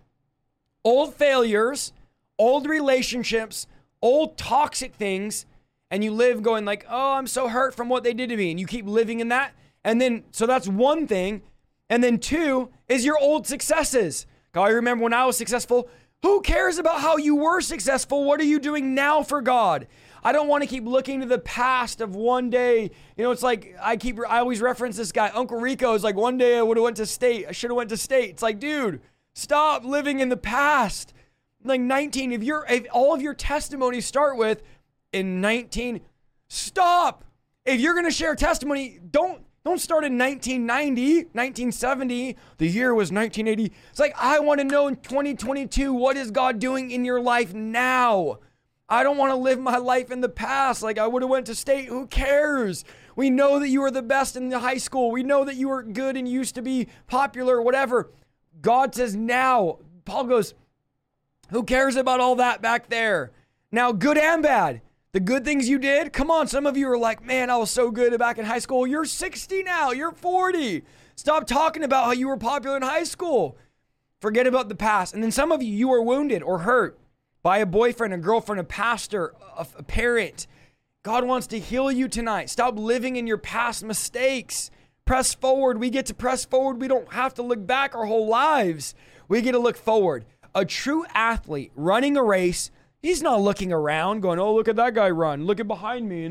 old 0.83 1.13
failures, 1.13 1.91
old 2.39 2.65
relationships, 2.65 3.67
old 4.01 4.37
toxic 4.37 4.95
things 4.95 5.45
and 5.89 6.03
you 6.03 6.11
live 6.11 6.43
going 6.43 6.65
like, 6.65 6.85
"Oh, 6.89 7.13
I'm 7.13 7.27
so 7.27 7.47
hurt 7.47 7.75
from 7.75 7.89
what 7.89 8.03
they 8.03 8.13
did 8.13 8.29
to 8.29 8.37
me." 8.37 8.51
And 8.51 8.59
you 8.59 8.67
keep 8.67 8.85
living 8.85 9.19
in 9.19 9.29
that. 9.29 9.53
And 9.83 10.01
then 10.01 10.23
so 10.31 10.45
that's 10.45 10.67
one 10.67 11.07
thing. 11.07 11.41
And 11.89 12.03
then 12.03 12.19
two 12.19 12.69
is 12.87 13.05
your 13.05 13.17
old 13.17 13.47
successes. 13.47 14.25
God, 14.51 14.65
I 14.65 14.69
remember 14.69 15.03
when 15.03 15.13
I 15.13 15.25
was 15.25 15.37
successful, 15.37 15.89
who 16.23 16.41
cares 16.41 16.77
about 16.77 17.01
how 17.01 17.17
you 17.17 17.35
were 17.35 17.61
successful? 17.61 18.23
What 18.23 18.39
are 18.39 18.45
you 18.45 18.59
doing 18.59 18.95
now 18.95 19.23
for 19.23 19.41
God? 19.41 19.87
I 20.23 20.31
don't 20.31 20.47
want 20.47 20.63
to 20.63 20.67
keep 20.67 20.85
looking 20.85 21.21
to 21.21 21.25
the 21.25 21.39
past 21.39 22.01
of 22.01 22.15
one 22.15 22.49
day. 22.49 22.91
You 23.15 23.23
know, 23.23 23.31
it's 23.31 23.43
like 23.43 23.75
I 23.81 23.97
keep 23.97 24.19
I 24.27 24.39
always 24.39 24.59
reference 24.61 24.97
this 24.97 25.11
guy, 25.11 25.29
Uncle 25.29 25.59
Rico 25.59 25.93
is 25.93 26.03
like 26.03 26.15
one 26.15 26.37
day 26.37 26.57
I 26.57 26.61
would 26.63 26.77
have 26.77 26.83
went 26.83 26.97
to 26.97 27.05
state. 27.05 27.45
I 27.47 27.51
should 27.51 27.69
have 27.69 27.77
went 27.77 27.89
to 27.91 27.97
state. 27.97 28.31
It's 28.31 28.41
like, 28.41 28.59
dude, 28.59 29.01
stop 29.35 29.85
living 29.85 30.19
in 30.19 30.29
the 30.29 30.37
past. 30.37 31.13
Like 31.63 31.81
19, 31.81 32.31
if 32.31 32.43
you're 32.43 32.65
if 32.67 32.87
all 32.91 33.13
of 33.13 33.21
your 33.21 33.33
testimonies 33.33 34.05
start 34.05 34.37
with 34.37 34.63
in 35.17 35.41
19. 35.41 36.01
Stop. 36.47 37.23
If 37.65 37.81
you're 37.81 37.93
going 37.93 38.05
to 38.05 38.11
share 38.11 38.35
testimony, 38.35 38.99
don't 39.11 39.43
don't 39.65 39.79
start 39.79 40.05
in 40.05 40.17
1990, 40.17 41.15
1970. 41.33 42.37
The 42.57 42.67
year 42.69 42.93
was 42.93 43.11
1980. 43.11 43.73
It's 43.89 43.99
like 43.99 44.13
I 44.17 44.39
want 44.39 44.61
to 44.61 44.63
know 44.63 44.87
in 44.87 44.95
2022 44.95 45.93
what 45.93 46.15
is 46.15 46.31
God 46.31 46.59
doing 46.59 46.89
in 46.89 47.03
your 47.03 47.19
life 47.19 47.53
now? 47.53 48.39
I 48.87 49.03
don't 49.03 49.17
want 49.17 49.31
to 49.31 49.35
live 49.35 49.59
my 49.59 49.75
life 49.75 50.09
in 50.09 50.21
the 50.21 50.29
past 50.29 50.81
like 50.81 50.97
I 50.97 51.05
would 51.05 51.21
have 51.21 51.29
went 51.29 51.47
to 51.47 51.55
state. 51.55 51.89
Who 51.89 52.07
cares? 52.07 52.85
We 53.17 53.29
know 53.29 53.59
that 53.59 53.67
you 53.67 53.81
were 53.81 53.91
the 53.91 54.01
best 54.01 54.37
in 54.37 54.47
the 54.47 54.59
high 54.59 54.77
school. 54.77 55.11
We 55.11 55.23
know 55.23 55.43
that 55.43 55.57
you 55.57 55.67
were 55.67 55.83
good 55.83 56.15
and 56.15 56.29
used 56.29 56.55
to 56.55 56.61
be 56.61 56.87
popular, 57.07 57.61
whatever. 57.61 58.11
God 58.61 58.95
says 58.95 59.15
now. 59.15 59.79
Paul 60.05 60.23
goes, 60.23 60.53
Who 61.49 61.63
cares 61.63 61.97
about 61.97 62.21
all 62.21 62.35
that 62.37 62.61
back 62.61 62.87
there? 62.87 63.33
Now, 63.69 63.91
good 63.91 64.17
and 64.17 64.41
bad. 64.41 64.81
The 65.17 65.21
good 65.21 65.43
things 65.43 65.67
you 65.67 65.79
did, 65.79 66.13
come 66.13 66.29
on, 66.29 66.45
some 66.45 66.67
of 66.67 66.77
you 66.77 66.87
are 66.91 66.95
like, 66.95 67.25
man, 67.25 67.49
I 67.49 67.57
was 67.57 67.71
so 67.71 67.89
good 67.89 68.15
back 68.19 68.37
in 68.37 68.45
high 68.45 68.59
school. 68.59 68.85
You're 68.85 69.03
60 69.03 69.63
now, 69.63 69.89
you're 69.89 70.11
40. 70.11 70.83
Stop 71.15 71.47
talking 71.47 71.83
about 71.83 72.05
how 72.05 72.11
you 72.11 72.27
were 72.27 72.37
popular 72.37 72.77
in 72.77 72.83
high 72.83 73.03
school. 73.03 73.57
Forget 74.21 74.45
about 74.45 74.69
the 74.69 74.75
past. 74.75 75.15
And 75.15 75.23
then 75.23 75.31
some 75.31 75.51
of 75.51 75.63
you, 75.63 75.73
you 75.73 75.87
were 75.87 76.03
wounded 76.03 76.43
or 76.43 76.59
hurt 76.59 76.99
by 77.41 77.57
a 77.57 77.65
boyfriend, 77.65 78.13
a 78.13 78.17
girlfriend, 78.19 78.59
a 78.59 78.63
pastor, 78.63 79.33
a, 79.57 79.65
a 79.79 79.81
parent. 79.81 80.45
God 81.01 81.23
wants 81.23 81.47
to 81.47 81.59
heal 81.59 81.91
you 81.91 82.07
tonight. 82.07 82.51
Stop 82.51 82.77
living 82.77 83.15
in 83.15 83.25
your 83.25 83.39
past 83.39 83.83
mistakes. 83.83 84.69
Press 85.05 85.33
forward. 85.33 85.79
We 85.79 85.89
get 85.89 86.05
to 86.05 86.13
press 86.13 86.45
forward. 86.45 86.79
We 86.79 86.87
don't 86.87 87.11
have 87.13 87.33
to 87.33 87.41
look 87.41 87.65
back 87.65 87.95
our 87.95 88.05
whole 88.05 88.27
lives. 88.27 88.93
We 89.27 89.41
get 89.41 89.53
to 89.53 89.59
look 89.59 89.77
forward. 89.77 90.25
A 90.53 90.63
true 90.63 91.07
athlete 91.15 91.71
running 91.75 92.17
a 92.17 92.23
race 92.23 92.69
He's 93.01 93.21
not 93.21 93.41
looking 93.41 93.71
around 93.71 94.21
going, 94.21 94.39
oh, 94.39 94.53
look 94.55 94.67
at 94.67 94.75
that 94.75 94.93
guy 94.93 95.09
run. 95.09 95.45
Look 95.45 95.59
at 95.59 95.67
behind 95.67 96.09
me. 96.09 96.23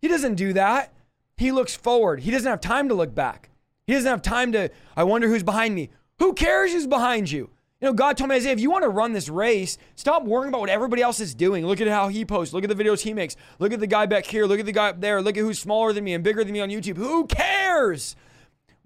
He 0.00 0.08
doesn't 0.08 0.34
do 0.34 0.52
that. 0.54 0.92
He 1.36 1.52
looks 1.52 1.76
forward. 1.76 2.20
He 2.20 2.30
doesn't 2.30 2.48
have 2.48 2.60
time 2.60 2.88
to 2.88 2.94
look 2.94 3.14
back. 3.14 3.50
He 3.86 3.92
doesn't 3.92 4.10
have 4.10 4.22
time 4.22 4.52
to, 4.52 4.70
I 4.96 5.04
wonder 5.04 5.28
who's 5.28 5.42
behind 5.42 5.74
me. 5.74 5.90
Who 6.18 6.32
cares 6.32 6.72
who's 6.72 6.86
behind 6.86 7.30
you? 7.30 7.50
You 7.80 7.88
know, 7.88 7.92
God 7.92 8.16
told 8.16 8.30
me, 8.30 8.36
Isaiah, 8.36 8.54
if 8.54 8.60
you 8.60 8.70
want 8.70 8.84
to 8.84 8.88
run 8.88 9.12
this 9.12 9.28
race, 9.28 9.76
stop 9.96 10.24
worrying 10.24 10.48
about 10.48 10.62
what 10.62 10.70
everybody 10.70 11.02
else 11.02 11.20
is 11.20 11.34
doing. 11.34 11.66
Look 11.66 11.82
at 11.82 11.88
how 11.88 12.08
he 12.08 12.24
posts. 12.24 12.54
Look 12.54 12.64
at 12.64 12.74
the 12.74 12.84
videos 12.84 13.02
he 13.02 13.12
makes. 13.12 13.36
Look 13.58 13.70
at 13.70 13.80
the 13.80 13.86
guy 13.86 14.06
back 14.06 14.24
here. 14.24 14.46
Look 14.46 14.58
at 14.58 14.64
the 14.64 14.72
guy 14.72 14.88
up 14.88 15.02
there. 15.02 15.20
Look 15.20 15.36
at 15.36 15.42
who's 15.42 15.58
smaller 15.58 15.92
than 15.92 16.04
me 16.04 16.14
and 16.14 16.24
bigger 16.24 16.42
than 16.42 16.54
me 16.54 16.60
on 16.60 16.70
YouTube. 16.70 16.96
Who 16.96 17.26
cares? 17.26 18.16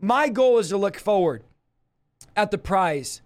My 0.00 0.28
goal 0.28 0.58
is 0.58 0.70
to 0.70 0.76
look 0.76 0.96
forward 0.96 1.44
at 2.34 2.50
the 2.50 2.58
prize. 2.58 3.22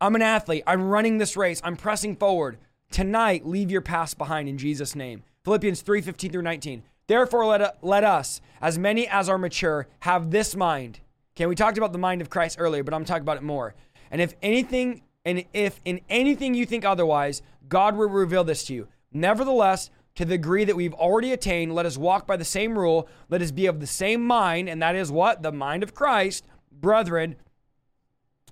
I'm 0.00 0.14
an 0.14 0.22
athlete. 0.22 0.62
I'm 0.68 0.88
running 0.88 1.18
this 1.18 1.36
race. 1.36 1.60
I'm 1.64 1.76
pressing 1.76 2.14
forward. 2.14 2.58
Tonight, 2.90 3.46
leave 3.46 3.70
your 3.70 3.80
past 3.80 4.18
behind 4.18 4.48
in 4.48 4.58
Jesus' 4.58 4.94
name. 4.94 5.22
Philippians 5.44 5.82
3 5.82 6.00
15 6.00 6.32
through 6.32 6.42
19. 6.42 6.82
Therefore, 7.06 7.46
let, 7.46 7.62
uh, 7.62 7.72
let 7.80 8.04
us, 8.04 8.40
as 8.60 8.78
many 8.78 9.08
as 9.08 9.28
are 9.28 9.38
mature, 9.38 9.86
have 10.00 10.30
this 10.30 10.54
mind. 10.54 11.00
Okay, 11.36 11.46
we 11.46 11.54
talked 11.54 11.78
about 11.78 11.92
the 11.92 11.98
mind 11.98 12.20
of 12.20 12.28
Christ 12.30 12.56
earlier, 12.58 12.82
but 12.82 12.92
I'm 12.92 13.04
talking 13.04 13.22
about 13.22 13.36
it 13.36 13.42
more. 13.42 13.74
And 14.10 14.20
if 14.20 14.34
anything, 14.42 15.02
and 15.24 15.44
if 15.52 15.80
in 15.84 16.00
anything 16.08 16.54
you 16.54 16.66
think 16.66 16.84
otherwise, 16.84 17.42
God 17.68 17.96
will 17.96 18.08
reveal 18.08 18.44
this 18.44 18.64
to 18.64 18.74
you. 18.74 18.88
Nevertheless, 19.12 19.90
to 20.16 20.24
the 20.24 20.36
degree 20.36 20.64
that 20.64 20.76
we've 20.76 20.94
already 20.94 21.32
attained, 21.32 21.74
let 21.74 21.86
us 21.86 21.96
walk 21.96 22.26
by 22.26 22.36
the 22.36 22.44
same 22.44 22.78
rule. 22.78 23.08
Let 23.28 23.40
us 23.40 23.52
be 23.52 23.66
of 23.66 23.80
the 23.80 23.86
same 23.86 24.26
mind, 24.26 24.68
and 24.68 24.82
that 24.82 24.96
is 24.96 25.12
what? 25.12 25.42
The 25.42 25.52
mind 25.52 25.82
of 25.82 25.94
Christ. 25.94 26.44
Brethren, 26.72 27.36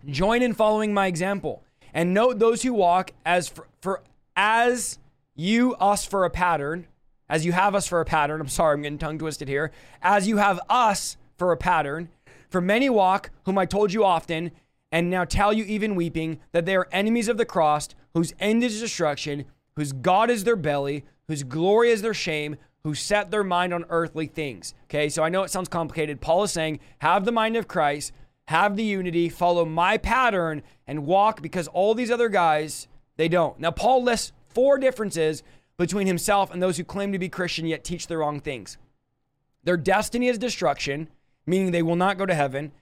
join 0.07 0.43
in 0.43 0.55
following 0.55 0.95
my 0.95 1.09
example. 1.09 1.65
And 1.93 2.15
note 2.15 2.39
those 2.39 2.63
who 2.63 2.73
walk 2.73 3.11
as 3.25 3.49
for, 3.49 3.67
for 3.81 4.03
as 4.37 4.99
you 5.35 5.75
us 5.77 6.05
for 6.05 6.25
a 6.25 6.31
pattern, 6.31 6.87
as 7.29 7.45
you 7.45 7.53
have 7.53 7.75
us 7.75 7.89
for 7.89 8.01
a 8.01 8.05
pattern, 8.05 8.41
I'm 8.41 8.49
sorry, 8.49 8.75
I'm 8.75 8.83
getting 8.83 8.99
tongue 8.99 9.19
twisted 9.19 9.49
here, 9.49 9.73
as 10.03 10.29
you 10.29 10.37
have 10.37 10.61
us 10.69 11.17
for 11.37 11.51
a 11.51 11.57
pattern, 11.57 12.11
for 12.49 12.61
many 12.61 12.89
walk, 12.89 13.31
whom 13.45 13.59
I 13.59 13.67
told 13.67 13.93
you 13.93 14.05
often, 14.05 14.53
and 14.93 15.11
now 15.11 15.25
tell 15.25 15.53
you 15.53 15.65
even 15.65 15.97
weeping, 15.97 16.39
that 16.53 16.65
they 16.65 16.77
are 16.77 16.89
enemies 16.93 17.29
of 17.29 17.39
the 17.39 17.45
cross, 17.45 17.89
whose 18.15 18.35
end 18.39 18.63
is 18.63 18.81
destruction, 18.81 19.47
whose 19.75 19.93
God 19.93 20.31
is 20.31 20.45
their 20.45 20.57
belly, 20.57 21.05
whose 21.27 21.43
glory 21.43 21.91
is 21.91 22.03
their 22.03 22.15
shame, 22.15 22.57
who 22.85 22.95
set 22.95 23.33
their 23.33 23.43
mind 23.43 23.75
on 23.75 23.85
earthly 23.91 24.27
things. 24.27 24.75
Okay, 24.85 25.09
so 25.09 25.25
I 25.25 25.29
know 25.29 25.43
it 25.43 25.51
sounds 25.51 25.69
complicated. 25.69 26.21
Paul 26.21 26.45
is 26.45 26.53
saying, 26.53 26.79
have 27.01 27.25
the 27.25 27.33
mind 27.33 27.57
of 27.57 27.67
Christ, 27.67 28.13
have 28.47 28.77
the 28.77 28.85
unity, 28.85 29.29
follow 29.29 29.65
my 29.65 29.99
pattern, 29.99 30.63
and 30.87 31.05
walk 31.05 31.43
because 31.43 31.67
all 31.67 31.95
these 31.95 32.13
other 32.13 32.29
guys 32.29 32.87
they 33.17 33.29
don't. 33.29 33.59
Now, 33.59 33.71
Paul 33.71 34.03
lists 34.03 34.33
four 34.49 34.79
differences 34.79 35.43
between 35.77 36.07
himself 36.07 36.53
and 36.53 36.63
those 36.63 36.77
who 36.77 36.85
claim 36.85 37.13
to 37.13 37.19
be 37.19 37.29
Christian 37.29 37.67
yet 37.67 37.85
teach 37.85 38.07
the 38.07 38.17
wrong 38.17 38.41
things. 38.41 38.79
Their 39.65 39.77
destiny 39.77 40.29
is 40.29 40.39
destruction, 40.39 41.09
meaning 41.47 41.71
they 41.71 41.83
will 41.83 41.97
not 41.97 42.19
go 42.19 42.27
to 42.27 42.35
heaven. 42.35 42.73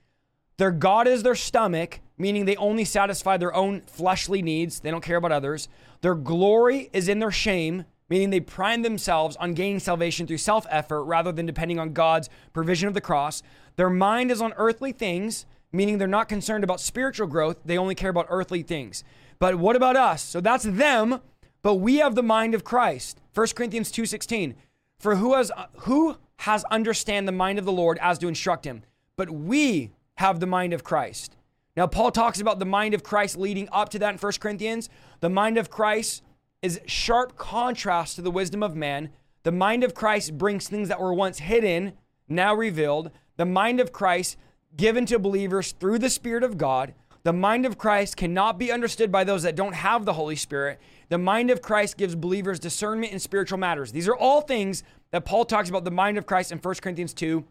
Their 0.57 0.71
God 0.71 1.07
is 1.07 1.23
their 1.23 1.35
stomach, 1.35 1.99
meaning 2.17 2.45
they 2.45 2.55
only 2.55 2.85
satisfy 2.85 3.37
their 3.37 3.53
own 3.53 3.81
fleshly 3.81 4.41
needs. 4.41 4.79
They 4.79 4.91
don't 4.91 5.03
care 5.03 5.17
about 5.17 5.31
others. 5.31 5.67
Their 6.01 6.15
glory 6.15 6.89
is 6.93 7.09
in 7.09 7.19
their 7.19 7.31
shame, 7.31 7.85
meaning 8.09 8.29
they 8.29 8.39
pride 8.39 8.83
themselves 8.83 9.35
on 9.37 9.53
gaining 9.53 9.79
salvation 9.79 10.27
through 10.27 10.37
self 10.37 10.65
effort 10.69 11.03
rather 11.03 11.31
than 11.31 11.45
depending 11.45 11.79
on 11.79 11.93
God's 11.93 12.29
provision 12.53 12.87
of 12.87 12.93
the 12.93 13.01
cross. 13.01 13.43
Their 13.75 13.89
mind 13.89 14.31
is 14.31 14.41
on 14.41 14.53
earthly 14.55 14.93
things, 14.93 15.45
meaning 15.73 15.97
they're 15.97 16.07
not 16.07 16.29
concerned 16.29 16.63
about 16.63 16.79
spiritual 16.79 17.27
growth. 17.27 17.57
They 17.65 17.77
only 17.77 17.95
care 17.95 18.09
about 18.11 18.27
earthly 18.29 18.63
things. 18.63 19.03
But 19.39 19.55
what 19.55 19.75
about 19.75 19.95
us? 19.95 20.21
So 20.21 20.41
that's 20.41 20.63
them, 20.63 21.21
but 21.61 21.75
we 21.75 21.97
have 21.97 22.15
the 22.15 22.23
mind 22.23 22.53
of 22.53 22.63
Christ. 22.63 23.19
1 23.33 23.55
Corinthians 23.55 23.91
2:16. 23.91 24.55
For 24.99 25.15
who 25.15 25.33
has 25.33 25.51
who 25.79 26.17
has 26.37 26.63
understand 26.65 27.27
the 27.27 27.31
mind 27.31 27.59
of 27.59 27.65
the 27.65 27.71
Lord 27.71 27.97
as 28.01 28.17
to 28.19 28.27
instruct 28.27 28.65
him? 28.65 28.83
But 29.15 29.29
we 29.29 29.91
have 30.15 30.39
the 30.39 30.45
mind 30.45 30.73
of 30.73 30.83
Christ. 30.83 31.35
Now 31.75 31.87
Paul 31.87 32.11
talks 32.11 32.39
about 32.39 32.59
the 32.59 32.65
mind 32.65 32.93
of 32.93 33.03
Christ 33.03 33.37
leading 33.37 33.67
up 33.71 33.89
to 33.89 33.99
that 33.99 34.13
in 34.13 34.17
1 34.17 34.39
Corinthians. 34.39 34.89
The 35.19 35.29
mind 35.29 35.57
of 35.57 35.69
Christ 35.69 36.23
is 36.61 36.79
sharp 36.85 37.37
contrast 37.37 38.15
to 38.15 38.21
the 38.21 38.31
wisdom 38.31 38.63
of 38.63 38.75
man. 38.75 39.09
The 39.43 39.51
mind 39.51 39.83
of 39.83 39.93
Christ 39.93 40.37
brings 40.37 40.67
things 40.67 40.87
that 40.87 40.99
were 40.99 41.13
once 41.13 41.39
hidden, 41.39 41.93
now 42.27 42.55
revealed. 42.55 43.11
The 43.37 43.45
mind 43.45 43.79
of 43.79 43.91
Christ 43.91 44.37
given 44.75 45.05
to 45.07 45.19
believers 45.19 45.73
through 45.73 45.99
the 45.99 46.09
Spirit 46.09 46.43
of 46.43 46.57
God. 46.57 46.93
The 47.25 47.33
mind 47.33 47.65
of 47.65 47.79
Christ 47.79 48.17
cannot 48.17 48.59
be 48.59 48.71
understood 48.71 49.11
by 49.11 49.23
those 49.23 49.41
that 49.41 49.55
don't 49.55 49.73
have 49.73 50.05
the 50.05 50.13
Holy 50.13 50.35
Spirit. 50.35 50.79
The 51.09 51.17
mind 51.17 51.49
of 51.49 51.59
Christ 51.59 51.97
gives 51.97 52.13
believers 52.13 52.59
discernment 52.59 53.13
in 53.13 53.19
spiritual 53.19 53.57
matters. 53.57 53.91
These 53.91 54.07
are 54.07 54.15
all 54.15 54.41
things 54.41 54.83
that 55.09 55.25
Paul 55.25 55.43
talks 55.43 55.67
about 55.67 55.85
the 55.85 55.91
mind 55.91 56.19
of 56.19 56.27
Christ 56.27 56.51
in 56.51 56.59
1 56.59 56.75
Corinthians 56.75 57.15
2, 57.15 57.43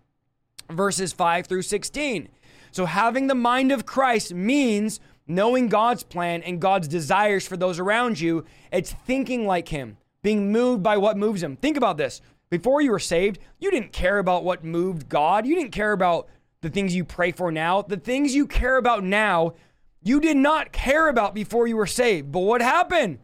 verses 0.71 1.13
5 1.13 1.49
through 1.49 1.63
16. 1.63 2.29
So, 2.71 2.87
having 2.87 3.27
the 3.27 3.35
mind 3.35 3.73
of 3.73 3.85
Christ 3.85 4.33
means 4.33 5.01
knowing 5.27 5.67
God's 5.67 6.05
plan 6.05 6.45
and 6.45 6.61
God's 6.61 6.87
desires 6.87 7.45
for 7.45 7.57
those 7.57 7.81
around 7.81 8.21
you. 8.21 8.45
It's 8.71 8.93
thinking 8.93 9.45
like 9.45 9.69
Him, 9.71 9.97
being 10.23 10.53
moved 10.53 10.85
by 10.85 10.99
what 10.99 11.17
moves 11.17 11.43
Him. 11.43 11.57
Think 11.57 11.77
about 11.77 11.97
this. 11.97 12.21
Before 12.49 12.81
you 12.81 12.93
were 12.93 13.01
saved, 13.01 13.41
you 13.59 13.73
didn't 13.73 13.93
care 13.93 14.19
about 14.19 14.45
what 14.45 14.63
moved 14.63 15.09
God. 15.09 15.47
You 15.47 15.57
didn't 15.57 15.73
care 15.73 15.91
about 15.91 16.29
the 16.65 16.71
things 16.71 16.97
you 16.97 17.05
pray 17.05 17.31
for 17.31 17.53
now. 17.53 17.83
The 17.83 17.97
things 17.97 18.35
you 18.35 18.47
care 18.47 18.77
about 18.77 19.05
now, 19.05 19.55
you 20.03 20.19
did 20.19 20.37
not 20.37 20.73
care 20.73 21.09
about 21.09 21.35
before 21.35 21.69
you 21.69 21.77
were 21.77 21.87
saved. 21.87 22.33
But 22.33 22.41
what 22.41 22.61
happened? 22.61 23.19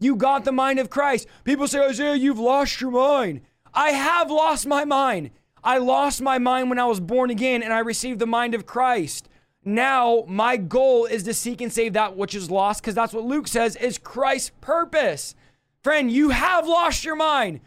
You 0.00 0.16
got 0.16 0.44
the 0.44 0.52
mind 0.52 0.78
of 0.78 0.90
Christ. 0.90 1.28
People 1.44 1.68
say, 1.68 1.80
Isaiah, 1.80 2.14
you've 2.14 2.38
lost 2.38 2.80
your 2.80 2.92
mind. 2.92 3.42
I 3.74 3.90
have 3.90 4.30
lost 4.30 4.66
my 4.66 4.84
mind. 4.84 5.30
I 5.62 5.78
lost 5.78 6.22
my 6.22 6.38
mind 6.38 6.70
when 6.70 6.78
I 6.78 6.86
was 6.86 7.00
born 7.00 7.30
again 7.30 7.62
and 7.62 7.72
I 7.72 7.80
received 7.80 8.20
the 8.20 8.26
mind 8.26 8.54
of 8.54 8.66
Christ. 8.66 9.28
Now, 9.64 10.24
my 10.28 10.56
goal 10.56 11.06
is 11.06 11.22
to 11.24 11.34
seek 11.34 11.60
and 11.60 11.72
save 11.72 11.94
that 11.94 12.16
which 12.16 12.34
is 12.34 12.50
lost 12.50 12.82
because 12.82 12.94
that's 12.94 13.14
what 13.14 13.24
Luke 13.24 13.48
says 13.48 13.76
is 13.76 13.98
Christ's 13.98 14.52
purpose. 14.60 15.34
Friend, 15.82 16.10
you 16.10 16.30
have 16.30 16.68
lost 16.68 17.04
your 17.04 17.16
mind. 17.16 17.60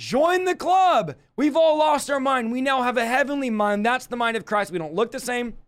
Join 0.00 0.46
the 0.46 0.54
club. 0.54 1.14
We've 1.36 1.58
all 1.58 1.76
lost 1.76 2.08
our 2.08 2.18
mind. 2.18 2.50
We 2.50 2.62
now 2.62 2.80
have 2.80 2.96
a 2.96 3.04
heavenly 3.04 3.50
mind. 3.50 3.84
That's 3.84 4.06
the 4.06 4.16
mind 4.16 4.34
of 4.34 4.46
Christ. 4.46 4.72
We 4.72 4.78
don't 4.78 4.94
look 4.94 5.10
the 5.10 5.20
same. 5.20 5.58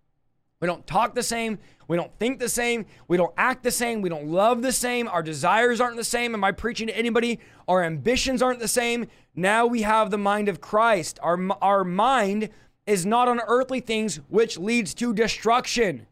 We 0.59 0.67
don't 0.67 0.87
talk 0.87 1.15
the 1.15 1.23
same. 1.23 1.59
We 1.87 1.99
don't 1.99 2.19
think 2.19 2.39
the 2.39 2.49
same. 2.49 2.87
We 3.09 3.19
don't 3.19 3.35
act 3.37 3.63
the 3.63 3.71
same. 3.71 4.01
We 4.01 4.09
don't 4.09 4.29
love 4.29 4.63
the 4.63 4.73
same. 4.73 5.07
Our 5.07 5.23
desires 5.23 5.83
aren't 5.83 5.99
the 5.99 6.03
same. 6.03 6.33
Am 6.33 6.43
I 6.45 6.51
preaching 6.51 6.87
to 6.87 6.97
anybody? 6.97 7.41
Our 7.69 7.85
ambitions 7.85 8.41
aren't 8.41 8.61
the 8.61 8.69
same. 8.69 9.07
Now 9.37 9.67
we 9.67 9.83
have 9.83 10.11
the 10.11 10.17
mind 10.17 10.49
of 10.49 10.63
Christ. 10.63 11.19
Our, 11.23 11.39
our 11.61 11.85
mind 11.85 12.49
is 12.87 13.05
not 13.05 13.29
on 13.29 13.39
earthly 13.47 13.81
things, 13.81 14.17
which 14.31 14.57
leads 14.57 14.95
to 14.95 15.13
destruction. 15.13 16.07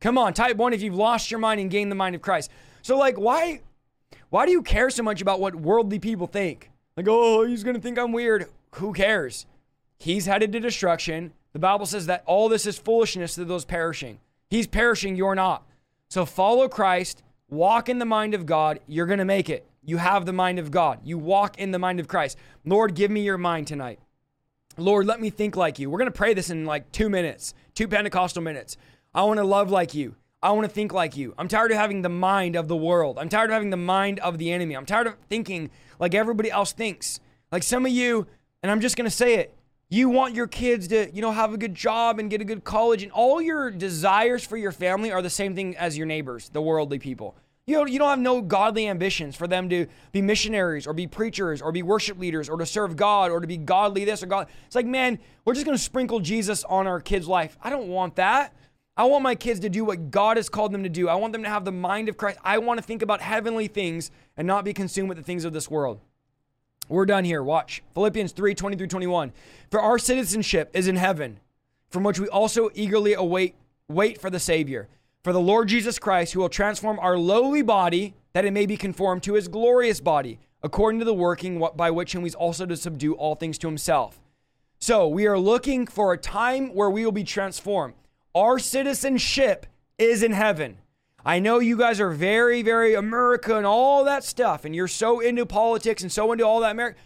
Come 0.00 0.16
on, 0.16 0.32
type 0.32 0.58
one 0.58 0.74
if 0.74 0.80
you've 0.80 0.94
lost 0.94 1.28
your 1.28 1.40
mind 1.40 1.60
and 1.60 1.72
gained 1.72 1.90
the 1.90 1.96
mind 1.96 2.14
of 2.14 2.22
Christ. 2.22 2.52
So, 2.82 2.96
like, 2.96 3.18
why, 3.18 3.62
why 4.30 4.46
do 4.46 4.52
you 4.52 4.62
care 4.62 4.90
so 4.90 5.02
much 5.02 5.20
about 5.20 5.40
what 5.40 5.56
worldly 5.56 5.98
people 5.98 6.28
think? 6.28 6.70
Like, 6.96 7.06
oh, 7.08 7.44
he's 7.44 7.64
gonna 7.64 7.80
think 7.80 7.98
I'm 7.98 8.12
weird. 8.12 8.46
Who 8.76 8.92
cares? 8.92 9.46
He's 9.98 10.26
headed 10.26 10.52
to 10.52 10.60
destruction. 10.60 11.32
The 11.52 11.58
Bible 11.58 11.86
says 11.86 12.06
that 12.06 12.24
all 12.26 12.48
this 12.48 12.66
is 12.66 12.78
foolishness 12.78 13.36
to 13.36 13.44
those 13.44 13.64
perishing. 13.64 14.18
He's 14.50 14.66
perishing, 14.66 15.16
you're 15.16 15.34
not. 15.34 15.64
So 16.08 16.24
follow 16.26 16.68
Christ, 16.68 17.22
walk 17.48 17.88
in 17.88 17.98
the 17.98 18.04
mind 18.04 18.34
of 18.34 18.46
God, 18.46 18.80
you're 18.86 19.06
going 19.06 19.18
to 19.18 19.24
make 19.24 19.48
it. 19.48 19.66
You 19.82 19.96
have 19.98 20.26
the 20.26 20.32
mind 20.32 20.58
of 20.58 20.70
God. 20.70 21.00
You 21.04 21.18
walk 21.18 21.58
in 21.58 21.70
the 21.70 21.78
mind 21.78 22.00
of 22.00 22.08
Christ. 22.08 22.38
Lord, 22.64 22.94
give 22.94 23.10
me 23.10 23.22
your 23.22 23.38
mind 23.38 23.66
tonight. 23.66 23.98
Lord, 24.76 25.06
let 25.06 25.20
me 25.20 25.30
think 25.30 25.56
like 25.56 25.78
you. 25.78 25.90
We're 25.90 25.98
going 25.98 26.10
to 26.10 26.16
pray 26.16 26.34
this 26.34 26.50
in 26.50 26.64
like 26.64 26.90
two 26.90 27.08
minutes, 27.08 27.54
two 27.74 27.86
Pentecostal 27.86 28.42
minutes. 28.42 28.76
I 29.14 29.22
want 29.22 29.38
to 29.38 29.44
love 29.44 29.70
like 29.70 29.94
you. 29.94 30.16
I 30.42 30.50
want 30.52 30.68
to 30.68 30.72
think 30.72 30.92
like 30.92 31.16
you. 31.16 31.34
I'm 31.38 31.48
tired 31.48 31.70
of 31.70 31.76
having 31.76 32.02
the 32.02 32.08
mind 32.08 32.56
of 32.56 32.68
the 32.68 32.76
world. 32.76 33.18
I'm 33.18 33.28
tired 33.28 33.50
of 33.50 33.54
having 33.54 33.70
the 33.70 33.76
mind 33.76 34.18
of 34.20 34.38
the 34.38 34.52
enemy. 34.52 34.76
I'm 34.76 34.86
tired 34.86 35.06
of 35.06 35.16
thinking 35.28 35.70
like 36.04 36.14
everybody 36.14 36.50
else 36.50 36.72
thinks. 36.72 37.18
Like 37.50 37.62
some 37.62 37.86
of 37.86 37.92
you, 37.92 38.26
and 38.62 38.70
I'm 38.70 38.82
just 38.82 38.94
going 38.94 39.06
to 39.06 39.16
say 39.16 39.36
it, 39.36 39.54
you 39.88 40.10
want 40.10 40.34
your 40.34 40.46
kids 40.46 40.88
to, 40.88 41.10
you 41.14 41.22
know, 41.22 41.32
have 41.32 41.54
a 41.54 41.56
good 41.56 41.74
job 41.74 42.18
and 42.18 42.28
get 42.28 42.42
a 42.42 42.44
good 42.44 42.62
college, 42.62 43.02
and 43.02 43.10
all 43.10 43.40
your 43.40 43.70
desires 43.70 44.44
for 44.44 44.58
your 44.58 44.70
family 44.70 45.10
are 45.10 45.22
the 45.22 45.30
same 45.30 45.54
thing 45.54 45.74
as 45.78 45.96
your 45.96 46.06
neighbors, 46.06 46.50
the 46.50 46.60
worldly 46.60 46.98
people. 46.98 47.34
You 47.66 47.76
know, 47.76 47.86
you 47.86 47.98
don't 47.98 48.10
have 48.10 48.18
no 48.18 48.42
godly 48.42 48.86
ambitions 48.86 49.34
for 49.34 49.48
them 49.48 49.70
to 49.70 49.86
be 50.12 50.20
missionaries 50.20 50.86
or 50.86 50.92
be 50.92 51.06
preachers 51.06 51.62
or 51.62 51.72
be 51.72 51.82
worship 51.82 52.18
leaders 52.18 52.50
or 52.50 52.58
to 52.58 52.66
serve 52.66 52.96
God 52.96 53.30
or 53.30 53.40
to 53.40 53.46
be 53.46 53.56
godly 53.56 54.04
this 54.04 54.22
or 54.22 54.26
God. 54.26 54.48
It's 54.66 54.76
like, 54.76 54.84
man, 54.84 55.18
we're 55.46 55.54
just 55.54 55.64
going 55.64 55.78
to 55.78 55.82
sprinkle 55.82 56.20
Jesus 56.20 56.64
on 56.64 56.86
our 56.86 57.00
kids' 57.00 57.26
life. 57.26 57.56
I 57.62 57.70
don't 57.70 57.88
want 57.88 58.16
that. 58.16 58.52
I 58.96 59.04
want 59.04 59.24
my 59.24 59.34
kids 59.34 59.60
to 59.60 59.68
do 59.68 59.84
what 59.84 60.10
God 60.10 60.36
has 60.36 60.48
called 60.48 60.72
them 60.72 60.84
to 60.84 60.88
do. 60.88 61.08
I 61.08 61.16
want 61.16 61.32
them 61.32 61.42
to 61.42 61.48
have 61.48 61.64
the 61.64 61.72
mind 61.72 62.08
of 62.08 62.16
Christ. 62.16 62.38
I 62.44 62.58
want 62.58 62.78
to 62.78 62.82
think 62.82 63.02
about 63.02 63.20
heavenly 63.20 63.66
things 63.66 64.12
and 64.36 64.46
not 64.46 64.64
be 64.64 64.72
consumed 64.72 65.08
with 65.08 65.18
the 65.18 65.24
things 65.24 65.44
of 65.44 65.52
this 65.52 65.68
world. 65.68 66.00
We're 66.88 67.06
done 67.06 67.24
here. 67.24 67.42
Watch. 67.42 67.82
Philippians 67.94 68.32
3 68.32 68.54
20 68.54 68.76
through 68.76 68.86
21. 68.86 69.32
For 69.70 69.80
our 69.80 69.98
citizenship 69.98 70.70
is 70.74 70.86
in 70.86 70.96
heaven, 70.96 71.40
from 71.88 72.04
which 72.04 72.20
we 72.20 72.28
also 72.28 72.70
eagerly 72.74 73.14
await 73.14 73.56
wait 73.88 74.20
for 74.20 74.30
the 74.30 74.40
Savior, 74.40 74.88
for 75.22 75.32
the 75.32 75.40
Lord 75.40 75.68
Jesus 75.68 75.98
Christ, 75.98 76.32
who 76.32 76.40
will 76.40 76.48
transform 76.48 76.98
our 77.00 77.18
lowly 77.18 77.62
body 77.62 78.14
that 78.32 78.44
it 78.44 78.52
may 78.52 78.66
be 78.66 78.76
conformed 78.76 79.22
to 79.24 79.34
his 79.34 79.48
glorious 79.48 80.00
body, 80.00 80.38
according 80.62 81.00
to 81.00 81.04
the 81.04 81.14
working 81.14 81.62
by 81.76 81.90
which 81.90 82.12
he's 82.12 82.34
also 82.34 82.64
to 82.66 82.76
subdue 82.76 83.14
all 83.14 83.34
things 83.34 83.58
to 83.58 83.66
himself. 83.66 84.20
So 84.78 85.08
we 85.08 85.26
are 85.26 85.38
looking 85.38 85.86
for 85.86 86.12
a 86.12 86.18
time 86.18 86.74
where 86.74 86.90
we 86.90 87.04
will 87.04 87.12
be 87.12 87.24
transformed. 87.24 87.94
Our 88.34 88.58
citizenship 88.58 89.66
is 89.98 90.22
in 90.22 90.32
heaven. 90.32 90.78
I 91.24 91.38
know 91.38 91.58
you 91.58 91.76
guys 91.78 92.00
are 92.00 92.10
very, 92.10 92.62
very 92.62 92.94
America 92.94 93.56
and 93.56 93.64
all 93.64 94.04
that 94.04 94.24
stuff, 94.24 94.64
and 94.64 94.74
you're 94.74 94.88
so 94.88 95.20
into 95.20 95.46
politics 95.46 96.02
and 96.02 96.12
so 96.12 96.32
into 96.32 96.44
all 96.44 96.60
that 96.60 96.72
America. 96.72 96.98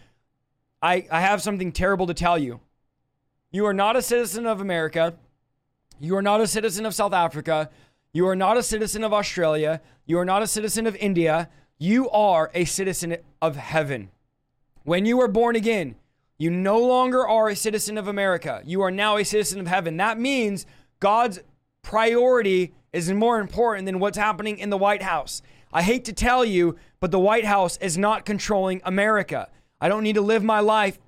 I, 0.81 1.07
I 1.11 1.21
have 1.21 1.41
something 1.41 1.71
terrible 1.71 2.07
to 2.07 2.13
tell 2.13 2.37
you. 2.37 2.59
You 3.51 3.65
are 3.65 3.73
not 3.73 3.95
a 3.95 4.01
citizen 4.01 4.45
of 4.45 4.59
America. 4.59 5.15
You 5.99 6.15
are 6.15 6.21
not 6.21 6.41
a 6.41 6.47
citizen 6.47 6.85
of 6.85 6.93
South 6.95 7.13
Africa. 7.13 7.69
You 8.11 8.27
are 8.27 8.35
not 8.35 8.57
a 8.57 8.63
citizen 8.63 9.03
of 9.03 9.13
Australia. 9.13 9.81
You 10.05 10.19
are 10.19 10.25
not 10.25 10.41
a 10.41 10.47
citizen 10.47 10.87
of 10.87 10.95
India. 10.95 11.49
You 11.77 12.09
are 12.09 12.51
a 12.53 12.65
citizen 12.65 13.17
of 13.41 13.55
heaven. 13.55 14.09
When 14.83 15.05
you 15.05 15.17
were 15.17 15.27
born 15.27 15.55
again, 15.55 15.95
you 16.37 16.49
no 16.49 16.79
longer 16.79 17.27
are 17.27 17.49
a 17.49 17.55
citizen 17.55 17.97
of 17.97 18.07
America. 18.07 18.61
You 18.65 18.81
are 18.81 18.91
now 18.91 19.17
a 19.17 19.25
citizen 19.25 19.59
of 19.59 19.67
heaven. 19.67 19.97
That 19.97 20.19
means 20.19 20.65
God's 20.99 21.39
priority 21.81 22.73
is 22.91 23.11
more 23.11 23.39
important 23.39 23.85
than 23.85 23.99
what's 23.99 24.17
happening 24.17 24.59
in 24.59 24.69
the 24.69 24.77
White 24.77 25.01
House. 25.01 25.41
I 25.71 25.81
hate 25.81 26.05
to 26.05 26.13
tell 26.13 26.43
you, 26.43 26.77
but 26.99 27.11
the 27.11 27.19
White 27.19 27.45
House 27.45 27.77
is 27.77 27.97
not 27.97 28.25
controlling 28.25 28.81
America. 28.83 29.49
I 29.79 29.87
don't 29.87 30.03
need 30.03 30.15
to 30.15 30.21
live 30.21 30.43
my 30.43 30.59
life 30.59 30.99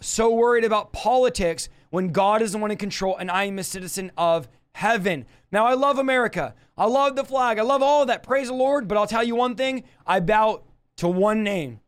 so 0.00 0.32
worried 0.32 0.64
about 0.64 0.92
politics 0.92 1.68
when 1.90 2.12
God 2.12 2.42
is 2.42 2.52
the 2.52 2.58
one 2.58 2.70
in 2.70 2.76
control 2.76 3.16
and 3.16 3.30
I 3.30 3.44
am 3.44 3.58
a 3.58 3.64
citizen 3.64 4.12
of 4.16 4.48
heaven. 4.74 5.26
Now, 5.50 5.66
I 5.66 5.74
love 5.74 5.98
America. 5.98 6.54
I 6.76 6.86
love 6.86 7.16
the 7.16 7.24
flag. 7.24 7.58
I 7.58 7.62
love 7.62 7.82
all 7.82 8.02
of 8.02 8.08
that. 8.08 8.22
Praise 8.22 8.48
the 8.48 8.54
Lord. 8.54 8.86
But 8.86 8.98
I'll 8.98 9.06
tell 9.06 9.24
you 9.24 9.34
one 9.34 9.56
thing 9.56 9.84
I 10.06 10.20
bow 10.20 10.62
to 10.98 11.08
one 11.08 11.42
name. 11.42 11.80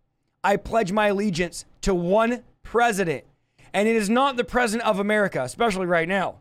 I 0.43 0.57
pledge 0.57 0.91
my 0.91 1.09
allegiance 1.09 1.67
to 1.83 1.95
one 1.95 2.43
president. 2.63 3.25
And 3.73 3.87
it 3.87 3.95
is 3.95 4.09
not 4.11 4.37
the 4.37 4.45
president 4.45 4.89
of 4.89 4.99
America, 4.99 5.43
especially 5.43 5.87
right 5.87 6.09
now. 6.09 6.37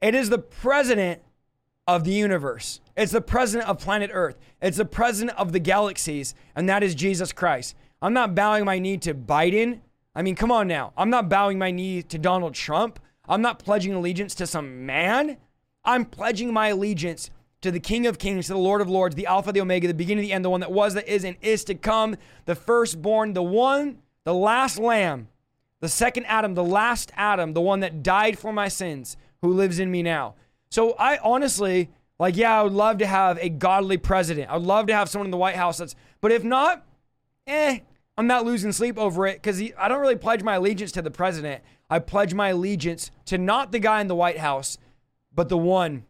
It 0.00 0.14
is 0.14 0.30
the 0.30 0.38
president 0.38 1.22
of 1.86 2.04
the 2.04 2.12
universe. 2.12 2.80
It's 2.96 3.12
the 3.12 3.20
president 3.20 3.68
of 3.68 3.78
planet 3.78 4.10
Earth. 4.12 4.36
It's 4.60 4.76
the 4.76 4.84
president 4.84 5.38
of 5.38 5.52
the 5.52 5.60
galaxies, 5.60 6.34
and 6.54 6.68
that 6.68 6.82
is 6.82 6.94
Jesus 6.94 7.32
Christ. 7.32 7.74
I'm 8.00 8.12
not 8.12 8.34
bowing 8.34 8.64
my 8.64 8.78
knee 8.78 8.98
to 8.98 9.14
Biden. 9.14 9.80
I 10.14 10.22
mean, 10.22 10.34
come 10.34 10.52
on 10.52 10.68
now. 10.68 10.92
I'm 10.96 11.10
not 11.10 11.28
bowing 11.28 11.58
my 11.58 11.70
knee 11.70 12.02
to 12.02 12.18
Donald 12.18 12.54
Trump. 12.54 13.00
I'm 13.28 13.42
not 13.42 13.58
pledging 13.58 13.94
allegiance 13.94 14.34
to 14.36 14.46
some 14.46 14.86
man. 14.86 15.38
I'm 15.84 16.04
pledging 16.04 16.52
my 16.52 16.68
allegiance 16.68 17.30
to 17.62 17.70
the 17.70 17.80
King 17.80 18.06
of 18.06 18.18
Kings, 18.18 18.46
to 18.46 18.52
the 18.52 18.58
Lord 18.58 18.82
of 18.82 18.90
Lords, 18.90 19.14
the 19.14 19.26
Alpha, 19.26 19.50
the 19.50 19.60
Omega, 19.60 19.88
the 19.88 19.94
beginning, 19.94 20.22
the 20.22 20.32
end, 20.32 20.44
the 20.44 20.50
one 20.50 20.60
that 20.60 20.70
was, 20.70 20.94
that 20.94 21.08
is, 21.08 21.24
and 21.24 21.36
is 21.40 21.64
to 21.64 21.74
come, 21.74 22.16
the 22.44 22.54
firstborn, 22.54 23.32
the 23.32 23.42
one, 23.42 24.02
the 24.24 24.34
last 24.34 24.78
lamb, 24.78 25.28
the 25.80 25.88
second 25.88 26.26
Adam, 26.26 26.54
the 26.54 26.64
last 26.64 27.10
Adam, 27.16 27.54
the 27.54 27.60
one 27.62 27.80
that 27.80 28.02
died 28.02 28.38
for 28.38 28.52
my 28.52 28.68
sins, 28.68 29.16
who 29.44 29.52
lives 29.52 29.78
in 29.78 29.90
me 29.90 30.02
now. 30.02 30.34
So 30.70 30.92
I 30.98 31.18
honestly, 31.18 31.90
like, 32.18 32.36
yeah, 32.36 32.58
I 32.58 32.62
would 32.62 32.72
love 32.72 32.98
to 32.98 33.06
have 33.06 33.38
a 33.38 33.50
godly 33.50 33.98
president. 33.98 34.50
I 34.50 34.56
would 34.56 34.66
love 34.66 34.86
to 34.86 34.94
have 34.94 35.10
someone 35.10 35.26
in 35.26 35.30
the 35.30 35.36
White 35.36 35.56
House 35.56 35.76
that's, 35.76 35.94
but 36.22 36.32
if 36.32 36.42
not, 36.42 36.84
eh, 37.46 37.80
I'm 38.16 38.26
not 38.26 38.46
losing 38.46 38.72
sleep 38.72 38.98
over 38.98 39.26
it 39.26 39.34
because 39.34 39.60
I 39.78 39.88
don't 39.88 40.00
really 40.00 40.16
pledge 40.16 40.42
my 40.42 40.54
allegiance 40.54 40.92
to 40.92 41.02
the 41.02 41.10
president. 41.10 41.62
I 41.90 41.98
pledge 41.98 42.32
my 42.32 42.48
allegiance 42.48 43.10
to 43.26 43.36
not 43.36 43.70
the 43.70 43.78
guy 43.78 44.00
in 44.00 44.06
the 44.06 44.14
White 44.14 44.38
House, 44.38 44.78
but 45.34 45.50
the 45.50 45.58
one 45.58 46.04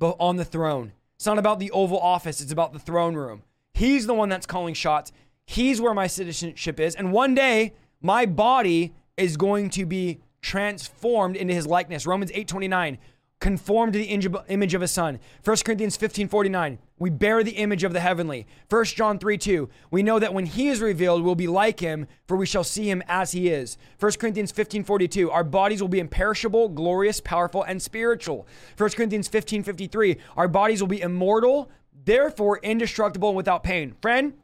on 0.00 0.36
the 0.36 0.44
throne. 0.44 0.92
It's 1.16 1.24
not 1.24 1.38
about 1.38 1.60
the 1.60 1.70
Oval 1.70 1.98
Office, 1.98 2.42
it's 2.42 2.52
about 2.52 2.74
the 2.74 2.78
throne 2.78 3.14
room. 3.14 3.42
He's 3.72 4.06
the 4.06 4.12
one 4.12 4.28
that's 4.28 4.44
calling 4.44 4.74
shots. 4.74 5.12
He's 5.46 5.80
where 5.80 5.94
my 5.94 6.08
citizenship 6.08 6.78
is. 6.78 6.94
And 6.94 7.10
one 7.10 7.34
day, 7.34 7.72
my 8.02 8.26
body 8.26 8.92
is 9.16 9.38
going 9.38 9.70
to 9.70 9.86
be 9.86 10.20
transformed 10.44 11.36
into 11.36 11.54
his 11.54 11.66
likeness. 11.66 12.06
Romans 12.06 12.30
8 12.34 12.46
29 12.46 12.98
conformed 13.40 13.92
to 13.94 13.98
the 13.98 14.04
image 14.04 14.74
of 14.74 14.80
his 14.80 14.90
son. 14.90 15.18
1 15.42 15.56
Corinthians 15.64 15.96
15 15.96 16.28
49. 16.28 16.78
we 16.98 17.10
bear 17.10 17.42
the 17.42 17.52
image 17.52 17.82
of 17.82 17.92
the 17.94 18.00
heavenly. 18.00 18.46
1 18.68 18.84
John 18.84 19.18
3 19.18 19.38
2. 19.38 19.68
We 19.90 20.02
know 20.02 20.18
that 20.18 20.34
when 20.34 20.44
he 20.44 20.68
is 20.68 20.82
revealed, 20.82 21.22
we'll 21.22 21.34
be 21.34 21.46
like 21.46 21.80
him, 21.80 22.06
for 22.26 22.36
we 22.36 22.44
shall 22.44 22.62
see 22.62 22.90
him 22.90 23.02
as 23.08 23.32
he 23.32 23.48
is. 23.48 23.78
1 23.98 24.12
Corinthians 24.12 24.52
15 24.52 24.84
42. 24.84 25.30
Our 25.30 25.44
bodies 25.44 25.80
will 25.80 25.88
be 25.88 25.98
imperishable, 25.98 26.68
glorious, 26.68 27.20
powerful, 27.20 27.62
and 27.62 27.80
spiritual. 27.80 28.46
1 28.76 28.90
Corinthians 28.90 29.28
15 29.28 29.62
53. 29.62 30.18
Our 30.36 30.48
bodies 30.48 30.82
will 30.82 30.88
be 30.88 31.00
immortal, 31.00 31.70
therefore 32.04 32.58
indestructible 32.58 33.30
and 33.30 33.36
without 33.36 33.62
pain. 33.62 33.94
Friend, 34.02 34.34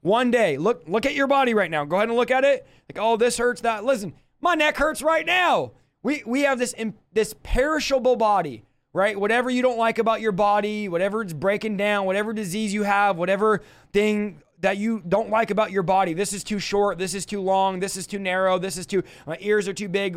one 0.00 0.30
day, 0.30 0.58
look, 0.58 0.82
look 0.88 1.06
at 1.06 1.14
your 1.14 1.28
body 1.28 1.54
right 1.54 1.70
now. 1.70 1.84
Go 1.84 1.96
ahead 1.96 2.08
and 2.08 2.18
look 2.18 2.30
at 2.30 2.44
it. 2.44 2.66
Like, 2.88 3.02
oh, 3.02 3.16
this 3.16 3.38
hurts, 3.38 3.62
that. 3.62 3.84
Listen, 3.84 4.14
my 4.44 4.54
neck 4.54 4.76
hurts 4.76 5.02
right 5.02 5.26
now. 5.26 5.72
We, 6.02 6.22
we 6.24 6.42
have 6.42 6.58
this, 6.58 6.74
this 7.12 7.34
perishable 7.42 8.14
body 8.16 8.64
right? 8.94 9.18
Whatever 9.18 9.50
you 9.50 9.60
don't 9.60 9.76
like 9.76 9.98
about 9.98 10.20
your 10.20 10.30
body, 10.30 10.88
whatever 10.88 11.20
it's 11.20 11.32
breaking 11.32 11.76
down, 11.76 12.06
whatever 12.06 12.32
disease 12.32 12.72
you 12.72 12.84
have, 12.84 13.16
whatever 13.16 13.60
thing 13.92 14.40
that 14.60 14.78
you 14.78 15.02
don't 15.06 15.30
like 15.30 15.50
about 15.50 15.72
your 15.72 15.82
body. 15.82 16.14
This 16.14 16.32
is 16.32 16.44
too 16.44 16.60
short, 16.60 16.96
this 16.96 17.12
is 17.12 17.26
too 17.26 17.40
long, 17.40 17.80
this 17.80 17.96
is 17.96 18.06
too 18.06 18.20
narrow, 18.20 18.56
this 18.58 18.78
is 18.78 18.86
too 18.86 19.02
my 19.26 19.36
ears 19.40 19.68
are 19.68 19.74
too 19.74 19.88
big. 19.88 20.16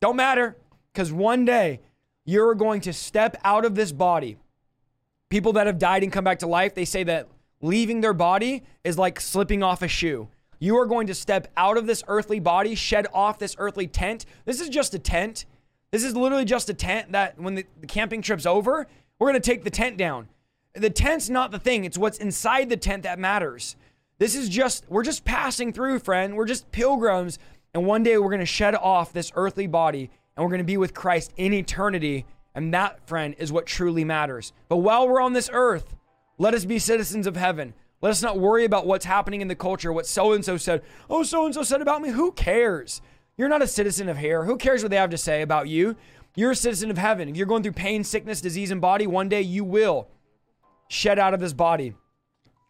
Don't 0.00 0.16
matter 0.16 0.56
cuz 0.94 1.10
one 1.12 1.44
day 1.44 1.80
you're 2.26 2.54
going 2.54 2.82
to 2.82 2.92
step 2.92 3.36
out 3.42 3.64
of 3.64 3.74
this 3.74 3.90
body. 3.90 4.36
People 5.30 5.54
that 5.54 5.66
have 5.66 5.78
died 5.78 6.02
and 6.02 6.12
come 6.12 6.24
back 6.24 6.40
to 6.40 6.46
life, 6.46 6.74
they 6.74 6.84
say 6.84 7.02
that 7.04 7.26
leaving 7.62 8.02
their 8.02 8.12
body 8.12 8.62
is 8.84 8.98
like 8.98 9.18
slipping 9.18 9.62
off 9.62 9.80
a 9.80 9.88
shoe. 9.88 10.28
You 10.60 10.78
are 10.78 10.86
going 10.86 11.06
to 11.08 11.14
step 11.14 11.50
out 11.56 11.76
of 11.76 11.86
this 11.86 12.04
earthly 12.06 12.38
body, 12.38 12.74
shed 12.74 13.06
off 13.12 13.38
this 13.38 13.56
earthly 13.58 13.86
tent. 13.86 14.26
This 14.44 14.60
is 14.60 14.68
just 14.68 14.94
a 14.94 14.98
tent. 14.98 15.46
This 15.90 16.04
is 16.04 16.14
literally 16.14 16.44
just 16.44 16.68
a 16.68 16.74
tent 16.74 17.12
that 17.12 17.40
when 17.40 17.56
the, 17.56 17.66
the 17.80 17.86
camping 17.86 18.22
trip's 18.22 18.46
over, 18.46 18.86
we're 19.18 19.30
going 19.30 19.40
to 19.40 19.50
take 19.50 19.64
the 19.64 19.70
tent 19.70 19.96
down. 19.96 20.28
The 20.74 20.90
tent's 20.90 21.28
not 21.28 21.50
the 21.50 21.58
thing, 21.58 21.84
it's 21.84 21.98
what's 21.98 22.18
inside 22.18 22.68
the 22.68 22.76
tent 22.76 23.02
that 23.02 23.18
matters. 23.18 23.74
This 24.18 24.36
is 24.36 24.50
just, 24.50 24.84
we're 24.88 25.02
just 25.02 25.24
passing 25.24 25.72
through, 25.72 25.98
friend. 26.00 26.36
We're 26.36 26.44
just 26.44 26.70
pilgrims. 26.70 27.38
And 27.72 27.86
one 27.86 28.02
day 28.02 28.18
we're 28.18 28.28
going 28.28 28.40
to 28.40 28.46
shed 28.46 28.74
off 28.74 29.12
this 29.12 29.32
earthly 29.34 29.66
body 29.66 30.10
and 30.36 30.44
we're 30.44 30.50
going 30.50 30.58
to 30.58 30.64
be 30.64 30.76
with 30.76 30.92
Christ 30.92 31.32
in 31.38 31.54
eternity. 31.54 32.26
And 32.54 32.74
that, 32.74 33.06
friend, 33.08 33.34
is 33.38 33.50
what 33.50 33.64
truly 33.64 34.04
matters. 34.04 34.52
But 34.68 34.78
while 34.78 35.08
we're 35.08 35.22
on 35.22 35.32
this 35.32 35.48
earth, 35.52 35.96
let 36.36 36.52
us 36.52 36.66
be 36.66 36.78
citizens 36.78 37.26
of 37.26 37.36
heaven. 37.36 37.72
Let 38.02 38.10
us 38.10 38.22
not 38.22 38.38
worry 38.38 38.64
about 38.64 38.86
what's 38.86 39.04
happening 39.04 39.40
in 39.40 39.48
the 39.48 39.54
culture, 39.54 39.92
what 39.92 40.06
so 40.06 40.32
and 40.32 40.44
so 40.44 40.56
said. 40.56 40.82
Oh, 41.10 41.22
so 41.22 41.44
and 41.44 41.54
so 41.54 41.62
said 41.62 41.82
about 41.82 42.00
me. 42.00 42.10
Who 42.10 42.32
cares? 42.32 43.02
You're 43.36 43.48
not 43.48 43.62
a 43.62 43.66
citizen 43.66 44.08
of 44.08 44.18
here. 44.18 44.44
Who 44.44 44.56
cares 44.56 44.82
what 44.82 44.90
they 44.90 44.96
have 44.96 45.10
to 45.10 45.18
say 45.18 45.42
about 45.42 45.68
you? 45.68 45.96
You're 46.34 46.52
a 46.52 46.56
citizen 46.56 46.90
of 46.90 46.98
heaven. 46.98 47.28
If 47.28 47.36
you're 47.36 47.46
going 47.46 47.62
through 47.62 47.72
pain, 47.72 48.04
sickness, 48.04 48.40
disease, 48.40 48.70
and 48.70 48.80
body, 48.80 49.06
one 49.06 49.28
day 49.28 49.42
you 49.42 49.64
will 49.64 50.08
shed 50.88 51.18
out 51.18 51.34
of 51.34 51.40
this 51.40 51.52
body. 51.52 51.94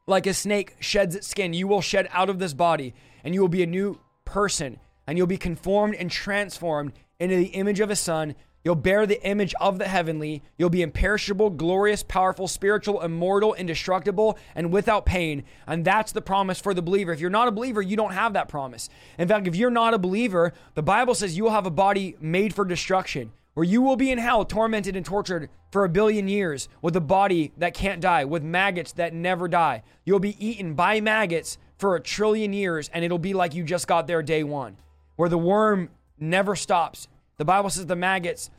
Like 0.07 0.27
a 0.27 0.35
snake 0.35 0.77
sheds 0.81 1.15
its 1.15 1.29
skin, 1.29 1.53
you 1.53 1.69
will 1.69 1.81
shed 1.81 2.09
out 2.13 2.29
of 2.29 2.39
this 2.39 2.55
body 2.55 2.95
and 3.23 3.35
you 3.35 3.41
will 3.41 3.49
be 3.49 3.63
a 3.63 3.67
new 3.67 4.01
person 4.25 4.81
and 5.07 5.17
you'll 5.17 5.27
be 5.27 5.37
conformed 5.37 5.95
and 5.95 6.11
transformed 6.11 6.93
into 7.19 7.37
the 7.37 7.47
image 7.47 7.81
of 7.81 7.91
a 7.91 7.97
son 7.97 8.35
You'll 8.63 8.75
bear 8.75 9.07
the 9.07 9.23
image 9.27 9.55
of 9.59 9.79
the 9.79 9.89
heavenly. 9.89 10.43
You'll 10.59 10.69
be 10.69 10.83
imperishable, 10.83 11.51
glorious, 11.51 12.03
powerful, 12.03 12.47
spiritual, 12.47 13.01
immortal, 13.01 13.55
indestructible, 13.55 14.39
and 14.55 14.71
without 14.71 15.07
pain. 15.07 15.45
And 15.67 15.83
that's 15.85 16.13
the 16.13 16.21
promise 16.21 16.61
for 16.61 16.75
the 16.75 16.83
believer. 16.83 17.13
If 17.13 17.21
you're 17.21 17.31
not 17.31 17.49
a 17.49 17.53
believer, 17.53 17.81
you 17.81 17.97
don't 17.97 18.13
have 18.13 18.35
that 18.35 18.49
promise. 18.49 18.91
In 19.19 19.29
fact, 19.29 19.47
if 19.47 19.57
you're 19.57 19.71
not 19.71 19.95
a 19.95 19.99
believer, 19.99 20.53
the 20.75 20.83
Bible 20.83 21.15
says 21.15 21.39
you 21.39 21.45
will 21.45 21.51
have 21.53 21.67
a 21.67 21.71
body 21.71 22.17
made 22.21 22.55
for 22.55 22.67
destruction, 22.67 23.33
where 23.55 23.65
you 23.65 23.81
will 23.81 23.97
be 23.97 24.11
in 24.11 24.19
hell, 24.19 24.45
tormented 24.45 24.95
and 24.95 25.07
tortured 25.07 25.49
for 25.73 25.85
a 25.85 25.89
billion 25.89 26.29
years 26.29 26.69
with 26.83 26.95
a 26.97 27.01
body 27.01 27.53
that 27.57 27.73
can't 27.73 28.03
die, 28.03 28.27
with 28.27 28.43
maggots 28.43 28.93
that 28.93 29.15
never 29.15 29.49
die. 29.49 29.83
You'll 30.05 30.19
be 30.19 30.37
eaten 30.45 30.75
by 30.75 31.01
maggots 31.01 31.57
for 31.79 31.97
a 31.97 32.01
trillion 32.01 32.53
years, 32.53 32.91
and 32.93 33.07
it'll 33.07 33.19
be 33.19 33.33
like 33.33 33.55
you 33.55 33.65
just 33.65 33.87
got 33.87 34.07
there 34.07 34.23
day 34.23 34.45
one, 34.45 34.77
where 35.17 35.31
the 35.31 35.39
worm 35.39 35.89
never 36.19 36.55
stops 36.55 37.09
the 37.41 37.45
Bible 37.47 37.71
says 37.71 37.87
the 37.87 37.97
maggots 37.97 38.51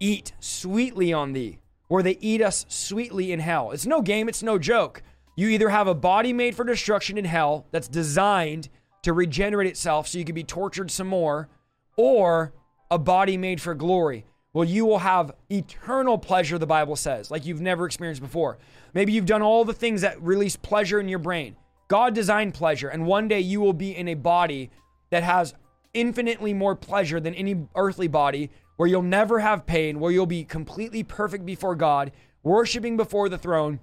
eat 0.00 0.32
sweetly 0.40 1.12
on 1.12 1.34
thee, 1.34 1.58
or 1.90 2.02
they 2.02 2.16
eat 2.22 2.40
us 2.40 2.64
sweetly 2.70 3.32
in 3.32 3.38
hell. 3.38 3.70
It's 3.70 3.84
no 3.84 4.00
game, 4.00 4.30
it's 4.30 4.42
no 4.42 4.58
joke. 4.58 5.02
You 5.36 5.48
either 5.48 5.68
have 5.68 5.88
a 5.88 5.94
body 5.94 6.32
made 6.32 6.56
for 6.56 6.64
destruction 6.64 7.18
in 7.18 7.26
hell 7.26 7.66
that's 7.70 7.86
designed 7.86 8.70
to 9.02 9.12
regenerate 9.12 9.66
itself 9.66 10.08
so 10.08 10.16
you 10.16 10.24
can 10.24 10.34
be 10.34 10.42
tortured 10.42 10.90
some 10.90 11.06
more, 11.06 11.50
or 11.98 12.54
a 12.90 12.98
body 12.98 13.36
made 13.36 13.60
for 13.60 13.74
glory. 13.74 14.24
Well, 14.54 14.64
you 14.64 14.86
will 14.86 15.00
have 15.00 15.32
eternal 15.50 16.16
pleasure, 16.16 16.56
the 16.56 16.66
Bible 16.66 16.96
says, 16.96 17.30
like 17.30 17.44
you've 17.44 17.60
never 17.60 17.84
experienced 17.84 18.22
before. 18.22 18.56
Maybe 18.94 19.12
you've 19.12 19.26
done 19.26 19.42
all 19.42 19.66
the 19.66 19.74
things 19.74 20.00
that 20.00 20.22
release 20.22 20.56
pleasure 20.56 20.98
in 20.98 21.08
your 21.08 21.18
brain. 21.18 21.56
God 21.88 22.14
designed 22.14 22.54
pleasure, 22.54 22.88
and 22.88 23.04
one 23.04 23.28
day 23.28 23.40
you 23.40 23.60
will 23.60 23.74
be 23.74 23.94
in 23.94 24.08
a 24.08 24.14
body 24.14 24.70
that 25.10 25.24
has 25.24 25.52
infinitely 25.94 26.52
more 26.52 26.76
pleasure 26.76 27.20
than 27.20 27.34
any 27.34 27.66
earthly 27.74 28.08
body, 28.08 28.50
where 28.76 28.88
you'll 28.88 29.02
never 29.02 29.38
have 29.38 29.66
pain, 29.66 30.00
where 30.00 30.12
you'll 30.12 30.26
be 30.26 30.44
completely 30.44 31.02
perfect 31.02 31.46
before 31.46 31.74
God, 31.74 32.12
worshiping 32.42 32.96
before 32.96 33.28
the 33.28 33.38
throne, 33.38 33.80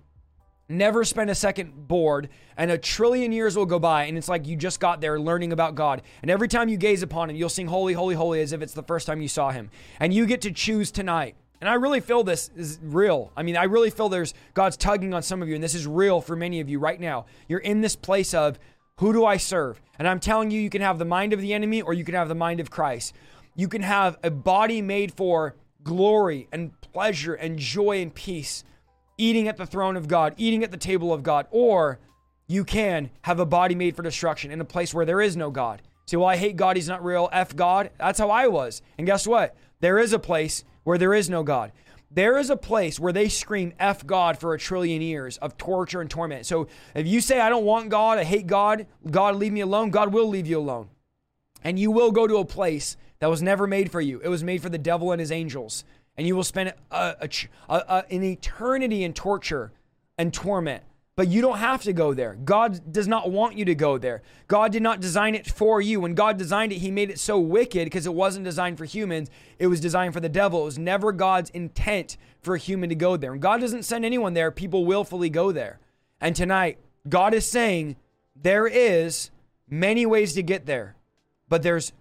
never 0.71 1.03
spend 1.03 1.29
a 1.29 1.35
second 1.35 1.87
bored, 1.87 2.29
and 2.57 2.71
a 2.71 2.77
trillion 2.77 3.31
years 3.31 3.55
will 3.55 3.65
go 3.65 3.79
by, 3.79 4.05
and 4.05 4.17
it's 4.17 4.29
like 4.29 4.47
you 4.47 4.55
just 4.55 4.79
got 4.79 5.01
there 5.01 5.19
learning 5.19 5.51
about 5.51 5.75
God. 5.75 6.01
And 6.21 6.31
every 6.31 6.47
time 6.47 6.69
you 6.69 6.77
gaze 6.77 7.03
upon 7.03 7.29
Him, 7.29 7.35
you'll 7.35 7.49
sing 7.49 7.67
Holy, 7.67 7.93
Holy, 7.93 8.15
Holy 8.15 8.41
as 8.41 8.53
if 8.53 8.61
it's 8.61 8.73
the 8.73 8.83
first 8.83 9.07
time 9.07 9.21
you 9.21 9.27
saw 9.27 9.51
Him. 9.51 9.69
And 9.99 10.13
you 10.13 10.25
get 10.25 10.41
to 10.41 10.51
choose 10.51 10.91
tonight. 10.91 11.35
And 11.59 11.69
I 11.69 11.75
really 11.75 11.99
feel 11.99 12.23
this 12.23 12.49
is 12.55 12.79
real. 12.81 13.31
I 13.37 13.43
mean, 13.43 13.55
I 13.55 13.65
really 13.65 13.91
feel 13.91 14.09
there's 14.09 14.33
God's 14.55 14.77
tugging 14.77 15.13
on 15.13 15.21
some 15.21 15.43
of 15.43 15.47
you, 15.47 15.53
and 15.53 15.63
this 15.63 15.75
is 15.75 15.85
real 15.85 16.19
for 16.19 16.35
many 16.35 16.59
of 16.59 16.69
you 16.69 16.79
right 16.79 16.99
now. 16.99 17.25
You're 17.47 17.59
in 17.59 17.81
this 17.81 17.95
place 17.95 18.33
of 18.33 18.57
who 19.01 19.13
do 19.13 19.25
I 19.25 19.37
serve? 19.37 19.81
And 19.97 20.07
I'm 20.07 20.19
telling 20.19 20.51
you, 20.51 20.61
you 20.61 20.69
can 20.69 20.83
have 20.83 20.99
the 20.99 21.05
mind 21.05 21.33
of 21.33 21.41
the 21.41 21.55
enemy 21.55 21.81
or 21.81 21.91
you 21.91 22.05
can 22.05 22.13
have 22.13 22.27
the 22.27 22.35
mind 22.35 22.59
of 22.59 22.69
Christ. 22.69 23.15
You 23.55 23.67
can 23.67 23.81
have 23.81 24.19
a 24.23 24.29
body 24.29 24.79
made 24.79 25.11
for 25.11 25.55
glory 25.83 26.47
and 26.51 26.79
pleasure 26.81 27.33
and 27.33 27.57
joy 27.57 27.99
and 27.99 28.13
peace, 28.13 28.63
eating 29.17 29.47
at 29.47 29.57
the 29.57 29.65
throne 29.65 29.97
of 29.97 30.07
God, 30.07 30.35
eating 30.37 30.63
at 30.63 30.69
the 30.69 30.77
table 30.77 31.11
of 31.11 31.23
God, 31.23 31.47
or 31.49 31.97
you 32.45 32.63
can 32.63 33.09
have 33.23 33.39
a 33.39 33.45
body 33.45 33.73
made 33.73 33.95
for 33.95 34.03
destruction 34.03 34.51
in 34.51 34.61
a 34.61 34.65
place 34.65 34.93
where 34.93 35.05
there 35.05 35.19
is 35.19 35.35
no 35.35 35.49
God. 35.49 35.81
Say, 36.05 36.17
well, 36.17 36.27
I 36.27 36.37
hate 36.37 36.55
God, 36.55 36.75
he's 36.75 36.87
not 36.87 37.03
real, 37.03 37.27
F 37.31 37.55
God. 37.55 37.89
That's 37.97 38.19
how 38.19 38.29
I 38.29 38.49
was. 38.49 38.83
And 38.99 39.07
guess 39.07 39.25
what? 39.25 39.55
There 39.79 39.97
is 39.97 40.13
a 40.13 40.19
place 40.19 40.63
where 40.83 40.99
there 40.99 41.15
is 41.15 41.27
no 41.27 41.41
God. 41.41 41.71
There 42.13 42.37
is 42.37 42.49
a 42.49 42.57
place 42.57 42.99
where 42.99 43.13
they 43.13 43.29
scream 43.29 43.73
F 43.79 44.05
God 44.05 44.37
for 44.37 44.53
a 44.53 44.59
trillion 44.59 45.01
years 45.01 45.37
of 45.37 45.57
torture 45.57 46.01
and 46.01 46.09
torment. 46.09 46.45
So 46.45 46.67
if 46.93 47.07
you 47.07 47.21
say, 47.21 47.39
I 47.39 47.47
don't 47.47 47.63
want 47.63 47.89
God, 47.89 48.17
I 48.17 48.25
hate 48.25 48.47
God, 48.47 48.85
God, 49.09 49.37
leave 49.37 49.53
me 49.53 49.61
alone, 49.61 49.91
God 49.91 50.11
will 50.11 50.27
leave 50.27 50.45
you 50.45 50.59
alone. 50.59 50.89
And 51.63 51.79
you 51.79 51.89
will 51.89 52.11
go 52.11 52.27
to 52.27 52.37
a 52.37 52.45
place 52.45 52.97
that 53.19 53.29
was 53.29 53.41
never 53.41 53.65
made 53.65 53.91
for 53.91 54.01
you. 54.01 54.19
It 54.19 54.27
was 54.27 54.43
made 54.43 54.61
for 54.61 54.69
the 54.69 54.77
devil 54.77 55.11
and 55.11 55.21
his 55.21 55.31
angels. 55.31 55.85
And 56.17 56.27
you 56.27 56.35
will 56.35 56.43
spend 56.43 56.73
a, 56.91 57.15
a, 57.21 57.29
a, 57.69 58.05
an 58.09 58.23
eternity 58.23 59.03
in 59.05 59.13
torture 59.13 59.71
and 60.17 60.33
torment. 60.33 60.83
But 61.21 61.27
you 61.27 61.43
don't 61.43 61.59
have 61.59 61.83
to 61.83 61.93
go 61.93 62.15
there. 62.15 62.33
God 62.33 62.91
does 62.91 63.07
not 63.07 63.29
want 63.29 63.55
you 63.55 63.63
to 63.65 63.75
go 63.75 63.99
there. 63.99 64.23
God 64.47 64.71
did 64.71 64.81
not 64.81 64.99
design 64.99 65.35
it 65.35 65.45
for 65.45 65.79
you. 65.79 65.99
When 65.99 66.15
God 66.15 66.35
designed 66.35 66.71
it, 66.71 66.79
He 66.79 66.89
made 66.89 67.11
it 67.11 67.19
so 67.19 67.39
wicked 67.39 67.85
because 67.85 68.07
it 68.07 68.13
wasn't 68.15 68.45
designed 68.45 68.79
for 68.79 68.85
humans. 68.85 69.29
It 69.59 69.67
was 69.67 69.79
designed 69.79 70.15
for 70.15 70.19
the 70.19 70.29
devil. 70.29 70.63
It 70.63 70.65
was 70.65 70.79
never 70.79 71.11
God's 71.11 71.51
intent 71.51 72.17
for 72.41 72.55
a 72.55 72.57
human 72.57 72.89
to 72.89 72.95
go 72.95 73.17
there. 73.17 73.33
And 73.33 73.39
God 73.39 73.61
doesn't 73.61 73.83
send 73.83 74.03
anyone 74.03 74.33
there, 74.33 74.49
people 74.49 74.83
willfully 74.83 75.29
go 75.29 75.51
there. 75.51 75.79
And 76.19 76.35
tonight, 76.35 76.79
God 77.07 77.35
is 77.35 77.45
saying 77.45 77.97
there 78.35 78.65
is 78.65 79.29
many 79.69 80.07
ways 80.07 80.33
to 80.33 80.41
get 80.41 80.65
there, 80.65 80.95
but 81.47 81.61
there's 81.61 81.93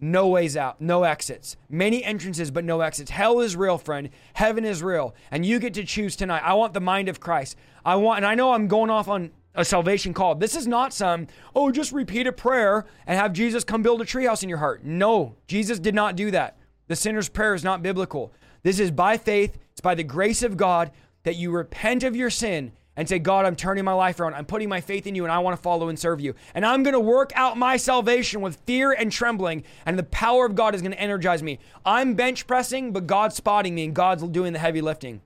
no 0.00 0.28
ways 0.28 0.56
out, 0.56 0.80
no 0.80 1.04
exits. 1.04 1.56
Many 1.68 2.02
entrances, 2.02 2.50
but 2.50 2.64
no 2.64 2.80
exits. 2.80 3.10
Hell 3.10 3.40
is 3.40 3.54
real, 3.54 3.76
friend. 3.76 4.10
Heaven 4.34 4.64
is 4.64 4.82
real. 4.82 5.14
And 5.30 5.44
you 5.44 5.58
get 5.58 5.74
to 5.74 5.84
choose 5.84 6.16
tonight. 6.16 6.42
I 6.44 6.54
want 6.54 6.72
the 6.72 6.80
mind 6.80 7.08
of 7.08 7.20
Christ. 7.20 7.56
I 7.84 7.96
want, 7.96 8.18
and 8.18 8.26
I 8.26 8.34
know 8.34 8.52
I'm 8.52 8.66
going 8.66 8.90
off 8.90 9.08
on 9.08 9.30
a 9.54 9.64
salvation 9.64 10.14
call. 10.14 10.34
This 10.34 10.56
is 10.56 10.66
not 10.66 10.92
some, 10.92 11.26
oh, 11.54 11.70
just 11.70 11.92
repeat 11.92 12.26
a 12.26 12.32
prayer 12.32 12.86
and 13.06 13.18
have 13.18 13.32
Jesus 13.32 13.64
come 13.64 13.82
build 13.82 14.00
a 14.00 14.04
treehouse 14.04 14.42
in 14.42 14.48
your 14.48 14.58
heart. 14.58 14.84
No, 14.84 15.36
Jesus 15.46 15.78
did 15.78 15.94
not 15.94 16.16
do 16.16 16.30
that. 16.30 16.56
The 16.88 16.96
sinner's 16.96 17.28
prayer 17.28 17.54
is 17.54 17.64
not 17.64 17.82
biblical. 17.82 18.32
This 18.62 18.80
is 18.80 18.90
by 18.90 19.16
faith, 19.16 19.58
it's 19.72 19.80
by 19.80 19.94
the 19.94 20.02
grace 20.02 20.42
of 20.42 20.56
God 20.56 20.92
that 21.24 21.36
you 21.36 21.50
repent 21.50 22.02
of 22.04 22.16
your 22.16 22.30
sin 22.30 22.72
and 23.00 23.08
say, 23.08 23.18
God, 23.18 23.46
I'm 23.46 23.56
turning 23.56 23.82
my 23.82 23.94
life 23.94 24.20
around. 24.20 24.34
I'm 24.34 24.44
putting 24.44 24.68
my 24.68 24.82
faith 24.82 25.06
in 25.06 25.14
you 25.14 25.24
and 25.24 25.32
I 25.32 25.38
want 25.38 25.56
to 25.56 25.62
follow 25.62 25.88
and 25.88 25.98
serve 25.98 26.20
you. 26.20 26.34
And 26.54 26.66
I'm 26.66 26.82
going 26.82 26.92
to 26.92 27.00
work 27.00 27.32
out 27.34 27.56
my 27.56 27.78
salvation 27.78 28.42
with 28.42 28.56
fear 28.66 28.92
and 28.92 29.10
trembling, 29.10 29.64
and 29.86 29.98
the 29.98 30.02
power 30.02 30.44
of 30.44 30.54
God 30.54 30.74
is 30.74 30.82
going 30.82 30.92
to 30.92 31.00
energize 31.00 31.42
me. 31.42 31.60
I'm 31.86 32.12
bench 32.12 32.46
pressing, 32.46 32.92
but 32.92 33.06
God's 33.06 33.36
spotting 33.36 33.74
me 33.74 33.86
and 33.86 33.94
God's 33.94 34.22
doing 34.24 34.52
the 34.52 34.58
heavy 34.58 34.82
lifting. 34.82 35.22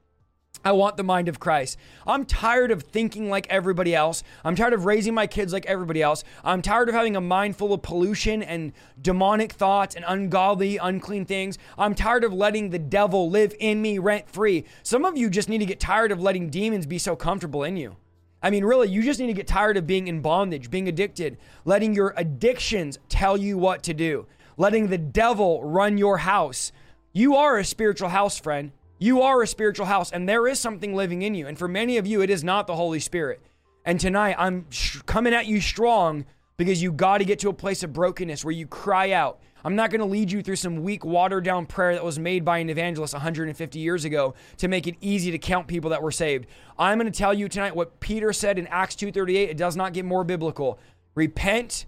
I 0.64 0.72
want 0.72 0.96
the 0.96 1.02
mind 1.02 1.28
of 1.28 1.38
Christ. 1.38 1.76
I'm 2.06 2.24
tired 2.24 2.70
of 2.70 2.84
thinking 2.84 3.28
like 3.28 3.46
everybody 3.50 3.94
else. 3.94 4.22
I'm 4.44 4.56
tired 4.56 4.72
of 4.72 4.86
raising 4.86 5.12
my 5.12 5.26
kids 5.26 5.52
like 5.52 5.66
everybody 5.66 6.00
else. 6.00 6.24
I'm 6.42 6.62
tired 6.62 6.88
of 6.88 6.94
having 6.94 7.16
a 7.16 7.20
mind 7.20 7.56
full 7.56 7.74
of 7.74 7.82
pollution 7.82 8.42
and 8.42 8.72
demonic 9.00 9.52
thoughts 9.52 9.94
and 9.94 10.06
ungodly, 10.08 10.78
unclean 10.78 11.26
things. 11.26 11.58
I'm 11.76 11.94
tired 11.94 12.24
of 12.24 12.32
letting 12.32 12.70
the 12.70 12.78
devil 12.78 13.28
live 13.28 13.54
in 13.60 13.82
me 13.82 13.98
rent 13.98 14.30
free. 14.30 14.64
Some 14.82 15.04
of 15.04 15.18
you 15.18 15.28
just 15.28 15.50
need 15.50 15.58
to 15.58 15.66
get 15.66 15.80
tired 15.80 16.10
of 16.10 16.22
letting 16.22 16.48
demons 16.48 16.86
be 16.86 16.98
so 16.98 17.14
comfortable 17.14 17.62
in 17.62 17.76
you. 17.76 17.96
I 18.42 18.48
mean, 18.48 18.64
really, 18.64 18.88
you 18.88 19.02
just 19.02 19.20
need 19.20 19.26
to 19.26 19.32
get 19.34 19.46
tired 19.46 19.76
of 19.76 19.86
being 19.86 20.08
in 20.08 20.20
bondage, 20.20 20.70
being 20.70 20.88
addicted, 20.88 21.36
letting 21.66 21.94
your 21.94 22.14
addictions 22.16 22.98
tell 23.10 23.36
you 23.36 23.58
what 23.58 23.82
to 23.82 23.92
do, 23.92 24.26
letting 24.56 24.88
the 24.88 24.98
devil 24.98 25.62
run 25.62 25.98
your 25.98 26.18
house. 26.18 26.72
You 27.12 27.36
are 27.36 27.58
a 27.58 27.64
spiritual 27.64 28.08
house, 28.08 28.38
friend. 28.38 28.72
You 28.98 29.22
are 29.22 29.42
a 29.42 29.46
spiritual 29.46 29.86
house, 29.86 30.12
and 30.12 30.28
there 30.28 30.46
is 30.46 30.60
something 30.60 30.94
living 30.94 31.22
in 31.22 31.34
you. 31.34 31.46
And 31.46 31.58
for 31.58 31.68
many 31.68 31.96
of 31.96 32.06
you, 32.06 32.22
it 32.22 32.30
is 32.30 32.44
not 32.44 32.66
the 32.66 32.76
Holy 32.76 33.00
Spirit. 33.00 33.40
And 33.84 33.98
tonight, 34.00 34.36
I'm 34.38 34.66
sh- 34.70 35.00
coming 35.04 35.34
at 35.34 35.46
you 35.46 35.60
strong 35.60 36.24
because 36.56 36.82
you 36.82 36.92
got 36.92 37.18
to 37.18 37.24
get 37.24 37.40
to 37.40 37.48
a 37.48 37.52
place 37.52 37.82
of 37.82 37.92
brokenness 37.92 38.44
where 38.44 38.52
you 38.52 38.66
cry 38.66 39.10
out. 39.12 39.40
I'm 39.64 39.76
not 39.76 39.90
going 39.90 40.00
to 40.00 40.06
lead 40.06 40.30
you 40.30 40.42
through 40.42 40.56
some 40.56 40.82
weak, 40.82 41.04
watered 41.04 41.44
down 41.44 41.64
prayer 41.64 41.94
that 41.94 42.04
was 42.04 42.18
made 42.18 42.44
by 42.44 42.58
an 42.58 42.68
evangelist 42.68 43.14
150 43.14 43.78
years 43.78 44.04
ago 44.04 44.34
to 44.58 44.68
make 44.68 44.86
it 44.86 44.96
easy 45.00 45.30
to 45.30 45.38
count 45.38 45.66
people 45.66 45.90
that 45.90 46.02
were 46.02 46.12
saved. 46.12 46.46
I'm 46.78 46.98
going 46.98 47.10
to 47.10 47.18
tell 47.18 47.32
you 47.32 47.48
tonight 47.48 47.74
what 47.74 47.98
Peter 47.98 48.32
said 48.32 48.58
in 48.58 48.66
Acts 48.66 48.94
2:38. 48.94 49.48
It 49.48 49.56
does 49.56 49.74
not 49.74 49.94
get 49.94 50.04
more 50.04 50.22
biblical. 50.22 50.78
Repent 51.14 51.86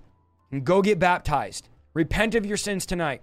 and 0.51 0.65
go 0.65 0.81
get 0.81 0.99
baptized. 0.99 1.69
Repent 1.93 2.35
of 2.35 2.47
your 2.47 2.57
sins 2.57 2.87
tonight. 2.87 3.20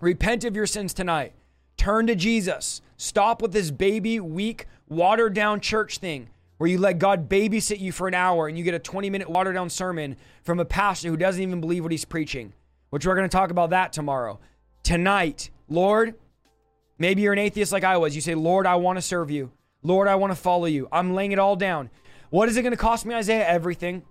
Repent 0.00 0.44
of 0.44 0.54
your 0.54 0.66
sins 0.66 0.94
tonight. 0.94 1.34
Turn 1.82 2.06
to 2.06 2.14
Jesus. 2.14 2.80
Stop 2.96 3.42
with 3.42 3.52
this 3.52 3.72
baby, 3.72 4.20
weak, 4.20 4.66
watered 4.88 5.34
down 5.34 5.58
church 5.58 5.98
thing 5.98 6.28
where 6.58 6.70
you 6.70 6.78
let 6.78 7.00
God 7.00 7.28
babysit 7.28 7.80
you 7.80 7.90
for 7.90 8.06
an 8.06 8.14
hour 8.14 8.46
and 8.46 8.56
you 8.56 8.62
get 8.62 8.72
a 8.72 8.78
20 8.78 9.10
minute 9.10 9.28
watered 9.28 9.56
down 9.56 9.68
sermon 9.68 10.16
from 10.44 10.60
a 10.60 10.64
pastor 10.64 11.08
who 11.08 11.16
doesn't 11.16 11.42
even 11.42 11.60
believe 11.60 11.82
what 11.82 11.90
he's 11.90 12.04
preaching, 12.04 12.52
which 12.90 13.04
we're 13.04 13.16
going 13.16 13.28
to 13.28 13.36
talk 13.36 13.50
about 13.50 13.70
that 13.70 13.92
tomorrow. 13.92 14.38
Tonight, 14.84 15.50
Lord, 15.68 16.14
maybe 17.00 17.22
you're 17.22 17.32
an 17.32 17.40
atheist 17.40 17.72
like 17.72 17.82
I 17.82 17.96
was. 17.96 18.14
You 18.14 18.20
say, 18.20 18.36
Lord, 18.36 18.64
I 18.64 18.76
want 18.76 18.98
to 18.98 19.02
serve 19.02 19.32
you. 19.32 19.50
Lord, 19.82 20.06
I 20.06 20.14
want 20.14 20.30
to 20.32 20.38
follow 20.38 20.66
you. 20.66 20.86
I'm 20.92 21.14
laying 21.14 21.32
it 21.32 21.40
all 21.40 21.56
down. 21.56 21.90
What 22.30 22.48
is 22.48 22.56
it 22.56 22.62
going 22.62 22.70
to 22.70 22.76
cost 22.76 23.04
me, 23.04 23.16
Isaiah? 23.16 23.44
Everything. 23.48 24.04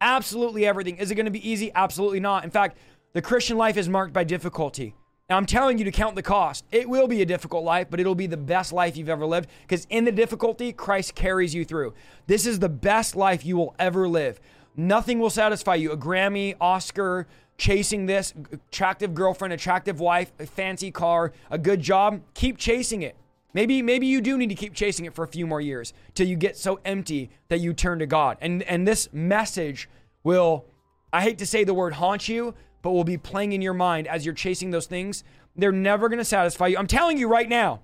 Absolutely 0.00 0.66
everything. 0.66 0.96
Is 0.96 1.12
it 1.12 1.14
going 1.14 1.26
to 1.26 1.30
be 1.30 1.48
easy? 1.48 1.70
Absolutely 1.76 2.18
not. 2.18 2.42
In 2.42 2.50
fact, 2.50 2.76
the 3.12 3.22
Christian 3.22 3.56
life 3.56 3.76
is 3.76 3.88
marked 3.88 4.12
by 4.12 4.24
difficulty. 4.24 4.96
Now, 5.30 5.38
I'm 5.38 5.46
telling 5.46 5.78
you 5.78 5.86
to 5.86 5.90
count 5.90 6.16
the 6.16 6.22
cost. 6.22 6.66
It 6.70 6.86
will 6.86 7.08
be 7.08 7.22
a 7.22 7.26
difficult 7.26 7.64
life, 7.64 7.86
but 7.88 7.98
it'll 7.98 8.14
be 8.14 8.26
the 8.26 8.36
best 8.36 8.74
life 8.74 8.94
you've 8.94 9.08
ever 9.08 9.24
lived 9.24 9.48
because 9.62 9.86
in 9.88 10.04
the 10.04 10.12
difficulty, 10.12 10.70
Christ 10.70 11.14
carries 11.14 11.54
you 11.54 11.64
through. 11.64 11.94
This 12.26 12.44
is 12.44 12.58
the 12.58 12.68
best 12.68 13.16
life 13.16 13.42
you 13.42 13.56
will 13.56 13.74
ever 13.78 14.06
live. 14.06 14.38
Nothing 14.76 15.18
will 15.18 15.30
satisfy 15.30 15.76
you. 15.76 15.92
A 15.92 15.96
Grammy, 15.96 16.56
Oscar, 16.60 17.26
chasing 17.56 18.04
this, 18.04 18.34
attractive 18.52 19.14
girlfriend, 19.14 19.54
attractive 19.54 19.98
wife, 19.98 20.30
a 20.38 20.44
fancy 20.44 20.90
car, 20.90 21.32
a 21.50 21.56
good 21.56 21.80
job. 21.80 22.20
Keep 22.34 22.58
chasing 22.58 23.00
it. 23.00 23.16
Maybe, 23.54 23.80
maybe 23.80 24.06
you 24.06 24.20
do 24.20 24.36
need 24.36 24.50
to 24.50 24.54
keep 24.54 24.74
chasing 24.74 25.06
it 25.06 25.14
for 25.14 25.24
a 25.24 25.28
few 25.28 25.46
more 25.46 25.60
years 25.60 25.94
till 26.14 26.26
you 26.26 26.36
get 26.36 26.58
so 26.58 26.80
empty 26.84 27.30
that 27.48 27.60
you 27.60 27.72
turn 27.72 28.00
to 28.00 28.06
God. 28.06 28.36
And, 28.42 28.62
and 28.64 28.86
this 28.86 29.08
message 29.10 29.88
will, 30.22 30.66
I 31.14 31.22
hate 31.22 31.38
to 31.38 31.46
say 31.46 31.64
the 31.64 31.72
word 31.72 31.94
haunt 31.94 32.28
you, 32.28 32.54
but 32.84 32.92
will 32.92 33.02
be 33.02 33.16
playing 33.16 33.52
in 33.52 33.62
your 33.62 33.72
mind 33.72 34.06
as 34.06 34.26
you're 34.26 34.34
chasing 34.34 34.70
those 34.70 34.84
things. 34.84 35.24
They're 35.56 35.72
never 35.72 36.10
going 36.10 36.18
to 36.18 36.24
satisfy 36.24 36.66
you. 36.66 36.76
I'm 36.76 36.86
telling 36.86 37.16
you 37.16 37.28
right 37.28 37.48
now. 37.48 37.80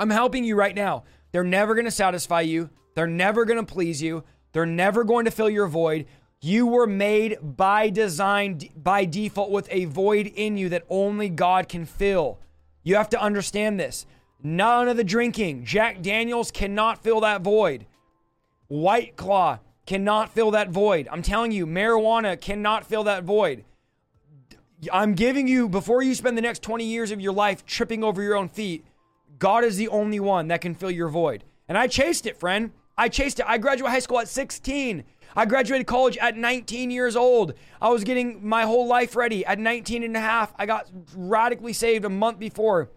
I'm 0.00 0.10
helping 0.10 0.42
you 0.42 0.56
right 0.56 0.74
now. 0.74 1.04
They're 1.30 1.44
never 1.44 1.74
going 1.74 1.84
to 1.84 1.90
satisfy 1.92 2.40
you. 2.40 2.68
They're 2.94 3.06
never 3.06 3.44
going 3.44 3.64
to 3.64 3.72
please 3.72 4.02
you. 4.02 4.24
They're 4.52 4.66
never 4.66 5.04
going 5.04 5.24
to 5.26 5.30
fill 5.30 5.48
your 5.48 5.68
void. 5.68 6.06
You 6.40 6.66
were 6.66 6.86
made 6.86 7.38
by 7.40 7.90
design, 7.90 8.60
by 8.76 9.04
default, 9.04 9.52
with 9.52 9.68
a 9.70 9.84
void 9.84 10.26
in 10.26 10.56
you 10.56 10.68
that 10.70 10.84
only 10.90 11.28
God 11.28 11.68
can 11.68 11.84
fill. 11.84 12.40
You 12.82 12.96
have 12.96 13.10
to 13.10 13.22
understand 13.22 13.78
this. 13.78 14.04
None 14.42 14.88
of 14.88 14.96
the 14.96 15.04
drinking, 15.04 15.64
Jack 15.64 16.02
Daniels 16.02 16.50
cannot 16.50 17.04
fill 17.04 17.20
that 17.20 17.42
void. 17.42 17.86
White 18.66 19.16
Claw 19.16 19.60
cannot 19.86 20.32
fill 20.32 20.50
that 20.50 20.70
void. 20.70 21.08
I'm 21.10 21.22
telling 21.22 21.52
you, 21.52 21.66
marijuana 21.66 22.40
cannot 22.40 22.84
fill 22.84 23.04
that 23.04 23.22
void. 23.22 23.64
I'm 24.92 25.14
giving 25.14 25.48
you, 25.48 25.68
before 25.68 26.02
you 26.02 26.14
spend 26.14 26.36
the 26.36 26.42
next 26.42 26.62
20 26.62 26.84
years 26.84 27.10
of 27.10 27.20
your 27.20 27.32
life 27.32 27.66
tripping 27.66 28.04
over 28.04 28.22
your 28.22 28.36
own 28.36 28.48
feet, 28.48 28.84
God 29.38 29.64
is 29.64 29.76
the 29.76 29.88
only 29.88 30.20
one 30.20 30.48
that 30.48 30.60
can 30.60 30.74
fill 30.74 30.90
your 30.90 31.08
void. 31.08 31.44
And 31.68 31.76
I 31.76 31.86
chased 31.86 32.26
it, 32.26 32.38
friend. 32.38 32.72
I 32.96 33.08
chased 33.08 33.40
it. 33.40 33.46
I 33.48 33.58
graduated 33.58 33.92
high 33.92 33.98
school 34.00 34.20
at 34.20 34.28
16. 34.28 35.04
I 35.36 35.44
graduated 35.46 35.86
college 35.86 36.16
at 36.18 36.36
19 36.36 36.90
years 36.90 37.16
old. 37.16 37.54
I 37.80 37.90
was 37.90 38.04
getting 38.04 38.46
my 38.46 38.62
whole 38.62 38.86
life 38.86 39.14
ready 39.14 39.44
at 39.44 39.58
19 39.58 40.02
and 40.02 40.16
a 40.16 40.20
half. 40.20 40.52
I 40.58 40.66
got 40.66 40.90
radically 41.14 41.72
saved 41.72 42.04
a 42.04 42.08
month 42.08 42.38
before. 42.38 42.90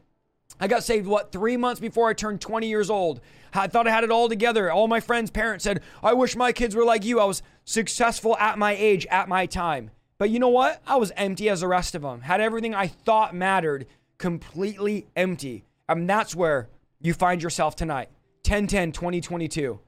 I 0.59 0.67
got 0.67 0.83
saved, 0.83 1.07
what, 1.07 1.31
three 1.31 1.57
months 1.57 1.79
before 1.79 2.09
I 2.09 2.13
turned 2.13 2.41
20 2.41 2.67
years 2.67 2.89
old. 2.89 3.21
I 3.53 3.67
thought 3.67 3.87
I 3.87 3.91
had 3.91 4.03
it 4.03 4.11
all 4.11 4.29
together. 4.29 4.71
All 4.71 4.87
my 4.87 4.99
friends' 4.99 5.31
parents 5.31 5.63
said, 5.63 5.81
I 6.03 6.13
wish 6.13 6.35
my 6.35 6.51
kids 6.51 6.75
were 6.75 6.85
like 6.85 7.03
you. 7.03 7.19
I 7.19 7.25
was 7.25 7.41
successful 7.65 8.37
at 8.37 8.57
my 8.57 8.73
age, 8.73 9.05
at 9.07 9.27
my 9.27 9.45
time. 9.45 9.91
But 10.21 10.29
you 10.29 10.37
know 10.37 10.49
what? 10.49 10.83
I 10.85 10.97
was 10.97 11.11
empty 11.17 11.49
as 11.49 11.61
the 11.61 11.67
rest 11.67 11.95
of 11.95 12.03
them. 12.03 12.21
Had 12.21 12.41
everything 12.41 12.75
I 12.75 12.85
thought 12.85 13.33
mattered 13.33 13.87
completely 14.19 15.07
empty. 15.15 15.65
And 15.89 16.07
that's 16.07 16.35
where 16.35 16.69
you 16.99 17.15
find 17.15 17.41
yourself 17.41 17.75
tonight. 17.75 18.09
10 18.43 18.67
10 18.67 18.91
2022. 18.91 19.79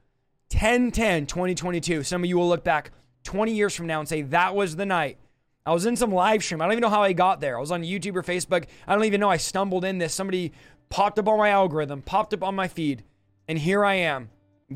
10 0.50 0.92
10 0.92 1.28
2022. 1.28 2.02
Some 2.02 2.24
of 2.24 2.28
you 2.28 2.36
will 2.36 2.50
look 2.50 2.64
back 2.64 2.90
20 3.26 3.54
years 3.54 3.76
from 3.76 3.86
now 3.86 4.00
and 4.00 4.10
say, 4.10 4.24
that 4.24 4.56
was 4.56 4.76
the 4.76 4.88
night. 4.88 5.20
I 5.68 5.72
was 5.72 5.86
in 5.86 5.96
some 5.96 6.12
live 6.12 6.44
stream. 6.44 6.64
I 6.64 6.66
don't 6.66 6.72
even 6.72 6.82
know 6.82 6.90
how 6.90 7.04
I 7.04 7.14
got 7.14 7.40
there. 7.40 7.56
I 7.56 7.60
was 7.60 7.72
on 7.72 7.84
YouTube 7.84 8.16
or 8.16 8.24
Facebook. 8.24 8.66
I 8.88 8.96
don't 8.96 9.06
even 9.06 9.20
know. 9.20 9.30
I 9.30 9.38
stumbled 9.38 9.86
in 9.86 10.00
this. 10.00 10.16
Somebody 10.16 10.52
popped 10.90 11.20
up 11.20 11.28
on 11.28 11.38
my 11.38 11.50
algorithm, 11.50 12.02
popped 12.02 12.34
up 12.34 12.42
on 12.42 12.56
my 12.56 12.68
feed, 12.68 13.04
and 13.48 13.60
here 13.60 13.86
I 13.86 13.94
am. 13.98 14.32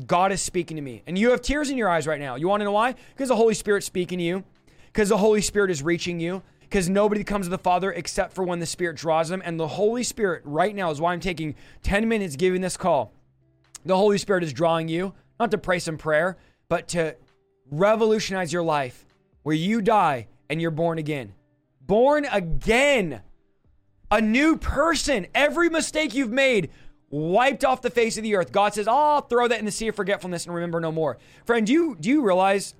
God 0.06 0.30
is 0.30 0.40
speaking 0.40 0.76
to 0.76 0.82
me. 0.82 1.02
And 1.08 1.18
you 1.18 1.32
have 1.32 1.42
tears 1.42 1.68
in 1.68 1.76
your 1.76 1.88
eyes 1.88 2.06
right 2.06 2.20
now. 2.20 2.36
You 2.36 2.46
want 2.46 2.60
to 2.60 2.64
know 2.64 2.70
why? 2.70 2.94
Because 3.08 3.28
the 3.28 3.34
Holy 3.34 3.54
Spirit's 3.54 3.86
speaking 3.86 4.18
to 4.18 4.24
you 4.24 4.44
because 4.92 5.08
the 5.08 5.16
Holy 5.16 5.40
Spirit 5.40 5.70
is 5.70 5.82
reaching 5.82 6.20
you. 6.20 6.42
Because 6.60 6.90
nobody 6.90 7.24
comes 7.24 7.46
to 7.46 7.50
the 7.50 7.56
Father 7.56 7.92
except 7.92 8.34
for 8.34 8.44
when 8.44 8.58
the 8.58 8.66
Spirit 8.66 8.96
draws 8.96 9.30
them. 9.30 9.40
And 9.42 9.58
the 9.58 9.68
Holy 9.68 10.02
Spirit, 10.02 10.42
right 10.44 10.74
now, 10.74 10.90
is 10.90 11.00
why 11.00 11.14
I'm 11.14 11.20
taking 11.20 11.54
10 11.82 12.06
minutes 12.06 12.36
giving 12.36 12.60
this 12.60 12.76
call. 12.76 13.14
The 13.86 13.96
Holy 13.96 14.18
Spirit 14.18 14.44
is 14.44 14.52
drawing 14.52 14.86
you, 14.86 15.14
not 15.40 15.50
to 15.52 15.56
pray 15.56 15.78
some 15.78 15.96
prayer, 15.96 16.36
but 16.68 16.88
to 16.88 17.16
revolutionize 17.70 18.52
your 18.52 18.62
life 18.62 19.06
where 19.44 19.54
you 19.54 19.80
die 19.80 20.26
and 20.50 20.60
you're 20.60 20.70
born 20.70 20.98
again. 20.98 21.32
Born 21.80 22.26
again. 22.26 23.22
A 24.10 24.20
new 24.20 24.58
person. 24.58 25.26
Every 25.34 25.70
mistake 25.70 26.14
you've 26.14 26.30
made 26.30 26.70
wiped 27.10 27.64
off 27.64 27.80
the 27.80 27.90
face 27.90 28.16
of 28.16 28.22
the 28.22 28.36
earth. 28.36 28.52
God 28.52 28.74
says, 28.74 28.86
I'll 28.86 29.22
throw 29.22 29.48
that 29.48 29.58
in 29.58 29.64
the 29.64 29.70
sea 29.70 29.88
of 29.88 29.96
forgetfulness 29.96 30.44
and 30.44 30.54
remember 30.54 30.80
no 30.80 30.92
more. 30.92 31.18
Friend, 31.46 31.66
do 31.66 31.72
you, 31.72 31.96
do 31.98 32.08
you 32.10 32.22
realize 32.22 32.74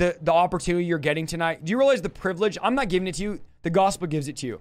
the, 0.00 0.16
the 0.22 0.32
opportunity 0.32 0.86
you're 0.86 0.98
getting 0.98 1.26
tonight. 1.26 1.62
Do 1.62 1.70
you 1.70 1.78
realize 1.78 2.00
the 2.00 2.08
privilege? 2.08 2.56
I'm 2.62 2.74
not 2.74 2.88
giving 2.88 3.06
it 3.06 3.16
to 3.16 3.22
you, 3.22 3.40
the 3.62 3.68
gospel 3.68 4.06
gives 4.06 4.28
it 4.28 4.38
to 4.38 4.46
you. 4.46 4.60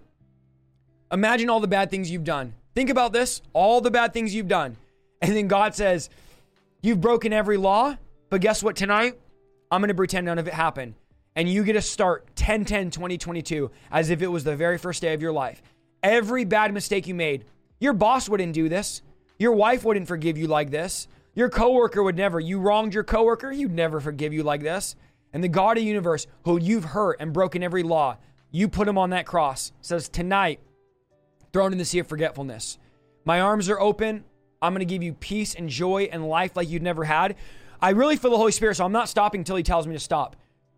Imagine 1.14 1.49
all 1.49 1.61
the 1.61 1.68
bad 1.68 1.90
things 1.90 2.11
you've 2.11 2.26
done. 2.26 2.53
Think 2.76 2.90
about 2.90 3.14
this 3.14 3.41
all 3.53 3.80
the 3.80 3.90
bad 3.90 4.14
things 4.14 4.36
you've 4.36 4.49
done. 4.49 4.76
And 5.22 5.36
then 5.36 5.48
God 5.48 5.76
says, 5.76 6.10
You've 6.82 7.02
broken 7.02 7.34
every 7.34 7.57
law, 7.57 7.98
but 8.30 8.41
guess 8.41 8.61
what? 8.61 8.76
Tonight, 8.76 9.18
I'm 9.72 9.82
going 9.82 9.88
to 9.88 9.95
pretend 9.95 10.26
none 10.26 10.40
of 10.40 10.48
it 10.48 10.53
happened. 10.53 10.94
And 11.36 11.49
you 11.49 11.64
get 11.64 11.74
to 11.74 11.82
start 11.82 12.36
10 12.36 12.66
10 12.66 12.91
2022 12.91 13.72
as 13.91 14.10
if 14.10 14.22
it 14.22 14.28
was 14.28 14.44
the 14.44 14.57
very 14.57 14.78
first 14.78 15.02
day 15.02 15.14
of 15.14 15.22
your 15.22 15.32
life. 15.32 15.61
Every 16.03 16.44
bad 16.44 16.74
mistake 16.74 17.07
you 17.07 17.16
made, 17.16 17.45
your 17.80 17.94
boss 17.94 18.28
wouldn't 18.28 18.53
do 18.53 18.68
this. 18.68 19.02
Your 19.38 19.53
wife 19.53 19.86
wouldn't 19.86 20.10
forgive 20.10 20.38
you 20.38 20.48
like 20.48 20.70
this. 20.70 21.07
Your 21.34 21.49
coworker 21.49 22.03
would 22.03 22.18
never. 22.18 22.41
You 22.41 22.60
wronged 22.60 22.94
your 22.94 23.06
coworker, 23.06 23.52
he'd 23.52 23.72
never 23.72 24.02
forgive 24.02 24.34
you 24.34 24.44
like 24.44 24.61
this. 24.61 24.98
And 25.34 25.44
the 25.44 25.48
God 25.48 25.78
of 25.78 25.84
the 25.84 25.88
universe, 25.88 26.28
who 26.44 26.60
you've 26.60 26.84
hurt 26.86 27.18
and 27.20 27.34
broken 27.34 27.64
every 27.64 27.84
law, 27.84 28.18
you 28.52 28.68
put 28.68 28.88
him 28.88 28.98
on 28.98 29.12
that 29.12 29.26
cross, 29.26 29.72
says, 29.82 30.10
Tonight, 30.10 30.60
thrown 31.54 31.72
in 31.72 31.78
the 31.78 31.86
sea 31.86 32.00
of 32.00 32.08
forgetfulness. 32.08 32.78
My 33.26 33.42
arms 33.42 33.70
are 33.70 33.80
open. 33.80 34.24
I'm 34.62 34.74
going 34.74 34.80
to 34.80 34.92
give 34.92 35.04
you 35.04 35.14
peace 35.14 35.56
and 35.56 35.70
joy 35.70 36.10
and 36.12 36.28
life 36.28 36.56
like 36.56 36.70
you've 36.70 36.82
never 36.82 37.04
had. 37.04 37.36
I 37.82 37.92
really 37.92 38.18
feel 38.18 38.32
the 38.32 38.38
Holy 38.38 38.52
Spirit, 38.52 38.76
so 38.76 38.86
I'm 38.86 38.92
not 38.92 39.08
stopping 39.08 39.42
until 39.42 39.56
He 39.56 39.64
tells 39.64 39.88
me 39.88 39.94
to 39.94 40.00
stop. 40.00 40.36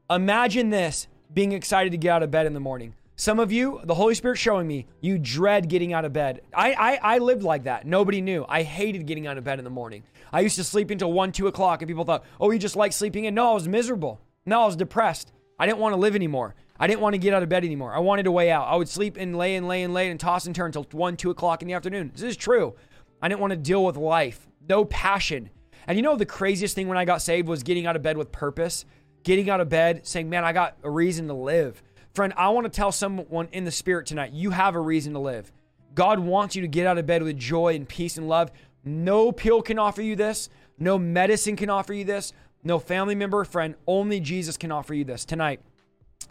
Imagine 0.10 0.69
this 0.69 1.07
being 1.34 1.53
excited 1.53 1.91
to 1.91 1.98
get 1.98 2.10
out 2.11 2.23
of 2.23 2.32
bed 2.32 2.45
in 2.45 2.53
the 2.53 2.60
morning. 2.60 2.94
Some 3.15 3.40
of 3.40 3.52
you, 3.52 3.80
the 3.84 3.95
Holy 3.95 4.15
Spirit 4.15 4.38
showing 4.38 4.68
me, 4.68 4.88
you 4.99 5.18
dread 5.18 5.69
getting 5.69 5.94
out 5.94 6.06
of 6.06 6.14
bed. 6.14 6.41
I, 6.53 6.73
I, 6.73 6.99
I 7.15 7.18
lived 7.19 7.44
like 7.44 7.64
that. 7.64 7.86
Nobody 7.86 8.19
knew. 8.19 8.45
I 8.49 8.64
hated 8.64 9.06
getting 9.06 9.28
out 9.28 9.38
of 9.38 9.44
bed 9.44 9.60
in 9.60 9.64
the 9.64 9.69
morning. 9.69 10.03
I 10.34 10.41
used 10.41 10.56
to 10.56 10.64
sleep 10.64 10.90
until 10.90 11.14
1, 11.14 11.32
2 11.32 11.48
o'clock, 11.48 11.82
and 11.82 11.88
people 11.88 12.03
thought, 12.03 12.23
oh, 12.40 12.52
you 12.52 12.60
just 12.60 12.76
like 12.76 12.94
sleeping 12.94 13.26
in. 13.26 13.36
No, 13.36 13.52
I 13.52 13.53
was 13.53 13.68
miserable. 13.68 14.19
No, 14.45 14.63
I 14.63 14.65
was 14.65 14.76
depressed. 14.76 15.31
I 15.59 15.65
didn't 15.65 15.80
want 15.80 15.93
to 15.93 15.99
live 15.99 16.15
anymore. 16.15 16.55
I 16.80 16.88
didn't 16.88 17.01
want 17.01 17.13
to 17.13 17.19
get 17.19 17.34
out 17.34 17.43
of 17.43 17.49
bed 17.49 17.63
anymore. 17.63 17.93
I 17.93 17.99
wanted 17.99 18.26
a 18.26 18.31
way 18.31 18.49
out. 18.49 18.68
I 18.68 18.76
would 18.76 18.89
sleep 18.89 19.15
and 19.18 19.38
lay 19.38 19.55
and 19.55 19.68
lay 19.68 19.84
and 19.84 19.93
lay 19.93 20.09
and 20.09 20.19
toss 20.19 20.47
and 20.47 20.55
turn 20.55 20.68
until 20.68 20.88
1, 20.91 21.18
2 21.18 21.30
o'clock 21.30 21.61
in 21.61 21.68
the 21.68 21.76
afternoon. 21.76 22.11
This 22.13 22.23
is 22.23 22.35
true. 22.35 22.73
I 23.22 23.27
didn't 23.27 23.41
want 23.41 23.51
to 23.51 23.57
deal 23.57 23.85
with 23.85 23.97
life. 23.97 24.47
no 24.68 24.84
passion. 24.85 25.51
And 25.85 25.97
you 25.97 26.01
know, 26.01 26.15
the 26.15 26.26
craziest 26.26 26.73
thing 26.73 26.88
when 26.88 26.97
I 26.97 27.05
got 27.05 27.22
saved 27.22 27.47
was 27.47 27.61
getting 27.61 27.85
out 27.85 27.95
of 27.95 28.01
bed 28.01 28.18
with 28.18 28.31
purpose, 28.31 28.85
getting 29.23 29.49
out 29.49 29.61
of 29.61 29.69
bed 29.69 30.07
saying, 30.07 30.30
Man, 30.30 30.43
I 30.43 30.53
got 30.53 30.77
a 30.84 30.89
reason 30.89 31.27
to 31.27 31.34
live. 31.34 31.84
Friend, 32.13 32.34
I 32.35 32.49
want 32.49 32.65
to 32.65 32.69
tell 32.69 32.91
someone 32.91 33.47
in 33.51 33.63
the 33.63 33.72
spirit 33.72 34.07
tonight, 34.07 34.34
you 34.34 34.49
have 34.49 34.76
a 34.76 34.80
reason 34.80 35.13
to 35.13 35.19
live. 35.19 35.51
God 35.93 36.19
wants 36.19 36.55
you 36.55 36.61
to 36.63 36.68
get 36.68 36.88
out 36.88 36.97
of 36.97 37.05
bed 37.05 37.23
with 37.23 37.38
joy 37.38 37.76
and 37.76 37.88
peace 37.88 38.18
and 38.18 38.27
love. 38.27 38.51
No 38.84 39.31
pill 39.31 39.61
can 39.61 39.77
offer 39.77 40.01
you 40.01 40.15
this. 40.15 40.49
No 40.77 40.97
medicine 40.97 41.55
can 41.55 41.69
offer 41.69 41.93
you 41.93 42.03
this. 42.03 42.34
No 42.63 42.79
family 42.79 43.15
member, 43.15 43.39
or 43.39 43.45
friend, 43.45 43.75
only 43.88 44.19
Jesus 44.19 44.57
can 44.57 44.71
offer 44.71 44.93
you 44.93 45.03
this 45.03 45.25
tonight. 45.25 45.61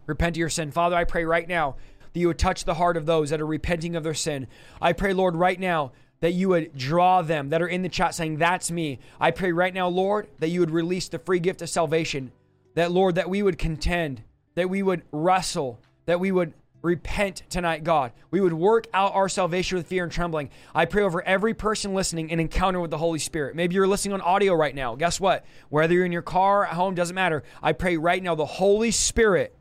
Repent 0.06 0.36
of 0.36 0.38
your 0.38 0.48
sin. 0.48 0.70
Father, 0.70 0.96
I 0.96 1.04
pray 1.04 1.24
right 1.24 1.48
now 1.48 1.76
that 2.12 2.20
you 2.20 2.28
would 2.28 2.38
touch 2.38 2.64
the 2.64 2.74
heart 2.74 2.96
of 2.96 3.06
those 3.06 3.30
that 3.30 3.40
are 3.40 3.46
repenting 3.46 3.96
of 3.96 4.02
their 4.02 4.14
sin. 4.14 4.46
I 4.80 4.92
pray, 4.92 5.12
Lord, 5.12 5.36
right 5.36 5.58
now 5.58 5.92
that 6.20 6.32
you 6.32 6.50
would 6.50 6.76
draw 6.76 7.22
them 7.22 7.48
that 7.48 7.62
are 7.62 7.68
in 7.68 7.82
the 7.82 7.88
chat 7.88 8.14
saying, 8.14 8.36
That's 8.36 8.70
me. 8.70 8.98
I 9.18 9.30
pray 9.30 9.52
right 9.52 9.74
now, 9.74 9.88
Lord, 9.88 10.28
that 10.38 10.48
you 10.48 10.60
would 10.60 10.70
release 10.70 11.08
the 11.08 11.18
free 11.18 11.40
gift 11.40 11.62
of 11.62 11.68
salvation. 11.68 12.32
That, 12.74 12.92
Lord, 12.92 13.16
that 13.16 13.28
we 13.28 13.42
would 13.42 13.58
contend, 13.58 14.22
that 14.54 14.70
we 14.70 14.82
would 14.82 15.02
wrestle, 15.10 15.80
that 16.06 16.20
we 16.20 16.30
would 16.30 16.52
repent 16.82 17.42
tonight, 17.48 17.84
God. 17.84 18.12
We 18.30 18.40
would 18.40 18.52
work 18.52 18.86
out 18.94 19.14
our 19.14 19.28
salvation 19.28 19.76
with 19.76 19.86
fear 19.86 20.02
and 20.02 20.12
trembling. 20.12 20.50
I 20.74 20.84
pray 20.86 21.02
over 21.02 21.22
every 21.22 21.54
person 21.54 21.94
listening 21.94 22.32
an 22.32 22.40
encounter 22.40 22.80
with 22.80 22.90
the 22.90 22.98
Holy 22.98 23.18
Spirit. 23.18 23.54
Maybe 23.54 23.74
you're 23.74 23.86
listening 23.86 24.14
on 24.14 24.20
audio 24.20 24.54
right 24.54 24.74
now. 24.74 24.94
Guess 24.94 25.20
what? 25.20 25.44
Whether 25.68 25.94
you're 25.94 26.04
in 26.04 26.12
your 26.12 26.22
car, 26.22 26.66
at 26.66 26.74
home, 26.74 26.94
doesn't 26.94 27.14
matter. 27.14 27.42
I 27.62 27.72
pray 27.72 27.96
right 27.96 28.22
now 28.22 28.34
the 28.34 28.46
Holy 28.46 28.90
Spirit, 28.90 29.56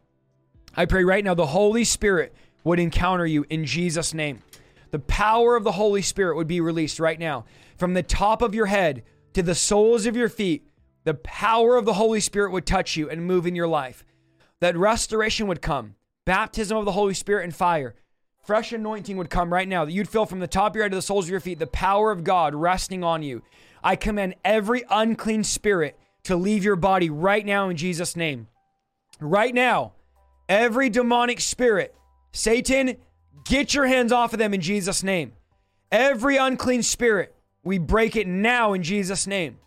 I 0.76 0.86
pray 0.86 1.04
right 1.04 1.24
now 1.24 1.34
the 1.34 1.48
Holy 1.48 1.84
Spirit 1.84 2.34
would 2.64 2.80
encounter 2.80 3.26
you 3.26 3.46
in 3.50 3.66
Jesus' 3.66 4.14
name. 4.14 4.42
The 4.92 5.00
power 5.00 5.56
of 5.56 5.64
the 5.64 5.74
Holy 5.74 6.02
Spirit 6.02 6.36
would 6.36 6.48
be 6.48 6.62
released 6.62 7.00
right 7.00 7.20
now. 7.20 7.46
From 7.78 7.94
the 7.94 8.04
top 8.04 8.42
of 8.42 8.56
your 8.56 8.66
head 8.66 9.04
to 9.34 9.44
the 9.44 9.56
soles 9.56 10.06
of 10.06 10.16
your 10.16 10.30
feet, 10.30 10.68
the 11.04 11.14
power 11.14 11.78
of 11.78 11.86
the 11.86 11.94
Holy 11.94 12.20
Spirit 12.20 12.52
would 12.52 12.66
touch 12.66 12.98
you 12.98 13.10
and 13.10 13.26
move 13.26 13.46
in 13.46 13.56
your 13.56 13.68
life. 13.68 14.04
That 14.60 14.78
restoration 14.78 15.48
would 15.48 15.62
come, 15.62 15.96
baptism 16.30 16.78
of 16.78 16.86
the 16.86 16.92
Holy 16.92 17.14
Spirit 17.14 17.44
and 17.44 17.56
fire. 17.56 17.96
Fresh 18.46 18.72
anointing 18.72 19.18
would 19.18 19.30
come 19.30 19.52
right 19.52 19.68
now 19.68 19.86
that 19.86 19.92
you'd 19.92 20.10
feel 20.10 20.26
from 20.26 20.40
the 20.40 20.48
top 20.48 20.72
of 20.72 20.76
your 20.76 20.86
head 20.86 20.92
to 20.92 20.98
the 20.98 21.02
soles 21.02 21.26
of 21.26 21.32
your 21.32 21.40
feet 21.40 21.60
the 21.60 21.68
power 21.68 22.12
of 22.12 22.24
God 22.24 22.54
resting 22.54 23.04
on 23.04 23.24
you. 23.24 23.42
I 23.84 23.96
command 23.96 24.36
every 24.46 24.84
unclean 24.90 25.44
spirit 25.44 25.98
to 26.24 26.36
leave 26.36 26.64
your 26.64 26.76
body 26.76 27.10
right 27.10 27.46
now 27.46 27.70
in 27.70 27.78
Jesus' 27.78 28.16
name. 28.16 28.48
Right 29.20 29.54
now, 29.54 29.94
every 30.48 30.90
demonic 30.90 31.40
spirit, 31.40 31.96
Satan, 32.32 32.98
Get 33.50 33.74
your 33.74 33.88
hands 33.88 34.12
off 34.12 34.34
of 34.34 34.40
them 34.40 34.54
in 34.54 34.62
Jesus' 34.62 35.02
name. 35.02 35.34
Every 35.92 36.38
unclean 36.38 36.84
spirit, 36.84 37.36
we 37.64 37.80
break 37.80 38.16
it 38.16 38.28
now 38.28 38.74
in 38.74 38.84
Jesus' 38.84 39.26
name. 39.26 39.58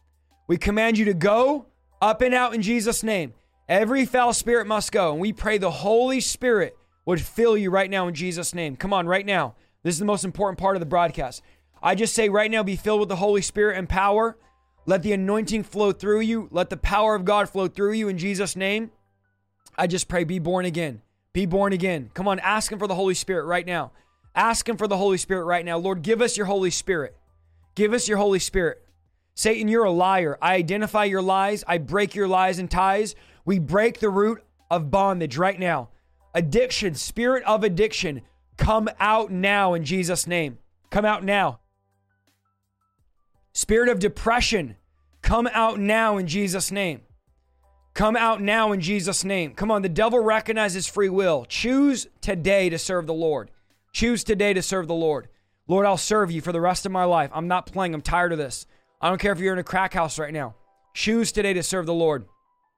We 0.46 0.56
command 0.56 0.98
you 0.98 1.06
to 1.06 1.14
go 1.14 1.66
up 2.00 2.22
and 2.22 2.32
out 2.34 2.54
in 2.54 2.62
Jesus' 2.62 3.02
name. 3.02 3.34
Every 3.68 4.04
foul 4.04 4.32
spirit 4.32 4.66
must 4.66 4.92
go. 4.92 5.12
And 5.12 5.20
we 5.20 5.32
pray 5.32 5.58
the 5.58 5.70
Holy 5.70 6.20
Spirit 6.20 6.76
would 7.04 7.20
fill 7.20 7.56
you 7.56 7.70
right 7.70 7.90
now 7.90 8.08
in 8.08 8.14
Jesus' 8.14 8.54
name. 8.54 8.76
Come 8.76 8.92
on, 8.92 9.06
right 9.06 9.26
now. 9.26 9.54
This 9.82 9.94
is 9.94 9.98
the 9.98 10.04
most 10.04 10.24
important 10.24 10.58
part 10.58 10.76
of 10.76 10.80
the 10.80 10.86
broadcast. 10.86 11.42
I 11.82 11.94
just 11.94 12.14
say 12.14 12.28
right 12.28 12.50
now, 12.50 12.62
be 12.62 12.76
filled 12.76 13.00
with 13.00 13.08
the 13.08 13.16
Holy 13.16 13.42
Spirit 13.42 13.76
and 13.76 13.88
power. 13.88 14.36
Let 14.86 15.02
the 15.02 15.12
anointing 15.12 15.64
flow 15.64 15.92
through 15.92 16.20
you. 16.20 16.48
Let 16.50 16.70
the 16.70 16.76
power 16.76 17.14
of 17.14 17.24
God 17.24 17.48
flow 17.48 17.68
through 17.68 17.92
you 17.92 18.08
in 18.08 18.18
Jesus' 18.18 18.56
name. 18.56 18.90
I 19.76 19.86
just 19.86 20.08
pray, 20.08 20.24
be 20.24 20.38
born 20.38 20.64
again. 20.64 21.02
Be 21.32 21.46
born 21.46 21.72
again. 21.72 22.10
Come 22.14 22.28
on, 22.28 22.38
ask 22.40 22.70
Him 22.70 22.78
for 22.78 22.86
the 22.86 22.94
Holy 22.94 23.14
Spirit 23.14 23.46
right 23.46 23.66
now. 23.66 23.92
Ask 24.34 24.68
Him 24.68 24.76
for 24.76 24.86
the 24.86 24.96
Holy 24.96 25.18
Spirit 25.18 25.44
right 25.44 25.64
now. 25.64 25.78
Lord, 25.78 26.02
give 26.02 26.20
us 26.20 26.36
your 26.36 26.46
Holy 26.46 26.70
Spirit. 26.70 27.16
Give 27.74 27.92
us 27.92 28.06
your 28.06 28.18
Holy 28.18 28.38
Spirit. 28.38 28.82
Satan, 29.34 29.68
you're 29.68 29.84
a 29.84 29.90
liar. 29.90 30.36
I 30.42 30.54
identify 30.54 31.04
your 31.04 31.22
lies. 31.22 31.64
I 31.66 31.78
break 31.78 32.14
your 32.14 32.28
lies 32.28 32.58
and 32.58 32.70
ties. 32.70 33.14
We 33.44 33.58
break 33.58 34.00
the 34.00 34.10
root 34.10 34.42
of 34.70 34.90
bondage 34.90 35.36
right 35.36 35.58
now. 35.58 35.90
Addiction, 36.34 36.94
spirit 36.94 37.44
of 37.44 37.64
addiction, 37.64 38.22
come 38.56 38.88
out 38.98 39.30
now 39.30 39.74
in 39.74 39.84
Jesus' 39.84 40.26
name. 40.26 40.58
Come 40.90 41.04
out 41.04 41.24
now. 41.24 41.60
Spirit 43.52 43.88
of 43.88 43.98
depression, 43.98 44.76
come 45.20 45.48
out 45.52 45.78
now 45.78 46.16
in 46.16 46.26
Jesus' 46.26 46.70
name. 46.70 47.02
Come 47.94 48.16
out 48.16 48.40
now 48.40 48.72
in 48.72 48.80
Jesus' 48.80 49.24
name. 49.24 49.52
Come 49.54 49.70
on, 49.70 49.82
the 49.82 49.88
devil 49.88 50.18
recognizes 50.20 50.86
free 50.86 51.10
will. 51.10 51.44
Choose 51.46 52.06
today 52.22 52.70
to 52.70 52.78
serve 52.78 53.06
the 53.06 53.12
Lord. 53.12 53.50
Choose 53.92 54.24
today 54.24 54.54
to 54.54 54.62
serve 54.62 54.88
the 54.88 54.94
Lord. 54.94 55.28
Lord, 55.68 55.84
I'll 55.84 55.98
serve 55.98 56.30
you 56.30 56.40
for 56.40 56.52
the 56.52 56.60
rest 56.60 56.86
of 56.86 56.92
my 56.92 57.04
life. 57.04 57.30
I'm 57.34 57.48
not 57.48 57.66
playing. 57.66 57.92
I'm 57.92 58.00
tired 58.00 58.32
of 58.32 58.38
this. 58.38 58.66
I 59.00 59.08
don't 59.08 59.20
care 59.20 59.32
if 59.32 59.38
you're 59.38 59.52
in 59.52 59.58
a 59.58 59.64
crack 59.64 59.92
house 59.92 60.18
right 60.18 60.32
now. 60.32 60.54
Choose 60.94 61.32
today 61.32 61.52
to 61.52 61.62
serve 61.62 61.84
the 61.84 61.94
Lord. 61.94 62.24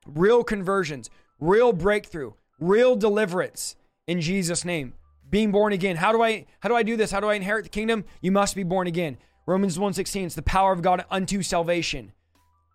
Real 0.07 0.45
conversions, 0.45 1.11
real 1.39 1.73
breakthrough, 1.73 2.33
real 2.59 2.97
deliverance 2.97 3.77
in 4.07 4.21
Jesus' 4.21 4.65
name. 4.65 4.95
Being 5.31 5.53
born 5.53 5.73
again. 5.73 5.97
How 5.97 6.13
do 6.13 6.23
I 6.23 6.47
how 6.61 6.69
do 6.69 6.77
I 6.77 6.83
do 6.83 6.97
this? 6.97 7.11
How 7.11 7.21
do 7.21 7.29
I 7.29 7.35
inherit 7.35 7.65
the 7.65 7.71
kingdom? 7.71 8.05
You 8.21 8.31
must 8.31 8.55
be 8.55 8.63
born 8.63 8.87
again. 8.87 9.17
Romans 9.47 9.79
1:16, 9.79 10.27
it's 10.27 10.35
the 10.35 10.43
power 10.43 10.73
of 10.73 10.83
God 10.83 11.05
unto 11.11 11.43
salvation. 11.43 12.13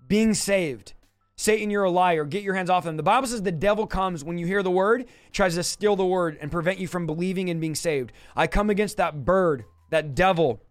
Being 0.07 0.33
saved. 0.33 0.93
Satan, 1.35 1.69
you're 1.69 1.85
a 1.85 1.89
liar. 1.89 2.25
Get 2.25 2.43
your 2.43 2.55
hands 2.55 2.69
off 2.69 2.83
them. 2.83 2.97
The 2.97 3.03
Bible 3.03 3.27
says 3.27 3.41
the 3.41 3.51
devil 3.51 3.87
comes 3.87 4.25
when 4.25 4.37
you 4.37 4.45
hear 4.45 4.61
the 4.61 4.69
word, 4.69 5.05
tries 5.31 5.55
to 5.55 5.63
steal 5.63 5.95
the 5.95 6.05
word 6.05 6.37
and 6.41 6.51
prevent 6.51 6.79
you 6.79 6.87
from 6.87 7.05
believing 7.05 7.49
and 7.49 7.61
being 7.61 7.75
saved. 7.75 8.11
I 8.35 8.47
come 8.47 8.69
against 8.69 8.97
that 8.97 9.23
bird, 9.23 9.63
that 9.89 10.15
devil 10.15 10.61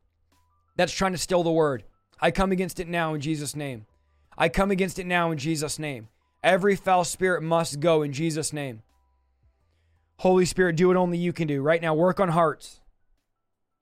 that's 0.76 0.92
trying 0.92 1.12
to 1.12 1.18
steal 1.18 1.42
the 1.42 1.50
word. 1.50 1.84
I 2.20 2.30
come 2.30 2.52
against 2.52 2.80
it 2.80 2.88
now 2.88 3.14
in 3.14 3.20
Jesus' 3.20 3.56
name. 3.56 3.86
I 4.36 4.48
come 4.48 4.70
against 4.70 4.98
it 4.98 5.06
now 5.06 5.30
in 5.30 5.38
Jesus' 5.38 5.78
name. 5.78 6.08
Every 6.42 6.76
foul 6.76 7.04
spirit 7.04 7.42
must 7.42 7.80
go 7.80 8.02
in 8.02 8.12
Jesus' 8.12 8.52
name. 8.52 8.82
Holy 10.18 10.44
Spirit, 10.44 10.76
do 10.76 10.88
what 10.88 10.96
only 10.96 11.18
you 11.18 11.32
can 11.32 11.46
do. 11.46 11.62
Right 11.62 11.80
now, 11.80 11.94
work 11.94 12.18
on 12.18 12.28
hearts. 12.28 12.80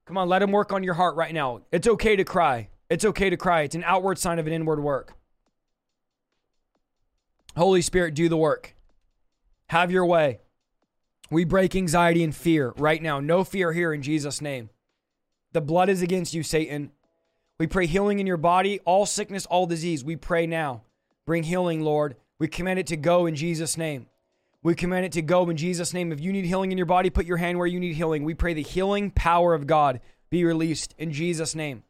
Come 0.06 0.18
on, 0.18 0.28
let 0.28 0.42
him 0.42 0.52
work 0.52 0.72
on 0.72 0.82
your 0.82 0.94
heart 0.94 1.16
right 1.16 1.32
now. 1.32 1.62
It's 1.72 1.88
okay 1.88 2.14
to 2.16 2.24
cry. 2.24 2.68
It's 2.88 3.04
okay 3.04 3.30
to 3.30 3.36
cry. 3.36 3.62
It's 3.62 3.74
an 3.74 3.84
outward 3.84 4.18
sign 4.18 4.38
of 4.38 4.46
an 4.46 4.52
inward 4.52 4.80
work. 4.80 5.14
Holy 7.56 7.82
Spirit, 7.82 8.14
do 8.14 8.28
the 8.28 8.36
work. 8.36 8.74
Have 9.70 9.90
your 9.90 10.04
way. 10.06 10.40
We 11.30 11.44
break 11.44 11.74
anxiety 11.74 12.22
and 12.22 12.34
fear 12.34 12.72
right 12.76 13.02
now. 13.02 13.18
No 13.18 13.42
fear 13.42 13.72
here 13.72 13.92
in 13.92 14.02
Jesus' 14.02 14.40
name. 14.40 14.70
The 15.52 15.60
blood 15.60 15.88
is 15.88 16.02
against 16.02 16.34
you, 16.34 16.42
Satan. 16.42 16.92
We 17.58 17.66
pray 17.66 17.86
healing 17.86 18.20
in 18.20 18.26
your 18.26 18.36
body, 18.36 18.80
all 18.80 19.06
sickness, 19.06 19.46
all 19.46 19.66
disease. 19.66 20.04
We 20.04 20.16
pray 20.16 20.46
now. 20.46 20.82
Bring 21.24 21.42
healing, 21.42 21.80
Lord. 21.80 22.16
We 22.38 22.48
command 22.48 22.78
it 22.78 22.86
to 22.88 22.96
go 22.96 23.26
in 23.26 23.34
Jesus' 23.34 23.76
name. 23.76 24.06
We 24.62 24.74
command 24.74 25.06
it 25.06 25.12
to 25.12 25.22
go 25.22 25.48
in 25.48 25.56
Jesus' 25.56 25.94
name. 25.94 26.12
If 26.12 26.20
you 26.20 26.32
need 26.32 26.44
healing 26.44 26.72
in 26.72 26.78
your 26.78 26.86
body, 26.86 27.08
put 27.08 27.24
your 27.24 27.36
hand 27.36 27.56
where 27.56 27.66
you 27.66 27.80
need 27.80 27.94
healing. 27.94 28.24
We 28.24 28.34
pray 28.34 28.52
the 28.52 28.62
healing 28.62 29.10
power 29.10 29.54
of 29.54 29.66
God 29.66 30.00
be 30.28 30.44
released 30.44 30.94
in 30.98 31.12
Jesus' 31.12 31.54
name. 31.54 31.84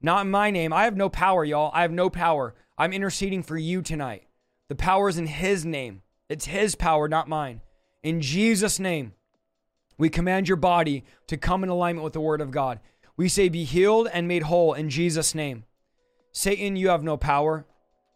Not 0.00 0.26
in 0.26 0.30
my 0.30 0.50
name. 0.50 0.72
I 0.72 0.84
have 0.84 0.96
no 0.96 1.08
power, 1.08 1.44
y'all. 1.44 1.70
I 1.74 1.82
have 1.82 1.92
no 1.92 2.10
power. 2.10 2.54
I'm 2.76 2.92
interceding 2.92 3.42
for 3.42 3.56
you 3.56 3.82
tonight. 3.82 4.24
The 4.68 4.74
power 4.74 5.08
is 5.08 5.18
in 5.18 5.26
His 5.26 5.64
name. 5.64 6.02
It's 6.28 6.46
His 6.46 6.74
power, 6.74 7.06
not 7.06 7.28
mine. 7.28 7.60
In 8.02 8.20
Jesus' 8.20 8.80
name, 8.80 9.12
we 9.98 10.08
command 10.08 10.48
your 10.48 10.56
body 10.56 11.04
to 11.28 11.36
come 11.36 11.62
in 11.62 11.68
alignment 11.68 12.02
with 12.02 12.14
the 12.14 12.20
Word 12.20 12.40
of 12.40 12.50
God. 12.50 12.80
We 13.16 13.28
say, 13.28 13.48
Be 13.48 13.64
healed 13.64 14.08
and 14.12 14.26
made 14.26 14.44
whole 14.44 14.72
in 14.72 14.90
Jesus' 14.90 15.34
name. 15.34 15.64
Satan, 16.32 16.76
you 16.76 16.88
have 16.88 17.04
no 17.04 17.16
power. 17.16 17.66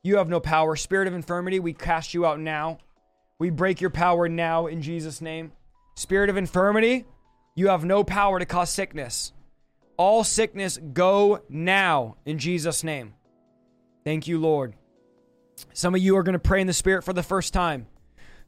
You 0.03 0.19
have 0.19 0.29
no 0.29 0.41
power. 0.41 0.77
Spirit 0.77 1.09
of 1.09 1.15
infirmity, 1.15 1.59
we 1.59 1.73
cast 1.73 2.15
you 2.15 2.27
out 2.27 2.41
now. 2.41 2.79
We 3.39 3.51
break 3.51 3.81
your 3.81 3.91
power 3.91 4.29
now 4.29 4.67
in 4.67 4.83
Jesus' 4.83 5.21
name. 5.21 5.53
Spirit 5.95 6.31
of 6.31 6.37
infirmity, 6.37 7.05
you 7.55 7.69
have 7.69 7.85
no 7.85 8.05
power 8.05 8.39
to 8.39 8.47
cause 8.47 8.71
sickness. 8.71 9.33
All 9.97 10.25
sickness 10.25 10.79
go 10.93 11.41
now 11.49 12.17
in 12.25 12.39
Jesus' 12.39 12.85
name. 12.85 13.15
Thank 14.05 14.29
you, 14.29 14.39
Lord. 14.39 14.75
Some 15.73 15.95
of 15.95 16.03
you 16.03 16.17
are 16.17 16.23
going 16.23 16.35
to 16.35 16.39
pray 16.39 16.61
in 16.61 16.67
the 16.67 16.73
Spirit 16.73 17.03
for 17.03 17.13
the 17.13 17.23
first 17.23 17.53
time. 17.53 17.87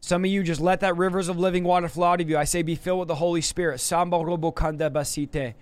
Some 0.00 0.24
of 0.24 0.30
you 0.30 0.42
just 0.42 0.60
let 0.60 0.80
that 0.80 0.96
rivers 0.96 1.28
of 1.28 1.38
living 1.38 1.64
water 1.64 1.88
flow 1.88 2.08
out 2.08 2.20
of 2.20 2.28
you. 2.30 2.36
I 2.38 2.44
say, 2.44 2.62
be 2.62 2.76
filled 2.76 3.00
with 3.00 3.08
the 3.08 3.16
Holy 3.16 3.40
Spirit. 3.40 3.80
Samba 3.80 4.18
robo 4.18 4.52
kanda 4.52 4.90
basite. 4.90 5.54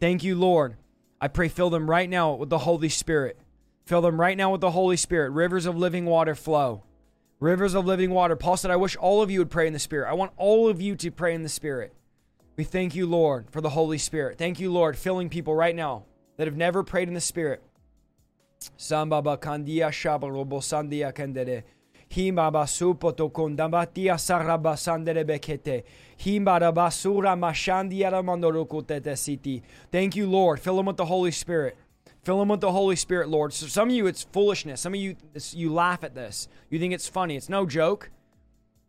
Thank 0.00 0.24
you, 0.24 0.34
Lord. 0.36 0.76
I 1.20 1.28
pray, 1.28 1.48
fill 1.48 1.70
them 1.70 1.90
right 1.90 2.08
now 2.08 2.34
with 2.34 2.50
the 2.50 2.58
Holy 2.58 2.88
Spirit. 2.88 3.38
Fill 3.84 4.02
them 4.02 4.20
right 4.20 4.36
now 4.36 4.52
with 4.52 4.60
the 4.60 4.70
Holy 4.70 4.96
Spirit. 4.96 5.30
Rivers 5.30 5.66
of 5.66 5.76
living 5.76 6.04
water 6.04 6.34
flow. 6.34 6.84
Rivers 7.40 7.74
of 7.74 7.86
living 7.86 8.10
water. 8.10 8.36
Paul 8.36 8.56
said, 8.56 8.70
I 8.70 8.76
wish 8.76 8.96
all 8.96 9.22
of 9.22 9.30
you 9.30 9.38
would 9.38 9.50
pray 9.50 9.66
in 9.66 9.72
the 9.72 9.78
Spirit. 9.78 10.08
I 10.08 10.14
want 10.14 10.32
all 10.36 10.68
of 10.68 10.80
you 10.80 10.94
to 10.96 11.10
pray 11.10 11.34
in 11.34 11.42
the 11.42 11.48
Spirit. 11.48 11.94
We 12.56 12.64
thank 12.64 12.94
you, 12.94 13.06
Lord, 13.06 13.50
for 13.50 13.60
the 13.60 13.70
Holy 13.70 13.98
Spirit. 13.98 14.36
Thank 14.36 14.60
you, 14.60 14.72
Lord, 14.72 14.96
filling 14.96 15.28
people 15.28 15.54
right 15.54 15.74
now 15.74 16.04
that 16.36 16.46
have 16.46 16.56
never 16.56 16.82
prayed 16.82 17.08
in 17.08 17.14
the 17.14 17.20
Spirit. 17.20 17.62
Sambaba 18.76 19.38
kandia 19.38 19.88
sandia. 19.90 21.62
Himabasupoto 22.08 23.28
kondambatia 23.30 24.18
sarabasanderebekete. 24.18 25.84
Himarabasura 26.18 27.36
mashandiaramandorokotete 27.36 29.16
siti. 29.16 29.62
Thank 29.92 30.16
you, 30.16 30.28
Lord. 30.28 30.60
Fill 30.60 30.76
them 30.76 30.86
with 30.86 30.96
the 30.96 31.04
Holy 31.04 31.30
Spirit. 31.30 31.76
Fill 32.22 32.38
them 32.40 32.48
with 32.48 32.60
the 32.60 32.72
Holy 32.72 32.96
Spirit, 32.96 33.28
Lord. 33.28 33.52
So 33.52 33.66
some 33.66 33.88
of 33.88 33.94
you, 33.94 34.06
it's 34.06 34.24
foolishness. 34.24 34.80
Some 34.80 34.94
of 34.94 35.00
you, 35.00 35.16
you 35.52 35.72
laugh 35.72 36.02
at 36.02 36.14
this. 36.14 36.48
You 36.70 36.78
think 36.78 36.92
it's 36.92 37.08
funny. 37.08 37.36
It's 37.36 37.48
no 37.48 37.66
joke. 37.66 38.10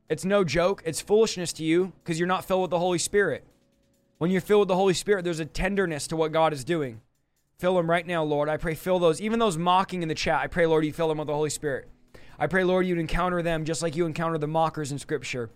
It's 0.10 0.26
no 0.26 0.44
joke. 0.44 0.82
It's 0.86 1.02
foolishness 1.02 1.54
to 1.54 1.64
you 1.64 1.94
because 2.04 2.20
you're 2.20 2.28
not 2.28 2.46
filled 2.46 2.64
with 2.64 2.72
the 2.72 2.80
Holy 2.80 2.98
Spirit. 2.98 3.44
When 4.18 4.32
you're 4.32 4.42
filled 4.42 4.62
with 4.62 4.68
the 4.70 4.76
Holy 4.76 4.94
Spirit, 4.94 5.24
there's 5.24 5.40
a 5.40 5.46
tenderness 5.46 6.08
to 6.08 6.16
what 6.16 6.32
God 6.32 6.52
is 6.52 6.64
doing. 6.64 7.02
Fill 7.60 7.76
them 7.76 7.90
right 7.90 8.08
now, 8.08 8.24
Lord. 8.24 8.50
I 8.50 8.58
pray, 8.58 8.74
fill 8.74 9.00
those, 9.00 9.22
even 9.22 9.40
those 9.40 9.58
mocking 9.58 10.02
in 10.02 10.10
the 10.10 10.16
chat. 10.16 10.40
I 10.42 10.48
pray, 10.48 10.66
Lord, 10.66 10.84
you 10.86 10.94
fill 10.94 11.10
them 11.10 11.20
with 11.20 11.28
the 11.28 11.34
Holy 11.34 11.50
Spirit. 11.50 11.88
I 12.40 12.48
pray, 12.48 12.64
Lord, 12.64 12.88
you'd 12.88 12.98
encounter 12.98 13.42
them 13.42 13.66
just 13.66 13.82
like 13.82 13.98
you 13.98 14.06
encounter 14.06 14.38
the 14.38 14.48
mockers 14.48 14.94
in 14.94 14.98
Scripture. 14.98 15.50